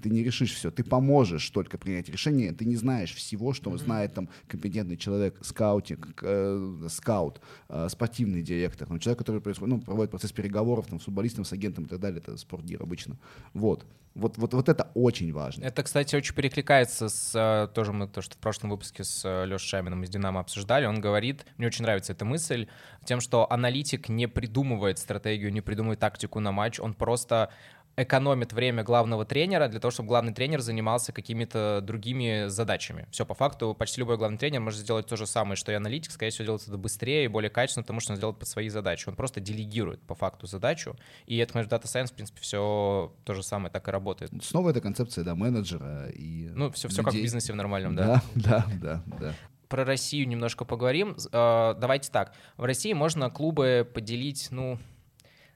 ты 0.00 0.10
не 0.10 0.22
решишь 0.22 0.54
все, 0.54 0.70
ты 0.70 0.84
поможешь 0.84 1.48
только 1.50 1.78
принять 1.78 2.08
решение, 2.08 2.52
ты 2.52 2.64
не 2.64 2.76
знаешь 2.76 3.14
всего, 3.14 3.52
что 3.52 3.70
mm-hmm. 3.70 3.78
знает 3.78 4.14
там 4.14 4.28
компетентный 4.48 4.96
человек, 4.96 5.38
скаутинг, 5.42 6.22
э, 6.22 6.88
скаут, 6.88 7.40
э, 7.68 7.88
спортивный 7.90 8.42
директор, 8.42 8.88
ну, 8.88 8.98
человек, 8.98 9.18
который 9.18 9.40
происходит, 9.40 9.74
ну, 9.74 9.80
проводит 9.80 10.10
процесс 10.10 10.32
переговоров 10.32 10.86
там, 10.86 11.00
с 11.00 11.04
футболистом, 11.04 11.44
с 11.44 11.52
агентом 11.52 11.84
и 11.84 11.88
так 11.88 12.00
далее, 12.00 12.20
это 12.20 12.36
спортдир 12.36 12.82
обычно. 12.82 13.18
Вот. 13.52 13.84
Вот, 14.14 14.36
вот, 14.36 14.52
вот 14.52 14.68
это 14.68 14.90
очень 14.94 15.32
важно. 15.32 15.64
Это, 15.64 15.82
кстати, 15.82 16.14
очень 16.14 16.34
перекликается 16.34 17.08
с 17.08 17.32
э, 17.34 17.68
тоже 17.74 17.92
мы 17.94 18.06
то, 18.06 18.20
что 18.20 18.34
в 18.34 18.38
прошлом 18.38 18.70
выпуске 18.70 19.04
с 19.04 19.22
э, 19.24 19.46
Лешей 19.46 19.68
Шамином 19.68 20.04
из 20.04 20.10
Динамо 20.10 20.40
обсуждали. 20.40 20.84
Он 20.84 21.00
говорит, 21.00 21.46
мне 21.56 21.66
очень 21.66 21.82
нравится 21.82 22.12
эта 22.12 22.26
мысль, 22.26 22.66
тем, 23.06 23.20
что 23.22 23.50
аналитик 23.50 24.10
не 24.10 24.28
придумывает 24.28 24.98
стратегию, 24.98 25.50
не 25.50 25.62
придумывает 25.62 25.98
тактику 25.98 26.40
на 26.40 26.52
матч, 26.52 26.78
он 26.78 26.92
просто 26.92 27.50
экономит 27.96 28.52
время 28.52 28.82
главного 28.82 29.24
тренера 29.24 29.68
для 29.68 29.80
того, 29.80 29.90
чтобы 29.90 30.08
главный 30.08 30.32
тренер 30.32 30.60
занимался 30.60 31.12
какими-то 31.12 31.80
другими 31.82 32.48
задачами. 32.48 33.06
Все, 33.10 33.26
по 33.26 33.34
факту, 33.34 33.74
почти 33.78 34.00
любой 34.00 34.16
главный 34.16 34.38
тренер 34.38 34.60
может 34.60 34.80
сделать 34.80 35.06
то 35.06 35.16
же 35.16 35.26
самое, 35.26 35.56
что 35.56 35.72
и 35.72 35.74
аналитик, 35.74 36.10
скорее 36.10 36.30
всего, 36.30 36.44
делает 36.44 36.62
это 36.66 36.78
быстрее 36.78 37.24
и 37.24 37.28
более 37.28 37.50
качественно, 37.50 37.82
потому 37.82 38.00
что 38.00 38.12
он 38.12 38.16
сделает 38.16 38.38
под 38.38 38.48
свои 38.48 38.68
задачи. 38.68 39.08
Он 39.08 39.14
просто 39.14 39.40
делегирует 39.40 40.00
по 40.02 40.14
факту 40.14 40.46
задачу, 40.46 40.96
и 41.26 41.36
это, 41.36 41.52
конечно, 41.52 41.74
Data 41.74 41.84
Science, 41.84 42.08
в 42.08 42.14
принципе, 42.14 42.40
все 42.40 43.12
то 43.24 43.34
же 43.34 43.42
самое 43.42 43.70
так 43.70 43.86
и 43.88 43.90
работает. 43.90 44.32
Снова 44.42 44.70
эта 44.70 44.80
концепция, 44.80 45.24
да, 45.24 45.34
менеджера 45.34 46.08
и 46.08 46.48
Ну, 46.54 46.70
все, 46.72 46.88
все 46.88 47.02
как 47.02 47.12
в 47.12 47.16
бизнесе 47.16 47.52
в 47.52 47.56
нормальном, 47.56 47.94
да? 47.94 48.22
Да, 48.34 48.66
да, 48.80 49.02
да, 49.06 49.18
да 49.20 49.34
про 49.72 49.86
Россию 49.86 50.28
немножко 50.28 50.66
поговорим. 50.66 51.16
Э, 51.32 51.74
давайте 51.80 52.10
так. 52.10 52.34
В 52.58 52.64
России 52.64 52.92
можно 52.92 53.30
клубы 53.30 53.88
поделить, 53.90 54.48
ну, 54.50 54.78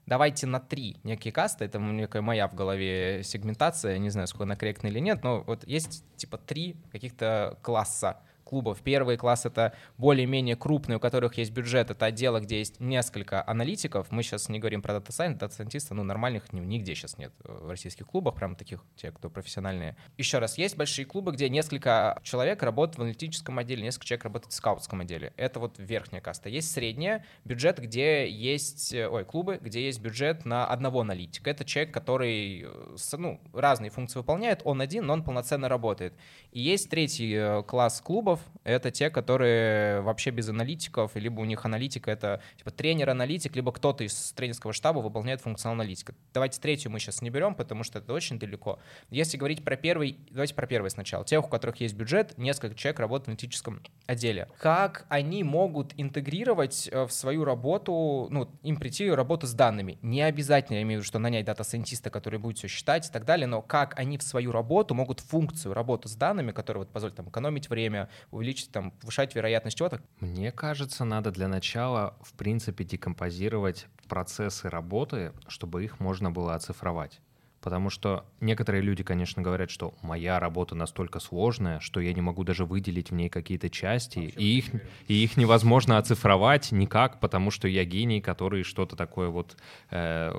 давайте 0.06 0.46
на 0.46 0.60
три 0.60 0.96
некие 1.04 1.32
касты, 1.32 1.64
это 1.64 1.78
некая 1.78 2.22
моя 2.22 2.48
в 2.48 2.54
голове 2.54 3.22
сегментация, 3.24 3.98
не 3.98 4.10
знаю, 4.10 4.28
сколько 4.28 4.44
она 4.44 4.56
корректна 4.56 4.88
или 4.88 5.00
нет, 5.00 5.22
но 5.22 5.42
вот 5.42 5.66
есть 5.66 6.04
типа 6.16 6.38
три 6.38 6.76
каких-то 6.92 7.58
класса 7.62 8.20
клубов. 8.46 8.80
Первый 8.82 9.16
класс— 9.16 9.44
это 9.44 9.74
более-менее 9.98 10.56
крупные, 10.56 10.96
у 10.96 11.00
которых 11.00 11.36
есть 11.36 11.50
бюджет. 11.50 11.90
Это 11.90 12.06
отделы, 12.06 12.40
где 12.40 12.58
есть 12.58 12.80
несколько 12.80 13.46
аналитиков. 13.46 14.10
Мы 14.10 14.22
сейчас 14.22 14.48
не 14.48 14.58
говорим 14.58 14.80
про 14.80 14.94
дата 14.94 15.12
сайент 15.12 15.38
дата 15.38 15.54
сайентиста 15.54 15.94
ну, 15.94 16.02
нормальных 16.02 16.52
нигде 16.52 16.94
сейчас 16.94 17.18
нет 17.18 17.32
в 17.44 17.68
российских 17.68 18.06
клубах, 18.06 18.34
прям 18.34 18.56
таких, 18.56 18.82
те, 18.96 19.10
кто 19.10 19.28
профессиональные. 19.28 19.96
Еще 20.16 20.38
раз, 20.38 20.58
есть 20.58 20.76
большие 20.76 21.04
клубы, 21.04 21.32
где 21.32 21.48
несколько 21.48 22.18
человек 22.22 22.62
работают 22.62 22.98
в 22.98 23.02
аналитическом 23.02 23.58
отделе, 23.58 23.82
несколько 23.82 24.06
человек 24.06 24.24
работают 24.24 24.52
в 24.52 24.56
скаутском 24.56 25.00
отделе. 25.00 25.32
Это 25.36 25.60
вот 25.60 25.78
верхняя 25.78 26.22
каста. 26.22 26.48
Есть 26.48 26.72
средняя, 26.72 27.24
бюджет, 27.44 27.78
где 27.78 28.28
есть, 28.28 28.94
ой, 28.94 29.24
клубы, 29.24 29.58
где 29.60 29.84
есть 29.84 30.00
бюджет 30.00 30.44
на 30.44 30.66
одного 30.66 31.00
аналитика. 31.00 31.50
Это 31.50 31.64
человек, 31.64 31.92
который 31.92 32.62
э, 32.62 32.96
ну, 33.16 33.40
разные 33.52 33.90
функции 33.90 34.18
выполняет, 34.18 34.62
он 34.64 34.80
один, 34.80 35.06
но 35.06 35.14
он 35.14 35.22
полноценно 35.22 35.68
работает. 35.68 36.14
И 36.52 36.60
есть 36.60 36.88
третий 36.90 37.34
э, 37.34 37.62
класс 37.62 38.00
клубов, 38.00 38.35
аналитиков— 38.36 38.40
это 38.64 38.90
те, 38.90 39.10
которые 39.10 40.00
вообще 40.00 40.30
без 40.30 40.48
аналитиков, 40.48 41.12
либо 41.14 41.40
у 41.40 41.44
них 41.44 41.64
аналитика— 41.64 42.10
это 42.12 42.40
типа 42.56 42.70
тренер-аналитик, 42.70 43.54
либо 43.56 43.72
кто-то 43.72 44.04
из 44.04 44.32
тренерского 44.32 44.72
штаба 44.72 44.98
выполняет 44.98 45.40
функционал 45.40 45.80
аналитика. 45.80 46.14
Давайте 46.32 46.60
третью 46.60 46.90
мы 46.90 46.98
сейчас 46.98 47.22
не 47.22 47.30
берем, 47.30 47.54
потому 47.54 47.84
что 47.84 47.98
это 47.98 48.12
очень 48.12 48.38
далеко. 48.38 48.78
Если 49.10 49.36
говорить 49.36 49.64
про 49.64 49.76
первый, 49.76 50.18
давайте 50.30 50.54
про 50.54 50.66
первый 50.66 50.90
сначала. 50.90 51.24
Тех, 51.24 51.44
у 51.44 51.48
которых 51.48 51.80
есть 51.80 51.94
бюджет, 51.94 52.36
несколько 52.38 52.74
человек 52.74 53.00
работают 53.00 53.26
в 53.26 53.28
аналитическом 53.30 53.82
отделе. 54.06 54.48
Как 54.58 55.06
они 55.08 55.44
могут 55.44 55.92
интегрировать 55.96 56.88
э, 56.90 57.04
в 57.04 57.12
свою 57.12 57.44
работу, 57.44 58.28
ну, 58.30 58.50
им 58.62 58.76
прийти 58.76 59.10
работу 59.10 59.46
с 59.46 59.52
данными? 59.52 59.98
Не 60.02 60.22
обязательно, 60.22 60.76
я 60.76 60.82
имею 60.82 61.00
в 61.00 61.02
виду, 61.02 61.08
что 61.08 61.18
нанять 61.18 61.44
дата-сайентиста, 61.44 62.10
который 62.10 62.38
будет 62.38 62.58
все 62.58 62.68
считать 62.68 63.08
и 63.08 63.12
так 63.12 63.24
далее, 63.24 63.46
но 63.46 63.62
как 63.62 63.98
они 63.98 64.18
в 64.18 64.22
свою 64.22 64.52
работу 64.52 64.94
могут 64.94 65.20
функцию 65.20 65.74
работы 65.74 66.08
с 66.08 66.16
данными, 66.16 66.52
которая 66.52 66.84
вот 66.84 66.92
позволит 66.92 67.16
там 67.16 67.28
экономить 67.28 67.68
время, 67.70 68.08
увеличить, 68.30 68.70
там, 68.70 68.90
повышать 68.90 69.34
вероятность 69.34 69.76
чего-то? 69.76 70.02
Мне 70.20 70.52
кажется, 70.52 71.04
надо 71.04 71.30
для 71.30 71.48
начала, 71.48 72.16
в 72.22 72.32
принципе, 72.34 72.84
декомпозировать 72.84 73.86
процессы 74.08 74.68
работы, 74.68 75.32
чтобы 75.48 75.84
их 75.84 76.00
можно 76.00 76.30
было 76.30 76.54
оцифровать. 76.54 77.20
Потому 77.66 77.90
что 77.90 78.24
некоторые 78.40 78.80
люди, 78.80 79.02
конечно, 79.02 79.42
говорят, 79.42 79.72
что 79.72 79.92
моя 80.00 80.38
работа 80.38 80.76
настолько 80.76 81.18
сложная, 81.18 81.80
что 81.80 81.98
я 81.98 82.12
не 82.12 82.20
могу 82.20 82.44
даже 82.44 82.64
выделить 82.64 83.10
в 83.10 83.14
ней 83.14 83.28
какие-то 83.28 83.68
части, 83.70 84.20
и 84.20 84.58
их, 84.58 84.66
и 85.08 85.24
их 85.24 85.36
невозможно 85.36 85.98
оцифровать 85.98 86.70
никак, 86.70 87.18
потому 87.18 87.50
что 87.50 87.66
я 87.66 87.84
гений, 87.84 88.20
который 88.20 88.62
что-то 88.62 88.94
такое 88.94 89.30
вот 89.30 89.56
э, 89.90 90.32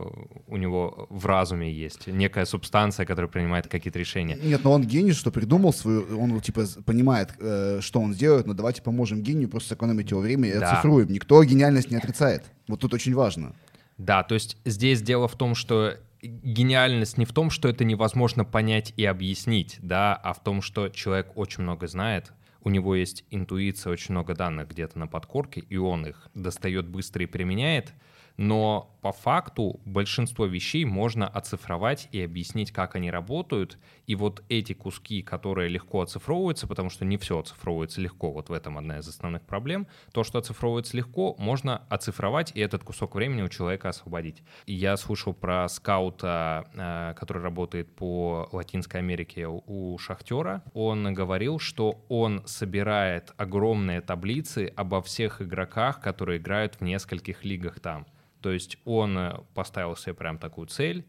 у 0.47 0.55
него 0.55 1.07
в 1.09 1.25
разуме 1.25 1.69
есть, 1.69 2.07
некая 2.07 2.45
субстанция, 2.45 3.05
которая 3.05 3.29
принимает 3.29 3.67
какие-то 3.67 3.99
решения. 3.99 4.39
Нет, 4.41 4.63
но 4.63 4.71
он 4.71 4.83
гений, 4.83 5.11
что 5.11 5.29
придумал 5.29 5.73
свою, 5.73 6.17
он 6.17 6.39
типа 6.39 6.63
понимает, 6.85 7.31
э, 7.41 7.79
что 7.81 7.99
он 7.99 8.13
сделает, 8.13 8.47
но 8.47 8.53
давайте 8.53 8.81
поможем 8.81 9.21
гению, 9.21 9.49
просто 9.49 9.71
сэкономить 9.71 10.11
его 10.11 10.21
время 10.21 10.47
и 10.47 10.57
да. 10.57 10.71
оцифруем. 10.71 11.11
Никто 11.11 11.43
гениальность 11.43 11.91
не 11.91 11.97
отрицает. 11.97 12.45
Вот 12.69 12.79
тут 12.79 12.93
очень 12.93 13.13
важно. 13.13 13.53
Да, 13.97 14.23
то 14.23 14.35
есть 14.35 14.57
здесь 14.63 15.01
дело 15.01 15.27
в 15.27 15.35
том, 15.35 15.55
что 15.55 15.97
гениальность 16.21 17.17
не 17.17 17.25
в 17.25 17.33
том, 17.33 17.49
что 17.49 17.67
это 17.67 17.83
невозможно 17.83 18.45
понять 18.45 18.93
и 18.97 19.05
объяснить, 19.05 19.77
да, 19.81 20.15
а 20.15 20.33
в 20.33 20.43
том, 20.43 20.61
что 20.61 20.89
человек 20.89 21.31
очень 21.35 21.63
много 21.63 21.87
знает, 21.87 22.33
у 22.61 22.69
него 22.69 22.95
есть 22.95 23.23
интуиция, 23.29 23.93
очень 23.93 24.11
много 24.11 24.33
данных 24.35 24.69
где-то 24.69 24.99
на 24.99 25.07
подкорке, 25.07 25.61
и 25.61 25.77
он 25.77 26.05
их 26.05 26.27
достает 26.33 26.87
быстро 26.87 27.23
и 27.23 27.27
применяет, 27.27 27.93
но 28.37 28.97
по 29.01 29.11
факту 29.11 29.79
большинство 29.85 30.45
вещей 30.45 30.85
можно 30.85 31.27
оцифровать 31.27 32.07
и 32.11 32.21
объяснить, 32.21 32.71
как 32.71 32.95
они 32.95 33.09
работают. 33.09 33.79
И 34.05 34.15
вот 34.15 34.43
эти 34.49 34.73
куски, 34.73 35.21
которые 35.21 35.69
легко 35.69 36.01
оцифровываются, 36.01 36.67
потому 36.67 36.89
что 36.89 37.05
не 37.05 37.17
все 37.17 37.39
оцифровывается 37.39 38.01
легко, 38.01 38.31
вот 38.31 38.49
в 38.49 38.53
этом 38.53 38.77
одна 38.77 38.99
из 38.99 39.07
основных 39.07 39.43
проблем, 39.43 39.87
то, 40.11 40.23
что 40.23 40.39
оцифровывается 40.39 40.95
легко, 40.97 41.35
можно 41.39 41.83
оцифровать 41.89 42.51
и 42.53 42.59
этот 42.59 42.83
кусок 42.83 43.15
времени 43.15 43.41
у 43.41 43.47
человека 43.47 43.89
освободить. 43.89 44.43
Я 44.65 44.97
слышал 44.97 45.33
про 45.33 45.67
скаута, 45.69 46.67
э, 46.73 47.13
который 47.17 47.41
работает 47.41 47.95
по 47.95 48.49
Латинской 48.51 48.99
Америке 48.99 49.47
у 49.47 49.97
Шахтера. 49.97 50.63
Он 50.73 51.13
говорил, 51.13 51.59
что 51.59 52.03
он 52.09 52.43
собирает 52.45 53.33
огромные 53.37 54.01
таблицы 54.01 54.71
обо 54.75 55.01
всех 55.01 55.41
игроках, 55.41 56.01
которые 56.01 56.39
играют 56.39 56.75
в 56.75 56.81
нескольких 56.81 57.43
лигах 57.43 57.79
там. 57.79 58.05
То 58.41 58.51
есть 58.51 58.77
он 58.85 59.17
э, 59.17 59.39
поставил 59.53 59.95
себе 59.95 60.13
прям 60.13 60.37
такую 60.37 60.67
цель 60.67 61.05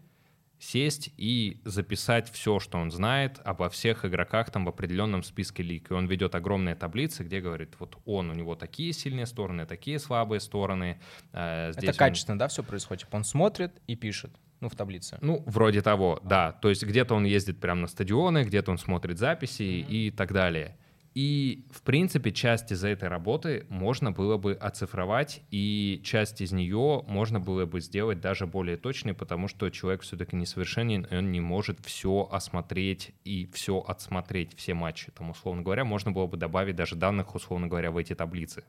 сесть 0.59 1.11
и 1.17 1.61
записать 1.65 2.31
все, 2.31 2.59
что 2.59 2.79
он 2.79 2.91
знает 2.91 3.41
обо 3.45 3.69
всех 3.69 4.05
игроках 4.05 4.51
там 4.51 4.65
в 4.65 4.69
определенном 4.69 5.23
списке 5.23 5.63
лиг. 5.63 5.91
И 5.91 5.95
он 5.95 6.07
ведет 6.07 6.35
огромные 6.35 6.75
таблицы, 6.75 7.23
где 7.23 7.41
говорит, 7.41 7.75
вот 7.79 7.97
он, 8.05 8.31
у 8.31 8.35
него 8.35 8.55
такие 8.55 8.93
сильные 8.93 9.27
стороны, 9.27 9.67
такие 9.67 9.99
слабые 9.99 10.41
стороны. 10.41 11.01
Э, 11.33 11.73
здесь 11.73 11.91
Это 11.91 11.99
качественно, 11.99 12.35
он... 12.35 12.39
да, 12.39 12.49
все 12.49 12.63
происходит? 12.63 13.05
Типа 13.05 13.17
он 13.17 13.25
смотрит 13.25 13.81
и 13.87 13.95
пишет. 13.95 14.33
Ну, 14.61 14.69
в 14.69 14.75
таблице. 14.75 15.19
Ну, 15.21 15.45
вроде 15.47 15.83
того, 15.83 16.21
да. 16.25 16.51
То 16.51 16.69
есть 16.69 16.83
где-то 16.83 17.15
он 17.15 17.25
ездит 17.25 17.61
прямо 17.61 17.83
на 17.83 17.87
стадионы, 17.87 18.43
где-то 18.43 18.73
он 18.73 18.79
смотрит 18.79 19.17
записи 19.17 19.63
mm-hmm. 19.63 19.89
и 19.89 20.11
так 20.11 20.33
далее. 20.33 20.77
И, 21.19 21.67
в 21.73 21.83
принципе, 21.83 22.31
часть 22.31 22.71
из 22.71 22.85
этой 22.85 23.09
работы 23.09 23.67
можно 23.71 24.13
было 24.13 24.37
бы 24.37 24.53
оцифровать, 24.53 25.43
и 25.51 26.01
часть 26.05 26.41
из 26.41 26.53
нее 26.53 27.03
можно 27.09 27.41
было 27.41 27.67
бы 27.67 27.81
сделать 27.81 28.21
даже 28.21 28.47
более 28.47 28.77
точной, 28.77 29.15
потому 29.15 29.49
что 29.49 29.69
человек 29.71 30.03
все-таки 30.03 30.37
несовершенен, 30.37 31.09
и 31.11 31.17
он 31.17 31.33
не 31.33 31.41
может 31.41 31.85
все 31.85 32.29
осмотреть 32.31 33.11
и 33.25 33.51
все 33.53 33.81
отсмотреть, 33.81 34.57
все 34.57 34.75
матчи. 34.75 35.11
Там, 35.11 35.31
условно 35.31 35.63
говоря, 35.63 35.85
можно 35.85 36.13
было 36.13 36.29
бы 36.29 36.37
добавить 36.37 36.77
даже 36.77 36.95
данных, 36.95 37.35
условно 37.35 37.67
говоря, 37.67 37.91
в 37.91 37.97
эти 37.97 38.15
таблицы. 38.15 38.63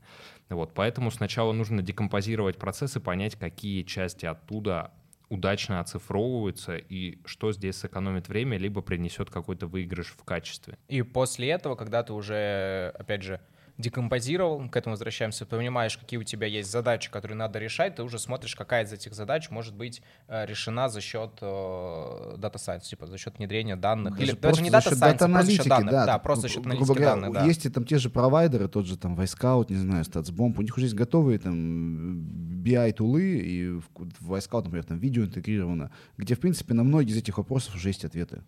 Вот, 0.50 0.74
поэтому 0.74 1.12
сначала 1.12 1.54
нужно 1.54 1.84
декомпозировать 1.84 2.58
процесс 2.58 2.96
и 2.96 3.00
понять, 3.00 3.36
какие 3.36 3.84
части 3.84 4.26
оттуда 4.26 4.92
удачно 5.30 5.80
оцифровываются 5.80 6.78
и 6.78 7.20
что 7.26 7.52
здесь 7.52 7.78
сэкономит 7.78 8.28
время, 8.28 8.58
либо 8.58 8.82
принесет 8.82 9.30
какой-то 9.30 9.68
выигрыш 9.68 10.08
в 10.18 10.24
качестве. 10.24 10.78
И 10.88 11.02
после 11.02 11.50
этого, 11.50 11.76
когда 11.76 12.04
ты 12.04 12.14
уже, 12.14 12.94
опять 12.98 13.24
же, 13.24 13.40
декомпозировал, 13.80 14.70
к 14.70 14.76
этому 14.76 14.94
возвращаемся, 14.94 15.46
понимаешь, 15.46 15.98
какие 15.98 16.20
у 16.20 16.24
тебя 16.24 16.48
есть 16.48 16.70
задачи, 16.70 17.10
которые 17.10 17.38
надо 17.38 17.60
решать, 17.60 17.96
ты 17.96 18.04
уже 18.04 18.20
смотришь, 18.20 18.56
какая 18.56 18.84
из 18.84 18.92
этих 18.92 19.14
задач 19.14 19.50
может 19.50 19.74
быть 19.74 20.02
э, 20.28 20.46
решена 20.46 20.90
за 20.90 21.00
счет 21.00 21.32
э, 21.40 21.46
Data 21.46 22.56
Science, 22.56 22.82
типа 22.82 23.08
за 23.08 23.18
счет 23.18 23.38
внедрения 23.38 23.78
данных. 23.78 24.18
Даже 24.18 24.32
Или 24.32 24.38
даже 24.38 24.62
не 24.62 24.70
Data 24.70 24.92
Science, 24.92 25.18
просто 25.18 25.44
за 25.44 25.52
счет 25.52 25.68
данных. 25.68 25.92
Да, 25.92 26.06
да 26.06 26.20
просто 26.20 26.42
за 26.42 26.54
счет 26.54 26.66
аналитики 26.66 26.88
говоря, 26.88 27.06
данных. 27.06 27.34
Да. 27.34 27.46
Есть 27.46 27.66
и 27.66 27.70
там 27.70 27.86
те 27.86 27.98
же 27.98 28.10
провайдеры, 28.10 28.68
тот 28.68 28.86
же 28.86 28.98
там 28.98 29.16
Вайскаут, 29.16 29.70
не 29.70 29.78
знаю, 29.78 30.04
StatsBomb, 30.04 30.56
у 30.58 30.62
них 30.62 30.76
уже 30.76 30.88
есть 30.88 30.96
готовые 30.96 31.40
там 31.40 32.20
BI-тулы, 32.62 33.38
и 33.40 33.70
в 33.70 33.84
Вайскаут, 34.20 34.66
например, 34.66 34.84
там 34.84 35.00
видео 35.00 35.24
интегрировано, 35.24 35.90
где, 36.18 36.36
в 36.36 36.40
принципе, 36.42 36.74
на 36.74 36.84
многие 36.84 37.12
из 37.12 37.18
этих 37.18 37.38
вопросов 37.38 37.76
уже 37.76 37.90
есть 37.90 38.04
ответы. 38.04 38.44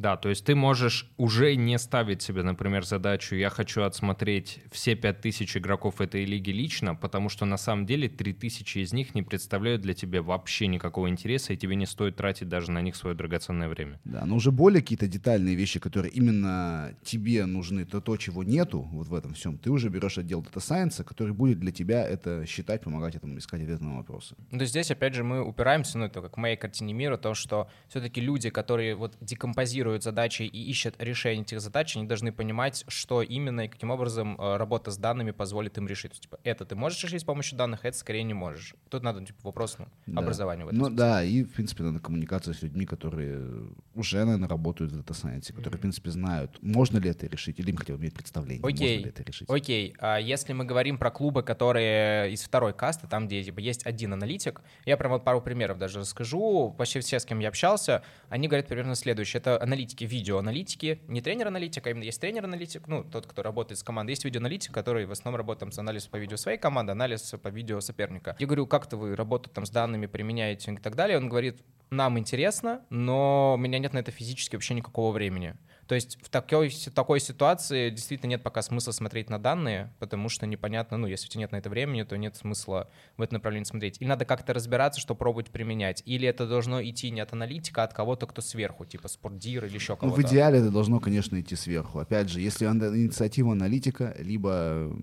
Да, 0.00 0.16
то 0.16 0.30
есть 0.30 0.46
ты 0.46 0.54
можешь 0.54 1.10
уже 1.18 1.56
не 1.56 1.78
ставить 1.78 2.22
себе, 2.22 2.42
например, 2.42 2.86
задачу 2.86 3.34
«я 3.34 3.50
хочу 3.50 3.82
отсмотреть 3.82 4.60
все 4.72 4.94
5000 4.94 5.58
игроков 5.58 6.00
этой 6.00 6.24
лиги 6.24 6.50
лично», 6.50 6.94
потому 6.94 7.28
что 7.28 7.44
на 7.44 7.58
самом 7.58 7.84
деле 7.84 8.08
3000 8.08 8.78
из 8.78 8.94
них 8.94 9.14
не 9.14 9.22
представляют 9.22 9.82
для 9.82 9.92
тебя 9.92 10.22
вообще 10.22 10.68
никакого 10.68 11.10
интереса, 11.10 11.52
и 11.52 11.58
тебе 11.58 11.76
не 11.76 11.84
стоит 11.84 12.16
тратить 12.16 12.48
даже 12.48 12.70
на 12.70 12.80
них 12.80 12.96
свое 12.96 13.14
драгоценное 13.14 13.68
время. 13.68 14.00
Да, 14.04 14.24
но 14.24 14.36
уже 14.36 14.50
более 14.50 14.80
какие-то 14.80 15.06
детальные 15.06 15.54
вещи, 15.54 15.78
которые 15.78 16.10
именно 16.12 16.94
тебе 17.04 17.44
нужны, 17.44 17.84
то 17.84 18.00
то, 18.00 18.16
чего 18.16 18.42
нету 18.42 18.88
вот 18.92 19.08
в 19.08 19.14
этом 19.14 19.34
всем, 19.34 19.58
ты 19.58 19.70
уже 19.70 19.90
берешь 19.90 20.16
отдел 20.16 20.40
Data 20.40 20.60
Science, 20.60 21.04
который 21.04 21.34
будет 21.34 21.60
для 21.60 21.72
тебя 21.72 22.08
это 22.08 22.46
считать, 22.46 22.80
помогать 22.80 23.16
этому 23.16 23.36
искать 23.36 23.60
ответы 23.60 23.84
на 23.84 23.98
вопросы. 23.98 24.34
Ну, 24.50 24.56
то 24.56 24.62
есть 24.62 24.70
здесь, 24.70 24.90
опять 24.90 25.12
же, 25.12 25.24
мы 25.24 25.44
упираемся, 25.44 25.98
ну, 25.98 26.06
это 26.06 26.22
как 26.22 26.38
в 26.38 26.40
моей 26.40 26.56
картине 26.56 26.94
мира, 26.94 27.18
то, 27.18 27.34
что 27.34 27.68
все-таки 27.88 28.22
люди, 28.22 28.48
которые 28.48 28.94
вот 28.94 29.18
декомпозируют 29.20 29.89
анализируют 29.90 30.02
задачи 30.02 30.42
и 30.42 30.70
ищут 30.70 30.94
решение 30.98 31.42
этих 31.42 31.60
задач, 31.60 31.96
они 31.96 32.06
должны 32.06 32.32
понимать, 32.32 32.84
что 32.88 33.22
именно 33.22 33.62
и 33.62 33.68
каким 33.68 33.90
образом 33.90 34.36
э, 34.38 34.56
работа 34.56 34.90
с 34.90 34.96
данными 34.96 35.32
позволит 35.32 35.78
им 35.78 35.88
решить. 35.88 36.12
Типа, 36.12 36.38
это 36.44 36.64
ты 36.64 36.74
можешь 36.76 37.02
решить 37.04 37.20
с 37.20 37.24
помощью 37.24 37.58
данных, 37.58 37.84
это 37.84 37.96
скорее 37.96 38.22
не 38.22 38.34
можешь. 38.34 38.74
Тут 38.88 39.02
надо 39.02 39.24
типа, 39.24 39.38
вопрос 39.42 39.76
ну, 39.78 39.86
да. 40.06 40.20
образования 40.20 40.64
в 40.64 40.68
этом 40.68 40.78
Ну 40.78 40.86
смысле. 40.86 40.98
да, 40.98 41.24
и, 41.24 41.42
в 41.44 41.52
принципе, 41.52 41.82
надо 41.82 42.00
коммуникация 42.00 42.54
с 42.54 42.62
людьми, 42.62 42.86
которые 42.86 43.70
уже, 43.94 44.24
наверное, 44.24 44.48
работают 44.48 44.92
в 44.92 44.98
Data 44.98 45.12
Science, 45.12 45.52
которые, 45.52 45.72
mm-hmm. 45.72 45.76
в 45.76 45.80
принципе, 45.80 46.10
знают, 46.10 46.58
можно 46.62 46.98
ли 46.98 47.10
это 47.10 47.26
решить, 47.26 47.60
или 47.60 47.70
им 47.70 47.76
хотя 47.76 47.94
бы 47.94 48.00
иметь 48.00 48.14
представление, 48.14 48.62
окей, 48.64 48.96
можно 48.96 49.04
ли 49.04 49.10
это 49.10 49.22
решить. 49.22 49.50
Окей, 49.50 49.94
а 49.98 50.18
если 50.18 50.52
мы 50.52 50.64
говорим 50.64 50.98
про 50.98 51.10
клубы, 51.10 51.42
которые 51.42 52.32
из 52.32 52.42
второй 52.42 52.72
касты, 52.72 53.06
там, 53.06 53.26
где 53.26 53.42
типа, 53.42 53.60
есть 53.60 53.86
один 53.86 54.12
аналитик, 54.12 54.62
я 54.84 54.96
прям 54.96 55.12
вот 55.12 55.24
пару 55.24 55.40
примеров 55.40 55.78
даже 55.78 56.00
расскажу, 56.00 56.74
почти 56.76 57.00
все, 57.00 57.18
с 57.18 57.24
кем 57.24 57.38
я 57.40 57.48
общался, 57.48 58.02
они 58.28 58.48
говорят 58.48 58.68
примерно 58.68 58.94
следующее. 58.94 59.40
Это 59.40 59.58
аналитики, 59.70 60.04
видеоаналитики, 60.04 61.00
не 61.06 61.20
тренер-аналитик, 61.20 61.86
а 61.86 61.90
именно 61.90 62.02
есть 62.02 62.20
тренер-аналитик, 62.20 62.88
ну, 62.88 63.04
тот, 63.04 63.26
кто 63.26 63.42
работает 63.42 63.78
с 63.78 63.82
командой, 63.82 64.10
есть 64.10 64.24
видеоаналитик, 64.24 64.72
который 64.72 65.06
в 65.06 65.12
основном 65.12 65.38
работает 65.38 65.72
с 65.72 65.78
анализом 65.78 66.10
по 66.10 66.16
видео 66.16 66.36
своей 66.36 66.58
команды, 66.58 66.92
анализ 66.92 67.34
по 67.42 67.48
видео 67.48 67.80
соперника. 67.80 68.34
Я 68.38 68.46
говорю, 68.46 68.66
как-то 68.66 68.96
вы 68.96 69.14
работу 69.14 69.48
там 69.48 69.64
с 69.64 69.70
данными 69.70 70.06
применяете 70.06 70.72
и 70.72 70.76
так 70.76 70.96
далее, 70.96 71.18
он 71.18 71.28
говорит, 71.28 71.62
нам 71.90 72.18
интересно, 72.18 72.82
но 72.90 73.54
у 73.54 73.56
меня 73.58 73.78
нет 73.78 73.92
на 73.92 73.98
это 73.98 74.10
физически 74.10 74.56
вообще 74.56 74.74
никакого 74.74 75.12
времени. 75.12 75.54
То 75.90 75.96
есть 75.96 76.18
в 76.22 76.28
такой, 76.28 76.70
такой 76.94 77.18
ситуации 77.18 77.90
действительно 77.90 78.30
нет 78.30 78.44
пока 78.44 78.62
смысла 78.62 78.92
смотреть 78.92 79.28
на 79.28 79.40
данные, 79.40 79.92
потому 79.98 80.28
что 80.28 80.46
непонятно, 80.46 80.98
ну, 80.98 81.08
если 81.08 81.26
у 81.26 81.30
тебя 81.30 81.40
нет 81.40 81.50
на 81.50 81.56
это 81.56 81.68
времени, 81.68 82.04
то 82.04 82.16
нет 82.16 82.36
смысла 82.36 82.88
в 83.16 83.22
это 83.22 83.34
направление 83.34 83.64
смотреть. 83.64 84.00
Или 84.00 84.06
надо 84.06 84.24
как-то 84.24 84.54
разбираться, 84.54 85.00
что 85.00 85.16
пробовать 85.16 85.50
применять. 85.50 86.04
Или 86.06 86.28
это 86.28 86.46
должно 86.46 86.80
идти 86.80 87.10
не 87.10 87.18
от 87.18 87.32
аналитика, 87.32 87.82
а 87.82 87.86
от 87.86 87.92
кого-то, 87.92 88.28
кто 88.28 88.40
сверху, 88.40 88.84
типа 88.84 89.08
спортдир 89.08 89.64
или 89.64 89.74
еще 89.74 89.96
кого-то. 89.96 90.16
Ну, 90.16 90.28
в 90.28 90.30
идеале 90.30 90.60
это 90.60 90.70
должно, 90.70 91.00
конечно, 91.00 91.40
идти 91.40 91.56
сверху. 91.56 91.98
Опять 91.98 92.28
же, 92.28 92.40
если 92.40 92.66
инициатива 92.66 93.50
аналитика, 93.50 94.14
либо 94.20 94.96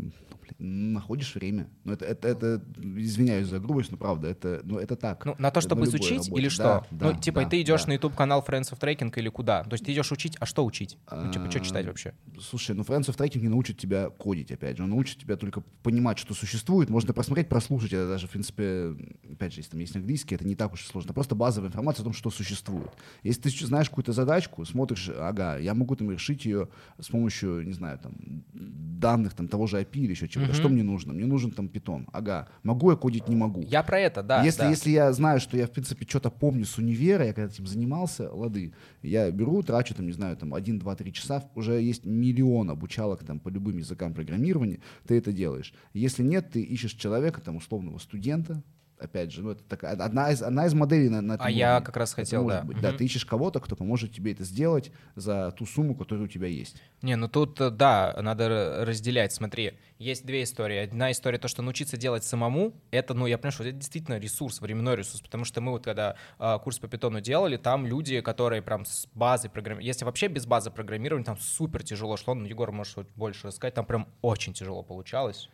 находишь 0.60 1.36
время. 1.36 1.70
Ну, 1.84 1.94
это, 1.94 2.06
это, 2.06 2.28
это, 2.28 2.62
извиняюсь 2.78 3.48
за 3.48 3.60
грубость, 3.60 3.92
но 3.92 3.98
правда, 3.98 4.28
это, 4.28 4.62
ну, 4.64 4.78
это 4.78 4.96
так. 4.96 5.26
Ну, 5.26 5.36
на 5.38 5.52
то, 5.52 5.62
чтобы 5.62 5.82
на 5.82 5.86
изучить 5.86 6.26
работе. 6.26 6.42
или 6.42 6.50
что? 6.50 6.64
Да, 6.64 7.08
ну, 7.08 7.14
да, 7.14 7.20
типа, 7.20 7.44
да, 7.44 7.50
ты 7.50 7.62
идешь 7.62 7.84
да. 7.84 7.88
на 7.90 7.94
YouTube-канал 7.94 8.44
Friends 8.48 8.74
of 8.74 8.80
Tracking 8.80 9.14
или 9.18 9.30
куда? 9.30 9.64
То 9.64 9.74
есть 9.74 9.86
ты 9.86 9.94
идешь 9.94 10.12
учить, 10.12 10.38
а 10.40 10.46
что 10.46 10.66
учить? 10.66 10.98
Ну, 11.12 11.32
типа, 11.32 11.50
что 11.50 11.60
читать 11.60 11.86
вообще? 11.86 12.14
Слушай, 12.42 12.76
ну, 12.76 12.84
Friends 12.84 13.06
of 13.06 13.18
Tracking 13.18 13.40
не 13.40 13.50
научит 13.50 13.78
тебя 13.78 14.10
кодить, 14.10 14.52
опять 14.52 14.78
же. 14.78 14.84
Он 14.84 14.90
научит 14.90 15.20
тебя 15.20 15.36
только 15.38 15.62
понимать, 15.84 16.18
что 16.20 16.34
существует. 16.34 16.90
Можно 16.90 17.14
просмотреть, 17.14 17.50
прослушать. 17.50 17.94
Это 17.94 18.08
даже, 18.08 18.28
в 18.28 18.32
принципе, 18.32 18.96
опять 19.32 19.54
же, 19.54 19.60
если 19.60 19.72
там 19.72 19.80
есть 19.80 19.96
английский, 19.96 20.36
это 20.36 20.46
не 20.46 20.56
так 20.56 20.74
уж 20.74 20.84
и 20.84 20.88
сложно. 20.88 21.14
Просто 21.14 21.36
базовая 21.36 21.70
информация 21.70 22.04
о 22.04 22.06
том, 22.06 22.14
что 22.14 22.30
существует. 22.30 22.92
Если 23.24 23.42
ты 23.42 23.66
знаешь 23.66 23.90
какую-то 23.90 24.14
задачку, 24.14 24.66
смотришь, 24.66 25.10
ага, 25.10 25.58
я 25.58 25.74
могу 25.74 25.96
там 25.96 26.12
решить 26.12 26.46
ее 26.46 26.70
с 27.00 27.08
помощью, 27.10 27.66
не 27.66 27.74
знаю, 27.74 28.00
там, 28.00 28.14
данных 28.54 29.34
там 29.34 29.48
того 29.48 29.68
же 29.68 29.80
API 29.82 30.00
или 30.00 30.12
еще 30.12 30.28
чего-то. 30.38 30.52
Mm-hmm. 30.52 30.56
Что 30.56 30.70
мне 30.70 30.84
нужно? 30.84 31.14
Мне 31.14 31.26
нужен 31.26 31.52
там 31.52 31.68
питон. 31.68 32.08
Ага. 32.12 32.48
Могу 32.64 32.92
я 32.92 32.98
кодить? 32.98 33.28
Не 33.28 33.36
могу. 33.36 33.62
Я 33.62 33.84
про 33.84 34.00
это, 34.00 34.24
да. 34.24 34.44
Если, 34.44 34.62
да. 34.62 34.70
если 34.70 34.90
я 34.92 35.12
знаю, 35.14 35.40
что 35.40 35.58
я, 35.58 35.68
в 35.68 35.72
принципе, 35.72 36.06
что-то 36.08 36.30
помню 36.30 36.66
с 36.66 36.78
универа, 36.78 37.26
я 37.26 37.34
когда 37.34 37.52
этим 37.52 37.68
занимался, 37.68 38.32
лады. 38.32 38.74
Я 39.02 39.30
беру, 39.32 39.62
трачу 39.64 39.94
там, 39.96 40.06
не 40.06 40.14
знаю, 40.14 40.38
там 40.38 40.54
один, 40.54 40.80
два, 40.80 40.96
три 40.96 41.12
часа. 41.14 41.44
Уже 41.56 41.82
есть 41.82 42.06
миллион 42.06 42.70
обучалок 42.70 43.24
там 43.24 43.40
по 43.40 43.50
любым 43.50 43.78
языкам 43.78 44.14
программирования. 44.14 44.80
Ты 45.08 45.18
это 45.18 45.32
делаешь. 45.32 45.74
Если 45.94 46.24
нет, 46.24 46.52
ты 46.52 46.62
ищешь 46.62 46.94
человека, 46.94 47.42
там, 47.42 47.58
условного 47.58 47.98
студента, 47.98 48.64
опять 49.00 49.32
же, 49.32 49.42
ну 49.42 49.52
это 49.52 49.64
такая 49.64 49.94
одна 49.94 50.32
из 50.32 50.42
одна 50.42 50.66
из 50.66 50.74
моделей 50.74 51.10
на, 51.10 51.22
на 51.22 51.36
А 51.36 51.50
я 51.50 51.82
как 51.82 51.98
раз 51.98 52.14
хотел, 52.14 52.48
да. 52.48 52.62
Быть. 52.62 52.78
Угу. 52.78 52.84
Да, 52.84 52.92
ты 52.92 53.06
ищешь 53.06 53.26
кого-то, 53.26 53.60
кто 53.60 53.76
поможет 53.76 54.14
тебе 54.14 54.32
это 54.32 54.44
сделать 54.44 54.92
за 55.16 55.52
ту 55.52 55.66
сумму, 55.66 55.96
которая 55.96 56.26
у 56.26 56.28
тебя 56.28 56.48
есть. 56.48 56.82
Не, 57.02 57.16
ну 57.16 57.28
тут 57.28 57.60
э, 57.62 57.70
да, 57.70 58.18
надо 58.22 58.84
разделять. 58.86 59.34
Смотри, 59.34 59.74
есть 60.00 60.26
две 60.26 60.44
истории. 60.44 60.78
Одна 60.78 61.12
история 61.12 61.38
то, 61.38 61.48
что 61.48 61.62
научиться 61.62 61.98
делать 61.98 62.24
самому, 62.24 62.74
это, 62.92 63.14
ну 63.14 63.28
я 63.28 63.38
понимаю, 63.38 63.54
что 63.54 63.64
это 63.64 63.74
действительно 63.74 64.18
ресурс, 64.18 64.62
временной 64.62 64.96
ресурс, 64.96 65.22
потому 65.22 65.46
что 65.46 65.62
мы 65.62 65.72
вот 65.72 65.84
когда 65.84 66.16
э, 66.40 66.58
курс 66.64 66.80
по 66.80 66.88
питону 66.88 67.22
делали, 67.22 67.58
там 67.58 67.86
люди, 67.86 68.22
которые 68.22 68.62
прям 68.62 68.86
с 68.86 69.08
базы 69.14 69.50
программирования, 69.50 69.88
если 69.88 70.06
вообще 70.06 70.28
без 70.28 70.46
базы 70.46 70.72
программирования, 70.72 71.26
там 71.26 71.38
супер 71.38 71.84
тяжело 71.84 72.18
шло, 72.18 72.34
ну 72.34 72.46
Егор 72.46 72.72
может 72.72 73.08
больше 73.16 73.48
рассказать, 73.48 73.74
там 73.74 73.86
прям 73.86 74.08
очень 74.22 74.54
тяжело 74.54 74.84
получалось. 74.84 75.50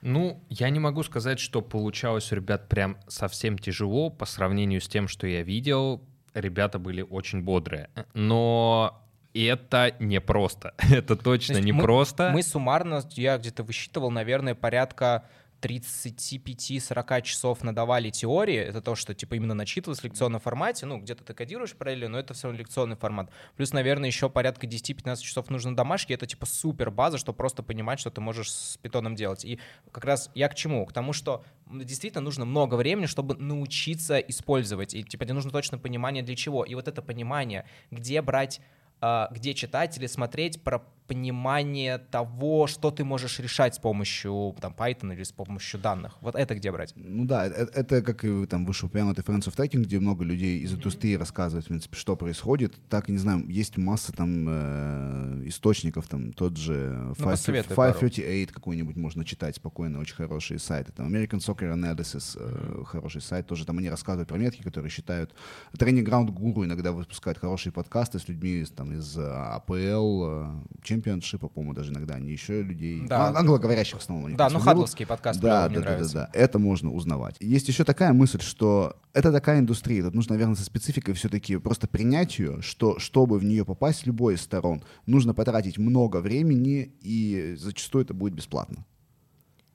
Ну, 0.00 0.42
я 0.48 0.70
не 0.70 0.78
могу 0.78 1.02
сказать, 1.02 1.38
что 1.40 1.60
получалось 1.60 2.30
у 2.32 2.36
ребят 2.36 2.68
прям 2.68 2.96
совсем 3.08 3.58
тяжело 3.58 4.10
по 4.10 4.26
сравнению 4.26 4.80
с 4.80 4.88
тем, 4.88 5.08
что 5.08 5.26
я 5.26 5.42
видел. 5.42 6.02
Ребята 6.34 6.78
были 6.78 7.02
очень 7.02 7.42
бодрые. 7.42 7.90
Но 8.14 9.02
это 9.34 9.94
непросто. 9.98 10.74
Это 10.90 11.16
точно 11.16 11.54
То 11.54 11.60
есть 11.60 11.72
мы- 11.72 11.78
непросто. 11.80 12.30
Мы 12.32 12.42
суммарно, 12.42 13.02
я 13.12 13.38
где-то 13.38 13.62
высчитывал, 13.62 14.10
наверное, 14.10 14.54
порядка 14.54 15.24
35-40 15.60 17.22
часов 17.22 17.62
надавали 17.62 18.10
теории. 18.10 18.56
Это 18.56 18.80
то, 18.80 18.94
что 18.94 19.14
типа 19.14 19.34
именно 19.34 19.54
начитывалось 19.54 20.00
в 20.00 20.04
лекционном 20.04 20.40
формате. 20.40 20.86
Ну, 20.86 20.98
где-то 20.98 21.24
ты 21.24 21.34
кодируешь 21.34 21.74
параллельно, 21.74 22.08
но 22.08 22.18
это 22.18 22.34
все 22.34 22.48
равно 22.48 22.58
лекционный 22.58 22.96
формат. 22.96 23.30
Плюс, 23.56 23.72
наверное, 23.72 24.08
еще 24.08 24.30
порядка 24.30 24.66
10-15 24.66 25.16
часов 25.18 25.50
нужно 25.50 25.74
домашки. 25.74 26.12
Это 26.12 26.26
типа 26.26 26.46
супер 26.46 26.90
база, 26.90 27.18
чтобы 27.18 27.36
просто 27.36 27.62
понимать, 27.62 28.00
что 28.00 28.10
ты 28.10 28.20
можешь 28.20 28.52
с 28.52 28.76
питоном 28.78 29.14
делать. 29.14 29.44
И 29.44 29.58
как 29.90 30.04
раз 30.04 30.30
я 30.34 30.48
к 30.48 30.54
чему? 30.54 30.86
К 30.86 30.92
тому, 30.92 31.12
что 31.12 31.44
действительно 31.66 32.22
нужно 32.22 32.44
много 32.44 32.74
времени, 32.74 33.06
чтобы 33.06 33.34
научиться 33.36 34.18
использовать. 34.18 34.94
И 34.94 35.02
типа 35.02 35.24
тебе 35.24 35.34
нужно 35.34 35.50
точно 35.50 35.78
понимание 35.78 36.22
для 36.22 36.36
чего. 36.36 36.64
И 36.64 36.74
вот 36.74 36.88
это 36.88 37.02
понимание, 37.02 37.66
где 37.90 38.22
брать 38.22 38.60
где 39.00 39.54
читать 39.54 39.96
или 39.98 40.06
смотреть 40.06 40.62
про 40.62 40.82
понимание 41.08 41.98
того, 41.98 42.66
что 42.66 42.90
ты 42.90 43.02
можешь 43.02 43.40
решать 43.40 43.74
с 43.74 43.78
помощью 43.78 44.54
там, 44.60 44.74
Python 44.78 45.14
или 45.14 45.22
с 45.22 45.32
помощью 45.32 45.80
данных. 45.80 46.18
Вот 46.20 46.34
это 46.36 46.54
где 46.54 46.70
брать? 46.70 46.92
Ну 46.96 47.24
да, 47.24 47.46
э- 47.46 47.66
это, 47.74 48.02
как 48.02 48.24
и 48.24 48.46
там 48.46 48.66
вышеупомянутый 48.66 49.24
Friends 49.24 49.48
of 49.48 49.56
Tracking, 49.56 49.84
где 49.84 49.98
много 49.98 50.22
людей 50.22 50.60
из 50.60 50.74
индустрии 50.74 51.14
рассказывают, 51.14 51.64
в 51.64 51.68
принципе, 51.68 51.96
что 51.96 52.14
происходит. 52.14 52.74
Так, 52.90 53.08
не 53.08 53.16
знаю, 53.16 53.48
есть 53.48 53.78
масса 53.78 54.12
там 54.12 54.46
э, 54.48 55.42
источников, 55.46 56.06
там 56.08 56.32
тот 56.34 56.58
же 56.58 57.14
Ну, 57.18 57.24
посоветуй 57.24 57.74
пару. 57.74 57.92
538 57.94 58.52
какой-нибудь 58.52 58.96
можно 58.96 59.24
читать 59.24 59.56
спокойно, 59.56 60.00
очень 60.00 60.14
хорошие 60.14 60.58
сайты. 60.58 60.92
Там 60.92 61.12
American 61.12 61.38
Soccer 61.38 61.72
Analysis, 61.72 62.36
э, 62.38 62.84
хороший 62.84 63.22
сайт, 63.22 63.46
тоже 63.46 63.64
там 63.64 63.78
они 63.78 63.88
рассказывают 63.88 64.28
про 64.28 64.36
метки, 64.36 64.60
которые 64.62 64.90
считают. 64.90 65.34
Training 65.72 66.04
Ground 66.04 66.28
Guru 66.28 66.66
иногда 66.66 66.92
выпускают 66.92 67.38
хорошие 67.38 67.72
подкасты 67.72 68.18
с 68.18 68.28
людьми 68.28 68.60
из, 68.60 68.70
там, 68.88 68.98
из 68.98 69.16
э, 69.16 69.22
АПЛ, 69.22 70.24
э, 70.24 70.46
чемпионшипа, 70.82 71.48
по-моему, 71.48 71.74
даже 71.74 71.92
иногда 71.92 72.14
они 72.14 72.30
еще 72.32 72.62
людей, 72.62 73.02
Да. 73.06 73.28
ан- 73.28 73.36
англоговорящих 73.36 73.98
в 73.98 74.00
основном. 74.02 74.24
у 74.24 74.28
них 74.28 74.36
Да, 74.36 74.48
ну 74.50 74.58
хадловский 74.58 75.06
подкаст 75.06 75.40
Да, 75.40 75.68
да, 75.68 75.80
да, 75.80 75.98
да, 75.98 76.08
да. 76.12 76.30
Это 76.32 76.58
можно 76.58 76.92
узнавать. 76.92 77.36
Есть 77.40 77.68
еще 77.68 77.84
такая 77.84 78.12
мысль, 78.12 78.40
что 78.40 78.96
это 79.12 79.32
такая 79.32 79.60
индустрия. 79.60 80.02
Тут 80.04 80.14
нужно, 80.14 80.34
наверное, 80.34 80.56
со 80.56 80.64
спецификой 80.64 81.14
все-таки 81.14 81.56
просто 81.56 81.86
принять 81.88 82.38
ее, 82.38 82.60
что 82.62 82.98
чтобы 82.98 83.38
в 83.38 83.44
нее 83.44 83.64
попасть 83.64 84.00
с 84.00 84.06
любой 84.06 84.34
из 84.34 84.40
сторон, 84.42 84.82
нужно 85.06 85.34
потратить 85.34 85.78
много 85.78 86.18
времени, 86.20 86.92
и 87.00 87.54
зачастую 87.58 88.04
это 88.04 88.14
будет 88.14 88.34
бесплатно. 88.34 88.84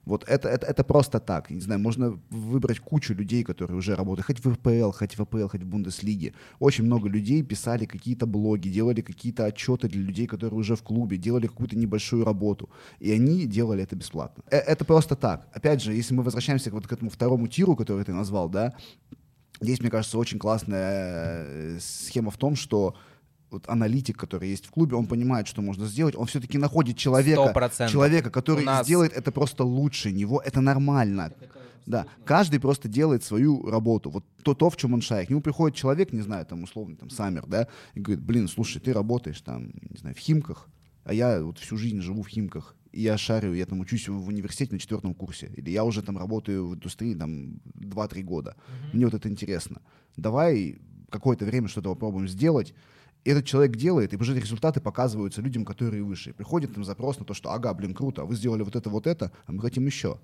Вот 0.06 0.24
это, 0.28 0.48
это, 0.48 0.66
это 0.66 0.84
просто 0.84 1.18
так. 1.20 1.50
Не 1.50 1.60
знаю, 1.60 1.80
можно 1.80 2.20
выбрать 2.30 2.78
кучу 2.78 3.14
людей, 3.14 3.42
которые 3.42 3.76
уже 3.76 3.94
работают, 3.94 4.26
хоть 4.26 4.44
в 4.44 4.48
РПЛ, 4.48 4.90
хоть 4.90 5.16
в 5.16 5.22
АПЛ, 5.22 5.48
хоть 5.48 5.62
в 5.62 5.66
Бундеслиге. 5.66 6.34
Очень 6.58 6.84
много 6.84 7.08
людей 7.08 7.42
писали 7.42 7.86
какие-то 7.86 8.26
блоги, 8.26 8.68
делали 8.68 9.00
какие-то 9.00 9.46
отчеты 9.46 9.88
для 9.88 10.02
людей, 10.02 10.26
которые 10.26 10.58
уже 10.58 10.76
в 10.76 10.82
клубе, 10.82 11.16
делали 11.16 11.46
какую-то 11.46 11.76
небольшую 11.76 12.24
работу. 12.24 12.68
И 13.00 13.10
они 13.10 13.46
делали 13.46 13.82
это 13.82 13.96
бесплатно. 13.96 14.44
Э, 14.50 14.58
Это 14.58 14.84
просто 14.84 15.16
так. 15.16 15.48
Опять 15.52 15.82
же, 15.82 15.94
если 15.94 16.14
мы 16.14 16.22
возвращаемся 16.22 16.70
вот 16.70 16.86
к 16.86 16.92
этому 16.92 17.10
второму 17.10 17.48
тиру, 17.48 17.76
который 17.76 18.04
ты 18.04 18.12
назвал, 18.12 18.48
да, 18.48 18.74
здесь, 19.60 19.80
мне 19.80 19.90
кажется, 19.90 20.18
очень 20.18 20.38
классная 20.38 21.44
э, 21.46 21.78
схема 21.80 22.30
в 22.30 22.36
том, 22.36 22.56
что 22.56 22.94
вот 23.54 23.68
аналитик, 23.68 24.16
который 24.16 24.50
есть 24.50 24.66
в 24.66 24.70
клубе, 24.70 24.96
он 24.96 25.06
понимает, 25.06 25.46
что 25.46 25.62
можно 25.62 25.86
сделать, 25.86 26.14
он 26.16 26.26
все-таки 26.26 26.58
находит 26.58 26.96
человека, 26.96 27.52
100%. 27.54 27.88
человека, 27.88 28.30
который 28.30 28.64
нас- 28.64 28.86
сделает 28.86 29.12
это 29.12 29.32
просто 29.32 29.64
лучше 29.64 30.12
него, 30.12 30.40
это 30.44 30.60
нормально. 30.60 31.32
Да, 31.86 32.06
каждый 32.24 32.60
просто 32.60 32.88
делает 32.88 33.24
свою 33.24 33.70
работу. 33.70 34.10
Вот 34.10 34.24
то, 34.42 34.54
то, 34.54 34.70
в 34.70 34.76
чем 34.76 34.94
он 34.94 35.02
шарит. 35.02 35.26
К 35.26 35.30
нему 35.30 35.42
приходит 35.42 35.76
человек, 35.76 36.12
не 36.14 36.22
знаю, 36.22 36.46
там, 36.46 36.62
условно, 36.62 36.96
там, 36.96 37.10
Саммер, 37.10 37.44
да, 37.46 37.68
и 37.94 38.00
говорит, 38.00 38.24
блин, 38.24 38.48
слушай, 38.48 38.80
ты 38.80 38.92
работаешь 38.94 39.40
там, 39.42 39.64
не 39.90 39.98
знаю, 39.98 40.14
в 40.16 40.18
Химках, 40.18 40.68
а 41.04 41.12
я 41.12 41.42
вот 41.42 41.58
всю 41.58 41.76
жизнь 41.76 42.00
живу 42.00 42.22
в 42.22 42.28
Химках, 42.28 42.74
и 42.90 43.02
я 43.02 43.18
шарю, 43.18 43.52
я 43.52 43.66
там 43.66 43.80
учусь 43.80 44.08
в 44.08 44.28
университете 44.28 44.72
на 44.72 44.78
четвертом 44.78 45.12
курсе, 45.14 45.50
или 45.56 45.70
я 45.70 45.84
уже 45.84 46.00
там 46.02 46.16
работаю 46.16 46.68
в 46.68 46.74
индустрии 46.74 47.14
там 47.14 47.60
2-3 47.74 48.22
года. 48.22 48.56
Мне 48.94 49.04
вот 49.04 49.14
это 49.14 49.28
интересно. 49.28 49.82
Давай 50.16 50.78
какое-то 51.10 51.44
время 51.44 51.68
что-то 51.68 51.90
попробуем 51.90 52.28
сделать, 52.28 52.74
этот 53.24 53.44
человек 53.46 53.76
делает, 53.76 54.12
и 54.12 54.16
уже 54.16 54.34
результаты 54.38 54.80
показываются 54.80 55.40
людям, 55.40 55.64
которые 55.64 56.02
выше. 56.02 56.30
И 56.30 56.32
приходит 56.32 56.74
там 56.74 56.84
запрос 56.84 57.18
на 57.18 57.24
то, 57.24 57.34
что, 57.34 57.50
ага, 57.52 57.72
блин, 57.74 57.94
круто, 57.94 58.22
а 58.22 58.24
вы 58.24 58.34
сделали 58.36 58.62
вот 58.62 58.76
это, 58.76 58.90
вот 58.90 59.06
это, 59.06 59.32
а 59.46 59.52
мы 59.52 59.60
хотим 59.62 59.86
еще. 59.86 60.18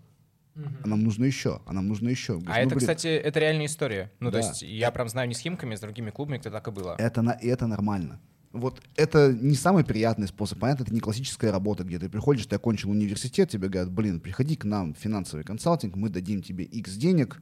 А 0.83 0.87
нам 0.89 1.03
нужно 1.05 1.25
еще, 1.25 1.63
а 1.65 1.73
нам 1.73 1.89
нужно 1.89 2.09
еще. 2.09 2.35
Говоришь, 2.35 2.51
А 2.51 2.55
ну, 2.57 2.61
это, 2.61 2.69
блин, 2.71 2.81
кстати, 2.81 3.07
это 3.07 3.41
реальная 3.41 3.67
история. 3.67 4.13
Ну, 4.21 4.31
то 4.31 4.41
Да. 4.41 4.47
есть 4.49 4.63
я 4.63 4.91
прям 4.91 5.09
знаю 5.09 5.29
не 5.29 5.35
с 5.35 5.39
Химками, 5.39 5.75
а 5.75 5.77
с 5.77 5.81
другими 5.81 6.11
клубами, 6.11 6.39
где 6.39 6.51
так 6.51 6.67
и 6.69 6.71
было. 6.71 6.97
это, 6.99 7.23
на, 7.23 7.31
это 7.31 7.67
нормально. 7.67 8.21
Вот 8.53 8.83
это 8.97 9.33
не 9.33 9.55
самый 9.55 9.85
приятный 9.85 10.27
способ. 10.27 10.59
Понятно, 10.59 10.83
это 10.83 10.93
не 10.93 10.99
классическая 10.99 11.53
работа, 11.53 11.85
где 11.85 12.01
ты 12.01 12.09
приходишь, 12.09 12.47
ты 12.47 12.57
окончил 12.57 12.91
университет, 12.91 13.49
тебе 13.49 13.69
говорят, 13.69 13.93
блин, 13.93 14.19
приходи 14.21 14.57
к 14.57 14.65
нам 14.65 14.93
в 14.93 14.99
финансовый 14.99 15.45
консалтинг, 15.45 15.95
мы 15.95 16.09
дадим 16.09 16.43
тебе 16.43 16.65
X 16.65 16.97
денег, 16.97 17.41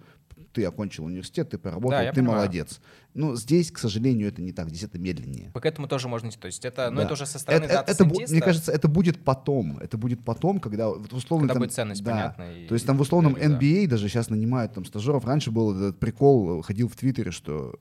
ты 0.58 0.64
окончил 0.64 1.04
университет, 1.04 1.50
ты 1.50 1.58
поработал, 1.58 1.90
Да, 1.90 2.10
ты 2.10 2.16
понимаю. 2.20 2.38
молодец. 2.38 2.80
Ну, 3.14 3.36
здесь, 3.36 3.70
к 3.70 3.78
сожалению, 3.78 4.28
это 4.28 4.42
не 4.42 4.52
так, 4.52 4.68
здесь 4.68 4.82
это 4.82 4.98
медленнее. 4.98 5.50
К 5.52 5.64
этому 5.66 5.86
тоже 5.88 6.08
можно 6.08 6.28
идти. 6.28 6.38
То 6.38 6.46
есть 6.46 6.64
это, 6.64 6.90
ну, 6.90 6.96
Да. 6.96 7.02
это 7.04 7.12
уже 7.14 7.26
со 7.26 7.38
стороны 7.38 7.64
Это- 7.64 7.84
это- 7.86 8.04
Мне 8.04 8.40
кажется, 8.40 8.72
это 8.72 8.88
будет 8.88 9.22
потом. 9.24 9.78
Это 9.78 9.96
будет 9.96 10.24
потом, 10.24 10.58
когда 10.60 10.88
вот 10.88 11.12
условно 11.12 11.46
когда 11.46 11.54
там- 11.54 11.62
будет 11.62 11.72
ценность 11.72 12.02
да. 12.02 12.10
понятна. 12.10 12.42
и- 12.64 12.66
То 12.66 12.74
есть 12.74 12.86
там 12.86 12.96
в 12.98 13.00
условном 13.00 13.34
и- 13.34 13.40
да. 13.40 13.46
NBA 13.46 13.86
даже 13.86 14.08
сейчас 14.08 14.30
нанимают 14.30 14.74
там 14.74 14.84
стажеров. 14.84 15.24
Раньше 15.24 15.50
был 15.50 15.76
этот 15.76 15.98
прикол, 16.00 16.62
ходил 16.62 16.88
в 16.88 16.96
Твиттере, 16.96 17.30
что 17.30 17.74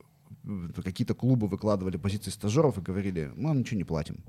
какие-то 0.83 1.13
клубы 1.15 1.47
выкладывали 1.47 1.97
позиции 1.97 2.29
стажеров 2.31 2.77
и 2.77 2.81
говорили, 2.81 3.31
мы 3.35 3.49
вам 3.49 3.59
ничего 3.59 3.77
не 3.77 3.83
платим. 3.83 4.23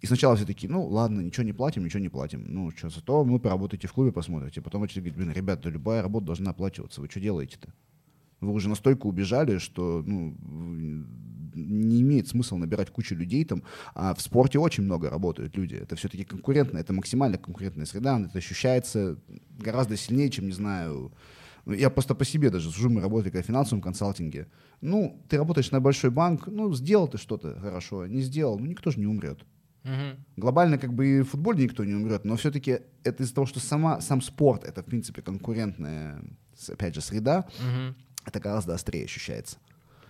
И 0.00 0.06
сначала 0.06 0.36
все 0.36 0.44
такие, 0.44 0.70
ну 0.70 0.86
ладно, 0.86 1.20
ничего 1.20 1.44
не 1.44 1.52
платим, 1.52 1.84
ничего 1.84 2.00
не 2.00 2.08
платим. 2.08 2.44
Ну 2.48 2.70
что, 2.70 2.90
зато 2.90 3.24
вы 3.24 3.38
поработаете 3.38 3.88
в 3.88 3.92
клубе, 3.92 4.12
посмотрите. 4.12 4.60
Потом 4.60 4.82
начали 4.82 5.00
говорить, 5.00 5.16
блин, 5.16 5.32
ребята, 5.32 5.68
любая 5.68 6.02
работа 6.02 6.26
должна 6.26 6.50
оплачиваться. 6.50 7.00
Вы 7.00 7.08
что 7.08 7.20
делаете-то? 7.20 7.72
Вы 8.40 8.52
уже 8.52 8.68
настолько 8.68 9.06
убежали, 9.06 9.58
что 9.58 10.02
ну, 10.06 10.36
не 11.54 12.02
имеет 12.02 12.28
смысла 12.28 12.58
набирать 12.58 12.90
кучу 12.90 13.14
людей 13.14 13.44
там. 13.44 13.62
А 13.94 14.14
в 14.14 14.20
спорте 14.20 14.58
очень 14.58 14.84
много 14.84 15.08
работают 15.08 15.56
люди. 15.56 15.74
Это 15.74 15.96
все-таки 15.96 16.24
конкурентно, 16.24 16.78
это 16.78 16.92
максимально 16.92 17.38
конкурентная 17.38 17.86
среда. 17.86 18.20
Это 18.20 18.38
ощущается 18.38 19.18
гораздо 19.58 19.96
сильнее, 19.96 20.28
чем, 20.28 20.46
не 20.46 20.52
знаю, 20.52 21.12
ну, 21.66 21.72
я 21.72 21.90
просто 21.90 22.14
по 22.14 22.24
себе 22.24 22.50
даже 22.50 22.70
сужу, 22.70 22.88
мы 22.90 23.00
работали 23.00 23.30
как 23.30 23.42
в 23.42 23.46
финансовом 23.46 23.82
консалтинге. 23.82 24.46
Ну, 24.80 25.20
ты 25.28 25.36
работаешь 25.36 25.72
на 25.72 25.80
большой 25.80 26.10
банк, 26.10 26.46
ну, 26.46 26.72
сделал 26.74 27.08
ты 27.08 27.18
что-то 27.18 27.58
хорошо, 27.60 28.06
не 28.06 28.20
сделал, 28.20 28.58
ну, 28.58 28.66
никто 28.66 28.90
же 28.92 29.00
не 29.00 29.06
умрет. 29.06 29.44
Мгм. 29.86 30.24
Глобально 30.36 30.78
как 30.78 30.92
бы 30.92 31.06
и 31.06 31.20
в 31.22 31.28
футболе 31.30 31.62
никто 31.64 31.84
не 31.84 31.94
умрет, 31.94 32.24
но 32.24 32.36
все-таки 32.36 32.80
это 33.04 33.22
из-за 33.22 33.34
того, 33.34 33.46
что 33.46 33.60
сама, 33.60 34.00
сам 34.00 34.20
спорт— 34.20 34.64
это, 34.64 34.82
в 34.82 34.86
принципе, 34.86 35.22
конкурентная, 35.22 36.20
опять 36.68 36.94
же, 36.94 37.00
среда, 37.00 37.46
Мгм. 37.60 37.94
это 38.24 38.40
гораздо 38.40 38.74
острее 38.74 39.04
ощущается. 39.04 39.58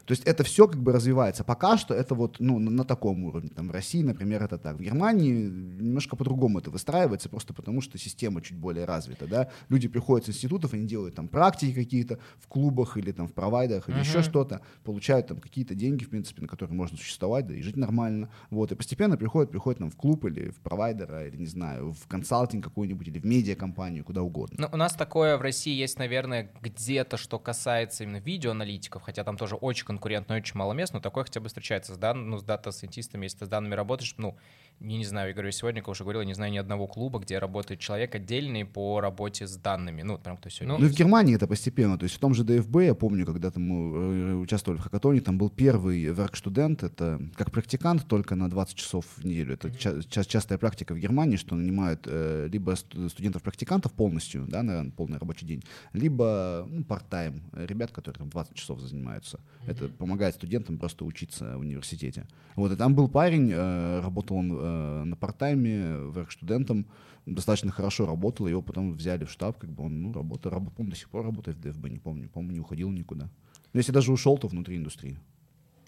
То 0.06 0.12
есть 0.12 0.24
это 0.24 0.44
все 0.44 0.68
как 0.68 0.80
бы 0.80 0.92
развивается. 0.92 1.44
Пока 1.44 1.76
что 1.76 1.92
это 1.94 2.14
вот 2.14 2.36
ну, 2.38 2.58
на, 2.58 2.70
на 2.70 2.84
таком 2.84 3.24
уровне. 3.24 3.50
Там 3.50 3.68
в 3.68 3.70
России, 3.72 4.02
например, 4.02 4.42
это 4.42 4.56
так. 4.56 4.76
В 4.76 4.80
Германии 4.80 5.32
немножко 5.32 6.16
по-другому 6.16 6.60
это 6.60 6.70
выстраивается, 6.70 7.28
просто 7.28 7.52
потому 7.52 7.80
что 7.80 7.98
система 7.98 8.40
чуть 8.40 8.56
более 8.56 8.84
развита. 8.84 9.26
Да? 9.26 9.50
Люди 9.68 9.88
приходят 9.88 10.26
с 10.26 10.28
институтов, 10.30 10.72
они 10.74 10.86
делают 10.86 11.16
там 11.16 11.28
практики 11.28 11.74
какие-то 11.74 12.18
в 12.38 12.46
клубах 12.46 12.96
или 12.96 13.10
там 13.12 13.26
в 13.26 13.32
провайдерах 13.32 13.88
или 13.88 13.98
еще 13.98 14.18
Мгм. 14.18 14.22
что-то, 14.22 14.60
получают 14.84 15.26
там 15.26 15.38
какие-то 15.40 15.74
деньги, 15.74 16.04
в 16.04 16.10
принципе, 16.10 16.42
на 16.42 16.48
которые 16.48 16.76
можно 16.76 16.96
существовать, 16.96 17.46
да, 17.48 17.54
и 17.54 17.62
жить 17.62 17.76
нормально. 17.76 18.30
Вот. 18.50 18.70
И 18.72 18.74
постепенно 18.76 19.16
приходят, 19.16 19.50
приходят 19.50 19.80
там 19.80 19.90
в 19.90 19.96
клуб 19.96 20.24
или 20.24 20.50
в 20.50 20.60
провайдера, 20.60 21.26
или, 21.26 21.36
не 21.36 21.46
знаю, 21.46 21.92
в 21.92 22.06
консалтинг 22.06 22.62
какой-нибудь, 22.62 23.08
или 23.08 23.18
в 23.18 23.26
медиакомпанию, 23.26 24.04
куда 24.04 24.22
угодно. 24.22 24.56
Ну, 24.58 24.68
у 24.72 24.76
нас 24.76 24.94
такое 24.94 25.36
в 25.36 25.40
России 25.40 25.74
есть, 25.74 25.98
наверное, 25.98 26.52
где-то, 26.62 27.16
что 27.16 27.38
касается 27.38 28.04
именно 28.04 28.18
видеоаналитиков, 28.18 29.02
хотя 29.02 29.24
там 29.24 29.36
тоже 29.36 29.56
очень 29.56 29.86
конкурентно, 29.96 30.34
и 30.34 30.36
очень 30.36 30.56
мало 30.58 30.74
мест, 30.74 30.92
но 30.92 31.00
такое 31.00 31.24
хотя 31.24 31.40
бы 31.40 31.48
встречается 31.48 31.94
с, 31.94 31.98
дан... 31.98 32.28
ну, 32.28 32.38
с 32.38 32.42
дата-сайентистами, 32.42 33.24
если 33.24 33.38
ты 33.38 33.46
с 33.46 33.48
данными 33.48 33.74
работаешь, 33.74 34.14
ну, 34.18 34.36
не, 34.80 34.98
не 34.98 35.04
знаю, 35.06 35.28
я 35.28 35.34
говорю, 35.34 35.50
сегодня, 35.52 35.80
как 35.80 35.88
уже 35.88 36.04
говорил, 36.04 36.20
я 36.20 36.26
не 36.26 36.34
знаю 36.34 36.52
ни 36.52 36.58
одного 36.58 36.86
клуба, 36.86 37.18
где 37.18 37.38
работает 37.38 37.80
человек 37.80 38.14
отдельный 38.14 38.64
по 38.66 39.00
работе 39.00 39.46
с 39.46 39.56
данными, 39.56 40.02
ну, 40.02 40.18
прям 40.18 40.36
кто 40.36 40.50
сегодня. 40.50 40.74
Ну, 40.74 40.84
Ну 40.84 40.88
в 40.88 40.92
Германии 40.92 41.34
это 41.34 41.46
постепенно. 41.46 41.96
То 41.98 42.04
есть 42.04 42.16
в 42.16 42.18
том 42.18 42.34
же 42.34 42.44
ДФБ, 42.44 42.76
я 42.82 42.94
помню, 42.94 43.24
когда 43.24 43.50
там 43.50 43.62
мы 43.62 43.96
э, 43.96 44.34
участвовали 44.34 44.78
в 44.78 44.82
хакатоне, 44.82 45.20
там 45.20 45.38
был 45.38 45.48
первый 45.48 46.04
верк-студент, 46.04 46.82
это 46.82 47.20
как 47.36 47.50
практикант, 47.52 48.06
только 48.06 48.34
на 48.34 48.50
20 48.50 48.74
часов 48.76 49.06
в 49.16 49.24
неделю. 49.24 49.54
Это 49.54 49.70
ча- 49.70 50.02
ча- 50.02 50.24
частая 50.24 50.58
практика 50.58 50.94
в 50.94 50.98
Германии, 50.98 51.36
что 51.36 51.54
нанимают 51.54 52.02
э, 52.06 52.48
либо 52.52 52.74
сту- 52.76 53.08
студентов-практикантов 53.08 53.92
полностью, 53.92 54.44
да, 54.46 54.62
на 54.62 54.90
полный 54.90 55.18
рабочий 55.18 55.46
день, 55.46 55.62
либо 55.94 56.66
ну, 56.68 56.82
part-time, 56.82 57.40
э, 57.54 57.66
ребят, 57.66 57.92
которые 57.92 58.18
там 58.18 58.28
20 58.28 58.54
часов 58.54 58.80
занимаются. 58.80 59.40
Это 59.66 59.85
помогает 59.88 60.34
студентам 60.34 60.78
просто 60.78 61.04
учиться 61.04 61.56
в 61.56 61.60
университете. 61.60 62.26
Вот, 62.54 62.72
и 62.72 62.76
там 62.76 62.94
был 62.94 63.08
парень, 63.08 63.50
э, 63.52 64.00
работал 64.00 64.36
он 64.36 64.52
э, 64.52 65.04
на 65.04 65.14
part-time, 65.14 66.12
верк-студентом, 66.12 66.86
достаточно 67.26 67.70
хорошо 67.70 68.06
работал, 68.06 68.46
его 68.46 68.62
потом 68.62 68.92
взяли 68.92 69.24
в 69.24 69.30
штаб, 69.30 69.58
как 69.58 69.70
бы 69.70 69.84
он, 69.84 70.02
ну, 70.02 70.12
работал, 70.12 70.50
раб- 70.52 70.72
по-моему, 70.72 70.90
до 70.90 70.96
сих 70.96 71.10
пор 71.10 71.24
работает 71.24 71.56
в 71.58 71.60
ДФБ, 71.60 71.88
не 71.88 71.98
помню, 71.98 72.28
по-моему, 72.28 72.52
не 72.52 72.60
уходил 72.60 72.90
никуда. 72.90 73.28
Но 73.72 73.80
если 73.80 73.92
даже 73.92 74.12
ушел, 74.12 74.38
то 74.38 74.48
внутри 74.48 74.76
индустрии. 74.76 75.18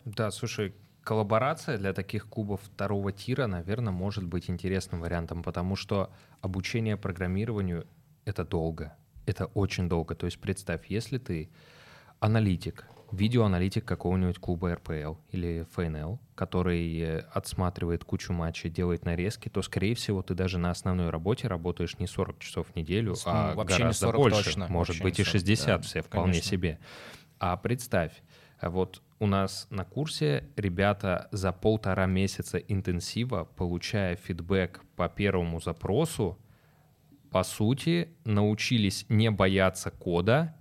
Да, 0.05 0.31
слушай, 0.31 0.75
коллаборация 1.03 1.79
для 1.79 1.93
таких 1.93 2.29
клубов 2.29 2.61
второго 2.63 3.13
тира, 3.13 3.47
наверное, 3.47 3.93
может 3.93 4.25
быть 4.25 4.51
интересным 4.51 5.01
вариантом, 5.01 5.43
потому 5.43 5.77
что 5.77 6.11
обучение 6.41 6.97
программированию— 6.97 7.87
это 8.25 8.45
долго. 8.45 8.95
Это 9.27 9.47
очень 9.47 9.89
долго. 9.89 10.15
То 10.15 10.27
есть 10.27 10.39
представь, 10.39 10.87
если 10.89 11.19
ты 11.19 11.49
аналитик, 12.21 12.87
видеоаналитик 13.13 13.85
какого-нибудь 13.85 14.39
клуба 14.39 14.75
РПЛ 14.75 15.15
или 15.31 15.67
ФНЛ, 15.73 16.21
который 16.35 16.99
э, 17.01 17.19
отсматривает 17.33 18.05
кучу 18.05 18.33
матчей, 18.33 18.71
делает 18.71 19.05
нарезки, 19.05 19.49
то, 19.49 19.63
скорее 19.63 19.95
всего, 19.95 20.23
ты 20.23 20.35
даже 20.35 20.59
на 20.59 20.71
основной 20.71 21.11
работе 21.11 21.49
работаешь 21.49 21.99
не 21.99 22.07
40 22.07 22.39
часов 22.39 22.67
в 22.69 22.77
неделю, 22.77 23.13
Ну, 23.13 23.17
а 23.27 23.55
вообще 23.55 23.75
не 23.77 23.79
гораздо 23.81 24.07
40 24.07 24.17
больше. 24.21 24.45
точно, 24.45 24.69
Может 24.69 24.89
вообще 24.97 25.03
быть 25.03 25.19
не 25.19 25.23
и 25.23 25.25
40, 25.25 25.33
60 25.41 25.67
да, 25.67 25.79
все 25.87 26.03
вполне 26.03 26.33
конечно. 26.33 26.51
себе. 26.51 26.79
А 27.39 27.57
представь, 27.57 28.13
вот 28.61 29.03
у 29.21 29.27
нас 29.27 29.67
на 29.71 29.85
курсе 29.85 30.49
ребята 30.57 31.29
за 31.33 31.53
полтора 31.53 32.07
месяца 32.07 32.59
интенсива, 32.59 33.45
получая 33.45 34.17
фидбэк 34.17 34.83
по 34.97 35.09
первому 35.09 35.61
запросу, 35.61 36.39
по 37.31 37.43
сути, 37.43 38.09
научились 38.25 39.05
не 39.09 39.31
бояться 39.31 39.91
кода, 39.91 40.57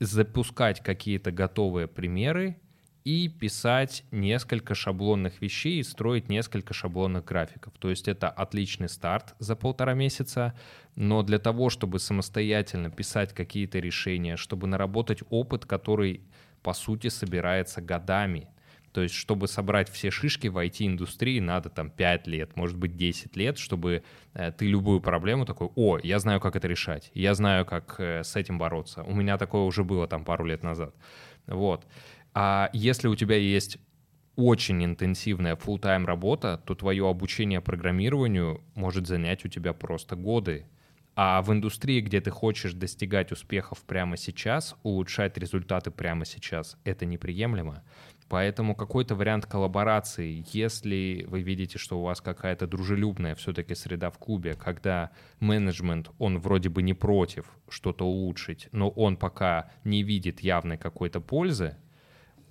запускать 0.00 0.82
какие-то 0.82 1.30
готовые 1.30 1.88
примеры 1.88 2.56
и 3.04 3.28
писать 3.28 4.04
несколько 4.10 4.74
шаблонных 4.74 5.42
вещей 5.42 5.78
и 5.78 5.82
строить 5.82 6.28
несколько 6.30 6.72
шаблонных 6.72 7.24
графиков. 7.24 7.74
То 7.78 7.90
есть 7.90 8.08
это 8.08 8.28
отличный 8.28 8.88
старт 8.88 9.34
за 9.38 9.56
полтора 9.56 9.92
месяца, 9.94 10.54
но 10.96 11.22
для 11.22 11.38
того, 11.38 11.68
чтобы 11.68 11.98
самостоятельно 11.98 12.90
писать 12.90 13.34
какие-то 13.34 13.78
решения, 13.78 14.36
чтобы 14.36 14.66
наработать 14.66 15.22
опыт, 15.28 15.66
который, 15.66 16.22
по 16.62 16.72
сути, 16.72 17.08
собирается 17.08 17.82
годами, 17.82 18.48
то 18.94 19.02
есть, 19.02 19.16
чтобы 19.16 19.48
собрать 19.48 19.90
все 19.90 20.12
шишки 20.12 20.46
в 20.46 20.56
IT-индустрии, 20.56 21.40
надо 21.40 21.68
там 21.68 21.90
5 21.90 22.28
лет, 22.28 22.54
может 22.54 22.76
быть, 22.76 22.96
10 22.96 23.36
лет, 23.36 23.58
чтобы 23.58 24.04
э, 24.34 24.52
ты 24.52 24.66
любую 24.68 25.00
проблему 25.00 25.44
такой, 25.44 25.68
о, 25.74 25.98
я 26.00 26.20
знаю, 26.20 26.38
как 26.40 26.54
это 26.54 26.68
решать, 26.68 27.10
я 27.12 27.34
знаю, 27.34 27.66
как 27.66 27.96
э, 27.98 28.22
с 28.22 28.36
этим 28.36 28.56
бороться. 28.56 29.02
У 29.02 29.12
меня 29.12 29.36
такое 29.36 29.62
уже 29.62 29.82
было 29.82 30.06
там 30.06 30.24
пару 30.24 30.44
лет 30.44 30.62
назад. 30.62 30.94
Вот. 31.48 31.84
А 32.34 32.70
если 32.72 33.08
у 33.08 33.16
тебя 33.16 33.36
есть 33.36 33.78
очень 34.36 34.84
интенсивная 34.84 35.56
full-time 35.56 36.04
работа, 36.04 36.62
то 36.64 36.76
твое 36.76 37.10
обучение 37.10 37.60
программированию 37.60 38.62
может 38.76 39.08
занять 39.08 39.44
у 39.44 39.48
тебя 39.48 39.72
просто 39.72 40.14
годы. 40.14 40.66
А 41.16 41.42
в 41.42 41.52
индустрии, 41.52 42.00
где 42.00 42.20
ты 42.20 42.30
хочешь 42.30 42.72
достигать 42.72 43.30
успехов 43.30 43.82
прямо 43.82 44.16
сейчас, 44.16 44.74
улучшать 44.82 45.38
результаты 45.38 45.92
прямо 45.92 46.24
сейчас, 46.24 46.76
это 46.84 47.06
неприемлемо. 47.06 47.84
Поэтому 48.28 48.74
какой-то 48.74 49.14
вариант 49.14 49.46
коллаборации, 49.46 50.44
если 50.52 51.24
вы 51.28 51.42
видите, 51.42 51.78
что 51.78 52.00
у 52.00 52.02
вас 52.02 52.20
какая-то 52.20 52.66
дружелюбная 52.66 53.34
все-таки 53.34 53.74
среда 53.74 54.10
в 54.10 54.18
клубе, 54.18 54.54
когда 54.54 55.10
менеджмент, 55.40 56.10
он 56.18 56.38
вроде 56.38 56.70
бы 56.70 56.82
не 56.82 56.94
против 56.94 57.46
что-то 57.68 58.06
улучшить, 58.06 58.68
но 58.72 58.88
он 58.88 59.16
пока 59.16 59.70
не 59.84 60.02
видит 60.02 60.40
явной 60.40 60.78
какой-то 60.78 61.20
пользы, 61.20 61.76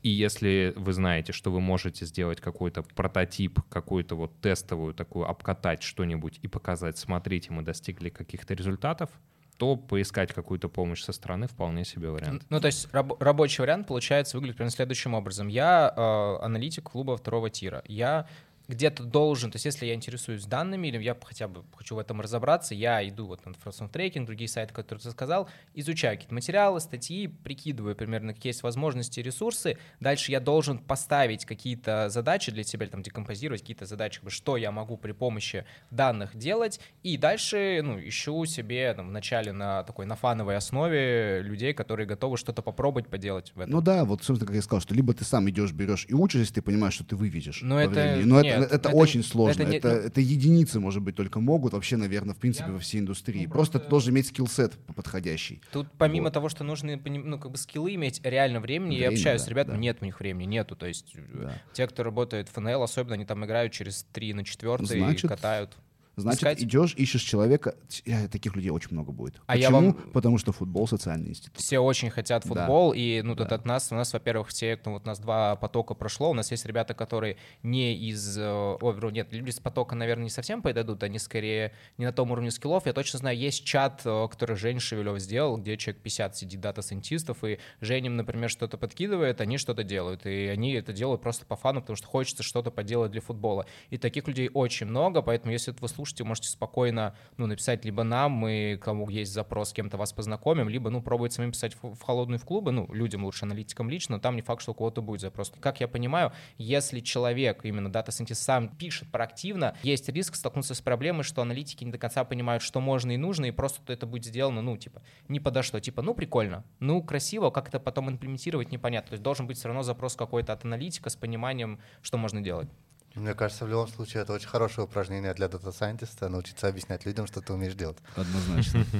и 0.03 0.09
если 0.09 0.73
вы 0.75 0.91
знаете, 0.91 1.31
что 1.31 1.49
вы 1.49 1.61
можете 1.61 2.05
сделать 2.05 2.41
какой-то 2.41 2.83
прототип, 2.83 3.61
какую-то 3.69 4.15
вот 4.15 4.39
тестовую 4.41 4.93
такую, 4.93 5.29
обкатать 5.29 5.81
что-нибудь 5.81 6.39
и 6.41 6.47
показать, 6.49 6.97
смотрите, 6.97 7.53
мы 7.53 7.63
достигли 7.63 8.09
каких-то 8.09 8.53
результатов, 8.53 9.09
то 9.57 9.75
поискать 9.75 10.33
какую-то 10.33 10.69
помощь 10.69 11.03
со 11.03 11.13
стороны 11.13 11.47
вполне 11.47 11.85
себе 11.85 12.09
вариант. 12.09 12.43
Ну, 12.49 12.59
то 12.59 12.67
есть 12.67 12.87
раб- 12.93 13.21
рабочий 13.21 13.61
вариант, 13.61 13.87
получается, 13.87 14.37
выглядит 14.37 14.57
примерно 14.57 14.71
следующим 14.75 15.13
образом. 15.13 15.47
Я 15.47 15.93
э, 15.95 16.45
аналитик 16.45 16.89
клуба 16.91 17.17
второго 17.17 17.49
тира. 17.49 17.83
Я 17.87 18.27
где-то 18.67 19.03
должен, 19.03 19.51
то 19.51 19.57
есть 19.57 19.65
если 19.65 19.85
я 19.85 19.93
интересуюсь 19.93 20.45
данными, 20.45 20.87
или 20.87 21.01
я 21.01 21.17
хотя 21.21 21.47
бы 21.47 21.63
хочу 21.75 21.95
в 21.95 21.99
этом 21.99 22.21
разобраться, 22.21 22.73
я 22.73 23.05
иду 23.07 23.27
вот 23.27 23.45
на 23.45 23.51
Frozen 23.51 23.91
Tracking, 23.91 24.25
другие 24.25 24.47
сайты, 24.47 24.73
которые 24.73 25.01
ты 25.01 25.11
сказал, 25.11 25.49
изучаю 25.73 26.15
какие-то 26.15 26.33
материалы, 26.33 26.79
статьи, 26.79 27.27
прикидываю 27.27 27.95
примерно, 27.95 28.33
какие 28.33 28.51
есть 28.51 28.63
возможности 28.63 29.19
и 29.19 29.23
ресурсы. 29.23 29.77
Дальше 29.99 30.31
я 30.31 30.39
должен 30.39 30.79
поставить 30.79 31.45
какие-то 31.45 32.09
задачи 32.09 32.51
для 32.51 32.63
себя, 32.63 32.85
или 32.85 32.91
там 32.91 33.03
декомпозировать 33.03 33.61
какие-то 33.61 33.85
задачи, 33.85 34.21
что 34.27 34.57
я 34.57 34.71
могу 34.71 34.97
при 34.97 35.11
помощи 35.11 35.65
данных 35.91 36.35
делать, 36.35 36.79
и 37.03 37.17
дальше, 37.17 37.81
ну, 37.83 37.99
ищу 37.99 38.45
себе 38.45 38.93
там, 38.93 39.09
вначале 39.09 39.51
на 39.51 39.83
такой, 39.83 40.05
на 40.05 40.15
фановой 40.15 40.55
основе 40.55 41.41
людей, 41.41 41.73
которые 41.73 42.07
готовы 42.07 42.37
что-то 42.37 42.61
попробовать 42.61 43.09
поделать 43.09 43.51
в 43.55 43.59
этом. 43.59 43.71
Ну 43.71 43.81
да, 43.81 44.05
вот, 44.05 44.23
собственно, 44.23 44.47
как 44.47 44.55
я 44.55 44.61
сказал, 44.61 44.81
что 44.81 44.93
либо 44.95 45.13
ты 45.13 45.25
сам 45.25 45.49
идешь, 45.49 45.71
берешь 45.73 46.05
и 46.07 46.13
учишь, 46.13 46.41
если 46.41 46.55
ты 46.55 46.61
понимаешь, 46.61 46.93
что 46.93 47.03
ты 47.03 47.15
выведешь. 47.15 47.59
Но 47.61 47.79
это- 47.79 47.91
времени. 47.91 48.23
Но 48.23 48.41
нет, 48.41 48.52
это, 48.52 48.52
это, 48.61 48.75
это- 48.75 48.89
очень 48.89 49.23
сложно. 49.23 49.61
это 49.63 49.71
Это, 49.75 49.89
не- 49.89 49.95
это, 50.07 50.19
ну- 50.19 50.25
единицы, 50.27 50.79
может 50.79 51.01
быть, 51.01 51.15
только 51.15 51.39
могут 51.39 51.73
вообще, 51.73 51.97
наверное, 51.97 52.33
в 52.33 52.37
принципе, 52.37 52.71
во 52.71 52.79
всей 52.79 52.99
индустрии. 52.99 53.45
просто 53.47 53.79
ты 53.79 53.89
должен 53.89 54.13
иметь 54.13 54.27
скилл-сет 54.27 54.73
подходящий. 54.95 55.61
Тут 55.71 55.87
помимо 55.97 56.25
Вот. 56.25 56.33
того, 56.33 56.49
что 56.49 56.63
нужно 56.63 56.99
ну, 57.05 57.39
как 57.39 57.51
бы 57.51 57.57
скиллы 57.57 57.95
иметь 57.95 58.21
реально 58.23 58.59
времени, 58.59 58.93
я 58.95 59.07
Время, 59.07 59.13
общаюсь 59.17 59.41
да, 59.41 59.45
с 59.45 59.49
ребятами, 59.49 59.75
да. 59.75 59.81
нет 59.81 59.97
у 60.01 60.05
них 60.05 60.19
времени, 60.19 60.45
нету. 60.47 60.75
То 60.75 60.85
есть 60.85 61.13
э, 61.15 61.21
Да. 61.33 61.61
те, 61.73 61.87
кто 61.87 62.03
работает 62.03 62.49
в 62.49 62.53
ФНЛ, 62.53 62.83
особенно 62.83 63.15
они 63.15 63.25
там 63.25 63.43
играют 63.45 63.73
через 63.73 64.03
3 64.11 64.33
на 64.33 64.43
4 64.43 64.83
и 64.83 64.85
Значит, 64.99 65.29
катают. 65.29 65.75
Значит, 66.15 66.39
Искать? 66.41 66.61
идешь, 66.61 66.93
ищешь 66.95 67.21
человека. 67.23 67.75
Я- 68.05 68.27
таких 68.27 68.55
людей 68.55 68.69
очень 68.69 68.89
много 68.91 69.11
будет. 69.11 69.41
А 69.47 69.57
я 69.57 69.69
Почему? 69.71 69.93
вам- 69.93 70.11
Потому 70.11 70.37
что 70.37 70.51
футбол 70.51 70.87
социальный 70.87 71.29
институт. 71.29 71.57
Все 71.57 71.79
очень 71.79 72.11
хотят 72.11 72.43
Да. 72.43 72.49
футбол, 72.49 72.93
и 72.93 73.21
ну 73.23 73.35
тут 73.35 73.47
Да. 73.49 73.55
от 73.55 73.65
нас, 73.65 73.91
у 73.91 73.95
нас, 73.95 74.13
во-первых, 74.13 74.49
все, 74.49 74.79
ну, 74.85 74.93
вот 74.93 75.03
у 75.05 75.07
нас 75.07 75.17
два 75.19 75.55
потока 75.55 75.95
прошло, 75.95 76.29
у 76.29 76.33
нас 76.35 76.51
есть 76.51 76.65
ребята, 76.67 76.93
которые 76.93 77.37
не 77.63 77.95
из, 77.95 78.37
э, 78.37 78.43
ой, 78.79 79.11
нет, 79.11 79.33
люди 79.33 79.49
из 79.49 79.59
потока, 79.59 79.95
наверное, 79.95 80.25
не 80.25 80.29
совсем 80.29 80.61
подойдут, 80.61 81.01
они 81.01 81.17
скорее 81.17 81.73
не 81.97 82.05
на 82.05 82.11
том 82.13 82.31
уровне 82.31 82.51
скиллов. 82.51 82.85
Я 82.85 82.93
точно 82.93 83.17
знаю, 83.19 83.35
есть 83.37 83.63
чат, 83.65 84.01
э, 84.05 84.27
который 84.29 84.55
Жень 84.55 84.79
Шевелев 84.79 85.17
сделал, 85.19 85.57
где 85.57 85.77
человек 85.77 86.03
50 86.03 86.37
сидит 86.37 86.61
дата-сайентистов, 86.61 87.43
и 87.43 87.57
Женя 87.81 88.07
им, 88.07 88.17
например, 88.17 88.49
что-то 88.51 88.77
подкидывает, 88.77 89.41
они 89.41 89.57
что-то 89.57 89.83
делают, 89.83 90.27
и 90.27 90.45
они 90.47 90.73
это 90.73 90.93
делают 90.93 91.21
просто 91.23 91.45
по 91.47 91.55
фану, 91.55 91.81
потому 91.81 91.95
что 91.97 92.05
хочется 92.07 92.43
что-то 92.43 92.69
поделать 92.69 93.11
для 93.11 93.21
футбола. 93.21 93.65
И 93.89 93.97
таких 93.97 94.27
людей 94.27 94.49
очень 94.53 94.85
много, 94.85 95.23
поэтому 95.23 95.51
если 95.51 95.71
вы 95.71 95.87
слушаете, 95.87 96.02
можете 96.23 96.49
спокойно 96.49 97.15
ну, 97.37 97.47
написать 97.47 97.85
либо 97.85 98.03
нам, 98.03 98.31
мы, 98.31 98.79
кому 98.81 99.09
есть 99.09 99.31
запрос, 99.31 99.69
с 99.69 99.73
кем-то 99.73 99.97
вас 99.97 100.13
познакомим, 100.13 100.69
либо, 100.69 100.89
ну, 100.89 101.01
пробовать 101.01 101.33
самим 101.33 101.51
писать 101.51 101.75
в, 101.81 101.95
в 101.95 102.01
холодную 102.01 102.39
в 102.39 102.45
клубы, 102.45 102.71
ну, 102.71 102.87
людям 102.93 103.23
лучше, 103.23 103.45
аналитикам 103.45 103.89
лично, 103.89 104.15
но 104.15 104.21
там 104.21 104.35
не 104.35 104.41
факт, 104.41 104.61
что 104.61 104.71
у 104.71 104.75
кого-то 104.75 105.01
будет 105.01 105.21
запрос. 105.21 105.51
Как 105.59 105.79
я 105.79 105.87
понимаю, 105.87 106.31
если 106.57 106.99
человек, 106.99 107.65
именно 107.65 107.91
дата 107.91 108.11
сайентист 108.11 108.41
сам 108.41 108.69
пишет 108.69 109.11
проактивно, 109.11 109.75
есть 109.83 110.09
риск 110.09 110.35
столкнуться 110.35 110.75
с 110.75 110.81
проблемой, 110.81 111.23
что 111.23 111.41
аналитики 111.41 111.83
не 111.83 111.91
до 111.91 111.97
конца 111.97 112.23
понимают, 112.23 112.63
что 112.63 112.79
можно 112.81 113.11
и 113.11 113.17
нужно, 113.17 113.45
и 113.45 113.51
просто 113.51 113.93
это 113.93 114.05
будет 114.05 114.25
сделано, 114.25 114.61
ну, 114.61 114.77
типа, 114.77 115.01
не 115.27 115.39
подо 115.39 115.63
что, 115.63 115.79
типа, 115.79 116.01
ну, 116.01 116.13
прикольно, 116.13 116.63
ну, 116.79 117.01
красиво, 117.01 117.49
как 117.49 117.69
это 117.69 117.79
потом 117.79 118.09
имплементировать, 118.09 118.71
непонятно. 118.71 119.09
То 119.09 119.13
есть 119.13 119.23
должен 119.23 119.47
быть 119.47 119.57
все 119.57 119.67
равно 119.67 119.83
запрос 119.83 120.15
какой-то 120.15 120.53
от 120.53 120.65
аналитика 120.65 121.09
с 121.09 121.15
пониманием, 121.15 121.79
что 122.01 122.17
можно 122.17 122.41
делать. 122.41 122.69
Мне 123.15 123.33
кажется, 123.33 123.65
в 123.65 123.69
любом 123.69 123.87
случае 123.87 124.23
это 124.23 124.33
очень 124.33 124.47
хорошее 124.47 124.85
упражнение 124.85 125.33
для 125.33 125.47
дата-сайентиста, 125.47 126.29
научиться 126.29 126.67
объяснять 126.67 127.05
людям, 127.05 127.27
что 127.27 127.41
ты 127.41 127.53
умеешь 127.53 127.75
делать. 127.75 127.97
Однозначно. 128.15 128.85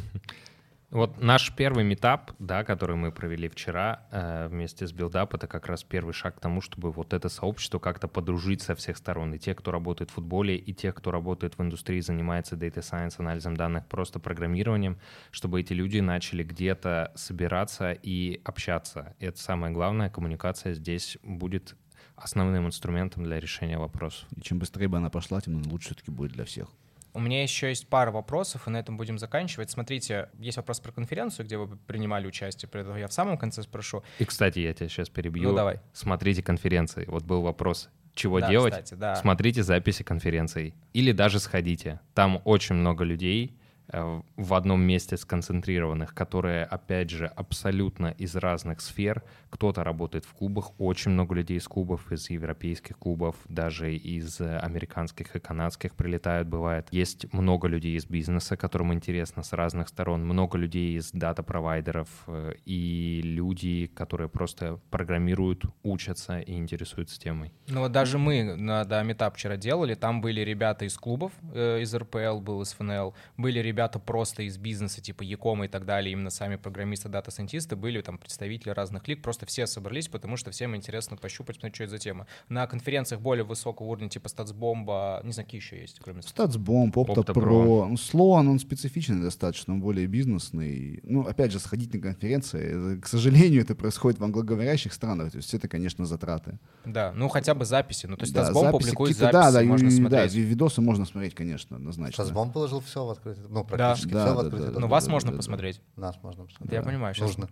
Вот 0.93 1.19
наш 1.19 1.51
первый 1.55 1.83
митап, 1.83 2.33
да, 2.37 2.63
который 2.63 2.95
мы 2.95 3.11
провели 3.11 3.49
вчера 3.49 4.05
э, 4.11 4.47
вместе 4.47 4.85
с 4.85 4.93
Up, 4.93 5.29
это 5.33 5.47
как 5.47 5.65
раз 5.65 5.83
первый 5.83 6.13
шаг 6.13 6.35
к 6.35 6.39
тому, 6.39 6.61
чтобы 6.61 6.91
вот 6.91 7.13
это 7.13 7.29
сообщество 7.29 7.79
как-то 7.79 8.07
подружить 8.07 8.61
со 8.61 8.75
всех 8.75 8.97
сторон. 8.97 9.33
И 9.33 9.39
те, 9.39 9.55
кто 9.55 9.71
работает 9.71 10.11
в 10.11 10.13
футболе, 10.13 10.55
и 10.55 10.71
те, 10.71 10.91
кто 10.91 11.09
работает 11.09 11.57
в 11.57 11.61
индустрии, 11.63 11.99
занимается 11.99 12.55
Data 12.55 12.81
Science, 12.81 13.15
анализом 13.17 13.57
данных, 13.57 13.87
просто 13.87 14.19
программированием, 14.19 14.99
чтобы 15.31 15.61
эти 15.61 15.73
люди 15.73 15.97
начали 15.97 16.43
где-то 16.43 17.11
собираться 17.15 17.93
и 17.93 18.39
общаться. 18.43 19.15
И 19.17 19.25
это 19.25 19.39
самое 19.39 19.73
главное, 19.73 20.11
коммуникация 20.11 20.75
здесь 20.75 21.17
будет 21.23 21.75
основным 22.15 22.67
инструментом 22.67 23.23
для 23.23 23.39
решения 23.39 23.77
вопросов. 23.77 24.27
И 24.35 24.41
чем 24.41 24.59
быстрее 24.59 24.87
бы 24.87 24.97
она 24.97 25.09
пошла, 25.09 25.41
тем 25.41 25.61
лучше 25.71 25.87
все-таки 25.87 26.11
будет 26.11 26.31
для 26.33 26.45
всех. 26.45 26.67
У 27.15 27.19
меня 27.19 27.43
еще 27.43 27.69
есть 27.69 27.87
пара 27.87 28.09
вопросов, 28.09 28.67
и 28.67 28.71
на 28.71 28.77
этом 28.77 28.97
будем 28.97 29.19
заканчивать. 29.19 29.69
Смотрите, 29.69 30.29
есть 30.39 30.57
вопрос 30.57 30.79
про 30.79 30.91
конференцию, 30.91 31.45
где 31.45 31.57
вы 31.57 31.77
принимали 31.77 32.25
участие, 32.25 32.67
поэтому 32.71 32.97
я 32.97 33.07
в 33.07 33.13
самом 33.13 33.37
конце 33.37 33.61
спрошу. 33.61 34.03
И, 34.17 34.25
кстати, 34.25 34.59
я 34.59 34.73
тебя 34.73 34.89
сейчас 34.89 35.09
перебью. 35.09 35.49
Ну, 35.49 35.55
давай. 35.55 35.79
Смотрите 35.93 36.41
конференции. 36.41 37.05
Вот 37.07 37.23
был 37.23 37.43
вопрос, 37.43 37.89
чего 38.15 38.39
Да, 38.39 38.49
делать. 38.49 38.73
кстати, 38.73 38.95
да. 38.99 39.15
Смотрите 39.15 39.61
записи 39.61 40.01
конференций. 40.03 40.73
Или 40.93 41.11
даже 41.11 41.39
сходите. 41.39 41.99
Там 42.15 42.41
очень 42.45 42.75
много 42.75 43.03
людей, 43.03 43.55
в 43.87 44.53
одном 44.53 44.81
месте 44.81 45.17
сконцентрированных, 45.17 46.13
которые, 46.13 46.63
опять 46.65 47.09
же, 47.09 47.27
абсолютно 47.27 48.07
из 48.17 48.35
разных 48.35 48.81
сфер. 48.81 49.23
Кто-то 49.49 49.83
работает 49.83 50.25
в 50.25 50.33
клубах, 50.33 50.71
очень 50.79 51.11
много 51.11 51.35
людей 51.35 51.57
из 51.57 51.67
клубов, 51.67 52.11
из 52.11 52.29
европейских 52.29 52.97
клубов, 52.97 53.35
даже 53.47 53.95
из 53.95 54.41
американских 54.41 55.35
и 55.35 55.39
канадских 55.39 55.95
прилетают, 55.95 56.47
бывает. 56.47 56.87
Есть 56.91 57.31
много 57.33 57.67
людей 57.67 57.97
из 57.97 58.05
бизнеса, 58.05 58.57
которым 58.57 58.93
интересно 58.93 59.43
с 59.43 59.53
разных 59.53 59.89
сторон, 59.89 60.25
много 60.25 60.57
людей 60.57 60.97
из 60.97 61.11
дата-провайдеров 61.11 62.07
э, 62.27 62.53
и 62.65 63.21
люди, 63.23 63.87
которые 63.93 64.29
просто 64.29 64.79
программируют, 64.89 65.63
учатся 65.83 66.39
и 66.39 66.53
интересуются 66.53 67.19
темой. 67.19 67.53
Ну 67.67 67.81
вот 67.81 67.91
даже 67.91 68.17
мы 68.17 68.55
на 68.55 68.85
да, 68.85 69.03
митап 69.03 69.35
вчера 69.35 69.57
делали, 69.57 69.93
там 69.93 70.21
были 70.21 70.41
ребята 70.41 70.85
из 70.85 70.97
клубов, 70.97 71.31
э, 71.53 71.81
из 71.81 71.93
РПЛ 71.93 72.39
был, 72.39 72.61
из 72.61 72.73
ФНЛ, 72.73 73.13
были 73.37 73.59
ребята 73.59 73.72
просто 74.05 74.43
из 74.43 74.57
бизнеса, 74.57 75.01
типа 75.01 75.23
Якома 75.23 75.65
и 75.65 75.67
так 75.67 75.85
далее, 75.85 76.11
именно 76.11 76.29
сами 76.29 76.55
программисты, 76.55 77.09
дата-сайентисты, 77.09 77.75
были 77.75 78.01
там 78.01 78.17
представители 78.17 78.69
разных 78.69 79.07
лиг, 79.07 79.21
просто 79.21 79.45
все 79.45 79.67
собрались, 79.67 80.07
потому 80.07 80.37
что 80.37 80.51
всем 80.51 80.75
интересно 80.75 81.17
пощупать, 81.17 81.55
посмотреть, 81.55 81.75
что 81.75 81.83
это 81.85 81.91
за 81.91 81.97
тема. 81.97 82.27
На 82.49 82.67
конференциях 82.67 83.21
более 83.21 83.43
высокого 83.43 83.87
уровня, 83.87 84.09
типа 84.09 84.29
StatsBomb 84.29 85.05
а, 85.05 85.21
не 85.23 85.31
знаю, 85.31 85.45
какие 85.45 85.61
еще 85.61 85.79
есть, 85.79 85.99
кроме 86.03 86.21
Статсбомб, 86.21 86.97
Опта-Про. 86.97 87.87
Ну, 87.87 87.97
Слоан, 87.97 88.47
он 88.47 88.59
специфичный 88.59 89.21
достаточно, 89.21 89.73
он 89.73 89.81
более 89.81 90.07
бизнесный. 90.07 90.99
Ну, 91.03 91.21
опять 91.21 91.51
же, 91.51 91.59
сходить 91.59 91.93
на 91.93 91.99
конференции, 91.99 92.99
к 92.99 93.07
сожалению, 93.07 93.61
это 93.61 93.75
происходит 93.75 94.19
в 94.19 94.23
англоговорящих 94.23 94.93
странах, 94.93 95.31
то 95.31 95.37
есть 95.37 95.53
это, 95.53 95.67
конечно, 95.67 96.05
затраты. 96.05 96.59
Да, 96.85 97.13
ну 97.15 97.27
хотя 97.27 97.53
бы 97.53 97.65
записи, 97.65 98.05
ну 98.05 98.17
то 98.17 98.23
есть 98.23 98.33
да, 98.33 98.45
Статсбомб 98.45 98.71
публикует 98.71 99.15
записи, 99.15 99.31
да, 99.33 99.51
да, 99.51 99.63
можно 99.63 99.87
и, 99.87 99.91
смотреть. 99.91 100.33
Да, 100.33 100.39
видосы 100.39 100.81
можно 100.81 101.05
смотреть, 101.05 101.35
конечно, 101.35 101.77
однозначно. 101.77 102.23
Статсбомб 102.23 102.53
положил 102.53 102.79
все 102.81 103.05
в 103.05 103.09
открытый, 103.09 103.43
ну 103.49 103.62
практически 103.63 104.13
Да, 104.13 104.25
все 104.25 104.33
да, 104.35 104.39
открытый. 104.41 104.59
да, 104.59 104.65
доступ. 104.65 104.81
Ну 104.81 104.87
вас 104.87 105.07
можно 105.07 105.31
посмотреть. 105.31 105.81
Нас 105.95 106.17
можно 106.23 106.43
посмотреть. 106.45 106.67
Это 106.67 106.75
я 106.75 106.81
понимаю. 106.83 107.13
Сейчас, 107.13 107.37
Нужно. 107.37 107.49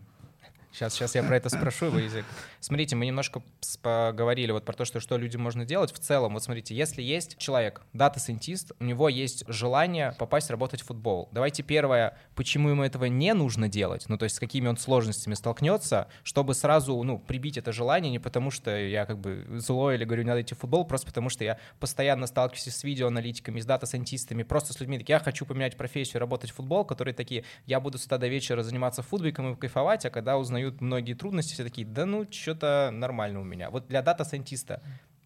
Сейчас, 0.74 0.94
сейчас 0.94 1.16
я 1.16 1.24
про 1.24 1.36
это 1.36 1.50
спрошу, 1.50 1.90
вы 1.90 2.02
язык. 2.02 2.26
Смотрите, 2.62 2.96
мы 2.96 3.06
немножко 3.06 3.44
поговорили 3.82 4.52
вот 4.52 4.64
про 4.64 4.74
то, 4.74 4.86
что, 4.86 5.00
что 5.00 5.18
людям 5.18 5.42
можно 5.42 5.66
делать. 5.66 5.92
В 5.92 6.00
целом, 6.00 6.34
вот 6.34 6.44
смотрите, 6.44 6.74
если 6.74 7.02
есть 7.02 7.38
человек, 7.38 7.82
дата-сайентист, 7.94 8.72
у 8.80 8.84
него 8.84 9.10
есть 9.10 9.44
желание 9.48 10.16
попасть 10.18 10.50
работать 10.50 10.82
в 10.82 10.86
футбол. 10.86 11.28
Давайте 11.32 11.64
первое, 11.64 12.18
почему 12.36 12.70
ему 12.70 12.84
этого 12.84 13.06
не 13.06 13.34
нужно 13.34 13.68
делать, 13.68 14.06
ну 14.08 14.18
то 14.18 14.24
есть 14.24 14.38
с 14.38 14.40
какими 14.40 14.68
он 14.68 14.78
сложностями 14.78 15.34
столкнется, 15.34 16.08
чтобы 16.24 16.54
сразу, 16.54 17.02
ну, 17.04 17.20
прибить 17.20 17.58
это 17.58 17.72
желание, 17.72 18.12
не 18.12 18.20
потому 18.20 18.52
что 18.52 18.78
я 18.78 19.06
как 19.06 19.20
бы 19.20 19.46
злой 19.58 19.96
или 19.96 20.06
говорю, 20.06 20.24
не 20.24 20.30
надо 20.30 20.42
идти 20.42 20.56
в 20.56 20.60
футбол, 20.60 20.86
просто 20.86 21.08
потому 21.08 21.30
что 21.30 21.44
я 21.44 21.58
постоянно 21.80 22.28
сталкиваюсь 22.28 22.74
с 22.74 22.84
видеоаналитиками, 22.84 23.60
с 23.60 23.66
дата-сайентистами, 23.66 24.44
просто 24.44 24.74
с 24.74 24.80
людьми, 24.80 24.98
такие, 24.98 25.14
я 25.14 25.20
хочу 25.20 25.46
поменять 25.46 25.76
профессию, 25.76 26.20
работать 26.20 26.52
в 26.52 26.56
футбол, 26.56 26.86
которые 26.86 27.14
такие, 27.14 27.44
я 27.66 27.80
буду 27.80 27.98
с 27.98 28.06
утра 28.06 28.18
до 28.18 28.28
вечера 28.28 28.64
заниматься 28.64 29.02
футбиком 29.02 29.54
и 29.54 29.56
кайфовать, 29.56 30.06
а 30.06 30.10
когда 30.10 30.38
узнают 30.62 30.82
многие 30.82 31.14
трудности, 31.14 31.54
все 31.54 31.64
такие, 31.64 31.86
да 31.88 32.06
ну, 32.06 32.26
что-то 32.30 32.90
нормально 32.92 33.42
у 33.42 33.44
меня. 33.44 33.70
Вот 33.70 33.88
для 33.88 34.02
дата-сайентиста 34.02 34.82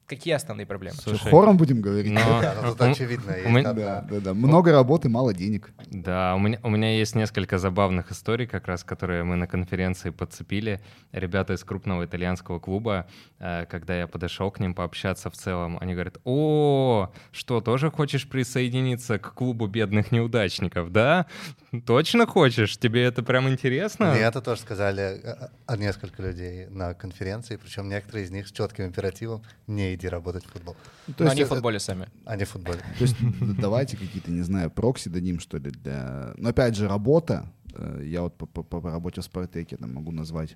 какие 0.07 0.33
основные 0.33 0.65
проблемы? 0.65 0.95
Что, 0.97 1.11
Слушай, 1.11 1.29
хором 1.31 1.57
будем 1.57 1.81
говорить? 1.81 2.11
но- 2.11 2.41
Да, 2.41 2.55
ну 2.63 2.71
тут 2.71 2.81
очевидно. 2.81 3.31
есть 3.31 3.47
меня- 3.49 3.73
Да, 3.73 4.01
да, 4.09 4.19
да. 4.19 4.33
Много 4.33 4.71
работы, 4.71 5.09
мало 5.09 5.33
денег. 5.33 5.71
Да, 5.87 6.35
у 6.35 6.39
меня, 6.39 6.59
у 6.63 6.69
меня 6.69 6.97
есть 6.97 7.15
несколько 7.15 7.57
забавных 7.57 8.11
историй, 8.11 8.47
как 8.47 8.67
раз, 8.67 8.83
которые 8.83 9.23
мы 9.23 9.35
на 9.35 9.47
конференции 9.47 10.09
подцепили. 10.11 10.81
Ребята 11.11 11.53
из 11.53 11.63
крупного 11.63 12.05
итальянского 12.05 12.59
клуба, 12.59 13.07
э, 13.39 13.65
когда 13.65 13.97
я 13.97 14.07
подошел 14.07 14.51
к 14.51 14.59
ним 14.59 14.73
пообщаться 14.73 15.29
в 15.29 15.33
целом, 15.33 15.77
они 15.81 15.93
говорят, 15.93 16.17
о, 16.23 17.11
что, 17.31 17.61
тоже 17.61 17.89
хочешь 17.91 18.27
присоединиться 18.27 19.17
к 19.19 19.33
клубу 19.33 19.67
бедных 19.67 20.11
неудачников, 20.11 20.91
да? 20.91 21.25
Точно 21.85 22.25
хочешь? 22.25 22.77
Тебе 22.77 23.03
это 23.03 23.23
прям 23.23 23.49
интересно? 23.49 24.11
Мне 24.11 24.21
это 24.21 24.41
тоже 24.41 24.61
сказали 24.61 25.19
э, 25.23 25.47
э, 25.67 25.77
несколько 25.77 26.21
людей 26.21 26.67
на 26.69 26.93
конференции, 26.93 27.57
причем 27.57 27.89
некоторые 27.89 28.25
из 28.25 28.31
них 28.31 28.47
с 28.47 28.51
четким 28.51 28.85
императивом 28.85 29.41
«не 29.67 29.94
иди 29.95 30.07
работать 30.07 30.45
в 30.45 30.51
футбол», 30.51 30.75
Ну, 31.07 31.13
Но 31.19 31.29
они 31.31 31.43
в 31.43 31.47
футболе 31.47 31.79
сами. 31.79 32.07
не 32.25 32.43
в 32.45 32.49
футболе. 32.49 32.79
То 32.97 33.03
есть 33.05 33.15
давайте 33.59 33.97
какие-то, 33.97 34.31
не 34.31 34.41
знаю, 34.43 34.69
прокси 34.71 35.09
дадим, 35.09 35.39
что 35.39 35.57
ли, 35.57 35.71
для... 35.71 36.33
Но 36.37 36.49
опять 36.49 36.75
же, 36.75 36.87
работа, 36.87 37.51
э, 37.73 38.01
я 38.05 38.21
вот 38.21 38.37
по, 38.37 38.45
по- 38.45 38.63
по 38.63 38.81
работе 38.91 39.21
в 39.21 39.23
Спартеке 39.25 39.77
там 39.77 39.93
могу 39.93 40.11
назвать, 40.11 40.55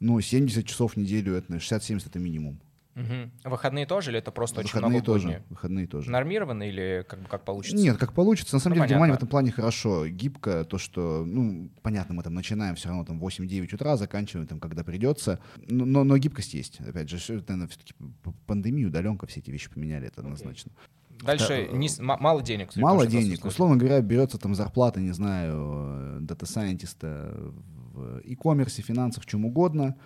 ну, 0.00 0.20
70 0.20 0.66
часов 0.66 0.94
в 0.94 0.96
неделю, 0.96 1.34
это 1.34 1.54
60-70 1.54 2.06
это 2.06 2.18
минимум. 2.18 2.60
Мгм. 2.94 3.32
Выходные 3.44 3.86
тоже 3.86 4.10
или 4.12 4.18
это 4.20 4.30
просто 4.30 4.60
очень 4.60 4.68
Выходные 4.70 4.90
много 5.00 5.04
тоже. 5.06 5.26
будней? 5.26 5.42
Выходные 5.50 5.86
тоже. 5.88 6.10
Нормированы 6.10 6.68
или 6.68 7.04
как 7.08 7.20
бы 7.22 7.28
как 7.28 7.44
получится? 7.44 7.76
Нет, 7.76 7.96
как 7.96 8.12
получится. 8.12 8.54
На 8.54 8.60
самом 8.60 8.76
Ну, 8.78 8.82
деле, 8.84 8.90
Германия 8.94 9.12
в 9.12 9.16
понятно. 9.16 9.24
этом 9.24 9.28
плане 9.30 9.50
хорошо. 9.50 10.06
Гибко, 10.06 10.64
то, 10.64 10.78
что, 10.78 11.24
ну, 11.26 11.70
понятно, 11.82 12.14
мы 12.14 12.22
там 12.22 12.34
начинаем 12.34 12.76
все 12.76 12.88
равно 12.88 13.04
там 13.04 13.18
8-9 13.18 13.74
утра, 13.74 13.96
заканчиваем 13.96 14.46
там, 14.46 14.60
когда 14.60 14.84
придется. 14.84 15.40
Но, 15.68 15.84
но, 15.84 16.04
но 16.04 16.16
гибкость 16.18 16.54
есть. 16.54 16.80
Опять 16.80 17.08
же, 17.08 17.18
что, 17.18 17.32
наверное, 17.34 17.66
все-таки 17.66 17.94
пандемию, 18.46 18.88
удаленка, 18.88 19.26
все 19.26 19.40
эти 19.40 19.50
вещи 19.50 19.68
поменяли, 19.70 20.06
это 20.06 20.20
однозначно. 20.20 20.70
Дальше 21.22 21.68
не 21.72 21.88
с- 21.88 21.98
ма- 22.00 22.18
мало 22.18 22.42
денег. 22.42 22.74
Мало 22.76 23.06
денег. 23.06 23.44
Условно 23.44 23.76
говоря, 23.76 24.00
берется 24.02 24.38
там 24.38 24.54
зарплата, 24.54 25.00
не 25.00 25.12
знаю, 25.12 26.18
дата-сайентиста 26.20 27.34
в 27.92 28.20
e-commerce, 28.24 28.82
финансах, 28.82 29.24
чем 29.26 29.44
угодно. 29.44 29.96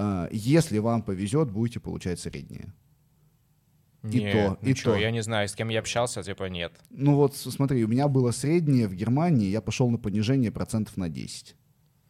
А, 0.00 0.28
Если 0.30 0.78
вам 0.78 1.02
повезет, 1.02 1.50
будете 1.50 1.80
получать 1.80 2.20
среднее. 2.20 2.72
И 4.04 4.20
Нет, 4.20 4.32
то, 4.32 4.58
ну 4.62 4.68
и 4.68 4.74
чё, 4.74 4.92
то. 4.92 4.96
Я 4.96 5.10
не 5.10 5.22
знаю, 5.22 5.48
с 5.48 5.54
кем 5.54 5.70
я 5.70 5.80
общался, 5.80 6.22
типа 6.22 6.44
нет. 6.44 6.72
Ну 6.90 7.16
вот 7.16 7.34
смотри, 7.34 7.84
у 7.84 7.88
меня 7.88 8.06
было 8.06 8.30
среднее 8.30 8.86
в 8.86 8.94
Германии, 8.94 9.48
я 9.48 9.60
пошел 9.60 9.90
на 9.90 9.98
понижение 9.98 10.52
процентов 10.52 10.96
на 10.96 11.08
10. 11.08 11.56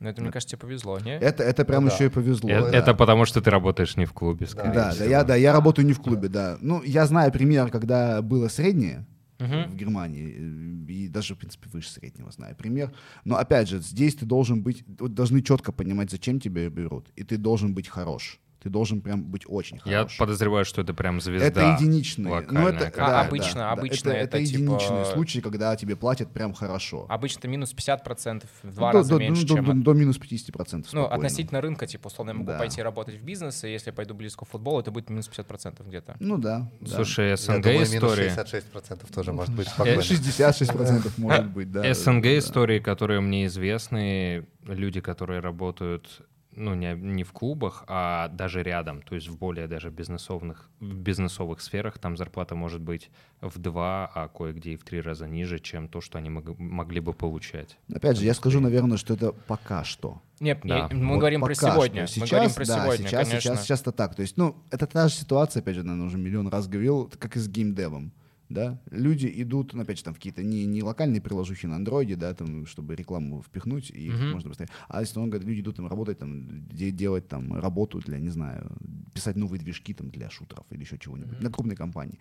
Но 0.01 0.11
это, 0.11 0.21
мне 0.21 0.31
кажется, 0.31 0.51
тебе 0.57 0.61
повезло, 0.61 0.99
не? 1.01 1.19
Это, 1.19 1.43
это 1.43 1.65
прям 1.65 1.85
Ну 1.85 1.89
да. 1.89 1.95
еще 1.95 2.07
и 2.07 2.09
повезло. 2.11 2.51
Э- 2.51 2.71
да. 2.71 2.77
Это 2.79 2.95
потому, 2.95 3.25
что 3.25 3.41
ты 3.41 3.51
работаешь 3.51 3.97
не 3.97 4.05
в 4.05 4.13
клубе, 4.13 4.47
скорее 4.47 4.73
Да, 4.73 4.85
да, 4.89 4.91
всего. 4.93 5.09
я, 5.09 5.25
да, 5.25 5.35
я 5.35 5.53
работаю 5.53 5.87
не 5.87 5.95
в 5.95 6.01
клубе, 6.01 6.29
да. 6.29 6.59
Ну, 6.61 6.83
я 6.83 7.07
знаю 7.07 7.33
пример, 7.33 7.71
когда 7.71 8.21
было 8.23 8.49
среднее 8.49 9.07
Мгм. 9.39 9.71
в 9.71 9.77
Германии, 9.77 10.35
э, 10.37 10.93
и 10.93 11.09
даже, 11.09 11.35
в 11.35 11.39
принципе, 11.39 11.69
выше 11.73 11.91
среднего 11.91 12.31
знаю 12.33 12.57
пример. 12.57 12.93
Но, 13.25 13.37
опять 13.37 13.69
же, 13.69 13.81
здесь 13.81 14.17
ты 14.17 14.27
должен 14.27 14.63
быть, 14.63 14.85
должны 14.87 15.43
четко 15.43 15.73
понимать, 15.73 16.11
зачем 16.11 16.41
тебя 16.41 16.69
берут, 16.69 17.09
и 17.17 17.23
ты 17.23 17.37
должен 17.37 17.75
быть 17.75 17.89
хорош. 17.89 18.41
Ты 18.69 18.73
должен 18.73 19.01
прям 19.01 19.25
быть 19.25 19.45
очень 19.47 19.81
Я 19.87 20.01
хорош. 20.01 20.19
подозреваю, 20.19 20.67
что 20.67 20.83
это 20.83 20.93
прям 20.93 21.23
звезда. 21.23 21.47
Это 21.47 21.77
единичные. 21.81 22.45
Ну, 22.51 22.69
это. 22.69 22.89
А 22.89 23.07
да, 23.09 23.21
обычно- 23.23 23.61
да, 23.61 23.73
обычно 23.73 24.11
это, 24.11 24.19
это 24.37 24.39
единичные 24.41 25.05
типа- 25.05 25.11
случаи, 25.15 25.41
когда 25.41 25.75
тебе 25.75 25.97
платят 25.97 26.31
прям 26.35 26.53
хорошо. 26.53 27.07
Обычно 27.09 27.47
минус 27.49 27.73
50%, 27.73 28.45
в 28.63 28.75
два 28.75 28.93
до, 28.93 28.99
раза 28.99 29.11
до- 29.15 29.19
меньше, 29.21 29.47
до- 29.47 29.55
чем... 29.55 29.65
до- 29.65 29.73
от- 29.73 29.83
до 29.83 29.93
минус 29.95 30.19
50%. 30.19 30.93
Ну, 30.93 31.01
спокойно. 31.05 31.15
относительно 31.15 31.61
рынка, 31.63 31.87
типа, 31.87 32.09
условно, 32.09 32.33
я 32.33 32.35
могу 32.35 32.51
Да. 32.51 32.59
пойти 32.59 32.83
работать 32.83 33.15
в 33.19 33.25
бизнес, 33.25 33.65
и 33.65 33.71
если 33.73 33.89
я 33.89 33.95
пойду 33.95 34.13
близко 34.15 34.45
к 34.45 34.49
футболу, 34.51 34.81
это 34.81 34.91
будет 34.91 35.09
минус 35.09 35.29
50% 35.31 35.87
где-то. 35.89 36.17
Ну 36.21 36.37
да. 36.37 36.71
да. 36.81 36.89
Слушай, 36.95 37.31
Я 37.31 37.37
СНГ 37.39 37.63
думаю, 37.63 37.79
минус 37.79 37.95
истории. 37.95 38.29
66% 38.29 39.11
тоже 39.15 39.33
может 39.33 39.55
быть 39.55 39.67
Э, 39.67 39.71
спокойно. 39.71 40.01
66% 40.03 41.13
может 41.17 41.47
быть, 41.47 41.73
да. 41.73 41.83
СНГ 41.95 42.27
истории, 42.37 42.81
которые 42.81 43.21
мне 43.23 43.47
известны, 43.47 44.47
люди, 44.67 45.01
которые 45.01 45.41
работают 45.41 46.21
ну, 46.59 46.75
не, 46.75 46.95
не 46.95 47.25
в 47.25 47.33
клубах, 47.33 47.85
а 47.87 48.29
даже 48.29 48.63
рядом, 48.63 49.03
то 49.03 49.15
есть 49.15 49.29
в 49.29 49.39
более 49.39 49.67
даже 49.69 49.91
бизнесовых, 49.91 50.69
в 50.81 50.95
бизнесовых 50.95 51.61
сферах, 51.61 51.99
там 51.99 52.17
зарплата 52.17 52.55
может 52.55 52.81
быть 52.81 53.11
в 53.41 53.59
два, 53.59 54.11
а 54.15 54.29
кое-где 54.29 54.73
и 54.73 54.77
в 54.77 54.85
три 54.85 55.01
раза 55.01 55.27
ниже, 55.27 55.59
чем 55.59 55.89
то, 55.89 56.01
что 56.01 56.19
они 56.19 56.31
мог- 56.31 56.59
могли 56.59 57.01
бы 57.01 57.13
получать. 57.13 57.79
Опять 57.95 58.17
же, 58.19 58.25
я 58.25 58.35
скажу, 58.35 58.61
наверное, 58.61 58.97
что 58.99 59.15
это 59.15 59.33
пока 59.33 59.85
что. 59.85 60.21
Нет, 60.41 60.61
Да. 60.65 60.79
я- 60.79 60.97
мы 60.97 61.15
Вот 61.15 61.19
говорим 61.21 61.41
про 61.41 61.55
пока 61.55 61.73
сегодня. 61.73 62.07
что. 62.07 62.21
мы 62.21 62.27
Сейчас, 62.27 62.39
говорим 62.39 62.55
про 62.55 62.65
да, 62.67 62.83
сегодня, 62.85 63.07
сейчас, 63.09 63.29
конечно. 63.29 63.41
сейчас, 63.41 63.65
сейчас 63.65 63.81
это 63.83 63.93
так. 63.93 64.15
То 64.15 64.23
есть, 64.23 64.37
ну, 64.37 64.57
это 64.71 64.87
та 64.87 65.09
же 65.09 65.15
ситуация, 65.15 65.61
опять 65.61 65.75
же, 65.77 65.83
наверное, 65.83 66.07
уже 66.07 66.19
миллион 66.19 66.49
раз 66.49 66.69
говорил, 66.69 67.11
как 67.19 67.37
и 67.37 67.39
с 67.41 67.49
геймдевом. 67.49 68.13
Да? 68.49 68.81
Люди 68.91 69.31
идут, 69.43 69.75
ну, 69.75 69.83
опять 69.83 69.99
же, 69.99 70.05
там 70.05 70.15
какие-то 70.15 70.43
не, 70.43 70.65
не 70.67 70.83
локальные 70.83 71.21
приложухи 71.21 71.67
на 71.67 71.77
андроиде, 71.77 72.17
да, 72.17 72.33
там, 72.35 72.65
чтобы 72.67 72.97
рекламу 72.97 73.43
впихнуть, 73.43 73.91
и 73.91 74.11
Мгм. 74.11 74.31
можно 74.31 74.49
быстрее. 74.49 74.69
А 74.89 75.01
если 75.01 75.19
он 75.19 75.29
говорит, 75.29 75.47
люди 75.47 75.61
идут 75.61 75.77
там 75.77 75.87
работать, 75.87 76.19
там, 76.19 76.67
де- 76.69 76.91
делать 76.91 77.29
там 77.29 77.53
работу 77.61 77.99
для, 78.01 78.19
не 78.19 78.31
знаю, 78.31 78.73
писать 79.13 79.37
новые 79.37 79.61
движки 79.61 79.93
там 79.93 80.09
для 80.11 80.31
шутеров 80.31 80.65
или 80.71 80.81
еще 80.81 80.97
чего-нибудь, 80.99 81.41
на 81.43 81.51
крупной 81.51 81.77
компании. 81.77 82.19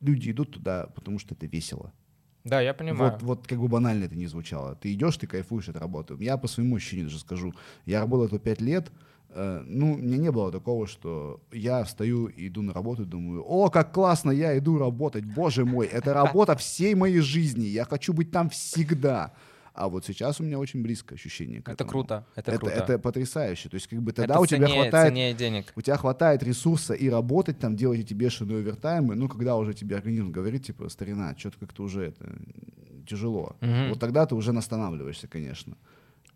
Люди 0.00 0.30
идут 0.30 0.50
туда, 0.50 0.86
потому 0.94 1.18
что 1.18 1.34
это 1.34 1.46
весело. 1.46 1.92
Да, 2.44 2.60
я 2.60 2.74
понимаю. 2.74 3.12
Вот, 3.12 3.22
вот 3.22 3.46
как 3.46 3.58
бы 3.58 3.68
банально 3.68 4.04
это 4.04 4.16
не 4.16 4.26
звучало. 4.26 4.74
Ты 4.74 4.92
идешь, 4.92 5.16
ты 5.16 5.26
кайфуешь 5.26 5.68
от 5.68 5.76
работы. 5.76 6.16
Я 6.20 6.36
по 6.36 6.48
своему 6.48 6.76
ощущению 6.76 7.06
даже 7.06 7.20
скажу. 7.20 7.54
Я 7.86 8.00
работал 8.00 8.28
тут 8.28 8.42
пять 8.42 8.60
лет. 8.60 8.90
Э, 9.34 9.62
ну, 9.66 9.96
мне 9.96 10.18
не 10.18 10.30
было 10.30 10.50
такого, 10.52 10.86
что 10.86 11.40
я 11.52 11.82
встаю 11.84 12.26
и 12.26 12.48
иду 12.48 12.62
на 12.62 12.72
работу 12.72 13.02
и 13.02 13.06
думаю, 13.06 13.42
о, 13.42 13.68
как 13.70 13.92
классно, 13.92 14.30
я 14.30 14.56
иду 14.58 14.78
работать, 14.78 15.24
боже 15.24 15.64
мой, 15.64 15.86
это 15.86 16.12
работа 16.14 16.54
всей 16.56 16.94
моей 16.94 17.20
жизни, 17.20 17.64
я 17.66 17.84
хочу 17.84 18.12
быть 18.12 18.30
там 18.30 18.48
всегда. 18.50 19.32
А 19.74 19.88
вот 19.88 20.04
сейчас 20.04 20.38
у 20.38 20.44
меня 20.44 20.58
очень 20.58 20.82
близкое 20.82 21.14
ощущение 21.14 21.62
это 21.64 21.84
круто, 21.86 22.26
это, 22.36 22.50
Это, 22.50 22.60
круто. 22.60 22.74
это 22.74 22.98
потрясающе. 22.98 23.70
То 23.70 23.76
есть 23.76 23.86
как 23.86 24.02
бы 24.02 24.12
тогда 24.12 24.34
Это 24.34 24.42
у 24.42 24.46
тебя 24.46 24.66
ценнее- 24.66 24.82
хватает 24.82 25.08
ценнее 25.08 25.32
денег. 25.34 25.72
у 25.74 25.80
тебя 25.80 25.96
хватает 25.96 26.42
ресурса 26.42 26.92
и 26.92 27.08
работать 27.08 27.58
там, 27.58 27.74
делать 27.74 28.00
эти 28.00 28.12
бешеные 28.12 28.58
овертаймы, 28.58 29.14
ну, 29.14 29.28
когда 29.28 29.56
уже 29.56 29.72
тебе 29.72 29.96
организм 29.96 30.30
говорит, 30.30 30.66
типа, 30.66 30.90
старина, 30.90 31.34
что-то 31.38 31.56
как-то 31.58 31.84
уже 31.84 32.04
это 32.08 32.26
тяжело. 33.08 33.56
Мгм. 33.62 33.88
Вот 33.90 33.98
тогда 33.98 34.26
ты 34.26 34.34
уже 34.34 34.50
останавливаешься, 34.52 35.26
конечно. 35.26 35.74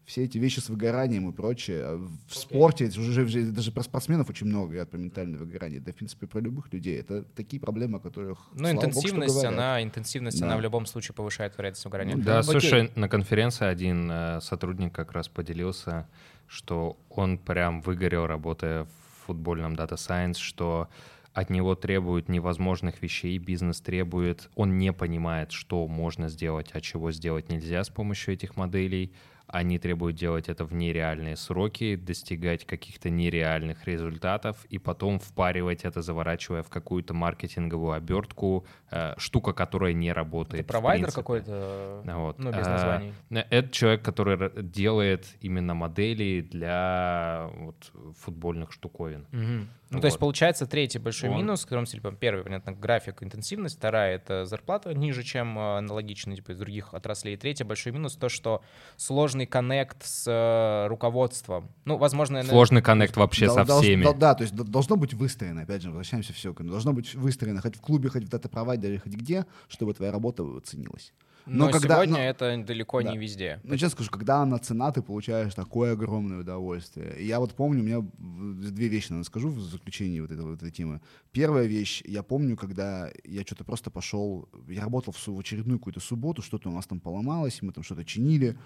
Все 0.07 0.23
эти 0.23 0.39
вещи 0.39 0.61
с 0.61 0.69
выгоранием 0.69 1.29
и 1.29 1.33
прочее. 1.33 1.83
а 1.85 1.97
В 2.29 2.35
спорте 2.35 2.87
это 2.87 3.01
уже, 3.01 3.25
уже 3.25 3.43
даже 3.47 3.73
про 3.73 3.83
спортсменов 3.83 4.31
очень 4.31 4.47
много 4.47 4.67
говорят 4.69 4.89
про 4.91 4.99
ментальное 4.99 5.37
выгорание. 5.39 5.81
Да, 5.81 5.91
в 5.91 5.97
принципе, 5.97 6.29
про 6.29 6.39
любых 6.41 6.73
людей. 6.73 6.99
Это 7.01 7.23
такие 7.35 7.59
проблемы, 7.61 7.99
о 7.99 8.01
которых, 8.01 8.39
Ну, 8.55 8.73
богу, 8.73 8.87
интенсивность, 8.87 9.35
говорят. 9.35 9.53
она, 9.53 9.83
интенсивность, 9.83 10.39
Да. 10.39 10.47
она 10.47 10.57
в 10.59 10.61
любом 10.61 10.87
случае 10.87 11.15
повышает 11.15 11.59
вероятность 11.59 11.85
выгорания. 11.85 12.17
Ну 12.17 12.23
Да, 12.23 12.39
Окей. 12.39 12.51
слушай, 12.53 12.91
на 12.95 13.09
конференции 13.09 13.67
один 13.67 14.09
э, 14.11 14.41
сотрудник 14.43 14.93
как 14.95 15.11
раз 15.11 15.27
поделился, 15.29 16.09
что 16.47 16.97
он 17.11 17.37
прям 17.37 17.81
выгорел, 17.81 18.27
работая 18.27 18.85
в 18.85 19.27
футбольном 19.27 19.75
Data 19.75 19.95
Science, 19.97 20.37
что 20.39 20.89
от 21.33 21.51
него 21.51 21.75
требуют 21.75 22.29
невозможных 22.29 23.03
вещей, 23.03 23.37
бизнес 23.39 23.81
требует, 23.81 24.49
он 24.55 24.79
не 24.79 24.93
понимает, 24.93 25.51
что 25.51 25.87
можно 25.89 26.29
сделать, 26.29 26.71
а 26.75 26.81
чего 26.81 27.11
сделать 27.11 27.49
нельзя 27.49 27.83
с 27.83 27.89
помощью 27.91 28.35
этих 28.35 28.57
моделей. 28.57 29.13
Они 29.49 29.79
требуют 29.79 30.17
делать 30.17 30.49
это 30.49 30.65
в 30.65 30.75
нереальные 30.75 31.37
сроки, 31.37 31.95
достигать 31.97 32.65
каких-то 32.67 33.11
нереальных 33.11 33.87
результатов 33.87 34.65
и 34.69 34.79
потом 34.79 35.19
впаривать 35.21 35.85
это, 35.85 36.03
заворачивая 36.03 36.63
в 36.63 36.69
какую-то 36.69 37.15
маркетинговую 37.15 37.93
обертку, 37.93 38.67
э, 38.91 39.15
штука, 39.19 39.53
которая 39.53 39.93
не 39.93 40.13
работает. 40.13 40.65
Это 40.65 40.73
провайдер 40.73 41.13
какой-то, 41.13 42.03
Вот. 42.05 42.39
ну, 42.39 42.51
без 42.51 42.67
А, 42.67 42.71
названий. 42.71 43.13
э, 43.31 43.45
Это 43.51 43.69
человек, 43.71 44.03
который 44.03 44.63
делает 44.63 45.27
именно 45.41 45.75
модели 45.75 46.41
для 46.41 47.49
вот, 47.57 47.93
футбольных 48.19 48.73
штуковин. 48.73 49.27
Мгм. 49.31 49.69
Ну, 49.91 50.01
то 50.01 50.07
есть, 50.07 50.17
Вот. 50.17 50.21
получается, 50.21 50.67
третий 50.67 50.99
большой 50.99 51.31
Он- 51.31 51.37
минус, 51.37 51.61
в 51.63 51.65
котором, 51.65 51.85
типа, 51.85 52.11
первый, 52.11 52.43
понятно, 52.43 52.73
график, 52.73 53.23
интенсивность, 53.23 53.77
вторая— 53.77 54.17
это 54.17 54.45
зарплата 54.45 54.93
ниже, 54.93 55.23
чем 55.23 55.57
э, 55.57 55.79
аналогично, 55.79 56.35
типа, 56.35 56.53
из 56.53 56.59
других 56.59 56.93
отраслей. 56.93 57.35
И 57.35 57.37
третий 57.37 57.63
большой 57.63 57.93
минус— 57.93 58.17
то, 58.21 58.29
что 58.29 58.63
сложный 58.97 59.47
коннект 59.47 60.03
с 60.05 60.25
э, 60.27 60.89
руководством. 60.89 61.71
Ну, 61.85 61.99
возможно... 61.99 62.43
Сложный 62.43 62.83
коннект 62.83 63.17
вообще 63.17 63.47
Дол- 63.47 63.55
со 63.55 63.63
долж- 63.63 63.83
всеми. 63.83 64.03
дол- 64.03 64.15
да, 64.15 64.35
то 64.35 64.43
есть 64.43 64.55
должно 64.57 64.97
быть 64.97 65.15
выстроено, 65.15 65.63
опять 65.63 65.83
же, 65.83 65.89
возвращаемся 65.89 66.33
все, 66.33 66.53
должно 66.53 66.93
быть 66.93 67.15
выстроено 67.15 67.61
хоть 67.61 67.77
в 67.77 67.81
клубе, 67.81 68.09
хоть 68.09 68.25
в 68.25 68.29
дата-провайдере, 68.29 68.99
хоть 68.99 69.13
где, 69.15 69.47
чтобы 69.69 69.95
твоя 69.95 70.11
работа 70.11 70.43
ценилась. 70.65 71.13
Но, 71.47 71.67
но 71.67 71.71
когда- 71.73 71.97
сегодня 71.97 72.15
но- 72.17 72.21
это 72.23 72.65
далеко 72.67 73.03
Да. 73.03 73.13
не 73.13 73.19
везде. 73.19 73.61
Ну, 73.63 73.77
честно 73.77 73.91
скажу, 73.91 74.11
когда 74.11 74.43
она 74.43 74.59
цена, 74.59 74.91
ты 74.91 75.01
получаешь 75.01 75.55
такое 75.55 75.93
огромное 75.93 76.41
удовольствие. 76.41 77.17
И 77.21 77.27
я 77.27 77.39
вот 77.39 77.55
помню, 77.55 77.81
у 77.83 77.85
меня 77.85 78.01
две 78.19 78.89
вещи, 78.89 79.07
наверное, 79.11 79.25
скажу 79.25 79.49
в 79.51 79.61
заключении 79.61 80.19
вот 80.21 80.31
этой, 80.33 80.45
вот 80.45 80.57
этой 80.57 80.71
темы. 80.73 81.01
Первая 81.33 81.67
вещь, 81.67 82.03
я 82.05 82.23
помню, 82.25 82.57
когда 82.57 83.11
я 83.25 83.43
что-то 83.43 83.65
просто 83.65 83.91
пошел, 83.91 84.49
я 84.69 84.83
работал 84.83 85.13
в, 85.13 85.29
в 85.29 85.39
очередную 85.39 85.79
какую-то 85.79 86.01
субботу, 86.01 86.43
что-то 86.43 86.69
у 86.69 86.73
нас 86.73 86.87
там 86.87 86.99
поломалось, 87.01 87.63
мы 87.63 87.73
там 87.73 87.85
что-то 87.85 88.05
чинили. 88.05 88.59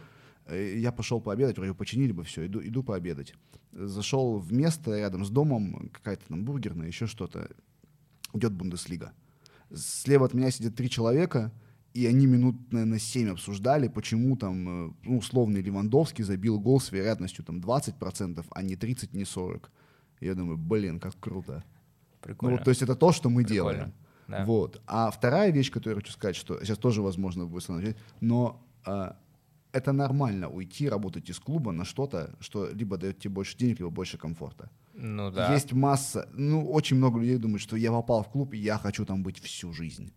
Э, 0.47 0.79
Я 0.79 0.91
пошел 0.91 1.21
пообедать, 1.21 1.59
вроде 1.59 1.75
починили 1.75 2.13
бы 2.13 2.25
все, 2.25 2.47
иду, 2.47 2.61
иду 2.63 2.83
пообедать. 2.83 3.35
Зашел 3.73 4.39
в 4.39 4.53
место 4.55 4.97
рядом 4.99 5.25
с 5.27 5.31
домом, 5.31 5.91
какая-то 5.93 6.27
там 6.29 6.45
бургерная, 6.45 6.87
еще 6.89 7.07
что-то. 7.07 7.51
Идет 8.33 8.53
Бундеслига. 8.53 9.13
Слева 9.75 10.27
от 10.27 10.35
меня 10.35 10.51
сидят 10.51 10.75
три 10.75 10.89
человека, 10.89 11.53
и 11.95 12.07
они 12.07 12.27
минут, 12.27 12.73
наверное, 12.73 12.99
7 12.99 13.31
обсуждали, 13.31 13.89
почему 13.89 14.37
там, 14.37 14.89
э, 14.89 14.93
ну, 15.03 15.19
условный 15.19 15.63
Левандовский 15.63 16.25
забил 16.25 16.61
гол 16.61 16.81
с 16.81 16.93
вероятностью 16.93 17.45
там 17.45 17.61
20%, 17.61 18.47
а 18.51 18.63
не 18.63 18.77
30, 18.77 19.15
не 19.15 19.25
40. 19.25 19.71
Я 20.21 20.35
думаю, 20.35 20.57
блин, 20.59 21.01
как 21.01 21.19
круто. 21.19 21.65
Прикольно. 22.21 22.53
Ну, 22.53 22.59
вот, 22.59 22.65
то 22.65 22.71
есть 22.71 22.83
это 22.83 22.95
то, 22.95 23.13
что 23.13 23.31
мы 23.31 23.45
Прикольно. 23.45 23.55
делаем. 23.55 23.93
Да. 24.29 24.45
Вот. 24.45 24.81
А 24.87 25.11
вторая 25.11 25.51
вещь, 25.51 25.71
которую 25.73 25.97
я 25.97 26.01
хочу 26.01 26.13
сказать, 26.13 26.37
что 26.37 26.63
сейчас 26.63 26.79
тоже 26.79 27.03
возможно 27.03 27.47
будет 27.47 27.69
начать, 27.69 27.97
но 28.21 28.65
а, 28.85 29.17
это 29.73 29.93
нормально 29.93 30.49
уйти 30.49 30.89
работать 30.89 31.29
из 31.31 31.39
клуба 31.39 31.73
на 31.73 31.85
что-то, 31.85 32.35
что 32.41 32.69
либо 32.71 32.97
дает 32.97 33.19
тебе 33.19 33.35
больше 33.35 33.57
денег, 33.57 33.81
либо 33.81 33.91
больше 33.91 34.19
комфорта. 34.19 34.71
Ну 34.95 35.31
да. 35.31 35.53
Есть 35.53 35.73
масса, 35.73 36.29
ну, 36.35 36.71
очень 36.71 36.97
много 36.97 37.19
людей 37.21 37.39
думают, 37.39 37.63
что 37.63 37.77
я 37.77 37.91
попал 37.91 38.23
в 38.23 38.29
клуб, 38.29 38.55
и 38.55 38.59
я 38.59 38.79
хочу 38.79 39.05
там 39.05 39.23
быть 39.23 39.39
всю 39.41 39.73
жизнь. 39.73 40.13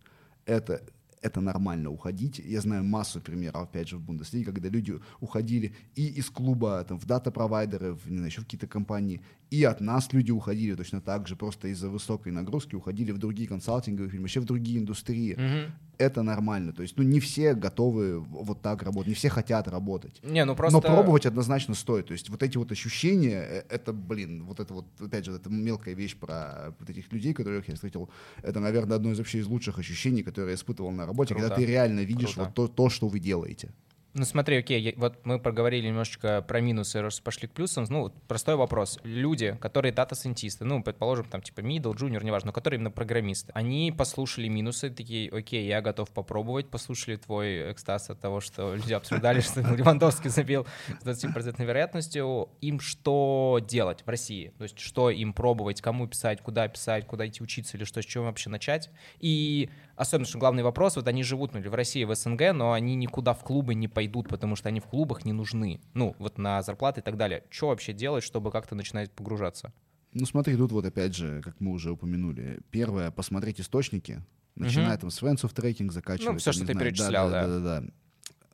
Это, 0.46 0.82
это 1.24 1.42
нормально 1.42 1.90
уходить. 1.90 2.40
Я 2.40 2.62
знаю 2.62 2.84
массу 2.84 3.22
примеров, 3.22 3.64
опять 3.64 3.88
же, 3.88 3.98
в 3.98 4.02
Бундеслиге, 4.02 4.46
когда 4.46 4.70
люди 4.70 5.00
уходили 5.22 5.74
и 5.96 6.08
из 6.08 6.30
клуба, 6.30 6.84
там, 6.84 7.00
в 7.00 7.06
дата-провайдеры, 7.06 7.94
в, 7.94 8.10
не 8.10 8.18
знаю, 8.18 8.28
еще 8.28 8.42
в 8.42 8.44
какие-то 8.44 8.68
компании, 8.68 9.22
и 9.54 9.64
от 9.66 9.82
нас 9.82 10.12
люди 10.14 10.32
уходили 10.32 10.74
точно 10.74 11.00
так 11.00 11.28
же, 11.28 11.36
просто 11.36 11.68
из-за 11.68 11.88
высокой 11.88 12.32
нагрузки 12.32 12.74
уходили 12.74 13.12
в 13.12 13.20
другие 13.20 13.48
консалтинговые 13.48 14.10
фирмы, 14.10 14.24
вообще 14.24 14.40
в 14.40 14.46
другие 14.46 14.80
индустрии. 14.80 15.36
Мгм. 15.36 15.74
Это 16.00 16.24
нормально. 16.24 16.74
То 16.74 16.82
есть, 16.82 16.98
ну, 16.98 17.04
не 17.04 17.20
все 17.20 17.54
готовы 17.54 18.20
вот 18.20 18.64
так 18.64 18.82
работать, 18.82 19.10
не 19.10 19.14
все 19.14 19.30
хотят 19.30 19.68
работать. 19.68 20.20
Не, 20.24 20.44
ну 20.44 20.56
просто... 20.56 20.76
Но 20.76 20.82
пробовать 20.82 21.28
однозначно 21.28 21.76
стоит. 21.76 22.08
То 22.08 22.14
есть 22.14 22.30
вот 22.30 22.42
эти 22.42 22.58
вот 22.58 22.72
ощущения, 22.72 23.44
э, 23.48 23.64
это, 23.70 23.94
блин, 23.94 24.44
вот 24.44 24.60
это 24.60 24.74
вот, 24.74 24.88
опять 25.00 25.26
же, 25.26 25.34
это 25.34 25.52
мелкая 25.52 25.94
вещь 25.94 26.18
про 26.18 26.74
вот 26.80 26.90
этих 26.90 27.14
людей, 27.14 27.36
которых 27.36 27.68
я 27.68 27.76
встретил. 27.76 28.10
Это, 28.42 28.60
наверное, 28.60 28.96
одно 28.96 29.12
из 29.12 29.20
вообще 29.20 29.38
из 29.38 29.46
лучших 29.46 29.78
ощущений, 29.78 30.24
которые 30.24 30.54
я 30.54 30.56
испытывал 30.56 30.90
на 30.92 31.06
работе, 31.06 31.36
когда 31.36 31.50
Круто. 31.50 31.62
ты 31.62 31.68
реально 31.68 32.00
видишь 32.00 32.34
Круто. 32.34 32.42
вот 32.46 32.54
то, 32.56 32.68
то, 32.68 32.90
что 32.90 33.08
вы 33.08 33.20
делаете. 33.20 33.70
Ну 34.16 34.26
смотри, 34.26 34.58
окей, 34.58 34.80
я- 34.80 34.94
вот 34.96 35.26
мы 35.26 35.40
проговорили 35.40 35.88
немножечко 35.88 36.44
про 36.48 36.62
минусы, 36.62 37.02
раз 37.02 37.20
пошли 37.20 37.48
к 37.48 37.52
плюсам. 37.52 37.86
Ну, 37.90 38.02
вот 38.02 38.14
простой 38.28 38.56
вопрос. 38.56 39.00
Люди, 39.04 39.58
которые 39.60 39.92
дата-сайентисты, 39.92 40.66
ну, 40.66 40.84
предположим, 40.84 41.26
там, 41.26 41.42
типа, 41.42 41.62
middle, 41.62 41.96
junior, 41.96 42.24
неважно, 42.24 42.48
но 42.48 42.54
которые 42.54 42.78
именно 42.78 42.92
программисты, 42.92 43.52
они 43.56 43.92
послушали 43.92 44.50
минусы, 44.50 44.92
такие, 44.92 45.32
окей, 45.32 45.66
я 45.66 45.82
готов 45.82 46.12
попробовать, 46.12 46.70
послушали 46.70 47.16
твой 47.16 47.72
экстаз 47.72 48.12
от 48.12 48.20
того, 48.20 48.40
что 48.40 48.76
люди 48.76 48.94
обсуждали, 48.94 49.42
что 49.42 49.62
Левандовский 49.62 50.30
забил 50.30 50.68
с 51.02 51.04
20% 51.04 51.66
вероятностью. 51.66 52.50
Им 52.62 52.80
что 52.80 53.60
делать 53.68 54.04
в 54.06 54.10
России? 54.10 54.54
То 54.60 54.64
есть 54.66 54.78
что 54.80 55.10
им 55.10 55.34
пробовать, 55.34 55.82
кому 55.82 56.06
писать, 56.08 56.40
куда 56.42 56.68
писать, 56.68 57.08
куда 57.08 57.28
идти 57.28 57.42
учиться 57.42 57.78
или 57.78 57.84
что, 57.84 58.00
с 58.00 58.06
чего 58.06 58.26
вообще 58.26 58.52
начать? 58.52 58.92
И 59.20 59.70
особенно, 59.96 60.28
что 60.28 60.38
главный 60.38 60.64
вопрос, 60.64 60.96
вот 60.96 61.08
они 61.08 61.24
живут 61.24 61.54
ну, 61.54 61.62
в 61.62 61.74
России, 61.74 62.04
в 62.04 62.16
СНГ, 62.16 62.54
но 62.54 62.74
они 62.74 62.96
никуда 62.96 63.34
в 63.34 63.44
клубы 63.44 63.76
не 63.76 63.88
пойдут, 63.88 64.28
потому 64.30 64.56
что 64.56 64.70
они 64.70 64.80
в 64.80 64.86
клубах 64.86 65.26
не 65.26 65.34
нужны. 65.34 65.82
Ну, 65.94 66.16
вот 66.20 66.38
на 66.38 66.62
зарплаты 66.62 67.02
и 67.02 67.04
так 67.04 67.18
далее. 67.18 67.44
Что 67.50 67.68
вообще 67.68 67.94
делать, 67.94 68.24
чтобы 68.24 68.52
как-то 68.52 68.76
начинать 68.76 69.12
погружаться? 69.12 69.74
Ну 70.14 70.26
смотри, 70.26 70.56
тут 70.56 70.72
вот 70.72 70.86
опять 70.86 71.16
же, 71.16 71.42
как 71.42 71.60
мы 71.60 71.72
уже 71.72 71.92
упомянули, 71.92 72.60
первое, 72.70 73.10
посмотреть 73.10 73.60
источники, 73.60 74.24
начиная 74.56 74.98
там 74.98 75.10
с 75.10 75.22
Friends 75.22 75.42
of 75.42 75.54
Tracking, 75.54 75.92
закачивать. 75.92 76.34
Ну, 76.34 76.40
там, 76.40 76.54
что 76.54 76.66
ты 76.66 76.74
знаю, 76.74 76.80
перечислял, 76.80 77.30
да. 77.30 77.48
да. 77.48 77.60
да, 77.60 77.82
да. 77.82 77.88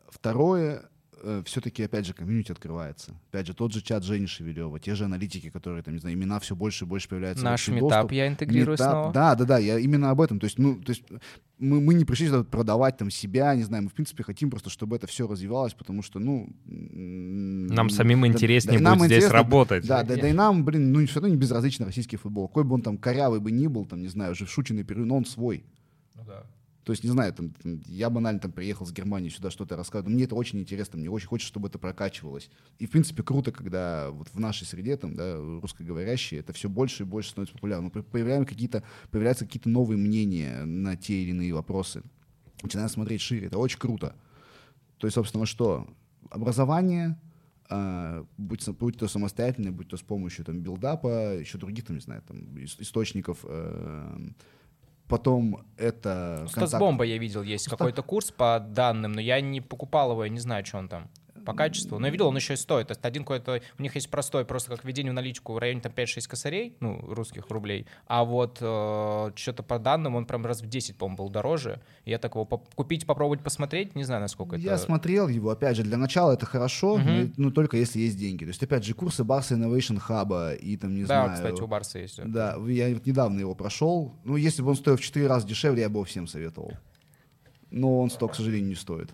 Второе, 0.09 0.89
все-таки, 1.45 1.83
опять 1.83 2.05
же, 2.05 2.13
комьюнити 2.13 2.51
открывается. 2.51 3.13
Опять 3.29 3.47
же, 3.47 3.53
тот 3.53 3.73
же 3.73 3.81
чат 3.81 4.03
Жени 4.03 4.27
Шевелева, 4.27 4.79
те 4.79 4.95
же 4.95 5.05
аналитики, 5.05 5.49
которые, 5.49 5.83
там, 5.83 5.93
не 5.93 5.99
знаю, 5.99 6.15
имена 6.15 6.39
все 6.39 6.55
больше 6.55 6.85
и 6.85 6.87
больше 6.87 7.09
появляются. 7.09 7.43
Наш 7.43 7.67
метап 7.67 7.89
доступ. 7.89 8.11
я 8.11 8.27
интегрирую 8.27 8.77
Метап- 8.77 8.91
снова. 8.91 9.13
Да, 9.13 9.35
да, 9.35 9.45
да, 9.45 9.57
я 9.57 9.79
именно 9.79 10.09
об 10.11 10.21
этом. 10.21 10.39
То 10.39 10.45
есть, 10.45 10.57
ну, 10.57 10.81
то 10.81 10.91
есть 10.91 11.03
мы, 11.57 11.81
мы 11.81 11.93
не 11.93 12.05
пришли 12.05 12.27
сюда 12.27 12.43
продавать 12.43 12.97
там 12.97 13.09
себя, 13.11 13.53
не 13.55 13.63
знаю, 13.63 13.83
мы 13.83 13.89
в 13.89 13.93
принципе 13.93 14.23
хотим 14.23 14.49
просто, 14.49 14.69
чтобы 14.69 14.95
это 14.95 15.07
все 15.07 15.27
развивалось, 15.27 15.73
потому 15.73 16.01
что, 16.01 16.19
ну... 16.19 16.49
Нам 16.65 17.89
самим 17.89 18.21
да- 18.21 18.27
интереснее 18.27 18.79
да 18.79 18.95
будет 18.95 19.05
здесь 19.05 19.17
интересно, 19.17 19.37
работать. 19.37 19.85
Да, 19.85 20.03
да, 20.03 20.15
да 20.15 20.29
и 20.29 20.33
нам, 20.33 20.63
блин, 20.63 20.91
ну 20.91 21.05
все 21.05 21.15
равно 21.15 21.29
не 21.29 21.37
безразличен 21.37 21.85
российский 21.85 22.17
футбол. 22.17 22.47
Какой 22.47 22.63
бы 22.63 22.75
он 22.75 22.81
там 22.81 22.97
корявый 22.97 23.39
бы 23.39 23.51
ни 23.51 23.67
был, 23.67 23.85
там, 23.85 24.01
не 24.01 24.07
знаю, 24.07 24.31
уже 24.31 24.45
вшученный 24.45 24.83
период, 24.83 25.07
но 25.07 25.17
он 25.17 25.25
свой. 25.25 25.63
Ну 26.15 26.23
да. 26.25 26.43
То 26.89 26.93
есть, 26.93 27.03
не 27.03 27.11
знаю, 27.11 27.31
там, 27.35 27.53
я 27.85 28.09
банально 28.09 28.39
там 28.39 28.51
приехал 28.51 28.83
с 28.83 28.91
Германии 28.91 29.29
сюда 29.29 29.51
что-то 29.51 29.75
рассказываю. 29.75 30.11
Мне 30.11 30.23
это 30.23 30.33
очень 30.33 30.59
интересно, 30.59 30.97
мне 30.97 31.07
очень 31.07 31.27
хочется, 31.27 31.49
чтобы 31.49 31.67
это 31.67 31.77
прокачивалось. 31.77 32.49
И, 32.79 32.87
в 32.87 32.89
принципе, 32.89 33.21
круто, 33.21 33.51
когда 33.51 34.09
вот 34.09 34.29
в 34.33 34.39
нашей 34.39 34.65
среде, 34.65 34.97
там, 34.97 35.15
да, 35.15 35.37
русскоговорящие, 35.37 36.39
это 36.39 36.51
все 36.51 36.67
больше 36.67 37.03
и 37.03 37.05
больше 37.05 37.29
становится 37.29 37.53
популярным. 37.53 37.91
Появляем 37.91 38.43
какие-то, 38.43 38.83
появляются 39.11 39.45
какие-то 39.45 39.69
новые 39.69 39.99
мнения 39.99 40.65
на 40.65 40.95
те 40.95 41.21
или 41.21 41.29
иные 41.29 41.53
вопросы. 41.53 42.01
Начинаем 42.63 42.89
смотреть 42.89 43.21
шире. 43.21 43.45
Это 43.45 43.59
очень 43.59 43.77
круто. 43.77 44.15
То 44.97 45.05
есть, 45.05 45.13
собственно, 45.13 45.45
что? 45.45 45.87
Образование, 46.31 47.21
а, 47.69 48.25
будь, 48.39 48.67
будь 48.67 48.97
то 48.97 49.07
самостоятельно, 49.07 49.71
будь 49.71 49.89
то 49.89 49.97
с 49.97 50.01
помощью 50.01 50.43
там, 50.43 50.59
билдапа, 50.59 51.37
еще 51.37 51.59
других, 51.59 51.85
там, 51.85 51.97
не 51.97 52.01
знаю, 52.01 52.23
там, 52.27 52.37
ис- 52.55 52.81
источников. 52.81 53.45
э, 53.47 54.29
Потом 55.09 55.65
это... 55.75 56.45
С 56.47 56.53
контакт- 56.53 56.79
Бомба 56.79 57.03
я 57.03 57.17
видел, 57.17 57.41
есть 57.41 57.65
Стас- 57.67 57.77
какой-то 57.77 58.03
курс 58.03 58.31
по 58.31 58.59
данным, 58.59 59.11
но 59.13 59.21
я 59.21 59.41
не 59.41 59.59
покупал 59.59 60.11
его, 60.11 60.23
я 60.23 60.29
не 60.29 60.39
знаю, 60.39 60.63
что 60.65 60.77
он 60.77 60.87
там 60.87 61.09
по 61.49 61.55
качеству. 61.55 61.97
Но 61.99 62.05
я 62.07 62.11
видел, 62.11 62.27
он 62.27 62.35
еще 62.35 62.53
и 62.53 62.57
стоит. 62.57 62.87
То 62.87 62.91
есть 62.91 63.03
один 63.03 63.23
какой-то, 63.23 63.61
у 63.77 63.81
них 63.81 63.95
есть 63.95 64.09
простой, 64.09 64.45
просто 64.45 64.69
как 64.75 64.85
введение 64.85 65.11
в 65.11 65.15
наличку 65.15 65.53
в 65.53 65.57
районе 65.57 65.81
там 65.81 65.91
5-6 65.91 66.27
косарей, 66.29 66.75
ну, 66.79 66.99
русских 67.07 67.49
рублей. 67.49 67.87
А 68.07 68.23
вот 68.23 68.57
э, 68.61 69.31
что-то 69.35 69.63
по 69.63 69.79
данным, 69.79 70.15
он 70.15 70.25
прям 70.25 70.45
раз 70.45 70.61
в 70.61 70.67
10, 70.67 70.95
по-моему, 70.97 71.17
был 71.17 71.29
дороже. 71.29 71.81
Я 72.05 72.19
такого 72.19 72.45
поп- 72.45 72.73
купить, 72.75 73.05
попробовать 73.07 73.41
посмотреть, 73.41 73.95
не 73.95 74.03
знаю, 74.03 74.21
насколько 74.21 74.55
Я 74.57 74.73
это... 74.73 74.83
смотрел 74.83 75.27
его, 75.27 75.49
опять 75.49 75.75
же, 75.75 75.83
для 75.83 75.97
начала 75.97 76.33
это 76.33 76.45
хорошо, 76.45 76.97
Мгм. 76.97 77.33
но, 77.37 77.45
но 77.45 77.51
только 77.51 77.77
если 77.77 77.99
есть 77.99 78.17
деньги. 78.17 78.43
То 78.43 78.49
есть, 78.49 78.61
опять 78.61 78.83
же, 78.85 78.93
курсы 78.93 79.23
Барса 79.23 79.55
Innovation 79.55 79.99
Hub 80.07 80.57
и 80.57 80.77
там, 80.77 80.93
не 80.93 81.01
да, 81.01 81.07
знаю... 81.25 81.33
кстати, 81.33 81.61
у 81.61 81.67
Барса 81.67 81.99
есть. 81.99 82.19
Да, 82.23 82.55
я 82.67 82.89
вот 82.93 83.05
недавно 83.05 83.39
его 83.39 83.55
прошел. 83.55 84.13
Ну, 84.23 84.35
если 84.35 84.61
бы 84.61 84.69
он 84.69 84.75
стоил 84.75 84.97
в 84.97 85.01
4 85.01 85.25
раза 85.27 85.47
дешевле, 85.47 85.81
я 85.81 85.89
бы 85.89 85.95
его 85.95 86.03
всем 86.03 86.27
советовал. 86.27 86.73
но 87.71 87.99
он 88.01 88.09
столько, 88.09 88.33
к 88.33 88.37
сожалению, 88.37 88.69
не 88.69 88.75
стоит. 88.75 89.09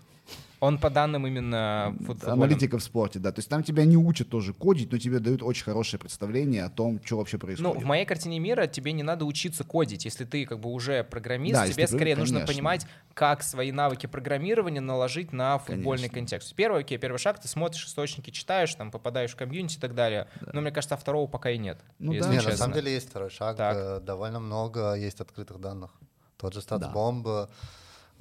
Он 0.60 0.78
по 0.78 0.88
данным 0.88 1.26
именно 1.26 1.94
футбольным. 2.06 2.42
Аналитика 2.42 2.78
в 2.78 2.82
спорте, 2.82 3.18
да. 3.18 3.30
То 3.30 3.40
есть 3.40 3.48
там 3.50 3.62
тебя 3.62 3.84
не 3.84 3.96
учат 3.96 4.28
тоже 4.30 4.54
кодить, 4.54 4.90
но 4.90 4.98
тебе 4.98 5.18
дают 5.18 5.42
очень 5.42 5.64
хорошее 5.64 6.00
представление 6.00 6.64
о 6.64 6.70
том, 6.70 6.98
что 7.04 7.18
вообще 7.18 7.36
происходит. 7.38 7.74
Ну, 7.74 7.78
в 7.80 7.84
моей 7.84 8.06
картине 8.06 8.38
мира 8.38 8.66
тебе 8.66 8.92
не 8.92 9.02
надо 9.02 9.24
учиться 9.26 9.64
кодить. 9.64 10.04
Если 10.06 10.24
ты 10.24 10.46
как 10.46 10.58
бы 10.60 10.70
уже 10.70 11.04
программист, 11.04 11.54
Да, 11.54 11.68
тебе 11.68 11.86
ты- 11.86 11.94
скорее 11.94 12.16
нужно 12.16 12.40
конечно. 12.40 12.54
понимать, 12.54 12.86
как 13.12 13.42
свои 13.42 13.70
навыки 13.70 14.06
программирования 14.06 14.80
наложить 14.80 15.32
на 15.32 15.58
футбольный 15.58 16.08
Конечно. 16.08 16.14
контекст. 16.14 16.54
Первый, 16.54 16.80
окей, 16.80 16.98
первый 16.98 17.18
шаг, 17.18 17.38
ты 17.40 17.48
смотришь 17.48 17.84
источники, 17.86 18.30
читаешь, 18.30 18.74
там 18.74 18.90
попадаешь 18.90 19.32
в 19.32 19.36
комьюнити 19.36 19.76
и 19.76 19.80
так 19.80 19.94
далее. 19.94 20.26
Но 20.52 20.60
мне 20.62 20.70
кажется, 20.70 20.96
второго 20.96 21.26
пока 21.26 21.50
и 21.50 21.58
нет. 21.58 21.78
Ну 21.98 22.12
да. 22.18 22.28
Не, 22.28 22.36
честно. 22.36 22.50
на 22.52 22.56
самом 22.56 22.74
деле 22.74 22.94
есть 22.94 23.08
второй 23.10 23.30
шаг. 23.30 23.56
Так. 23.56 23.76
э, 23.76 24.00
Довольно 24.00 24.40
много 24.40 24.94
есть 24.94 25.20
открытых 25.20 25.60
данных. 25.60 25.90
Тот 26.38 26.54
же 26.54 26.60
Да. 26.68 26.90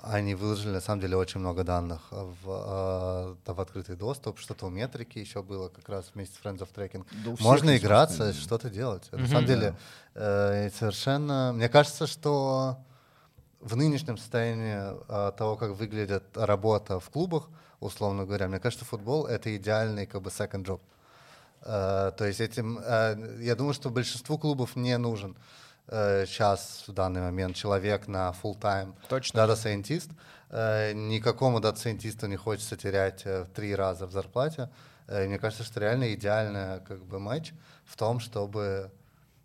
Они 0.07 0.35
выложили 0.35 0.71
на 0.71 0.81
самом 0.81 1.01
деле 1.01 1.17
очень 1.17 1.39
много 1.39 1.63
данных 1.63 2.01
в, 2.11 3.35
э, 3.47 3.51
в 3.51 3.59
открытый 3.59 3.95
доступ. 3.95 4.37
Что-то 4.39 4.67
у 4.67 4.69
метрики 4.69 5.17
еще 5.17 5.41
было 5.41 5.67
как 5.69 5.89
раз 5.89 6.11
вместе 6.13 6.35
с 6.37 6.45
Friends 6.45 6.59
of 6.59 6.69
Tracking. 6.75 7.03
Да 7.25 7.35
Можно 7.39 7.75
играться, 7.75 8.31
что-то 8.33 8.69
делать. 8.69 9.11
На 9.11 9.17
Мгм. 9.17 9.27
самом 9.27 9.45
Да. 9.47 9.53
деле 9.53 9.75
э, 10.13 10.69
совершенно... 10.69 11.53
Мне 11.55 11.69
кажется, 11.69 12.05
что 12.05 12.77
в 13.61 13.75
нынешнем 13.75 14.17
состоянии 14.19 14.93
э, 15.07 15.31
того, 15.37 15.55
как 15.55 15.71
выглядит 15.71 16.23
работа 16.35 16.99
в 16.99 17.09
клубах, 17.09 17.49
условно 17.79 18.25
говоря, 18.25 18.47
мне 18.47 18.59
кажется, 18.59 18.85
футбол— 18.85 19.25
это 19.27 19.55
идеальный 19.57 20.05
как 20.05 20.21
бы 20.21 20.29
second 20.29 20.65
job. 20.65 20.81
Э, 21.63 22.11
то 22.15 22.25
есть 22.25 22.41
этим, 22.41 22.77
э, 22.77 23.39
я 23.41 23.55
думаю, 23.55 23.73
что 23.73 23.89
большинству 23.89 24.37
клубов 24.37 24.75
не 24.75 24.95
нужен 24.99 25.31
э, 25.31 25.64
сейчас, 25.87 26.83
в 26.87 26.93
данный 26.93 27.21
момент, 27.21 27.55
человек 27.55 28.07
на 28.07 28.33
full-time 28.41 28.93
Точно. 29.07 29.41
дата-сайентист. 29.41 30.09
Э, 30.49 30.93
никакому 30.93 31.59
дата-сайентисту 31.59 32.27
не 32.27 32.37
хочется 32.37 32.77
терять 32.77 33.23
э, 33.25 33.45
три 33.53 33.75
раза 33.75 34.05
в 34.05 34.11
зарплате. 34.11 34.69
Э, 35.07 35.27
мне 35.27 35.37
кажется, 35.37 35.63
что 35.63 35.79
реально 35.79 36.13
идеальный 36.13 36.79
как 36.81 37.03
бы 37.03 37.19
матч 37.19 37.51
в 37.85 37.97
том, 37.97 38.19
чтобы 38.19 38.91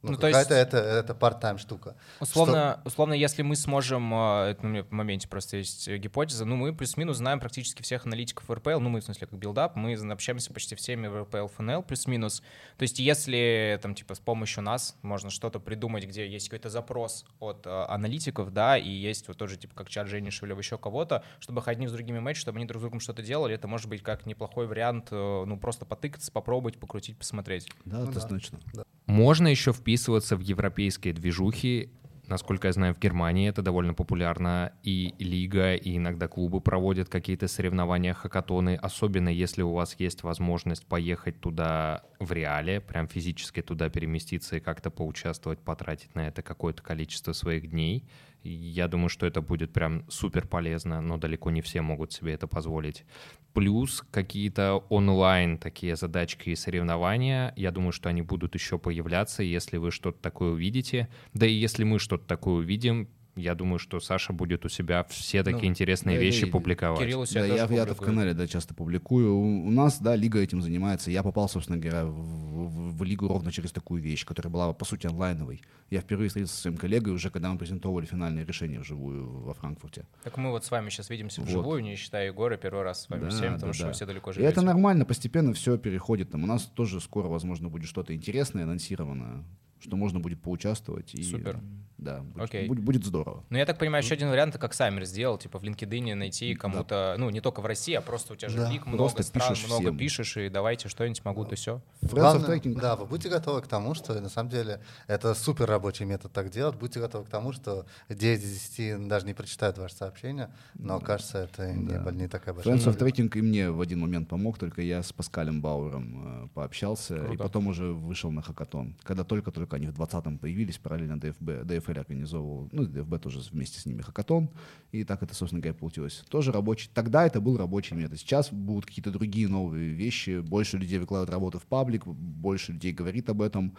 ну, 0.02 0.12
Ну, 0.12 0.16
то 0.16 0.28
есть- 0.28 0.50
это, 0.50 0.78
это 0.78 1.12
part-time 1.12 1.58
штука. 1.58 1.94
Условно, 2.20 2.80
условно, 2.84 3.12
если 3.12 3.42
мы 3.42 3.56
сможем, 3.56 4.12
а, 4.14 4.48
это 4.50 4.66
у 4.66 4.70
меня 4.70 4.84
в 4.84 4.90
моменте 4.90 5.28
просто 5.28 5.58
есть 5.58 5.88
э, 5.88 5.98
гипотеза, 5.98 6.44
ну, 6.44 6.56
мы 6.56 6.74
плюс-минус 6.74 7.18
знаем 7.18 7.38
практически 7.40 7.82
всех 7.82 8.06
аналитиков 8.06 8.48
в 8.48 8.52
РПЛ, 8.52 8.80
ну, 8.80 8.88
мы, 8.88 9.00
в 9.00 9.04
смысле, 9.04 9.26
как 9.26 9.38
Build-up, 9.38 9.76
мы 9.76 9.94
общаемся 10.10 10.52
почти 10.52 10.74
всеми 10.74 11.06
в 11.06 11.22
РПЛ, 11.22 11.46
ФНЛ, 11.48 11.82
плюс-минус. 11.82 12.42
То 12.78 12.82
есть 12.82 12.98
если, 12.98 13.78
там, 13.82 13.94
типа, 13.94 14.14
с 14.14 14.20
помощью 14.20 14.62
нас 14.62 14.96
можно 15.02 15.30
что-то 15.30 15.60
придумать, 15.60 16.06
где 16.06 16.26
есть 16.26 16.48
какой-то 16.48 16.70
запрос 16.70 17.24
от 17.38 17.66
а, 17.66 17.86
аналитиков, 17.88 18.52
да, 18.52 18.78
и 18.78 18.88
есть 18.88 19.28
вот 19.28 19.36
тоже, 19.36 19.56
типа, 19.56 19.74
как 19.74 19.88
чат 19.88 20.06
Жени 20.08 20.30
Шевелева, 20.30 20.58
еще 20.60 20.78
кого-то, 20.78 21.22
чтобы 21.40 21.62
одни 21.66 21.86
с 21.86 21.92
другими 21.92 22.18
матч, 22.20 22.38
чтобы 22.38 22.58
они 22.58 22.66
друг 22.66 22.80
с 22.80 22.82
другом 22.82 23.00
что-то 23.00 23.22
делали, 23.22 23.54
это 23.54 23.68
может 23.68 23.88
быть 23.88 24.02
как 24.02 24.26
неплохой 24.26 24.66
вариант, 24.66 25.08
э, 25.10 25.44
ну, 25.46 25.58
просто 25.58 25.84
потыкаться, 25.84 26.32
попробовать, 26.32 26.78
покрутить, 26.78 27.16
посмотреть. 27.18 27.68
Да, 27.84 27.98
Ну 27.98 28.06
да. 28.06 28.12
достаточно. 28.12 28.58
Можно 29.06 29.48
еще 29.48 29.72
вписываться 29.72 30.36
в 30.36 30.40
европейские 30.40 31.14
движухи. 31.14 31.90
Насколько 32.28 32.68
я 32.68 32.72
знаю, 32.72 32.94
в 32.94 33.00
Германии 33.00 33.48
это 33.48 33.60
довольно 33.60 33.92
популярно. 33.92 34.72
И 34.84 35.16
лига, 35.18 35.74
и 35.74 35.96
иногда 35.96 36.28
клубы 36.28 36.60
проводят 36.60 37.08
какие-то 37.08 37.48
соревнования, 37.48 38.14
хакатоны. 38.14 38.76
Особенно 38.76 39.28
если 39.28 39.62
у 39.62 39.72
вас 39.72 39.96
есть 39.98 40.22
возможность 40.22 40.86
поехать 40.86 41.40
туда 41.40 42.04
в 42.20 42.30
реале, 42.30 42.80
прям 42.80 43.08
физически 43.08 43.62
туда 43.62 43.88
переместиться 43.88 44.56
и 44.56 44.60
как-то 44.60 44.90
поучаствовать, 44.90 45.58
потратить 45.58 46.14
на 46.14 46.28
это 46.28 46.42
какое-то 46.42 46.84
количество 46.84 47.32
своих 47.32 47.68
дней. 47.68 48.06
Я 48.44 48.86
думаю, 48.86 49.08
что 49.08 49.26
это 49.26 49.42
будет 49.42 49.72
прям 49.72 50.08
супер 50.08 50.46
полезно, 50.46 51.00
но 51.00 51.18
далеко 51.18 51.50
не 51.50 51.62
все 51.62 51.82
могут 51.82 52.12
себе 52.12 52.32
это 52.32 52.46
позволить. 52.46 53.04
Плюс 53.52 54.04
какие-то 54.10 54.84
онлайн 54.88 55.58
такие 55.58 55.96
задачки 55.96 56.50
и 56.50 56.56
соревнования. 56.56 57.52
Я 57.56 57.72
думаю, 57.72 57.92
что 57.92 58.08
они 58.08 58.22
будут 58.22 58.54
еще 58.54 58.78
появляться, 58.78 59.42
если 59.42 59.76
вы 59.76 59.90
что-то 59.90 60.20
такое 60.20 60.52
увидите. 60.52 61.08
Да 61.34 61.46
и 61.46 61.52
если 61.52 61.84
мы 61.84 61.98
что-то 61.98 62.26
такое 62.26 62.54
увидим, 62.54 63.08
я 63.40 63.54
думаю, 63.54 63.78
что 63.78 63.98
Саша 64.00 64.32
будет 64.32 64.64
у 64.64 64.68
себя 64.68 65.04
все 65.04 65.42
такие 65.42 65.62
Ну, 65.64 65.68
интересные 65.70 66.16
да, 66.18 66.22
вещи 66.22 66.44
и 66.44 66.50
публиковать. 66.50 67.00
Кирилл 67.00 67.20
у 67.22 67.26
себя 67.26 67.42
Да, 67.42 67.48
тоже 67.48 67.56
я, 67.58 67.62
я-то 67.62 67.94
в 67.94 67.96
публикует. 67.98 68.06
канале 68.06 68.34
да, 68.34 68.46
часто 68.46 68.74
публикую. 68.74 69.34
У, 69.34 69.66
у 69.66 69.70
нас, 69.70 70.00
да, 70.00 70.14
лига 70.16 70.40
этим 70.40 70.62
занимается. 70.62 71.10
Я 71.10 71.22
попал, 71.22 71.48
собственно 71.48 71.78
говоря, 71.78 72.04
в, 72.06 72.12
в- 72.12 72.96
в 72.98 73.02
лигу 73.04 73.28
ровно 73.28 73.50
через 73.52 73.72
такую 73.72 74.02
вещь, 74.02 74.24
которая 74.26 74.52
была, 74.52 74.72
по 74.72 74.84
сути, 74.84 75.06
онлайновой. 75.06 75.62
Я 75.90 76.00
впервые 76.00 76.28
встретился 76.28 76.54
со 76.56 76.62
своим 76.62 76.76
коллегой 76.76 77.12
уже, 77.14 77.30
когда 77.30 77.50
мы 77.52 77.58
презентовали 77.58 78.06
финальное 78.06 78.44
решение 78.44 78.80
вживую 78.80 79.40
во 79.40 79.54
Франкфурте. 79.54 80.06
Так 80.22 80.36
мы 80.36 80.50
вот 80.50 80.64
с 80.64 80.70
вами 80.70 80.90
сейчас 80.90 81.10
видимся 81.10 81.40
Вот. 81.40 81.48
вживую, 81.48 81.82
не 81.82 81.96
считая 81.96 82.26
Егора, 82.26 82.56
первый 82.56 82.82
раз 82.84 83.02
с 83.04 83.08
вами 83.08 83.22
Да, 83.22 83.30
всеми, 83.30 83.54
потому 83.54 83.72
да, 83.72 83.74
что 83.74 83.82
да. 83.84 83.88
вы 83.88 83.94
все 83.94 84.06
далеко 84.06 84.30
И 84.30 84.34
живете. 84.34 84.52
это 84.52 84.62
нормально, 84.62 85.04
постепенно 85.04 85.52
все 85.54 85.78
переходит. 85.78 86.30
Там 86.30 86.44
у 86.44 86.46
нас 86.46 86.64
тоже 86.64 87.00
скоро, 87.00 87.28
возможно, 87.28 87.68
будет 87.68 87.88
что-то 87.88 88.14
интересное, 88.14 88.64
анонсированное, 88.64 89.44
что 89.80 89.96
можно 89.96 90.20
будет 90.20 90.40
поучаствовать. 90.42 91.14
И, 91.14 91.22
Супер. 91.22 91.60
Да, 91.98 92.20
будет, 92.22 92.44
Окей. 92.44 92.66
будет, 92.66 92.82
будет 92.82 93.04
здорово. 93.04 93.44
Ну, 93.50 93.58
я 93.58 93.66
так 93.66 93.76
понимаю, 93.78 94.02
еще 94.02 94.14
один 94.14 94.30
вариант, 94.30 94.54
это 94.54 94.58
как 94.58 94.72
Саммер 94.72 95.04
сделал, 95.04 95.36
типа 95.36 95.58
в 95.58 95.62
LinkedIn 95.64 96.14
найти 96.14 96.54
кому-то, 96.54 97.14
ну, 97.18 97.28
не 97.28 97.42
только 97.42 97.60
в 97.60 97.66
России, 97.66 97.92
а 97.92 98.00
просто 98.00 98.32
у 98.32 98.36
тебя 98.36 98.48
же 98.48 98.56
Да. 98.56 98.70
клик, 98.70 98.86
много 98.86 98.96
Просто 99.04 99.22
стран, 99.22 99.50
пишешь 99.50 99.66
много 99.66 99.82
всем. 99.82 99.98
пишешь, 99.98 100.36
и 100.38 100.48
давайте 100.48 100.88
что-нибудь 100.88 101.22
могу, 101.26 101.44
то 101.44 101.56
все. 101.56 101.82
Главное, 102.00 102.58
да, 102.64 102.96
вы 102.96 103.04
будьте 103.04 103.28
готовы 103.28 103.60
к 103.60 103.66
тому, 103.66 103.92
что 103.94 104.18
на 104.18 104.30
самом 104.30 104.48
деле 104.48 104.80
это 105.08 105.34
супер 105.34 105.66
рабочий 105.66 106.06
метод 106.06 106.32
так 106.32 106.48
делать. 106.48 106.74
Будьте 106.76 107.00
готовы 107.00 107.26
к 107.26 107.28
тому, 107.28 107.52
что 107.52 107.84
9 108.08 108.42
из 108.42 108.50
10 108.50 109.06
даже 109.06 109.26
не 109.26 109.34
прочитают 109.34 109.76
ваше 109.76 109.94
сообщение, 109.96 110.48
но 110.76 111.00
кажется, 111.00 111.36
это 111.52 111.70
не, 111.70 111.86
Да. 111.98 112.10
не 112.12 112.28
такая 112.28 112.54
большая 112.54 112.76
Friends 112.76 112.86
of. 112.86 112.96
Tracking 112.98 113.30
и 113.38 113.42
мне 113.42 113.70
в 113.70 113.78
один 113.78 114.00
момент 114.00 114.26
помог, 114.26 114.56
только 114.56 114.80
я 114.80 115.02
с 115.02 115.12
Паскалем 115.12 115.60
Бауэром 115.60 116.44
э, 116.44 116.48
пообщался, 116.54 117.16
и 117.16 117.26
Круто. 117.26 117.42
потом 117.44 117.66
уже 117.66 117.92
вышел 117.92 118.30
на 118.30 118.40
хакатон. 118.40 118.96
Когда 119.02 119.22
только-только 119.22 119.69
они 119.76 119.86
в 119.86 119.92
20-м 119.92 120.38
появились, 120.38 120.78
параллельно 120.78 121.18
ДФБ, 121.20 121.64
ДФЛ 121.64 121.90
организовывал, 121.90 122.68
ну, 122.72 122.84
ДФБ 122.84 123.22
тоже 123.22 123.40
вместе 123.50 123.80
с 123.80 123.86
ними 123.86 124.02
хакатон, 124.02 124.50
и 124.92 125.04
так 125.04 125.22
это, 125.22 125.34
собственно 125.34 125.60
говоря, 125.60 125.78
получилось. 125.78 126.24
Тоже 126.28 126.52
рабочий, 126.52 126.90
тогда 126.92 127.26
это 127.26 127.40
был 127.40 127.56
рабочий 127.56 127.94
метод. 127.94 128.18
Сейчас 128.18 128.52
будут 128.52 128.86
какие-то 128.86 129.10
другие 129.10 129.48
новые 129.48 129.90
вещи, 129.90 130.40
больше 130.40 130.78
людей 130.78 130.98
выкладывают 130.98 131.30
работу 131.30 131.58
в 131.58 131.64
паблик, 131.64 132.06
больше 132.06 132.72
людей 132.72 132.92
говорит 132.92 133.28
об 133.28 133.42
этом, 133.42 133.76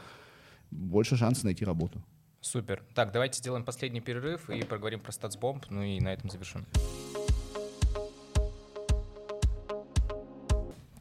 больше 0.69 1.17
шансов 1.17 1.43
найти 1.43 1.65
работу. 1.65 2.03
Супер. 2.41 2.83
Так, 2.95 3.11
давайте 3.11 3.37
сделаем 3.37 3.63
последний 3.63 4.01
перерыв 4.01 4.49
и 4.49 4.63
поговорим 4.63 4.99
про 4.99 5.11
статсбомб, 5.11 5.65
ну 5.69 5.83
и 5.83 5.99
на 5.99 6.13
этом 6.13 6.29
завершим. 6.29 6.65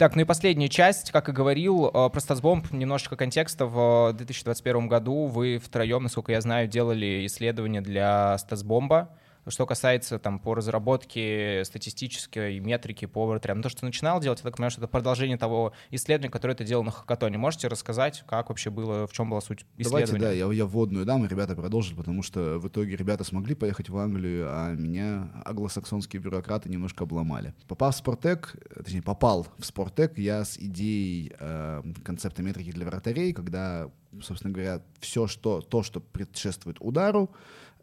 Так, 0.00 0.16
ну 0.16 0.22
и 0.22 0.24
последняя 0.24 0.70
часть, 0.70 1.10
как 1.10 1.28
и 1.28 1.32
говорил, 1.32 1.88
э, 1.88 2.08
про 2.08 2.20
статсбомб, 2.20 2.72
немножечко 2.72 3.16
контекста. 3.16 3.66
В 3.66 4.14
2021 4.14 4.88
году 4.88 5.26
вы 5.26 5.58
втроем, 5.58 6.04
насколько 6.04 6.32
я 6.32 6.40
знаю, 6.40 6.68
делали 6.68 7.26
исследование 7.26 7.82
для 7.82 8.38
статсбомба. 8.38 9.10
Что 9.46 9.66
касается 9.66 10.18
там 10.18 10.38
по 10.38 10.54
разработке 10.54 11.62
статистической 11.64 12.60
метрики 12.60 13.06
по 13.06 13.26
вратарям. 13.26 13.58
Ну, 13.58 13.62
То, 13.62 13.68
что 13.68 13.80
ты 13.80 13.86
начинал 13.86 14.20
делать, 14.20 14.40
я 14.40 14.44
так 14.44 14.56
понимаю, 14.56 14.70
что 14.70 14.80
это 14.80 14.88
продолжение 14.88 15.36
того 15.36 15.72
исследования, 15.90 16.30
которое 16.30 16.54
ты 16.54 16.64
делал 16.64 16.84
на 16.84 16.90
хакатоне. 16.90 17.38
Можете 17.38 17.68
рассказать, 17.68 18.24
как 18.26 18.48
вообще 18.48 18.70
было, 18.70 19.06
в 19.06 19.12
чем 19.12 19.30
была 19.30 19.40
суть 19.40 19.64
исследования? 19.76 20.06
Давайте, 20.06 20.18
да, 20.18 20.32
я, 20.32 20.52
я 20.52 20.66
вводную 20.66 21.06
дам, 21.06 21.24
и 21.24 21.28
ребята 21.28 21.54
продолжат, 21.54 21.96
потому 21.96 22.22
что 22.22 22.58
в 22.58 22.68
итоге 22.68 22.96
ребята 22.96 23.24
смогли 23.24 23.54
поехать 23.54 23.88
в 23.88 23.96
Англию, 23.96 24.46
а 24.48 24.74
меня 24.74 25.30
англосаксонские 25.44 26.20
бюрократы 26.20 26.68
немножко 26.68 27.04
обломали. 27.04 27.54
Попав 27.66 27.94
в 27.94 27.98
Спортек, 27.98 28.56
точнее, 28.74 29.02
попал 29.02 29.46
в 29.58 29.64
Спортек 29.64 30.18
я 30.18 30.44
с 30.44 30.58
идеей 30.58 31.32
э, 31.38 31.82
концепта 32.04 32.42
метрики 32.42 32.72
для 32.72 32.86
вратарей, 32.86 33.32
когда, 33.32 33.90
собственно 34.22 34.52
говоря, 34.52 34.82
все, 35.00 35.26
что, 35.26 35.60
то, 35.60 35.82
что 35.82 36.00
предшествует 36.00 36.76
удару, 36.80 37.30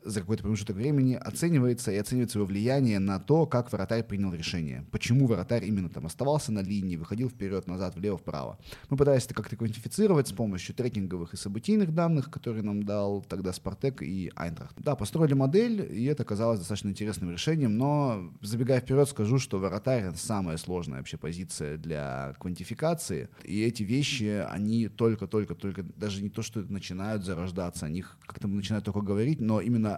за 0.04 0.22
какой-то 0.22 0.44
промежуток 0.44 0.76
времени 0.76 1.14
оценивается 1.16 1.92
и 1.92 1.98
оценивается 1.98 2.40
его 2.40 2.46
влияние 2.46 3.00
на 3.00 3.20
то, 3.20 3.46
как 3.46 3.72
вратарь 3.72 4.04
принял 4.04 4.34
решение. 4.34 4.86
Почему 4.92 5.28
вратарь 5.28 5.66
именно 5.66 5.90
там 5.90 6.06
оставался 6.06 6.52
на 6.52 6.60
линии, 6.60 6.96
выходил 6.96 7.30
вперед, 7.30 7.68
назад, 7.68 7.96
влево, 7.96 8.18
вправо. 8.18 8.58
Мы 8.90 8.98
пытались 8.98 9.26
это 9.26 9.34
как-то 9.34 9.56
квантифицировать 9.56 10.28
с 10.28 10.32
помощью 10.32 10.76
трекинговых 10.76 11.34
и 11.34 11.38
событийных 11.38 11.94
данных, 11.94 12.30
которые 12.32 12.64
нам 12.64 12.84
дал 12.84 13.22
тогда 13.22 13.54
Спартек 13.54 14.02
и 14.02 14.32
Айнтрахт. 14.36 14.76
Да, 14.78 14.96
построили 14.96 15.34
модель, 15.34 15.88
и 15.92 16.06
это 16.06 16.24
казалось 16.24 16.60
достаточно 16.60 16.90
интересным 16.90 17.32
решением, 17.32 17.78
но 17.78 18.32
забегая 18.42 18.80
вперед, 18.80 19.10
скажу, 19.10 19.40
что 19.40 19.60
вратарь— 19.60 20.04
это 20.04 20.18
самая 20.18 20.58
сложная 20.58 21.00
вообще 21.00 21.18
позиция 21.18 21.78
для 21.78 22.34
квантификации, 22.40 23.30
и 23.44 23.62
эти 23.64 23.84
вещи, 23.84 24.46
они 24.50 24.88
только-только-только, 24.88 25.84
даже 25.84 26.22
не 26.22 26.30
то, 26.30 26.42
что 26.42 26.62
начинают 26.62 27.24
зарождаться, 27.24 27.86
о 27.86 27.90
них 27.90 28.18
как-то 28.26 28.48
начинают 28.48 28.86
только 28.86 29.02
говорить, 29.02 29.40
но 29.42 29.62
именно 29.62 29.97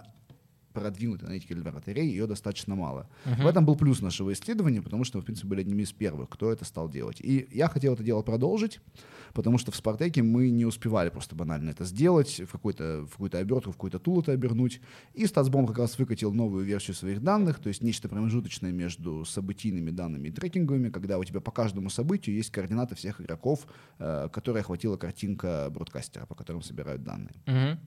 продвинутой 0.72 1.26
аналитики 1.26 1.54
для 1.54 1.70
вратарей, 1.70 2.08
ее 2.08 2.26
достаточно 2.26 2.74
мало. 2.74 3.08
В 3.24 3.46
этом 3.46 3.64
был 3.64 3.76
плюс 3.76 4.00
нашего 4.00 4.32
исследования, 4.32 4.82
потому 4.82 5.04
что 5.04 5.18
мы, 5.18 5.22
в 5.22 5.24
принципе, 5.24 5.48
были 5.48 5.60
одними 5.60 5.82
из 5.82 5.92
первых, 5.92 6.28
кто 6.28 6.50
это 6.52 6.64
стал 6.64 6.88
делать. 6.88 7.20
И 7.20 7.48
я 7.52 7.68
хотел 7.68 7.94
это 7.94 8.02
дело 8.02 8.22
продолжить, 8.22 8.80
потому 9.34 9.58
что 9.58 9.72
в 9.72 9.76
«Спартаке» 9.76 10.22
мы 10.22 10.50
не 10.50 10.64
успевали 10.64 11.10
просто 11.10 11.34
банально 11.34 11.70
это 11.70 11.84
сделать, 11.84 12.40
в, 12.40 12.50
какой-то, 12.50 13.06
в 13.06 13.12
какую-то 13.12 13.38
обертку, 13.38 13.70
в 13.70 13.74
какой-то 13.74 13.98
тул 13.98 14.20
это 14.20 14.32
обернуть. 14.32 14.80
И 15.14 15.26
Статсбом 15.26 15.66
как 15.66 15.78
раз 15.78 15.98
выкатил 15.98 16.32
новую 16.32 16.64
версию 16.64 16.94
своих 16.94 17.22
данных, 17.22 17.58
то 17.58 17.68
есть 17.68 17.82
нечто 17.82 18.08
промежуточное 18.08 18.72
между 18.72 19.24
событийными 19.24 19.90
данными 19.90 20.28
и 20.28 20.30
трекинговыми, 20.30 20.90
когда 20.90 21.18
у 21.18 21.24
тебя 21.24 21.40
по 21.40 21.50
каждому 21.50 21.90
событию 21.90 22.36
есть 22.36 22.50
координаты 22.50 22.94
всех 22.94 23.20
игроков, 23.20 23.66
э, 23.98 24.28
которые 24.32 24.62
охватила 24.62 24.96
картинка 24.96 25.68
бродкастера, 25.70 26.26
по 26.26 26.34
которым 26.34 26.62
собирают 26.62 27.02
данные. 27.02 27.34
Мгм. 27.46 27.78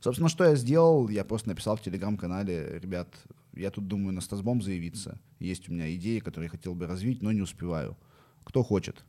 Собственно, 0.00 0.28
что 0.28 0.44
я 0.44 0.54
сделал? 0.56 1.08
Я 1.08 1.24
просто 1.24 1.48
написал 1.48 1.76
в 1.76 1.82
телеграм-канале, 1.82 2.78
ребят, 2.80 3.08
я 3.54 3.70
тут 3.70 3.88
думаю 3.88 4.12
на 4.12 4.20
Стасбом 4.20 4.62
заявиться. 4.62 5.18
Есть 5.40 5.68
у 5.68 5.72
меня 5.72 5.94
идеи, 5.94 6.20
которые 6.20 6.46
я 6.46 6.50
хотел 6.50 6.74
бы 6.74 6.86
развить, 6.86 7.22
но 7.22 7.32
не 7.32 7.42
успеваю. 7.42 7.96
Кто 8.44 8.62
хочет? 8.62 9.04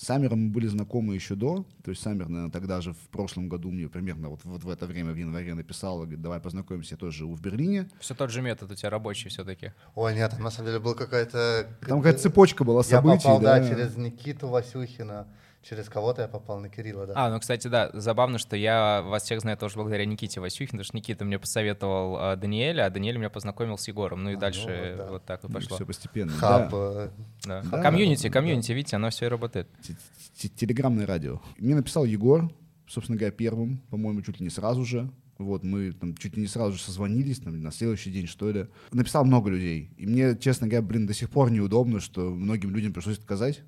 С 0.00 0.04
Саммером 0.04 0.46
мы 0.46 0.50
были 0.50 0.66
знакомы 0.66 1.14
еще 1.14 1.34
до, 1.34 1.66
то 1.84 1.90
есть 1.90 2.00
Саммер, 2.00 2.30
наверное, 2.30 2.50
тогда 2.50 2.80
же 2.80 2.94
в 2.94 3.08
прошлом 3.10 3.50
году 3.50 3.70
мне 3.70 3.86
примерно 3.86 4.30
вот, 4.30 4.40
вот 4.44 4.64
в 4.64 4.70
это 4.70 4.86
время, 4.86 5.12
в 5.12 5.16
январе 5.16 5.52
написал, 5.52 5.98
говорит, 5.98 6.22
давай 6.22 6.40
познакомимся, 6.40 6.94
я 6.94 6.96
тоже 6.96 7.18
живу 7.18 7.34
в 7.34 7.42
Берлине. 7.42 7.86
Все 8.00 8.14
тот 8.14 8.30
же 8.30 8.40
метод 8.40 8.70
у 8.70 8.74
тебя 8.74 8.88
рабочий 8.88 9.28
все-таки. 9.28 9.74
Ой, 9.94 10.14
нет, 10.14 10.30
там 10.30 10.40
на 10.42 10.50
самом 10.50 10.68
деле 10.68 10.80
был 10.80 10.94
какая-то... 10.94 11.66
Там 11.86 11.98
какая-то 11.98 12.18
цепочка 12.18 12.64
была 12.64 12.78
Я 12.78 12.84
событий, 12.84 13.24
попал, 13.24 13.40
да, 13.40 13.58
да. 13.58 13.68
через 13.68 13.94
Никиту 13.98 14.48
Васюхина, 14.48 15.28
через 15.62 15.88
кого-то 15.88 16.22
я 16.22 16.28
попал 16.28 16.58
на 16.60 16.68
Кирилла, 16.68 17.06
да. 17.06 17.12
А, 17.16 17.30
ну, 17.30 17.38
кстати, 17.40 17.68
да, 17.68 17.90
забавно, 17.92 18.38
что 18.38 18.56
я 18.56 19.02
вас 19.02 19.24
всех 19.24 19.40
знаю 19.40 19.56
тоже 19.56 19.74
благодаря 19.76 20.04
Никите 20.06 20.40
Васюхину, 20.40 20.78
потому 20.78 20.84
что 20.84 20.96
Никита 20.96 21.24
мне 21.24 21.38
посоветовал 21.38 22.16
а, 22.18 22.36
Даниэля, 22.36 22.86
а 22.86 22.90
Даниэль 22.90 23.16
меня 23.18 23.30
познакомил 23.30 23.76
с 23.78 23.86
Егором. 23.88 24.24
Ну 24.24 24.30
и 24.30 24.34
А, 24.36 24.38
дальше 24.38 24.66
ну 24.68 24.88
вот, 24.88 24.96
да. 24.96 25.06
вот 25.12 25.24
так 25.24 25.44
и 25.44 25.46
Ну, 25.48 25.54
пошло. 25.54 25.76
Все 25.76 25.86
постепенно. 25.86 26.32
Хаб. 26.32 26.70
да. 26.70 27.10
Да. 27.46 27.62
Да, 27.70 27.82
комьюнити, 27.82 28.28
да. 28.28 28.32
комьюнити, 28.32 28.72
видите, 28.72 28.96
оно 28.96 29.10
все 29.10 29.26
и 29.26 29.28
работает. 29.28 29.68
Т- 29.86 29.94
т- 30.40 30.48
Телеграммное 30.48 31.06
радио. 31.06 31.40
Мне 31.58 31.74
написал 31.74 32.04
Егор, 32.04 32.50
собственно 32.86 33.18
говоря, 33.18 33.32
первым, 33.32 33.78
по-моему, 33.90 34.22
чуть 34.22 34.40
ли 34.40 34.44
не 34.44 34.50
сразу 34.50 34.84
же. 34.84 35.10
Вот, 35.38 35.62
мы 35.64 35.92
там 35.92 36.14
чуть 36.18 36.36
ли 36.36 36.42
не 36.42 36.48
сразу 36.48 36.72
же 36.76 36.82
созвонились, 36.82 37.38
там, 37.40 37.62
на 37.62 37.70
следующий 37.72 38.10
день, 38.10 38.26
что 38.26 38.50
ли. 38.50 38.66
Написал 38.92 39.24
много 39.24 39.48
людей. 39.48 39.90
И 39.96 40.04
мне, 40.06 40.36
честно 40.36 40.66
говоря, 40.68 40.82
блин, 40.86 41.06
до 41.06 41.14
сих 41.14 41.30
пор 41.30 41.50
неудобно, 41.50 42.00
что 42.00 42.28
многим 42.28 42.74
людям 42.74 42.92
пришлось 42.92 43.16
отказать. 43.18 43.62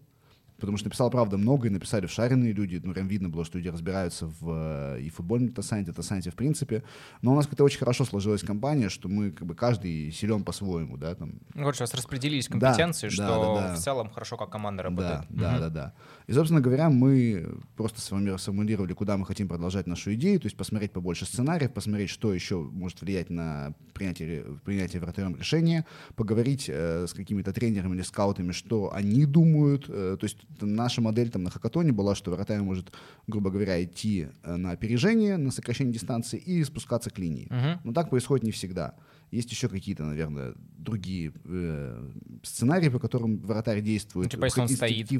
Потому 0.62 0.76
что 0.76 0.86
написал, 0.86 1.10
правда, 1.10 1.36
много, 1.36 1.66
и 1.66 1.70
написали 1.70 2.06
вшаренные 2.06 2.52
люди. 2.52 2.80
Ну, 2.84 2.92
прям 2.92 3.08
видно 3.08 3.28
было, 3.28 3.44
что 3.44 3.58
люди 3.58 3.66
разбираются 3.66 4.28
в 4.28 4.94
э, 4.96 5.00
и 5.00 5.10
футбольном 5.10 5.52
тасанте, 5.52 5.92
тасанте 5.92 6.30
в 6.30 6.36
принципе. 6.36 6.84
Но 7.20 7.32
у 7.32 7.34
нас 7.34 7.48
как-то 7.48 7.64
очень 7.64 7.80
хорошо 7.80 8.04
сложилась 8.04 8.42
компания, 8.42 8.88
что 8.88 9.08
мы, 9.08 9.32
как 9.32 9.44
бы, 9.44 9.56
каждый 9.56 10.12
силен 10.12 10.44
по-своему, 10.44 10.96
да, 10.96 11.16
там, 11.16 11.40
Ну, 11.54 11.62
короче, 11.62 11.78
у 11.78 11.82
вас 11.82 11.94
распределились 11.94 12.46
Да, 12.46 12.52
компетенции, 12.52 13.08
да, 13.08 13.12
что 13.12 13.26
да, 13.56 13.68
да. 13.68 13.74
в 13.74 13.78
целом 13.80 14.08
хорошо 14.10 14.36
как 14.36 14.50
команда 14.50 14.84
работает. 14.84 15.22
Да, 15.30 15.52
да, 15.52 15.58
да, 15.58 15.68
да. 15.68 15.94
И, 16.28 16.32
собственно 16.32 16.60
говоря, 16.60 16.90
мы 16.90 17.58
просто 17.76 18.00
сформулировали, 18.00 18.92
куда 18.92 19.16
мы 19.16 19.26
хотим 19.26 19.48
продолжать 19.48 19.88
нашу 19.88 20.14
идею, 20.14 20.38
то 20.38 20.46
есть 20.46 20.56
посмотреть 20.56 20.92
побольше 20.92 21.24
сценариев, 21.24 21.72
посмотреть, 21.72 22.10
что 22.10 22.32
еще 22.32 22.62
может 22.62 23.00
влиять 23.00 23.30
на 23.30 23.74
принятие, 23.94 24.44
принятие 24.64 25.00
вратарем 25.02 25.34
решения, 25.34 25.84
поговорить 26.14 26.66
э, 26.68 27.06
с 27.08 27.14
какими-то 27.14 27.52
тренерами 27.52 27.96
или 27.96 28.02
скаутами, 28.02 28.52
что 28.52 28.94
они 28.94 29.26
думают. 29.26 29.86
Э, 29.88 30.16
то 30.18 30.24
есть 30.24 30.38
наша 30.60 31.00
модель 31.00 31.30
там 31.30 31.42
на 31.42 31.50
хакатоне 31.50 31.92
была, 31.92 32.14
что 32.14 32.30
вратарь 32.30 32.60
может, 32.60 32.92
грубо 33.26 33.50
говоря, 33.50 33.82
идти 33.82 34.28
э, 34.42 34.56
на 34.56 34.70
опережение, 34.72 35.36
на 35.36 35.50
сокращение 35.50 35.92
дистанции 35.92 36.38
и 36.38 36.62
спускаться 36.64 37.10
к 37.10 37.18
линии. 37.18 37.46
Мгм. 37.50 37.80
Но 37.84 37.92
так 37.92 38.10
происходит 38.10 38.44
не 38.44 38.52
всегда. 38.52 38.94
Есть 39.30 39.50
еще 39.50 39.68
какие-то, 39.68 40.04
наверное, 40.04 40.54
другие 40.76 41.32
э, 41.44 42.10
сценарии, 42.42 42.90
по 42.90 42.98
которым 42.98 43.38
вратарь 43.38 43.80
действует. 43.80 44.26
Ну, 44.26 44.30
типа, 44.30 44.44
если 44.44 44.60
он 44.60 44.68
стоит. 44.68 45.10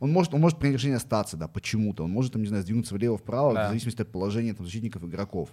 Он 0.00 0.10
может, 0.10 0.34
он 0.34 0.40
может 0.40 0.58
принять 0.58 0.78
решение 0.78 0.96
остаться, 0.96 1.36
да, 1.36 1.46
почему-то. 1.46 2.02
Он 2.04 2.10
может, 2.10 2.32
там, 2.32 2.42
не 2.42 2.48
знаю, 2.48 2.62
сдвинуться 2.64 2.94
влево-вправо, 2.94 3.54
Да. 3.54 3.64
в 3.66 3.68
зависимости 3.68 4.02
от 4.02 4.10
положения 4.10 4.54
там, 4.54 4.66
защитников 4.66 5.04
игроков. 5.04 5.50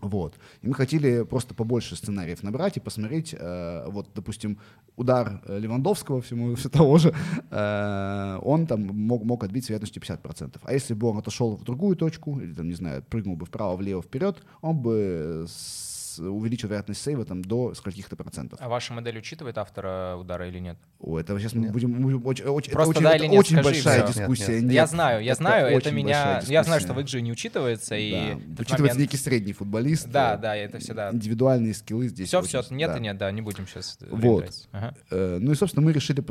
Вот. 0.00 0.34
И 0.62 0.68
мы 0.68 0.74
хотели 0.74 1.24
просто 1.24 1.54
побольше 1.54 1.96
сценариев 1.96 2.42
набрать 2.42 2.76
и 2.76 2.80
посмотреть, 2.80 3.34
э, 3.38 3.84
вот, 3.88 4.08
допустим, 4.14 4.58
удар 4.96 5.40
э, 5.46 5.58
Левандовского, 5.58 6.20
всему, 6.20 6.54
все 6.56 6.68
того 6.68 6.98
же, 6.98 7.14
э, 7.50 8.38
он 8.42 8.66
там 8.66 8.82
мог, 8.82 9.24
мог 9.24 9.42
отбить 9.44 9.64
с 9.64 9.68
вероятностью 9.70 10.02
50%. 10.02 10.60
А 10.62 10.72
если 10.72 10.94
бы 10.94 11.08
он 11.08 11.18
отошел 11.18 11.56
в 11.56 11.64
другую 11.64 11.96
точку, 11.96 12.38
или, 12.40 12.52
там, 12.52 12.68
не 12.68 12.74
знаю, 12.74 13.02
прыгнул 13.08 13.36
бы 13.36 13.46
вправо, 13.46 13.76
влево, 13.76 14.02
вперед, 14.02 14.42
он 14.60 14.76
бы 14.76 15.46
с- 15.48 15.95
увеличил 16.18 16.68
вероятность 16.68 17.02
сейва 17.02 17.24
там, 17.24 17.42
до 17.42 17.74
скольких-то 17.74 18.16
процентов. 18.16 18.58
А 18.62 18.68
ваша 18.68 18.92
модель 18.92 19.18
учитывает 19.18 19.58
автора 19.58 20.16
удара 20.16 20.48
или 20.48 20.58
нет? 20.58 20.76
О, 20.98 21.18
это 21.18 21.38
сейчас 21.38 21.54
мы 21.54 21.62
Нет. 21.62 21.72
будем... 21.72 21.90
мы 21.90 22.16
очень, 22.18 22.44
очень, 22.44 22.72
Просто 22.72 22.92
это 22.92 22.98
очень, 23.00 23.02
да 23.02 23.14
это 23.14 23.24
или 23.24 23.30
нет, 23.30 23.40
очень 23.40 23.56
скажи, 23.56 23.64
большая 23.68 24.06
всё. 24.06 24.20
дискуссия. 24.20 24.52
Нет, 24.54 24.62
Нет, 24.62 24.72
я 24.72 24.86
знаю, 24.86 25.22
я 25.24 25.34
знаю, 25.34 25.66
это 25.68 25.76
очень 25.76 25.92
меня... 25.92 26.42
Я 26.46 26.64
знаю, 26.64 26.80
что 26.80 26.94
в. 26.94 26.98
XG 26.98 27.20
не 27.20 27.32
учитывается, 27.32 27.96
и... 27.96 28.10
Да. 28.10 28.18
этот 28.18 28.60
Учитывается 28.60 28.76
момент- 28.82 28.98
некий 28.98 29.16
средний 29.16 29.52
футболист. 29.52 30.08
Да, 30.08 30.34
э, 30.34 30.38
да, 30.38 30.56
это 30.56 30.78
всегда... 30.78 31.10
Индивидуальные 31.12 31.74
скиллы 31.74 32.08
здесь. 32.08 32.28
Все, 32.28 32.40
очень- 32.40 32.62
все, 32.62 32.74
нет 32.74 32.90
да. 32.90 32.96
и 32.96 33.00
нет, 33.00 33.18
да, 33.18 33.30
не 33.30 33.42
будем 33.42 33.66
сейчас 33.66 33.98
Вот. 34.10 34.50
Ага. 34.72 34.94
Э, 35.10 35.38
Ну 35.40 35.52
и, 35.52 35.54
собственно, 35.54 35.84
мы 35.84 35.92
решили 35.92 36.24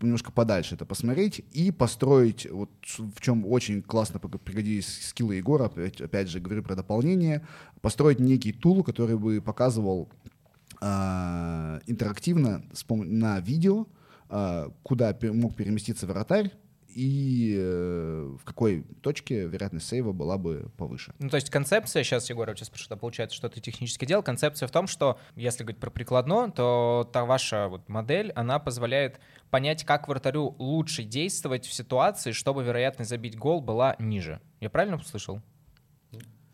немножко 0.00 0.32
подальше 0.32 0.74
это 0.74 0.84
посмотреть 0.84 1.42
и 1.52 1.70
построить, 1.70 2.50
вот 2.50 2.70
в 2.86 3.20
чем 3.20 3.46
очень 3.46 3.82
классно 3.82 4.18
пригодились 4.18 5.08
скиллы 5.08 5.36
Егора, 5.36 5.66
опять, 5.66 6.00
опять 6.00 6.28
же, 6.28 6.40
говорю 6.40 6.62
про 6.62 6.74
дополнение, 6.74 7.46
построить 7.80 8.20
некий 8.20 8.52
тул, 8.52 8.82
который 8.82 9.16
бы 9.16 9.40
показывал 9.40 10.08
а, 10.80 11.80
интерактивно 11.86 12.64
на 12.88 13.40
видео, 13.40 13.86
а, 14.28 14.70
куда 14.82 15.16
мог 15.22 15.54
переместиться 15.56 16.06
вратарь 16.06 16.52
и 16.98 17.54
э, 17.56 18.36
в 18.40 18.44
какой 18.44 18.82
точке 19.02 19.46
вероятность 19.46 19.86
сейва 19.86 20.12
была 20.12 20.36
бы 20.36 20.70
повыше. 20.76 21.14
Ну, 21.20 21.28
то 21.28 21.36
есть 21.36 21.48
концепция, 21.48 22.02
сейчас, 22.02 22.28
Егор, 22.28 22.48
я 22.48 22.54
тебя 22.54 22.66
спрошу, 22.66 22.96
получается, 22.96 23.36
что 23.36 23.48
ты 23.48 23.60
технически 23.60 24.04
делал, 24.04 24.22
концепция 24.22 24.66
в 24.66 24.72
том, 24.72 24.88
что, 24.88 25.18
если 25.36 25.62
говорить 25.62 25.80
про 25.80 25.90
прикладно, 25.90 26.50
то 26.50 27.08
та 27.12 27.24
ваша 27.24 27.68
вот 27.68 27.88
модель, 27.88 28.32
она 28.32 28.58
позволяет 28.58 29.20
понять, 29.50 29.84
как 29.84 30.08
вратарю 30.08 30.56
лучше 30.58 31.04
действовать 31.04 31.66
в 31.66 31.72
ситуации, 31.72 32.32
чтобы 32.32 32.64
вероятность 32.64 33.10
забить 33.10 33.36
гол 33.36 33.60
была 33.60 33.94
ниже. 33.98 34.40
Я 34.60 34.70
правильно 34.70 34.96
услышал? 34.96 35.40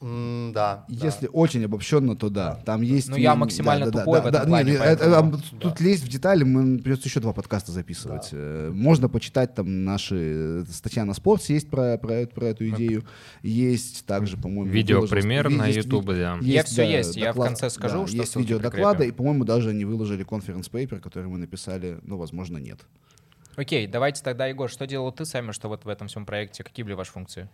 М, 0.05 0.53
Да. 0.53 0.85
да. 0.89 1.07
Если 1.07 1.29
очень 1.33 1.65
обобщенно, 1.65 2.15
то 2.17 2.29
да. 2.29 2.61
Там 2.65 2.83
есть. 2.83 3.09
Ну, 3.09 3.17
я 3.17 3.35
максимально 3.35 3.87
да, 3.87 3.91
да, 3.93 3.99
тупой 4.01 4.21
да, 4.21 4.29
в 4.29 4.31
да, 4.33 4.39
этом 4.39 4.49
не, 4.49 4.51
плане, 4.53 4.71
не, 4.71 4.77
это- 4.77 4.85
поэтому- 4.85 5.37
а, 5.37 5.59
Тут 5.61 5.81
лезть 5.81 6.05
в 6.05 6.09
детали, 6.09 6.45
мы 6.45 6.79
придется 6.79 7.09
еще 7.09 7.21
два 7.21 7.33
подкаста 7.33 7.73
записывать. 7.73 8.29
Э, 8.33 8.71
Можно 8.75 9.09
почитать 9.09 9.55
там 9.55 9.85
наши 9.85 10.17
э, 10.17 10.65
статья 10.71 11.05
на 11.05 11.15
спорте 11.15 11.55
есть 11.55 11.71
про, 11.71 11.97
про, 11.99 12.13
эту- 12.15 12.35
про 12.35 12.47
эту 12.47 12.69
идею. 12.69 13.05
Есть 13.43 14.05
также, 14.07 14.37
по-моему, 14.37 14.71
Видеопример 14.71 15.45
выложил- 15.49 15.59
на 15.59 15.67
есть 15.69 15.79
YouTube, 15.87 16.07
да. 16.07 16.39
Я 16.43 16.65
всё 16.65 16.83
есть, 16.83 17.17
я 17.17 17.33
в 17.33 17.37
конце 17.41 17.71
скажу, 17.71 18.03
да, 18.03 18.07
что 18.09 18.17
есть 18.17 18.37
видеодоклады, 18.37 18.99
прикрепим. 18.99 19.15
и, 19.15 19.17
по-моему, 19.17 19.45
даже 19.45 19.71
они 19.71 19.85
выложили 19.85 20.23
конференц-пейпер, 20.25 21.01
который 21.01 21.29
мы 21.29 21.39
написали, 21.39 21.99
ну, 22.03 22.17
возможно, 22.19 22.59
нет. 22.59 22.81
Окей, 23.57 23.87
давайте 23.87 24.23
тогда, 24.23 24.47
Егор, 24.47 24.69
что 24.69 24.87
делал 24.87 25.13
ты 25.13 25.25
сами, 25.25 25.53
что 25.53 25.69
вот 25.69 25.85
в 25.85 25.89
этом 25.89 26.09
всем 26.09 26.27
проекте, 26.27 26.65
какие 26.65 26.83
были 26.85 26.95
ваши 26.95 27.13
функции? 27.13 27.49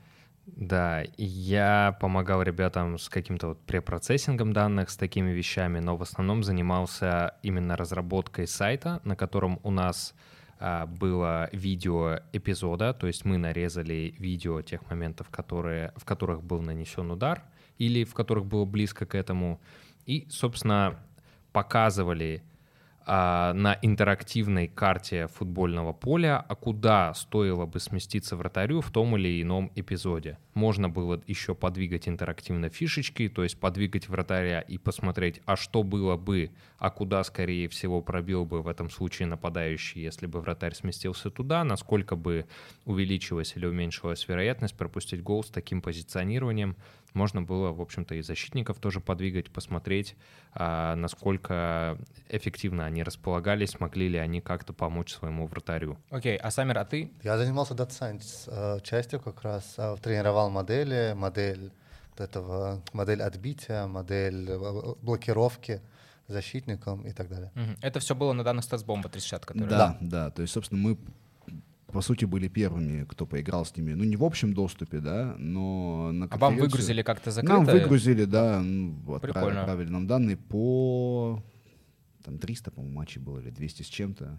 Да, 0.56 1.04
я 1.16 1.96
помогал 2.00 2.42
ребятам 2.42 2.98
с 2.98 3.08
каким-то 3.08 3.48
вот 3.48 3.60
препроцессингом 3.62 4.52
данных, 4.52 4.90
с 4.90 4.96
такими 4.96 5.30
вещами, 5.30 5.78
но 5.78 5.96
в 5.96 6.02
основном 6.02 6.42
занимался 6.42 7.34
именно 7.42 7.76
разработкой 7.76 8.46
сайта, 8.46 9.00
на 9.04 9.16
котором 9.16 9.60
у 9.62 9.70
нас 9.70 10.14
а, 10.58 10.86
было 10.86 11.48
видео 11.52 12.20
эпизода, 12.32 12.92
то 12.92 13.06
есть 13.06 13.24
мы 13.24 13.38
нарезали 13.38 14.14
видео 14.18 14.60
тех 14.62 14.88
моментов, 14.90 15.30
которые, 15.30 15.92
в 15.96 16.04
которых 16.04 16.42
был 16.42 16.60
нанесен 16.60 17.10
удар 17.10 17.42
или 17.78 18.04
в 18.04 18.12
которых 18.12 18.44
было 18.44 18.66
близко 18.66 19.06
к 19.06 19.14
этому, 19.14 19.60
и, 20.04 20.26
собственно, 20.28 20.98
показывали 21.52 22.42
на 23.06 23.78
интерактивной 23.82 24.68
карте 24.68 25.26
футбольного 25.28 25.92
поля, 25.92 26.44
а 26.48 26.54
куда 26.54 27.12
стоило 27.14 27.66
бы 27.66 27.80
сместиться 27.80 28.36
вратарю 28.36 28.80
в 28.80 28.90
том 28.90 29.16
или 29.16 29.42
ином 29.42 29.72
эпизоде. 29.74 30.38
Можно 30.54 30.88
было 30.88 31.22
еще 31.26 31.54
подвигать 31.54 32.08
интерактивно 32.08 32.68
фишечки, 32.68 33.28
то 33.28 33.42
есть 33.42 33.58
подвигать 33.58 34.08
вратаря 34.08 34.60
и 34.60 34.78
посмотреть, 34.78 35.40
а 35.46 35.56
что 35.56 35.82
было 35.82 36.16
бы, 36.16 36.50
а 36.78 36.90
куда, 36.90 37.24
скорее 37.24 37.68
всего, 37.68 38.02
пробил 38.02 38.44
бы 38.44 38.62
в 38.62 38.68
этом 38.68 38.90
случае 38.90 39.28
нападающий, 39.28 40.02
если 40.02 40.26
бы 40.26 40.40
вратарь 40.40 40.74
сместился 40.74 41.30
туда, 41.30 41.64
насколько 41.64 42.16
бы 42.16 42.46
увеличилась 42.84 43.56
или 43.56 43.66
уменьшилась 43.66 44.28
вероятность 44.28 44.76
пропустить 44.76 45.22
гол 45.22 45.42
с 45.42 45.50
таким 45.50 45.82
позиционированием. 45.82 46.76
Можно 47.12 47.42
было, 47.42 47.72
в 47.72 47.80
общем-то, 47.80 48.14
и 48.14 48.22
защитников 48.22 48.78
тоже 48.78 49.00
подвигать, 49.00 49.50
посмотреть, 49.50 50.16
а, 50.52 50.94
насколько 50.94 51.98
эффективно 52.28 52.86
они 52.86 52.99
располагались, 53.02 53.78
могли 53.80 54.08
ли 54.08 54.18
они 54.18 54.40
как-то 54.40 54.72
помочь 54.72 55.12
своему 55.12 55.46
вратарю. 55.46 55.98
Окей, 56.10 56.36
а 56.36 56.50
Самир, 56.50 56.78
а 56.78 56.84
ты? 56.84 57.12
Я 57.22 57.38
занимался 57.38 57.74
Data 57.74 57.90
Science 57.90 58.48
э, 58.48 58.80
частью 58.82 59.20
как 59.20 59.42
раз, 59.42 59.74
э, 59.76 59.96
тренировал 60.02 60.50
модели, 60.50 61.14
модель 61.16 61.72
этого 62.16 62.82
модель 62.92 63.22
отбития, 63.22 63.86
модель 63.86 64.48
э, 64.48 64.94
блокировки 65.02 65.80
защитником 66.28 67.02
и 67.02 67.12
так 67.12 67.28
далее. 67.28 67.50
Это 67.82 67.98
все 68.00 68.14
было 68.14 68.32
на 68.32 68.44
данных 68.44 68.64
статсбомба 68.64 69.08
360, 69.08 69.46
которые... 69.46 69.68
Да, 69.68 69.98
да. 70.00 70.30
То 70.30 70.42
есть, 70.42 70.54
собственно, 70.54 70.80
мы 70.80 70.98
по 71.90 72.00
сути 72.02 72.24
были 72.24 72.48
первыми, 72.48 73.04
кто 73.04 73.26
поиграл 73.26 73.64
с 73.64 73.76
ними. 73.76 73.94
Ну, 73.94 74.04
не 74.04 74.16
в 74.16 74.24
общем 74.24 74.54
доступе, 74.54 75.00
да, 75.00 75.34
но 75.38 76.12
на 76.12 76.26
А 76.30 76.36
вам 76.36 76.56
выгрузили 76.56 77.02
как-то 77.02 77.30
закрыто? 77.30 77.54
Нам 77.54 77.64
выгрузили, 77.64 78.24
да, 78.24 78.60
ну, 78.60 79.14
отправили, 79.14 79.32
Прикольно. 79.32 79.60
отправили 79.60 79.88
нам 79.90 80.06
данные 80.06 80.36
по 80.36 81.42
там 82.24 82.38
300, 82.38 82.70
по-моему, 82.70 82.96
матчей 82.98 83.20
было, 83.20 83.38
или 83.38 83.50
200 83.50 83.82
с 83.82 83.86
чем-то. 83.86 84.38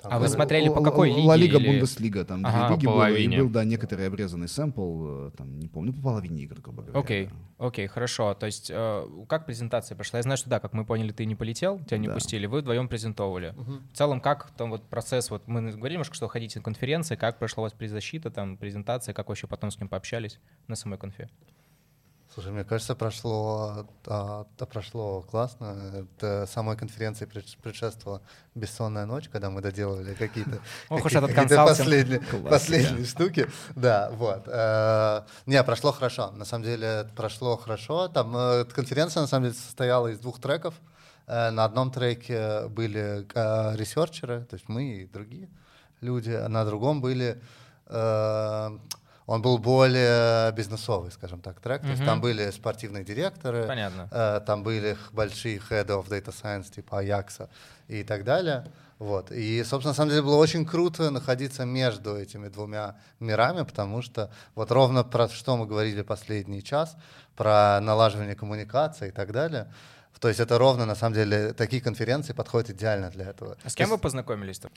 Там 0.00 0.12
А 0.12 0.20
вы 0.20 0.28
смотрели 0.28 0.68
по 0.68 0.80
какой 0.80 1.08
лиге 1.10 1.26
Ла 1.26 1.34
Лига, 1.34 1.58
или- 1.58 1.66
Бундеслига, 1.66 2.24
там 2.24 2.46
Ага. 2.46 2.68
две 2.68 2.76
лиги 2.76 2.86
было, 2.86 3.10
и 3.10 3.36
был, 3.36 3.48
да, 3.50 3.64
некоторый 3.64 4.06
обрезанный 4.06 4.46
сэмпл, 4.46 5.06
э, 5.26 5.30
там, 5.36 5.58
не 5.58 5.66
помню, 5.66 5.92
по 5.92 6.00
половине 6.02 6.44
игр, 6.44 6.60
грубо 6.60 6.82
говоря. 6.84 7.00
Окей, 7.00 7.30
окей, 7.58 7.88
хорошо. 7.88 8.32
То 8.34 8.46
есть 8.46 8.70
э, 8.72 9.08
как 9.28 9.44
презентация 9.44 9.96
прошла? 9.96 10.20
Я 10.20 10.22
знаю, 10.22 10.36
что 10.38 10.48
да, 10.48 10.60
как 10.60 10.72
мы 10.72 10.84
поняли, 10.84 11.10
ты 11.10 11.24
не 11.26 11.34
полетел, 11.34 11.80
тебя 11.80 11.98
не 11.98 12.06
Да. 12.06 12.14
пустили, 12.14 12.46
вы 12.46 12.60
вдвоем 12.60 12.86
презентовали. 12.86 13.54
В 13.56 13.96
целом, 13.96 14.20
как 14.20 14.52
там 14.52 14.70
вот 14.70 14.84
процесс, 14.88 15.30
вот 15.30 15.48
мы 15.48 15.62
говорили 15.72 15.94
немножко, 15.94 16.14
что 16.14 16.28
ходите 16.28 16.60
на 16.60 16.62
конференции, 16.62 17.16
как 17.16 17.40
прошла 17.40 17.62
у 17.62 17.64
вас 17.64 17.72
предзащита, 17.72 18.30
там, 18.30 18.56
презентация, 18.56 19.12
как 19.14 19.26
вообще 19.28 19.48
потом 19.48 19.72
с 19.72 19.80
ним 19.80 19.88
пообщались 19.88 20.38
на 20.68 20.76
самой 20.76 21.00
конфе? 21.00 21.28
Слушай, 22.38 22.52
мне 22.52 22.62
кажется, 22.62 22.94
прошло, 22.94 23.84
а, 24.06 24.46
да, 24.56 24.66
прошло 24.66 25.22
классно. 25.22 26.06
Это 26.20 26.46
самой 26.46 26.76
конференции 26.76 27.24
пред- 27.24 27.56
предшествовала 27.60 28.22
бессонная 28.54 29.06
ночь, 29.06 29.28
когда 29.28 29.50
мы 29.50 29.60
доделывали 29.60 30.14
какие-то 30.14 30.60
какие- 31.26 31.42
последние, 32.48 33.04
штуки. 33.06 33.48
Да, 33.74 34.10
вот. 34.12 34.44
Э, 34.46 35.22
Не, 35.46 35.60
прошло 35.64 35.90
хорошо. 35.90 36.30
На 36.30 36.44
самом 36.44 36.62
деле 36.64 37.10
прошло 37.16 37.56
хорошо. 37.56 38.06
Там 38.06 38.36
э, 38.36 38.64
конференция 38.66 39.20
на 39.22 39.26
самом 39.26 39.46
деле 39.46 39.56
состояла 39.56 40.06
из 40.06 40.20
двух 40.20 40.40
треков. 40.40 40.74
Э, 41.26 41.50
На 41.50 41.64
одном 41.64 41.90
треке 41.90 42.68
были 42.68 43.26
э, 43.34 43.74
ресерчеры, 43.76 44.44
то 44.44 44.54
есть 44.54 44.68
мы 44.68 44.84
и 44.84 45.06
другие 45.06 45.48
люди, 46.00 46.30
а 46.30 46.48
на 46.48 46.64
другом 46.64 47.00
были 47.00 47.42
он 49.28 49.42
был 49.42 49.58
более 49.58 50.50
бизнесовый, 50.52 51.12
скажем 51.12 51.42
так, 51.42 51.60
трек. 51.60 51.82
То 51.82 51.88
есть 51.88 52.02
там 52.02 52.18
были 52.22 52.50
спортивные 52.50 53.04
директоры, 53.04 53.66
Понятно. 53.66 54.08
э, 54.10 54.40
там 54.46 54.62
были 54.62 54.96
большие 55.12 55.58
head 55.58 55.88
of 55.88 56.08
data 56.08 56.32
science 56.32 56.74
типа 56.74 57.00
Аякса 57.00 57.50
и 57.88 58.02
так 58.04 58.24
далее. 58.24 58.64
Вот. 58.98 59.30
И, 59.30 59.62
собственно, 59.64 59.90
на 59.90 59.94
самом 59.94 60.10
деле 60.10 60.22
было 60.22 60.36
очень 60.36 60.64
круто 60.64 61.10
находиться 61.10 61.66
между 61.66 62.16
этими 62.16 62.48
двумя 62.48 62.96
мирами, 63.20 63.64
потому 63.64 64.00
что 64.00 64.30
вот 64.54 64.72
ровно 64.72 65.04
про 65.04 65.28
что 65.28 65.58
мы 65.58 65.66
говорили 65.66 66.00
последний 66.00 66.64
час, 66.64 66.96
про 67.36 67.80
налаживание 67.82 68.34
коммуникации 68.34 69.08
и 69.08 69.12
так 69.12 69.32
далее. 69.32 69.70
То 70.20 70.28
есть 70.28 70.40
это 70.40 70.58
ровно, 70.58 70.86
на 70.86 70.94
самом 70.94 71.14
деле, 71.14 71.52
такие 71.52 71.80
конференции 71.82 72.32
подходят 72.32 72.70
идеально 72.70 73.10
для 73.10 73.26
этого. 73.30 73.56
А 73.62 73.68
с 73.70 73.74
кем 73.74 73.88
вы 73.88 73.94
есть- 73.94 74.02
познакомились-то? 74.02 74.68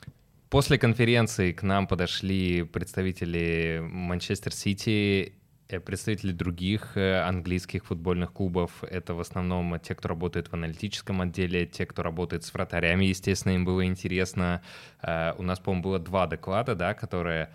После 0.50 0.78
конференции 0.78 1.52
к 1.52 1.62
нам 1.62 1.86
подошли 1.86 2.62
представители 2.62 3.80
Манчестер 3.82 4.52
Сити, 4.52 5.32
э, 5.68 5.80
представители 5.80 6.32
других 6.32 6.96
э, 6.98 7.22
английских 7.22 7.86
футбольных 7.86 8.32
клубов. 8.34 8.70
Это 8.84 9.14
в 9.14 9.20
основном 9.20 9.80
те, 9.80 9.94
кто 9.94 10.08
работает 10.08 10.48
в 10.48 10.54
аналитическом 10.54 11.22
отделе, 11.22 11.64
те, 11.66 11.86
кто 11.86 12.02
работает 12.02 12.44
с 12.44 12.52
вратарями, 12.52 13.06
естественно, 13.06 13.54
им 13.54 13.64
было 13.64 13.86
интересно. 13.86 14.60
Э, 15.02 15.32
У 15.38 15.42
нас, 15.42 15.58
по-моему, 15.58 15.82
было 15.84 15.98
два 15.98 16.26
доклада, 16.26 16.74
да, 16.74 16.92
которые 16.94 17.48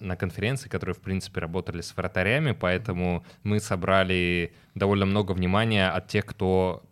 на 0.00 0.16
конференции, 0.16 0.68
которые, 0.68 0.94
в 0.96 1.00
принципе, 1.00 1.40
работали 1.40 1.80
с 1.80 1.96
вратарями, 1.96 2.50
поэтому 2.52 3.24
мы 3.44 3.60
собрали 3.60 4.52
довольно 4.74 5.06
много 5.06 5.30
внимания 5.32 5.88
от 5.88 6.08
тех, 6.08 6.26
кто 6.26 6.82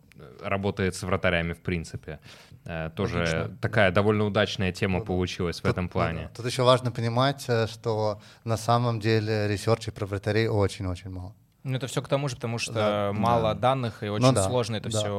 работает 0.43 0.95
с 0.95 1.03
вратарями, 1.03 1.53
в 1.53 1.61
принципе. 1.61 2.19
Э, 2.65 2.89
Тоже 2.95 3.17
Логично, 3.19 3.57
такая 3.61 3.91
довольно 3.91 4.25
удачная 4.25 4.71
тема 4.71 4.99
Ну 4.99 5.05
получилась 5.05 5.59
в 5.59 5.61
Тут- 5.63 5.71
этом 5.71 5.85
ну 5.85 5.89
плане. 5.89 6.21
да. 6.23 6.29
Тут 6.35 6.45
еще 6.45 6.63
важно 6.63 6.91
понимать, 6.91 7.45
э, 7.47 7.67
что 7.67 8.21
на 8.43 8.57
самом 8.57 8.99
деле 8.99 9.47
ресерчей 9.47 9.91
про 9.93 10.05
вратарей 10.05 10.47
очень-очень 10.47 11.09
мало. 11.09 11.33
Ну, 11.63 11.75
это 11.77 11.85
все 11.85 12.01
к 12.01 12.07
тому 12.07 12.27
же, 12.27 12.35
потому 12.37 12.57
что 12.57 12.73
Да, 12.73 13.11
мало 13.13 13.53
да. 13.53 13.59
данных, 13.59 14.01
и 14.01 14.07
очень 14.09 14.33
да, 14.33 14.43
сложно 14.43 14.77
это 14.77 14.89
да, 14.89 14.97
все 14.99 15.09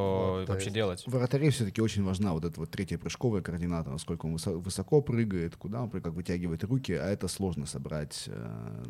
вот, 0.40 0.48
вообще 0.48 0.64
есть- 0.66 0.74
делать. 0.74 1.04
В 1.06 1.10
вратаре 1.10 1.50
все-таки 1.50 1.80
очень 1.80 2.02
важна 2.04 2.32
вот 2.32 2.44
эта 2.44 2.58
вот 2.58 2.68
третья 2.68 2.98
прыжковая 2.98 3.42
координата, 3.42 3.90
насколько 3.90 4.26
он 4.26 4.34
высо- 4.34 4.56
высоко 4.58 5.02
прыгает, 5.02 5.54
куда 5.54 5.82
он 5.82 5.88
прыгает, 5.90 6.04
как 6.06 6.14
вытягивает 6.14 6.64
руки, 6.64 6.92
а 6.94 7.06
это 7.08 7.28
сложно 7.28 7.64
собрать 7.66 8.24
э, 8.26 8.82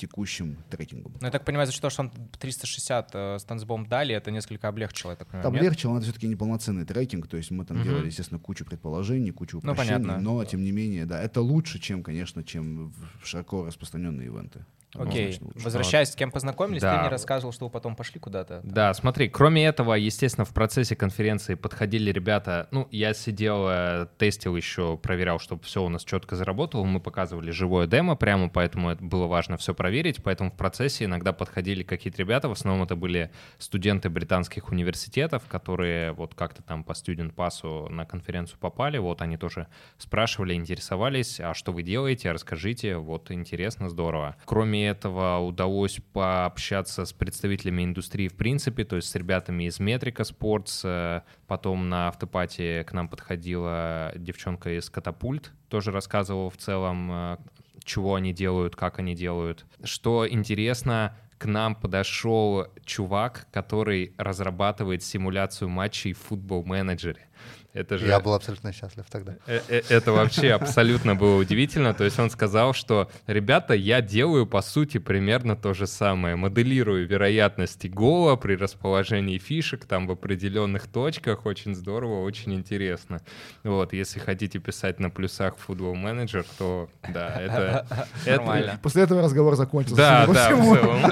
текущим 0.00 0.56
трекингом. 0.70 1.12
Ну, 1.20 1.26
я 1.26 1.30
так 1.30 1.44
понимаю, 1.44 1.66
за 1.66 1.72
счет 1.72 1.82
того, 1.82 1.90
что 1.90 2.02
он 2.02 2.10
360 2.38 3.10
э, 3.14 3.38
StatsBomb 3.38 3.86
дали, 3.86 4.14
это 4.14 4.30
несколько 4.30 4.68
облегчило, 4.68 5.10
я 5.10 5.16
так 5.16 5.28
понимаю, 5.28 5.42
Там 5.44 5.52
нет? 5.54 5.62
легче, 5.64 5.88
но 5.88 5.96
это 5.96 6.04
все-таки 6.04 6.26
неполноценный 6.26 6.84
трекинг, 6.84 7.26
то 7.28 7.36
есть 7.36 7.50
мы 7.50 7.64
там 7.64 7.76
Мгм. 7.78 7.84
делали, 7.84 8.06
естественно, 8.06 8.40
кучу 8.40 8.64
предположений, 8.64 9.30
кучу 9.30 9.60
Ну, 9.62 9.72
упрощений, 9.72 10.02
понятно. 10.04 10.20
но 10.20 10.44
тем 10.44 10.64
не 10.64 10.72
менее, 10.72 11.04
да, 11.06 11.22
это 11.22 11.40
лучше, 11.42 11.78
чем, 11.78 12.02
конечно, 12.02 12.42
чем 12.42 12.92
широко 13.22 13.66
распространенные 13.66 14.26
ивенты. 14.28 14.64
Окей, 14.94 15.38
лучше. 15.40 15.64
возвращаясь, 15.64 16.10
с 16.10 16.16
кем 16.16 16.30
познакомились, 16.32 16.80
ты 16.80 16.86
Да. 16.88 17.00
мне 17.00 17.08
рассказывал, 17.08 17.52
что 17.52 17.66
вы 17.66 17.70
потом 17.70 17.94
пошли 17.94 18.18
куда-то. 18.18 18.60
Да, 18.64 18.92
смотри, 18.94 19.28
кроме 19.28 19.64
этого, 19.64 19.94
естественно, 19.94 20.44
в 20.44 20.52
процессе 20.52 20.96
конференции 20.96 21.54
подходили 21.54 22.10
ребята. 22.10 22.66
Ну, 22.72 22.88
я 22.90 23.14
сидел, 23.14 23.66
э, 23.68 24.06
тестил 24.18 24.56
еще, 24.56 24.96
проверял, 24.96 25.38
чтобы 25.38 25.62
все 25.62 25.84
у 25.84 25.88
нас 25.88 26.04
четко 26.04 26.34
заработало. 26.34 26.84
Мы 26.84 26.98
показывали 27.00 27.50
живое 27.52 27.86
демо 27.86 28.16
прямо, 28.16 28.48
поэтому 28.48 28.90
это 28.90 29.04
было 29.04 29.26
важно 29.26 29.56
все 29.56 29.74
проверить. 29.74 30.22
Поэтому 30.24 30.50
в 30.50 30.56
процессе 30.56 31.04
иногда 31.04 31.32
подходили 31.32 31.82
какие-то 31.84 32.18
ребята. 32.18 32.48
В 32.48 32.52
основном 32.52 32.82
это 32.84 32.96
были 32.96 33.30
студенты 33.58 34.08
британских 34.10 34.70
университетов, 34.70 35.44
которые 35.48 36.12
вот 36.12 36.34
как-то 36.34 36.62
там 36.62 36.82
по 36.82 36.94
студент 36.94 37.34
пассу 37.34 37.86
на 37.90 38.04
конференцию 38.06 38.58
попали. 38.58 38.98
Вот 38.98 39.22
они 39.22 39.36
тоже 39.36 39.68
спрашивали, 39.98 40.54
интересовались, 40.54 41.38
а 41.38 41.54
что 41.54 41.70
вы 41.72 41.82
делаете, 41.84 42.32
расскажите. 42.32 42.96
Вот 42.96 43.30
интересно, 43.30 43.88
здорово. 43.88 44.34
Кроме 44.44 44.79
этого, 44.84 45.38
удалось 45.38 46.00
пообщаться 46.12 47.04
с 47.04 47.12
представителями 47.12 47.84
индустрии 47.84 48.28
в 48.28 48.36
принципе, 48.36 48.84
то 48.84 48.96
есть 48.96 49.08
с 49.08 49.14
ребятами 49.14 49.64
из 49.64 49.80
Metrica 49.80 50.22
Sports. 50.22 50.80
Э, 50.84 51.22
Потом 51.46 51.88
на 51.88 52.08
автопате 52.08 52.84
к 52.84 52.92
нам 52.92 53.08
подходила 53.08 54.12
девчонка 54.14 54.78
из 54.78 54.88
Катапульт, 54.88 55.52
тоже 55.68 55.90
рассказывала 55.90 56.48
в 56.50 56.56
целом, 56.56 57.10
э, 57.12 57.36
чего 57.84 58.14
они 58.14 58.32
делают, 58.32 58.76
как 58.76 58.98
они 58.98 59.14
делают. 59.14 59.66
Что 59.82 60.28
интересно, 60.28 61.16
к 61.38 61.46
нам 61.46 61.74
подошел 61.74 62.66
чувак, 62.84 63.46
который 63.50 64.14
разрабатывает 64.18 65.02
симуляцию 65.02 65.70
матчей 65.70 66.12
в 66.12 66.18
футбол-менеджере. 66.18 67.28
Это 67.72 67.98
же... 67.98 68.06
Я 68.06 68.18
был 68.18 68.34
абсолютно 68.34 68.72
счастлив 68.72 69.04
тогда. 69.08 69.36
Э, 69.46 69.60
э, 69.68 69.82
Это 69.88 70.12
вообще 70.12 70.52
абсолютно 70.52 71.14
было 71.14 71.36
удивительно. 71.36 71.94
То 71.94 72.04
есть 72.04 72.18
он 72.18 72.28
сказал, 72.30 72.72
что, 72.72 73.10
ребята, 73.28 73.74
я 73.74 74.00
делаю, 74.00 74.46
по 74.46 74.60
сути, 74.60 74.98
примерно 74.98 75.54
то 75.54 75.72
же 75.72 75.86
самое. 75.86 76.34
Моделирую 76.34 77.06
вероятности 77.06 77.86
гола 77.86 78.34
при 78.34 78.56
расположении 78.56 79.38
фишек 79.38 79.84
там 79.84 80.08
в 80.08 80.10
определенных 80.10 80.88
точках. 80.88 81.46
Очень 81.46 81.76
здорово, 81.76 82.22
очень 82.22 82.54
интересно. 82.54 83.20
Вот, 83.62 83.92
если 83.92 84.18
хотите 84.18 84.58
писать 84.58 84.98
на 84.98 85.08
плюсах 85.10 85.56
футбол 85.56 85.94
менеджер, 85.94 86.44
то 86.58 86.88
да, 87.08 87.40
это... 87.40 87.86
Нормально. 88.26 88.80
После 88.82 89.04
этого 89.04 89.22
разговор 89.22 89.54
закончился. 89.54 89.96
Да, 89.96 90.26
да, 90.26 90.56
в 90.56 90.60
целом. 90.60 91.02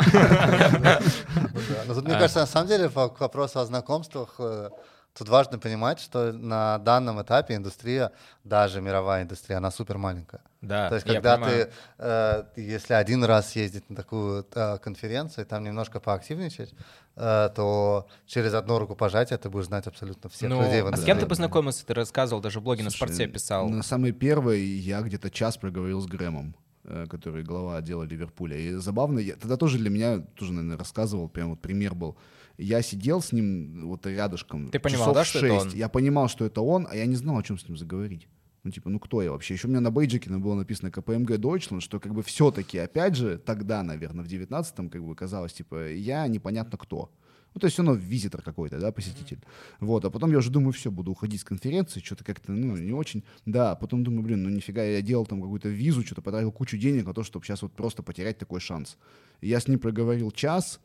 Тут, 1.87 2.05
мне 2.05 2.15
кажется, 2.15 2.41
на 2.41 2.47
самом 2.47 2.67
деле, 2.67 2.91
по- 2.91 3.09
к 3.09 3.21
вопросу 3.21 3.61
о 3.61 3.65
знакомствах, 3.65 4.35
э, 4.41 4.71
тут 5.19 5.29
важно 5.29 5.59
понимать, 5.59 5.99
что 6.01 6.33
на 6.33 6.79
данном 6.79 7.21
этапе 7.21 7.57
индустрия, 7.57 8.13
даже 8.45 8.81
мировая 8.81 9.25
индустрия, 9.25 9.59
она 9.59 9.71
супер 9.71 9.99
маленькая. 9.99 10.41
Да, 10.61 10.89
То 10.89 10.97
есть, 10.97 11.07
когда 11.07 11.37
ты, 11.37 11.71
э, 11.99 12.45
если 12.57 12.95
один 12.95 13.25
раз 13.25 13.55
ездить 13.57 13.89
на 13.91 13.97
такую 13.97 14.47
э, 14.55 14.79
конференцию, 14.79 15.45
и 15.45 15.49
там 15.49 15.65
немножко 15.65 16.01
поактивничать, 16.01 16.73
э, 17.17 17.51
то 17.55 18.09
через 18.27 18.55
одно 18.55 18.79
рукопожатие 18.79 19.39
ты 19.39 19.51
будешь 19.51 19.67
знать 19.67 19.87
абсолютно 19.87 20.31
всех 20.31 20.51
Ну, 20.51 20.63
людей 20.63 20.83
в 20.83 20.87
а 20.87 20.89
с 20.89 20.91
индустрии. 20.91 21.07
кем 21.07 21.19
ты 21.19 21.27
познакомился? 21.27 21.87
Ты 21.87 21.95
рассказывал, 21.95 22.41
даже 22.43 22.61
в 22.61 22.63
блоге 22.63 22.83
на 22.83 22.91
Слушай, 22.91 23.15
спорте 23.15 23.27
писал. 23.27 23.69
На 23.69 23.83
самой 23.83 24.13
первой 24.13 24.61
я 24.63 25.01
где-то 25.03 25.31
час 25.31 25.57
проговорил 25.57 26.01
с 26.01 26.07
Грэмом, 26.07 26.55
э, 26.85 27.07
который 27.09 27.43
глава 27.45 27.77
отдела 27.77 28.03
Ливерпуля. 28.05 28.57
И 28.57 28.73
забавно, 28.75 29.19
я 29.21 29.35
тогда 29.37 29.57
тоже 29.57 29.79
для 29.79 29.91
меня, 29.91 30.19
тоже, 30.37 30.53
наверное, 30.53 30.79
рассказывал, 30.79 31.29
прям 31.29 31.51
вот 31.51 31.61
пример 31.61 31.95
был. 31.95 32.17
Я 32.59 32.83
сидел 32.83 33.23
с 33.23 33.33
ним 33.33 33.89
вот 33.89 34.05
рядышком. 34.07 34.69
Ты 34.69 34.81
понимал, 34.81 35.05
часов 35.05 35.15
да, 35.15 35.25
что 35.25 35.39
это 35.47 35.55
он? 35.55 35.69
Я 35.75 35.89
понимал, 35.89 36.29
что 36.29 36.45
это 36.45 36.61
он, 36.61 36.89
а 36.91 36.97
я 36.97 37.07
не 37.07 37.15
знал, 37.15 37.39
о 37.39 37.43
чем 37.43 37.57
с 37.57 37.69
ним 37.69 37.79
заговорить. 37.79 38.29
Ну, 38.65 38.73
типа, 38.73 38.91
ну 38.91 38.99
кто 38.99 39.23
я 39.23 39.31
вообще? 39.31 39.55
Еще 39.55 39.69
у 39.69 39.71
меня 39.71 39.81
на 39.81 39.93
бейджике 39.93 40.29
было 40.31 40.55
написано 40.55 40.91
КПМГ 40.91 41.39
Deutschland, 41.39 41.81
что 41.81 42.01
как 42.01 42.13
бы 42.13 42.23
все-таки, 42.23 42.79
опять 42.79 43.15
же, 43.15 43.39
тогда, 43.39 43.83
наверное, 43.85 44.25
в 44.25 44.29
19-м, 44.29 44.91
как 44.91 45.05
бы 45.05 45.15
казалось, 45.15 45.53
типа, 45.53 45.91
я 45.93 46.27
непонятно 46.27 46.77
кто. 46.77 47.11
Ну, 47.55 47.61
то 47.61 47.67
есть 47.67 47.79
равно 47.79 47.95
визитор 47.95 48.43
какой-то, 48.43 48.79
да, 48.79 48.93
посетитель. 48.93 49.39
Вот, 49.81 50.05
а 50.05 50.11
потом 50.11 50.31
я 50.33 50.39
уже 50.39 50.51
думаю, 50.51 50.73
все, 50.73 50.91
буду 50.91 51.13
уходить 51.13 51.41
с 51.41 51.45
конференции, 51.45 52.01
что-то 52.01 52.25
как-то, 52.25 52.53
ну, 52.53 52.77
не 52.77 52.93
очень. 52.93 53.25
Да, 53.47 53.75
потом 53.75 54.05
думаю, 54.05 54.23
блин, 54.23 54.43
ну 54.43 54.51
нифига, 54.51 54.83
я 54.83 55.01
делал 55.01 55.27
там 55.27 55.41
какую-то 55.41 55.69
визу, 55.69 56.05
что-то 56.05 56.23
потратил 56.23 56.53
кучу 56.53 56.77
денег 56.77 57.07
на 57.07 57.15
то, 57.15 57.23
чтобы 57.23 57.47
сейчас 57.47 57.63
вот 57.63 57.73
просто 57.73 58.03
потерять 58.03 58.39
такой 58.39 58.61
шанс. 58.61 58.99
Я 59.41 59.61
с 59.61 59.69
ним 59.69 59.79
проговорил 59.79 60.31
час, 60.31 60.81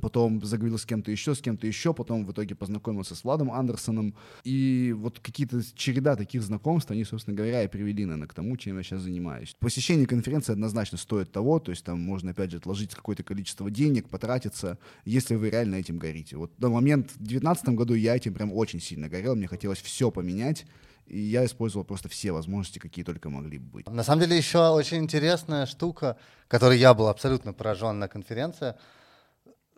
потом 0.00 0.42
заговорил 0.44 0.78
с 0.78 0.86
кем-то 0.86 1.10
еще, 1.10 1.34
с 1.34 1.40
кем-то 1.40 1.66
еще, 1.66 1.92
потом 1.92 2.24
в 2.24 2.32
итоге 2.32 2.54
познакомился 2.54 3.14
с 3.14 3.24
Владом 3.24 3.50
Андерсоном. 3.52 4.14
И 4.44 4.94
вот 4.96 5.18
какие-то 5.20 5.60
череда 5.74 6.16
таких 6.16 6.42
знакомств, 6.42 6.90
они, 6.90 7.04
собственно 7.04 7.36
говоря, 7.36 7.62
и 7.62 7.68
привели, 7.68 8.04
наверное, 8.04 8.28
к 8.28 8.34
тому, 8.34 8.56
чем 8.56 8.78
я 8.78 8.82
сейчас 8.82 9.02
занимаюсь. 9.02 9.54
Посещение 9.58 10.06
конференции 10.06 10.52
однозначно 10.52 10.98
стоит 10.98 11.32
того, 11.32 11.58
то 11.58 11.70
есть 11.70 11.84
там 11.84 12.00
можно, 12.00 12.30
опять 12.30 12.50
же, 12.50 12.58
отложить 12.58 12.94
какое-то 12.94 13.22
количество 13.22 13.70
денег, 13.70 14.08
потратиться, 14.08 14.78
если 15.04 15.34
вы 15.34 15.50
реально 15.50 15.76
этим 15.76 15.98
горите. 15.98 16.36
Вот 16.36 16.58
на 16.58 16.68
момент 16.68 17.10
в 17.10 17.18
2019 17.18 17.68
году 17.70 17.94
я 17.94 18.16
этим 18.16 18.34
прям 18.34 18.52
очень 18.52 18.80
сильно 18.80 19.08
горел, 19.08 19.36
мне 19.36 19.46
хотелось 19.46 19.80
все 19.80 20.10
поменять, 20.10 20.66
и 21.06 21.18
я 21.18 21.44
использовал 21.44 21.84
просто 21.84 22.08
все 22.08 22.32
возможности, 22.32 22.78
какие 22.78 23.04
только 23.04 23.28
могли 23.28 23.58
быть. 23.58 23.88
На 23.88 24.02
самом 24.02 24.22
деле 24.22 24.36
еще 24.36 24.68
очень 24.68 24.98
интересная 24.98 25.66
штука, 25.66 26.16
которой 26.48 26.78
я 26.78 26.94
был 26.94 27.08
абсолютно 27.08 27.52
поражен 27.52 27.98
на 27.98 28.08
конференции, 28.08 28.74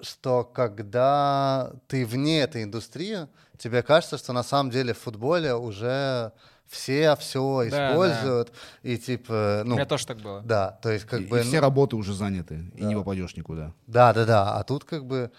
что 0.00 0.44
когда 0.44 1.72
ты 1.86 2.04
вне 2.06 2.40
этой 2.40 2.62
индустрии, 2.64 3.28
тебе 3.58 3.82
кажется, 3.82 4.18
что 4.18 4.32
на 4.32 4.42
самом 4.42 4.70
деле 4.70 4.92
в 4.94 4.98
футболе 4.98 5.54
уже 5.54 6.32
все 6.66 7.14
все 7.16 7.66
Да, 7.70 7.90
используют, 7.92 8.52
и 8.82 8.96
типа, 8.98 9.60
У 9.64 9.68
ну, 9.68 9.74
меня 9.76 9.84
тоже 9.86 10.06
так 10.06 10.18
было. 10.18 10.40
да, 10.42 10.78
то 10.82 10.90
есть 10.90 11.04
как 11.04 11.20
и, 11.20 11.24
бы... 11.26 11.38
и 11.38 11.42
все 11.42 11.56
ну, 11.56 11.60
работы 11.62 11.94
уже 11.96 12.14
заняты, 12.14 12.72
и 12.74 12.84
не 12.84 12.94
Да. 12.94 13.00
попадешь 13.00 13.36
никуда. 13.36 13.72
Да, 13.86 14.12
да, 14.12 14.24
да. 14.24 14.56
А 14.56 14.64
тут 14.64 14.84
как 14.84 15.04
бы 15.06 15.30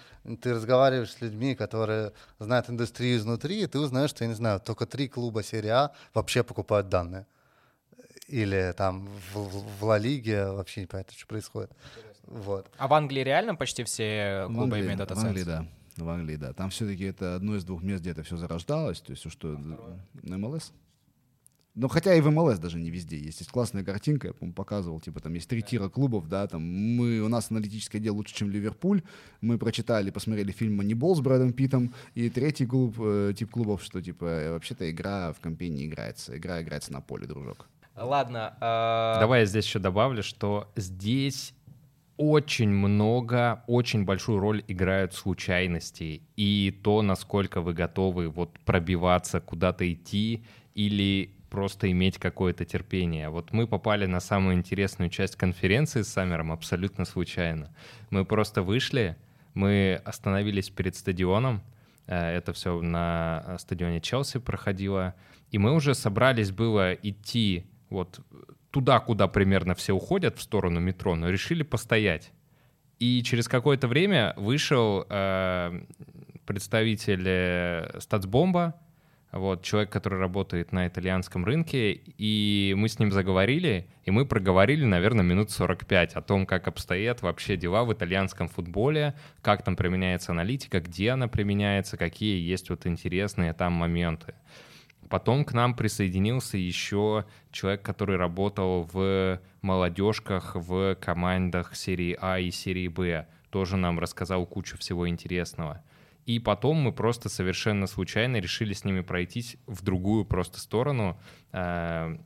ты 0.41 0.53
разговариваешь 0.53 1.11
с 1.11 1.21
людьми, 1.21 1.55
которые 1.55 2.13
знают 2.39 2.69
индустрию 2.69 3.17
изнутри, 3.17 3.63
и 3.63 3.67
ты 3.67 3.79
узнаешь, 3.79 4.11
что, 4.11 4.23
я 4.23 4.27
не 4.29 4.35
знаю, 4.35 4.59
только 4.59 4.85
три 4.85 5.07
клуба 5.09 5.43
серии 5.43 5.69
А 5.69 5.91
вообще 6.13 6.43
покупают 6.43 6.89
данные. 6.89 7.25
Или 8.27 8.73
там 8.77 9.07
в, 9.33 9.37
в- 9.39 9.79
в 9.79 9.83
Ла 9.83 9.97
Лиге 9.97 10.47
вообще 10.51 10.81
непонятно, 10.81 11.13
что 11.17 11.27
происходит. 11.27 11.71
Вот. 12.27 12.69
А 12.77 12.87
в 12.87 12.93
Англии 12.93 13.21
реально 13.23 13.55
почти 13.55 13.83
все 13.83 14.45
В 14.45 14.53
клубы 14.53 14.63
Англии- 14.63 14.81
имеют 14.81 14.97
дата 14.97 15.15
В 15.15 15.19
Англии, 15.19 15.43
да. 15.43 15.65
В 15.97 16.09
Англии, 16.09 16.35
да. 16.35 16.53
Там 16.53 16.69
все-таки 16.69 17.03
это 17.05 17.35
одно 17.35 17.55
из 17.55 17.63
двух 17.63 17.81
мест, 17.81 18.01
где 18.01 18.11
это 18.11 18.23
все 18.23 18.35
зарождалось. 18.37 18.99
То 19.01 19.11
есть, 19.11 19.21
все, 19.21 19.29
что 19.29 19.57
на 20.23 20.37
МЛС. 20.37 20.73
Ну, 21.77 21.89
хотя 21.89 22.13
и 22.15 22.21
в 22.21 22.29
МЛС 22.31 22.57
даже 22.59 22.77
не 22.77 22.89
везде 22.89 23.17
есть. 23.17 23.41
Есть 23.41 23.51
классная 23.51 23.83
картинка, 23.83 24.27
я, 24.27 24.33
по 24.33 24.45
показывал, 24.47 25.01
типа, 25.01 25.19
там 25.19 25.33
есть 25.33 25.49
три 25.49 25.61
тира 25.61 25.89
клубов, 25.89 26.29
да, 26.29 26.47
там 26.47 26.61
мы, 26.61 27.19
у 27.19 27.27
нас 27.27 27.51
аналитическое 27.51 28.01
дело 28.01 28.15
лучше, 28.15 28.33
чем 28.33 28.49
Ливерпуль. 28.49 29.01
Мы 29.41 29.57
прочитали, 29.57 30.09
посмотрели 30.09 30.53
фильм 30.53 30.77
«Манибол» 30.77 31.17
с 31.17 31.19
Брэдом 31.19 31.51
Питтом. 31.51 31.93
И 32.13 32.29
третий 32.29 32.65
клуб, 32.65 32.95
э, 32.99 33.33
тип 33.37 33.51
клубов, 33.51 33.83
что, 33.83 34.01
типа, 34.01 34.23
э, 34.25 34.51
вообще-то 34.53 34.89
игра 34.89 35.33
в 35.33 35.41
компе 35.41 35.67
не 35.67 35.85
играется. 35.87 36.37
Игра 36.37 36.61
играется 36.61 36.93
на 36.93 37.01
поле, 37.01 37.27
дружок. 37.27 37.67
Ладно. 37.97 38.57
а, 38.61 39.19
Давай 39.19 39.41
я 39.41 39.45
здесь 39.45 39.65
еще 39.65 39.79
добавлю, 39.79 40.23
что 40.23 40.71
здесь 40.77 41.53
очень 42.17 42.69
много, 42.69 43.63
очень 43.67 44.05
большую 44.05 44.39
роль 44.39 44.63
играют 44.67 45.13
случайности 45.13 46.21
и 46.35 46.77
то, 46.83 47.01
насколько 47.01 47.61
вы 47.61 47.73
готовы 47.73 48.29
вот 48.29 48.57
пробиваться, 48.59 49.41
куда-то 49.41 49.91
идти 49.91 50.43
или 50.73 51.31
просто 51.49 51.89
иметь 51.91 52.17
какое-то 52.17 52.65
терпение. 52.65 53.29
Вот 53.29 53.51
мы 53.53 53.67
попали 53.67 54.05
на 54.05 54.19
самую 54.19 54.55
интересную 54.55 55.09
часть 55.09 55.35
конференции 55.35 56.01
с 56.01 56.09
Саммером 56.09 56.51
абсолютно 56.51 57.05
случайно. 57.05 57.73
Мы 58.09 58.25
просто 58.25 58.61
вышли, 58.61 59.15
мы 59.53 60.01
остановились 60.03 60.69
перед 60.69 60.95
стадионом, 60.95 61.61
э, 62.07 62.15
это 62.17 62.53
все 62.53 62.81
на 62.81 63.43
э, 63.45 63.57
стадионе 63.57 64.01
Челси 64.01 64.39
проходило, 64.39 65.15
и 65.51 65.57
мы 65.57 65.73
уже 65.73 65.95
собрались 65.95 66.51
было 66.51 66.93
идти 66.93 67.65
вот 67.89 68.19
туда, 68.75 68.99
куда 68.99 69.29
примерно 69.29 69.73
все 69.73 69.93
уходят, 69.93 70.37
в 70.37 70.41
сторону 70.41 70.81
метро, 70.81 71.15
но 71.15 71.29
решили 71.29 71.63
постоять. 71.63 72.33
И 72.99 73.23
через 73.23 73.47
какое-то 73.47 73.87
время 73.87 74.33
вышел 74.35 75.05
э, 75.09 75.81
представитель 76.45 77.23
э, 77.25 77.99
Стацбомба, 78.01 78.75
вот, 79.31 79.63
человек, 79.63 79.91
который 79.91 80.19
работает 80.19 80.73
на 80.73 80.89
итальянском 80.89 81.45
рынке, 81.45 81.93
и 81.93 82.73
мы 82.75 82.89
с 82.89 82.99
ним 82.99 83.13
заговорили, 83.13 83.87
и 84.03 84.11
мы 84.11 84.25
проговорили, 84.25 84.83
наверное, 84.83 85.23
минут 85.23 85.51
45 85.51 86.15
о 86.15 86.21
том, 86.21 86.45
как 86.45 86.67
обстоят 86.67 87.21
вообще 87.21 87.55
дела 87.55 87.85
в 87.85 87.93
итальянском 87.93 88.49
футболе, 88.49 89.13
как 89.41 89.63
там 89.63 89.77
применяется 89.77 90.33
аналитика, 90.33 90.81
где 90.81 91.11
она 91.11 91.29
применяется, 91.29 91.95
какие 91.95 92.45
есть 92.45 92.69
вот 92.69 92.85
интересные 92.87 93.53
там 93.53 93.71
моменты. 93.71 94.33
Потом 95.09 95.45
к 95.45 95.53
нам 95.53 95.75
присоединился 95.75 96.57
еще 96.57 97.25
человек, 97.51 97.81
который 97.81 98.17
работал 98.17 98.89
в 98.91 99.39
молодежках 99.61 100.55
в 100.55 100.95
командах 100.95 101.75
серии 101.75 102.17
А 102.19 102.39
и 102.39 102.51
серии 102.51 102.87
Б. 102.87 103.27
Тоже 103.49 103.77
нам 103.77 103.99
рассказал 103.99 104.45
кучу 104.45 104.77
всего 104.77 105.07
интересного. 105.07 105.83
И 106.25 106.39
потом 106.39 106.77
мы 106.77 106.91
просто 106.91 107.29
совершенно 107.29 107.85
случайно 107.85 108.37
решили 108.37 108.73
с 108.73 108.83
ними 108.83 109.01
пройтись 109.01 109.57
в 109.67 109.83
другую 109.83 110.25
просто 110.25 110.59
сторону. 110.59 111.19
Э, 111.51 112.17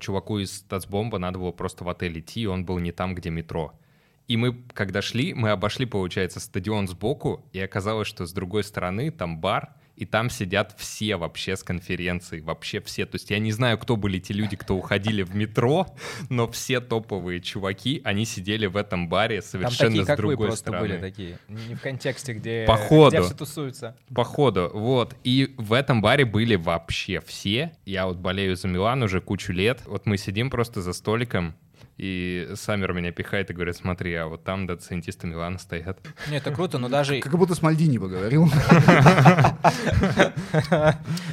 Чуваку 0.00 0.38
из 0.38 0.52
Стацбомба 0.58 1.18
надо 1.18 1.38
было 1.38 1.52
просто 1.52 1.84
в 1.84 1.88
отель 1.88 2.18
идти, 2.18 2.42
и 2.42 2.46
он 2.46 2.64
был 2.64 2.78
не 2.78 2.92
там, 2.92 3.14
где 3.14 3.30
метро. 3.30 3.78
И 4.28 4.36
мы, 4.36 4.54
когда 4.72 5.02
шли, 5.02 5.34
мы 5.34 5.50
обошли, 5.50 5.86
получается, 5.86 6.40
стадион 6.40 6.88
сбоку, 6.88 7.44
и 7.52 7.60
оказалось, 7.60 8.08
что 8.08 8.24
с 8.24 8.32
другой 8.32 8.64
стороны 8.64 9.10
там 9.10 9.40
бар, 9.40 9.74
и 9.96 10.04
там 10.06 10.30
сидят 10.30 10.74
все 10.78 11.16
вообще 11.16 11.56
с 11.56 11.62
конференции, 11.62 12.40
вообще 12.40 12.80
все. 12.80 13.06
То 13.06 13.16
есть 13.16 13.30
я 13.30 13.38
не 13.38 13.52
знаю, 13.52 13.78
кто 13.78 13.96
были 13.96 14.18
те 14.18 14.34
люди, 14.34 14.56
кто 14.56 14.76
уходили 14.76 15.22
в 15.22 15.34
метро, 15.34 15.86
но 16.28 16.48
все 16.50 16.80
топовые 16.80 17.40
чуваки, 17.40 18.00
они 18.04 18.24
сидели 18.24 18.66
в 18.66 18.76
этом 18.76 19.08
баре 19.08 19.40
Там 19.40 19.50
совершенно 19.50 19.90
такие, 19.90 20.04
с 20.04 20.06
как 20.06 20.18
вы, 20.18 20.22
другой 20.22 20.46
просто 20.48 20.70
стороны. 20.70 20.88
были 20.88 20.98
такие. 21.00 21.38
Не 21.48 21.74
в 21.74 21.80
контексте, 21.80 22.32
где, 22.34 22.64
Походу. 22.66 23.16
где 23.16 23.22
все 23.22 23.34
тусуются. 23.34 23.96
Походу, 24.14 24.70
вот. 24.72 25.14
И 25.24 25.54
в 25.58 25.72
этом 25.72 26.00
баре 26.00 26.24
были 26.24 26.56
вообще 26.56 27.20
все. 27.20 27.72
Я 27.84 28.06
вот 28.06 28.16
болею 28.16 28.56
за 28.56 28.68
Милан 28.68 29.02
уже 29.02 29.20
кучу 29.20 29.52
лет. 29.52 29.82
Вот 29.86 30.06
мы 30.06 30.16
сидим 30.16 30.50
просто 30.50 30.80
за 30.82 30.92
столиком, 30.92 31.54
и 32.02 32.48
Саммер 32.56 32.92
меня 32.94 33.12
пихает 33.12 33.50
и 33.50 33.54
говорит, 33.54 33.76
смотри, 33.76 34.12
а 34.14 34.26
вот 34.26 34.42
там 34.42 34.66
доцентисты 34.66 35.28
Милана 35.28 35.56
стоят. 35.56 36.00
Не, 36.28 36.38
это 36.38 36.50
круто, 36.50 36.78
но 36.78 36.88
даже... 36.88 37.20
Как 37.20 37.38
будто 37.38 37.54
с 37.54 37.62
Мальдини 37.62 37.98
поговорил. 37.98 38.50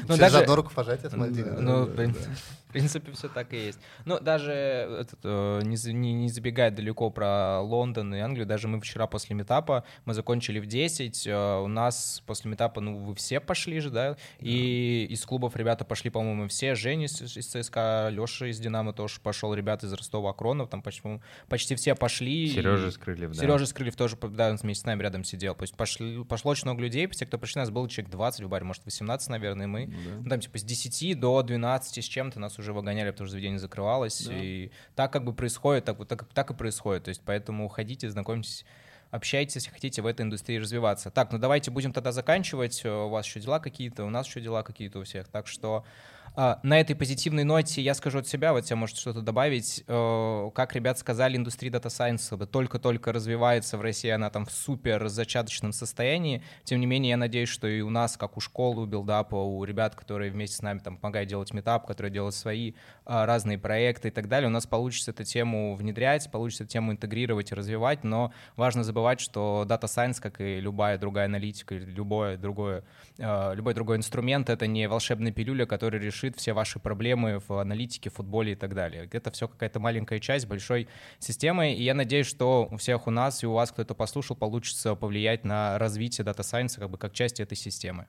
Ну, 0.07 0.15
Через 0.15 0.33
одну 0.35 0.55
руку 0.55 0.71
пожатие 0.73 1.09
с 1.09 1.13
Мальдивами. 1.13 1.59
Ну, 1.59 1.85
в 1.85 1.95
принципе, 1.95 2.29
в 2.69 2.71
принципе, 2.71 3.11
все 3.13 3.27
так 3.29 3.51
и 3.51 3.57
есть. 3.57 3.79
Ну, 4.05 4.19
даже 4.19 4.51
этот, 4.51 5.19
э, 5.23 5.61
не, 5.63 5.91
не, 5.91 6.13
не 6.13 6.29
забегая 6.29 6.69
далеко 6.69 7.09
про 7.09 7.61
Лондон 7.61 8.13
и 8.13 8.19
Англию, 8.19 8.45
даже 8.45 8.67
мы 8.67 8.79
вчера 8.79 9.07
после 9.07 9.35
метапа, 9.35 9.83
мы 10.05 10.13
закончили 10.13 10.59
в 10.59 10.67
10, 10.67 11.25
э, 11.25 11.59
у 11.61 11.67
нас 11.67 12.21
после 12.27 12.51
метапа, 12.51 12.79
ну, 12.79 12.99
вы 12.99 13.15
все 13.15 13.39
пошли 13.39 13.79
же, 13.79 13.89
да? 13.89 14.17
И 14.39 15.07
из 15.09 15.25
клубов 15.25 15.55
ребята 15.55 15.83
пошли, 15.83 16.11
по-моему, 16.11 16.47
все. 16.47 16.75
Женя 16.75 17.07
из, 17.07 17.19
из 17.35 17.47
ЦСКА, 17.47 18.09
Леша 18.11 18.45
из 18.45 18.59
Динамо 18.59 18.93
тоже 18.93 19.19
пошел, 19.19 19.51
ребята 19.55 19.87
из 19.87 19.93
Ростова, 19.93 20.29
Акронов, 20.29 20.69
там 20.69 20.83
почти, 20.83 21.01
почти 21.47 21.73
все 21.73 21.95
пошли. 21.95 22.49
Сережа 22.49 22.91
Крыльев, 22.99 23.31
да. 23.31 23.41
Сережа 23.41 23.65
Скрылев 23.65 23.95
тоже, 23.95 24.15
да, 24.15 24.51
он 24.51 24.57
вместе 24.57 24.83
с 24.83 24.85
нами 24.85 25.01
рядом 25.01 25.23
сидел. 25.23 25.55
То 25.55 25.63
есть 25.63 25.75
пошли, 25.75 26.23
пошло 26.23 26.51
очень 26.51 26.65
много 26.65 26.83
людей, 26.83 27.07
все, 27.07 27.25
кто 27.25 27.39
пришли, 27.39 27.61
нас 27.61 27.71
было 27.71 27.89
человек 27.89 28.11
20 28.11 28.43
в 28.43 28.47
баре, 28.47 28.63
может, 28.63 28.85
18, 28.85 29.27
наверное, 29.29 29.65
мы, 29.65 29.91
ну, 30.21 30.29
там, 30.29 30.39
типа, 30.39 30.59
с 30.59 30.63
10 30.63 31.19
до 31.19 31.41
12 31.41 32.05
с 32.05 32.07
чем-то 32.07 32.39
нас 32.39 32.58
уже 32.59 32.73
выгоняли, 32.73 33.11
потому 33.11 33.27
что 33.27 33.31
заведение 33.31 33.59
закрывалось, 33.59 34.27
и 34.29 34.71
так 34.95 35.11
как 35.11 35.23
бы 35.23 35.33
происходит, 35.33 35.85
так, 35.85 35.97
вот 35.97 36.07
так, 36.07 36.25
так 36.33 36.51
и 36.51 36.53
происходит, 36.53 37.03
то 37.05 37.09
есть 37.09 37.21
поэтому 37.25 37.67
ходите, 37.67 38.09
знакомьтесь, 38.09 38.65
общайтесь, 39.11 39.55
если 39.55 39.71
хотите 39.71 40.01
в 40.01 40.05
этой 40.05 40.21
индустрии 40.21 40.57
развиваться. 40.57 41.09
Так, 41.09 41.31
ну 41.31 41.39
давайте 41.39 41.71
будем 41.71 41.93
тогда 41.93 42.11
заканчивать, 42.11 42.81
Э, 42.83 43.05
у 43.05 43.09
вас 43.09 43.25
еще 43.25 43.39
дела 43.39 43.59
какие-то, 43.59 44.03
у 44.03 44.09
нас 44.09 44.27
еще 44.27 44.41
дела 44.41 44.63
какие-то 44.63 44.99
у 44.99 45.03
всех, 45.03 45.27
так 45.27 45.47
что 45.47 45.85
на 46.35 46.79
этой 46.79 46.95
позитивной 46.95 47.43
ноте 47.43 47.81
я 47.81 47.93
скажу 47.93 48.19
от 48.19 48.27
себя, 48.27 48.53
вот 48.53 48.65
тебе 48.65 48.75
может 48.75 48.97
что-то 48.97 49.21
добавить. 49.21 49.83
Э, 49.87 50.49
Как 50.53 50.75
ребят 50.75 50.97
сказали, 50.99 51.37
индустрия 51.37 51.71
дата 51.71 51.89
сайенса 51.89 52.37
только-только 52.37 53.11
развивается 53.11 53.77
в 53.77 53.81
России, 53.81 54.09
она 54.09 54.29
там 54.29 54.45
в 54.45 54.51
супер 54.51 55.07
зачаточном 55.07 55.73
состоянии. 55.73 56.43
Тем 56.63 56.79
не 56.79 56.85
менее, 56.85 57.11
я 57.11 57.17
надеюсь, 57.17 57.49
что 57.49 57.67
и 57.67 57.81
у 57.81 57.89
нас, 57.89 58.15
как 58.17 58.37
у 58.37 58.39
школы, 58.39 58.83
у 58.83 58.85
билдапа, 58.85 59.35
у 59.35 59.63
ребят, 59.63 59.95
которые 59.95 60.31
вместе 60.31 60.57
с 60.57 60.61
нами 60.61 60.79
там 60.79 60.97
помогают 60.97 61.29
делать 61.29 61.53
метап, 61.53 61.87
которые 61.87 62.11
делают 62.11 62.35
свои 62.35 62.73
а, 63.05 63.25
разные 63.25 63.57
проекты 63.57 64.09
и 64.09 64.11
так 64.11 64.27
далее, 64.27 64.47
у 64.47 64.51
нас 64.51 64.65
получится 64.65 65.11
эту 65.11 65.23
тему 65.23 65.75
внедрять, 65.75 66.29
получится 66.31 66.63
эту 66.63 66.73
тему 66.73 66.91
интегрировать 66.91 67.51
и 67.51 67.55
развивать, 67.55 68.03
но 68.03 68.31
важно 68.55 68.83
забывать, 68.83 69.19
что 69.19 69.65
дата 69.67 69.87
сайенс, 69.87 70.19
как 70.19 70.41
и 70.41 70.59
любая 70.59 70.97
другая 70.97 71.25
аналитика, 71.25 71.75
любое 71.75 72.37
другое, 72.37 72.83
э, 73.17 73.55
любой 73.55 73.73
другой 73.73 73.97
инструмент, 73.97 74.49
это 74.49 74.67
не 74.67 74.87
волшебная 74.87 75.31
пилюля, 75.31 75.65
которая 75.65 76.01
решит 76.01 76.18
все 76.35 76.53
ваши 76.53 76.79
проблемы 76.79 77.41
в 77.47 77.59
аналитике, 77.59 78.09
футболе 78.09 78.53
и 78.53 78.55
так 78.55 78.73
далее. 78.75 79.07
Это 79.11 79.31
все 79.31 79.47
какая-то 79.47 79.79
маленькая 79.79 80.19
часть 80.19 80.47
большой 80.47 80.87
системы, 81.19 81.73
и 81.73 81.83
я 81.83 81.93
надеюсь, 81.93 82.27
что 82.27 82.67
у 82.71 82.77
всех 82.77 83.07
у 83.07 83.11
нас 83.11 83.43
и 83.43 83.47
у 83.47 83.53
вас, 83.53 83.71
кто 83.71 83.81
это 83.81 83.93
послушал, 83.93 84.35
получится 84.35 84.95
повлиять 84.95 85.43
на 85.43 85.77
развитие 85.79 86.25
дата 86.25 86.43
сайенса 86.43 86.79
как 86.79 86.89
бы 86.89 86.97
как 86.97 87.13
части 87.13 87.41
этой 87.41 87.55
системы. 87.55 88.07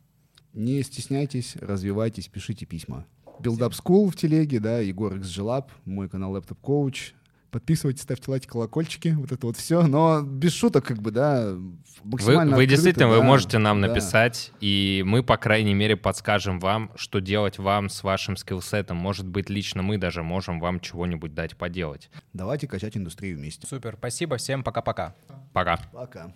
Не 0.53 0.83
стесняйтесь, 0.83 1.57
развивайтесь, 1.57 2.29
пишите 2.29 2.67
письма. 2.67 3.07
Build 3.41 3.59
Up 3.59 3.73
School 3.73 4.11
в 4.11 4.17
телеге, 4.17 4.61
да, 4.61 4.81
Егор 4.81 5.15
XGLab, 5.15 5.71
мой 5.85 6.09
канал 6.09 6.37
Laptop 6.37 6.59
Coach, 6.63 7.13
Подписывайтесь, 7.51 8.03
ставьте 8.03 8.31
лайки, 8.31 8.47
колокольчики, 8.47 9.09
вот 9.09 9.33
это 9.33 9.47
вот 9.47 9.57
все. 9.57 9.87
Но 9.87 10.23
без 10.23 10.55
шуток, 10.55 10.85
как 10.85 11.03
бы, 11.03 11.11
да, 11.11 11.53
Вы, 11.53 11.79
максимально 12.05 12.57
вы 12.57 12.63
открыто, 12.63 12.71
действительно, 12.71 13.09
вы 13.09 13.19
да, 13.19 13.23
можете 13.23 13.59
нам 13.59 13.81
да. 13.81 13.89
написать, 13.89 14.53
и 14.61 15.03
мы, 15.05 15.23
по 15.23 15.37
крайней 15.37 15.75
мере, 15.75 15.97
подскажем 15.97 16.61
вам, 16.61 16.93
что 16.97 17.21
делать 17.21 17.59
вам 17.59 17.89
с 17.89 18.03
вашим 18.03 18.37
скиллсетом. 18.37 18.97
Может 18.97 19.27
быть, 19.27 19.51
лично 19.51 19.83
мы 19.83 19.99
даже 19.99 20.23
можем 20.23 20.61
вам 20.61 20.81
чего-нибудь 20.81 21.35
дать 21.35 21.57
поделать. 21.57 22.11
Давайте 22.33 22.69
качать 22.69 22.97
индустрию 22.97 23.37
вместе. 23.37 23.67
Супер, 23.67 23.97
спасибо, 23.99 24.37
всем 24.37 24.63
пока-пока. 24.63 25.15
Пока. 25.53 25.79
Пока. 25.93 26.33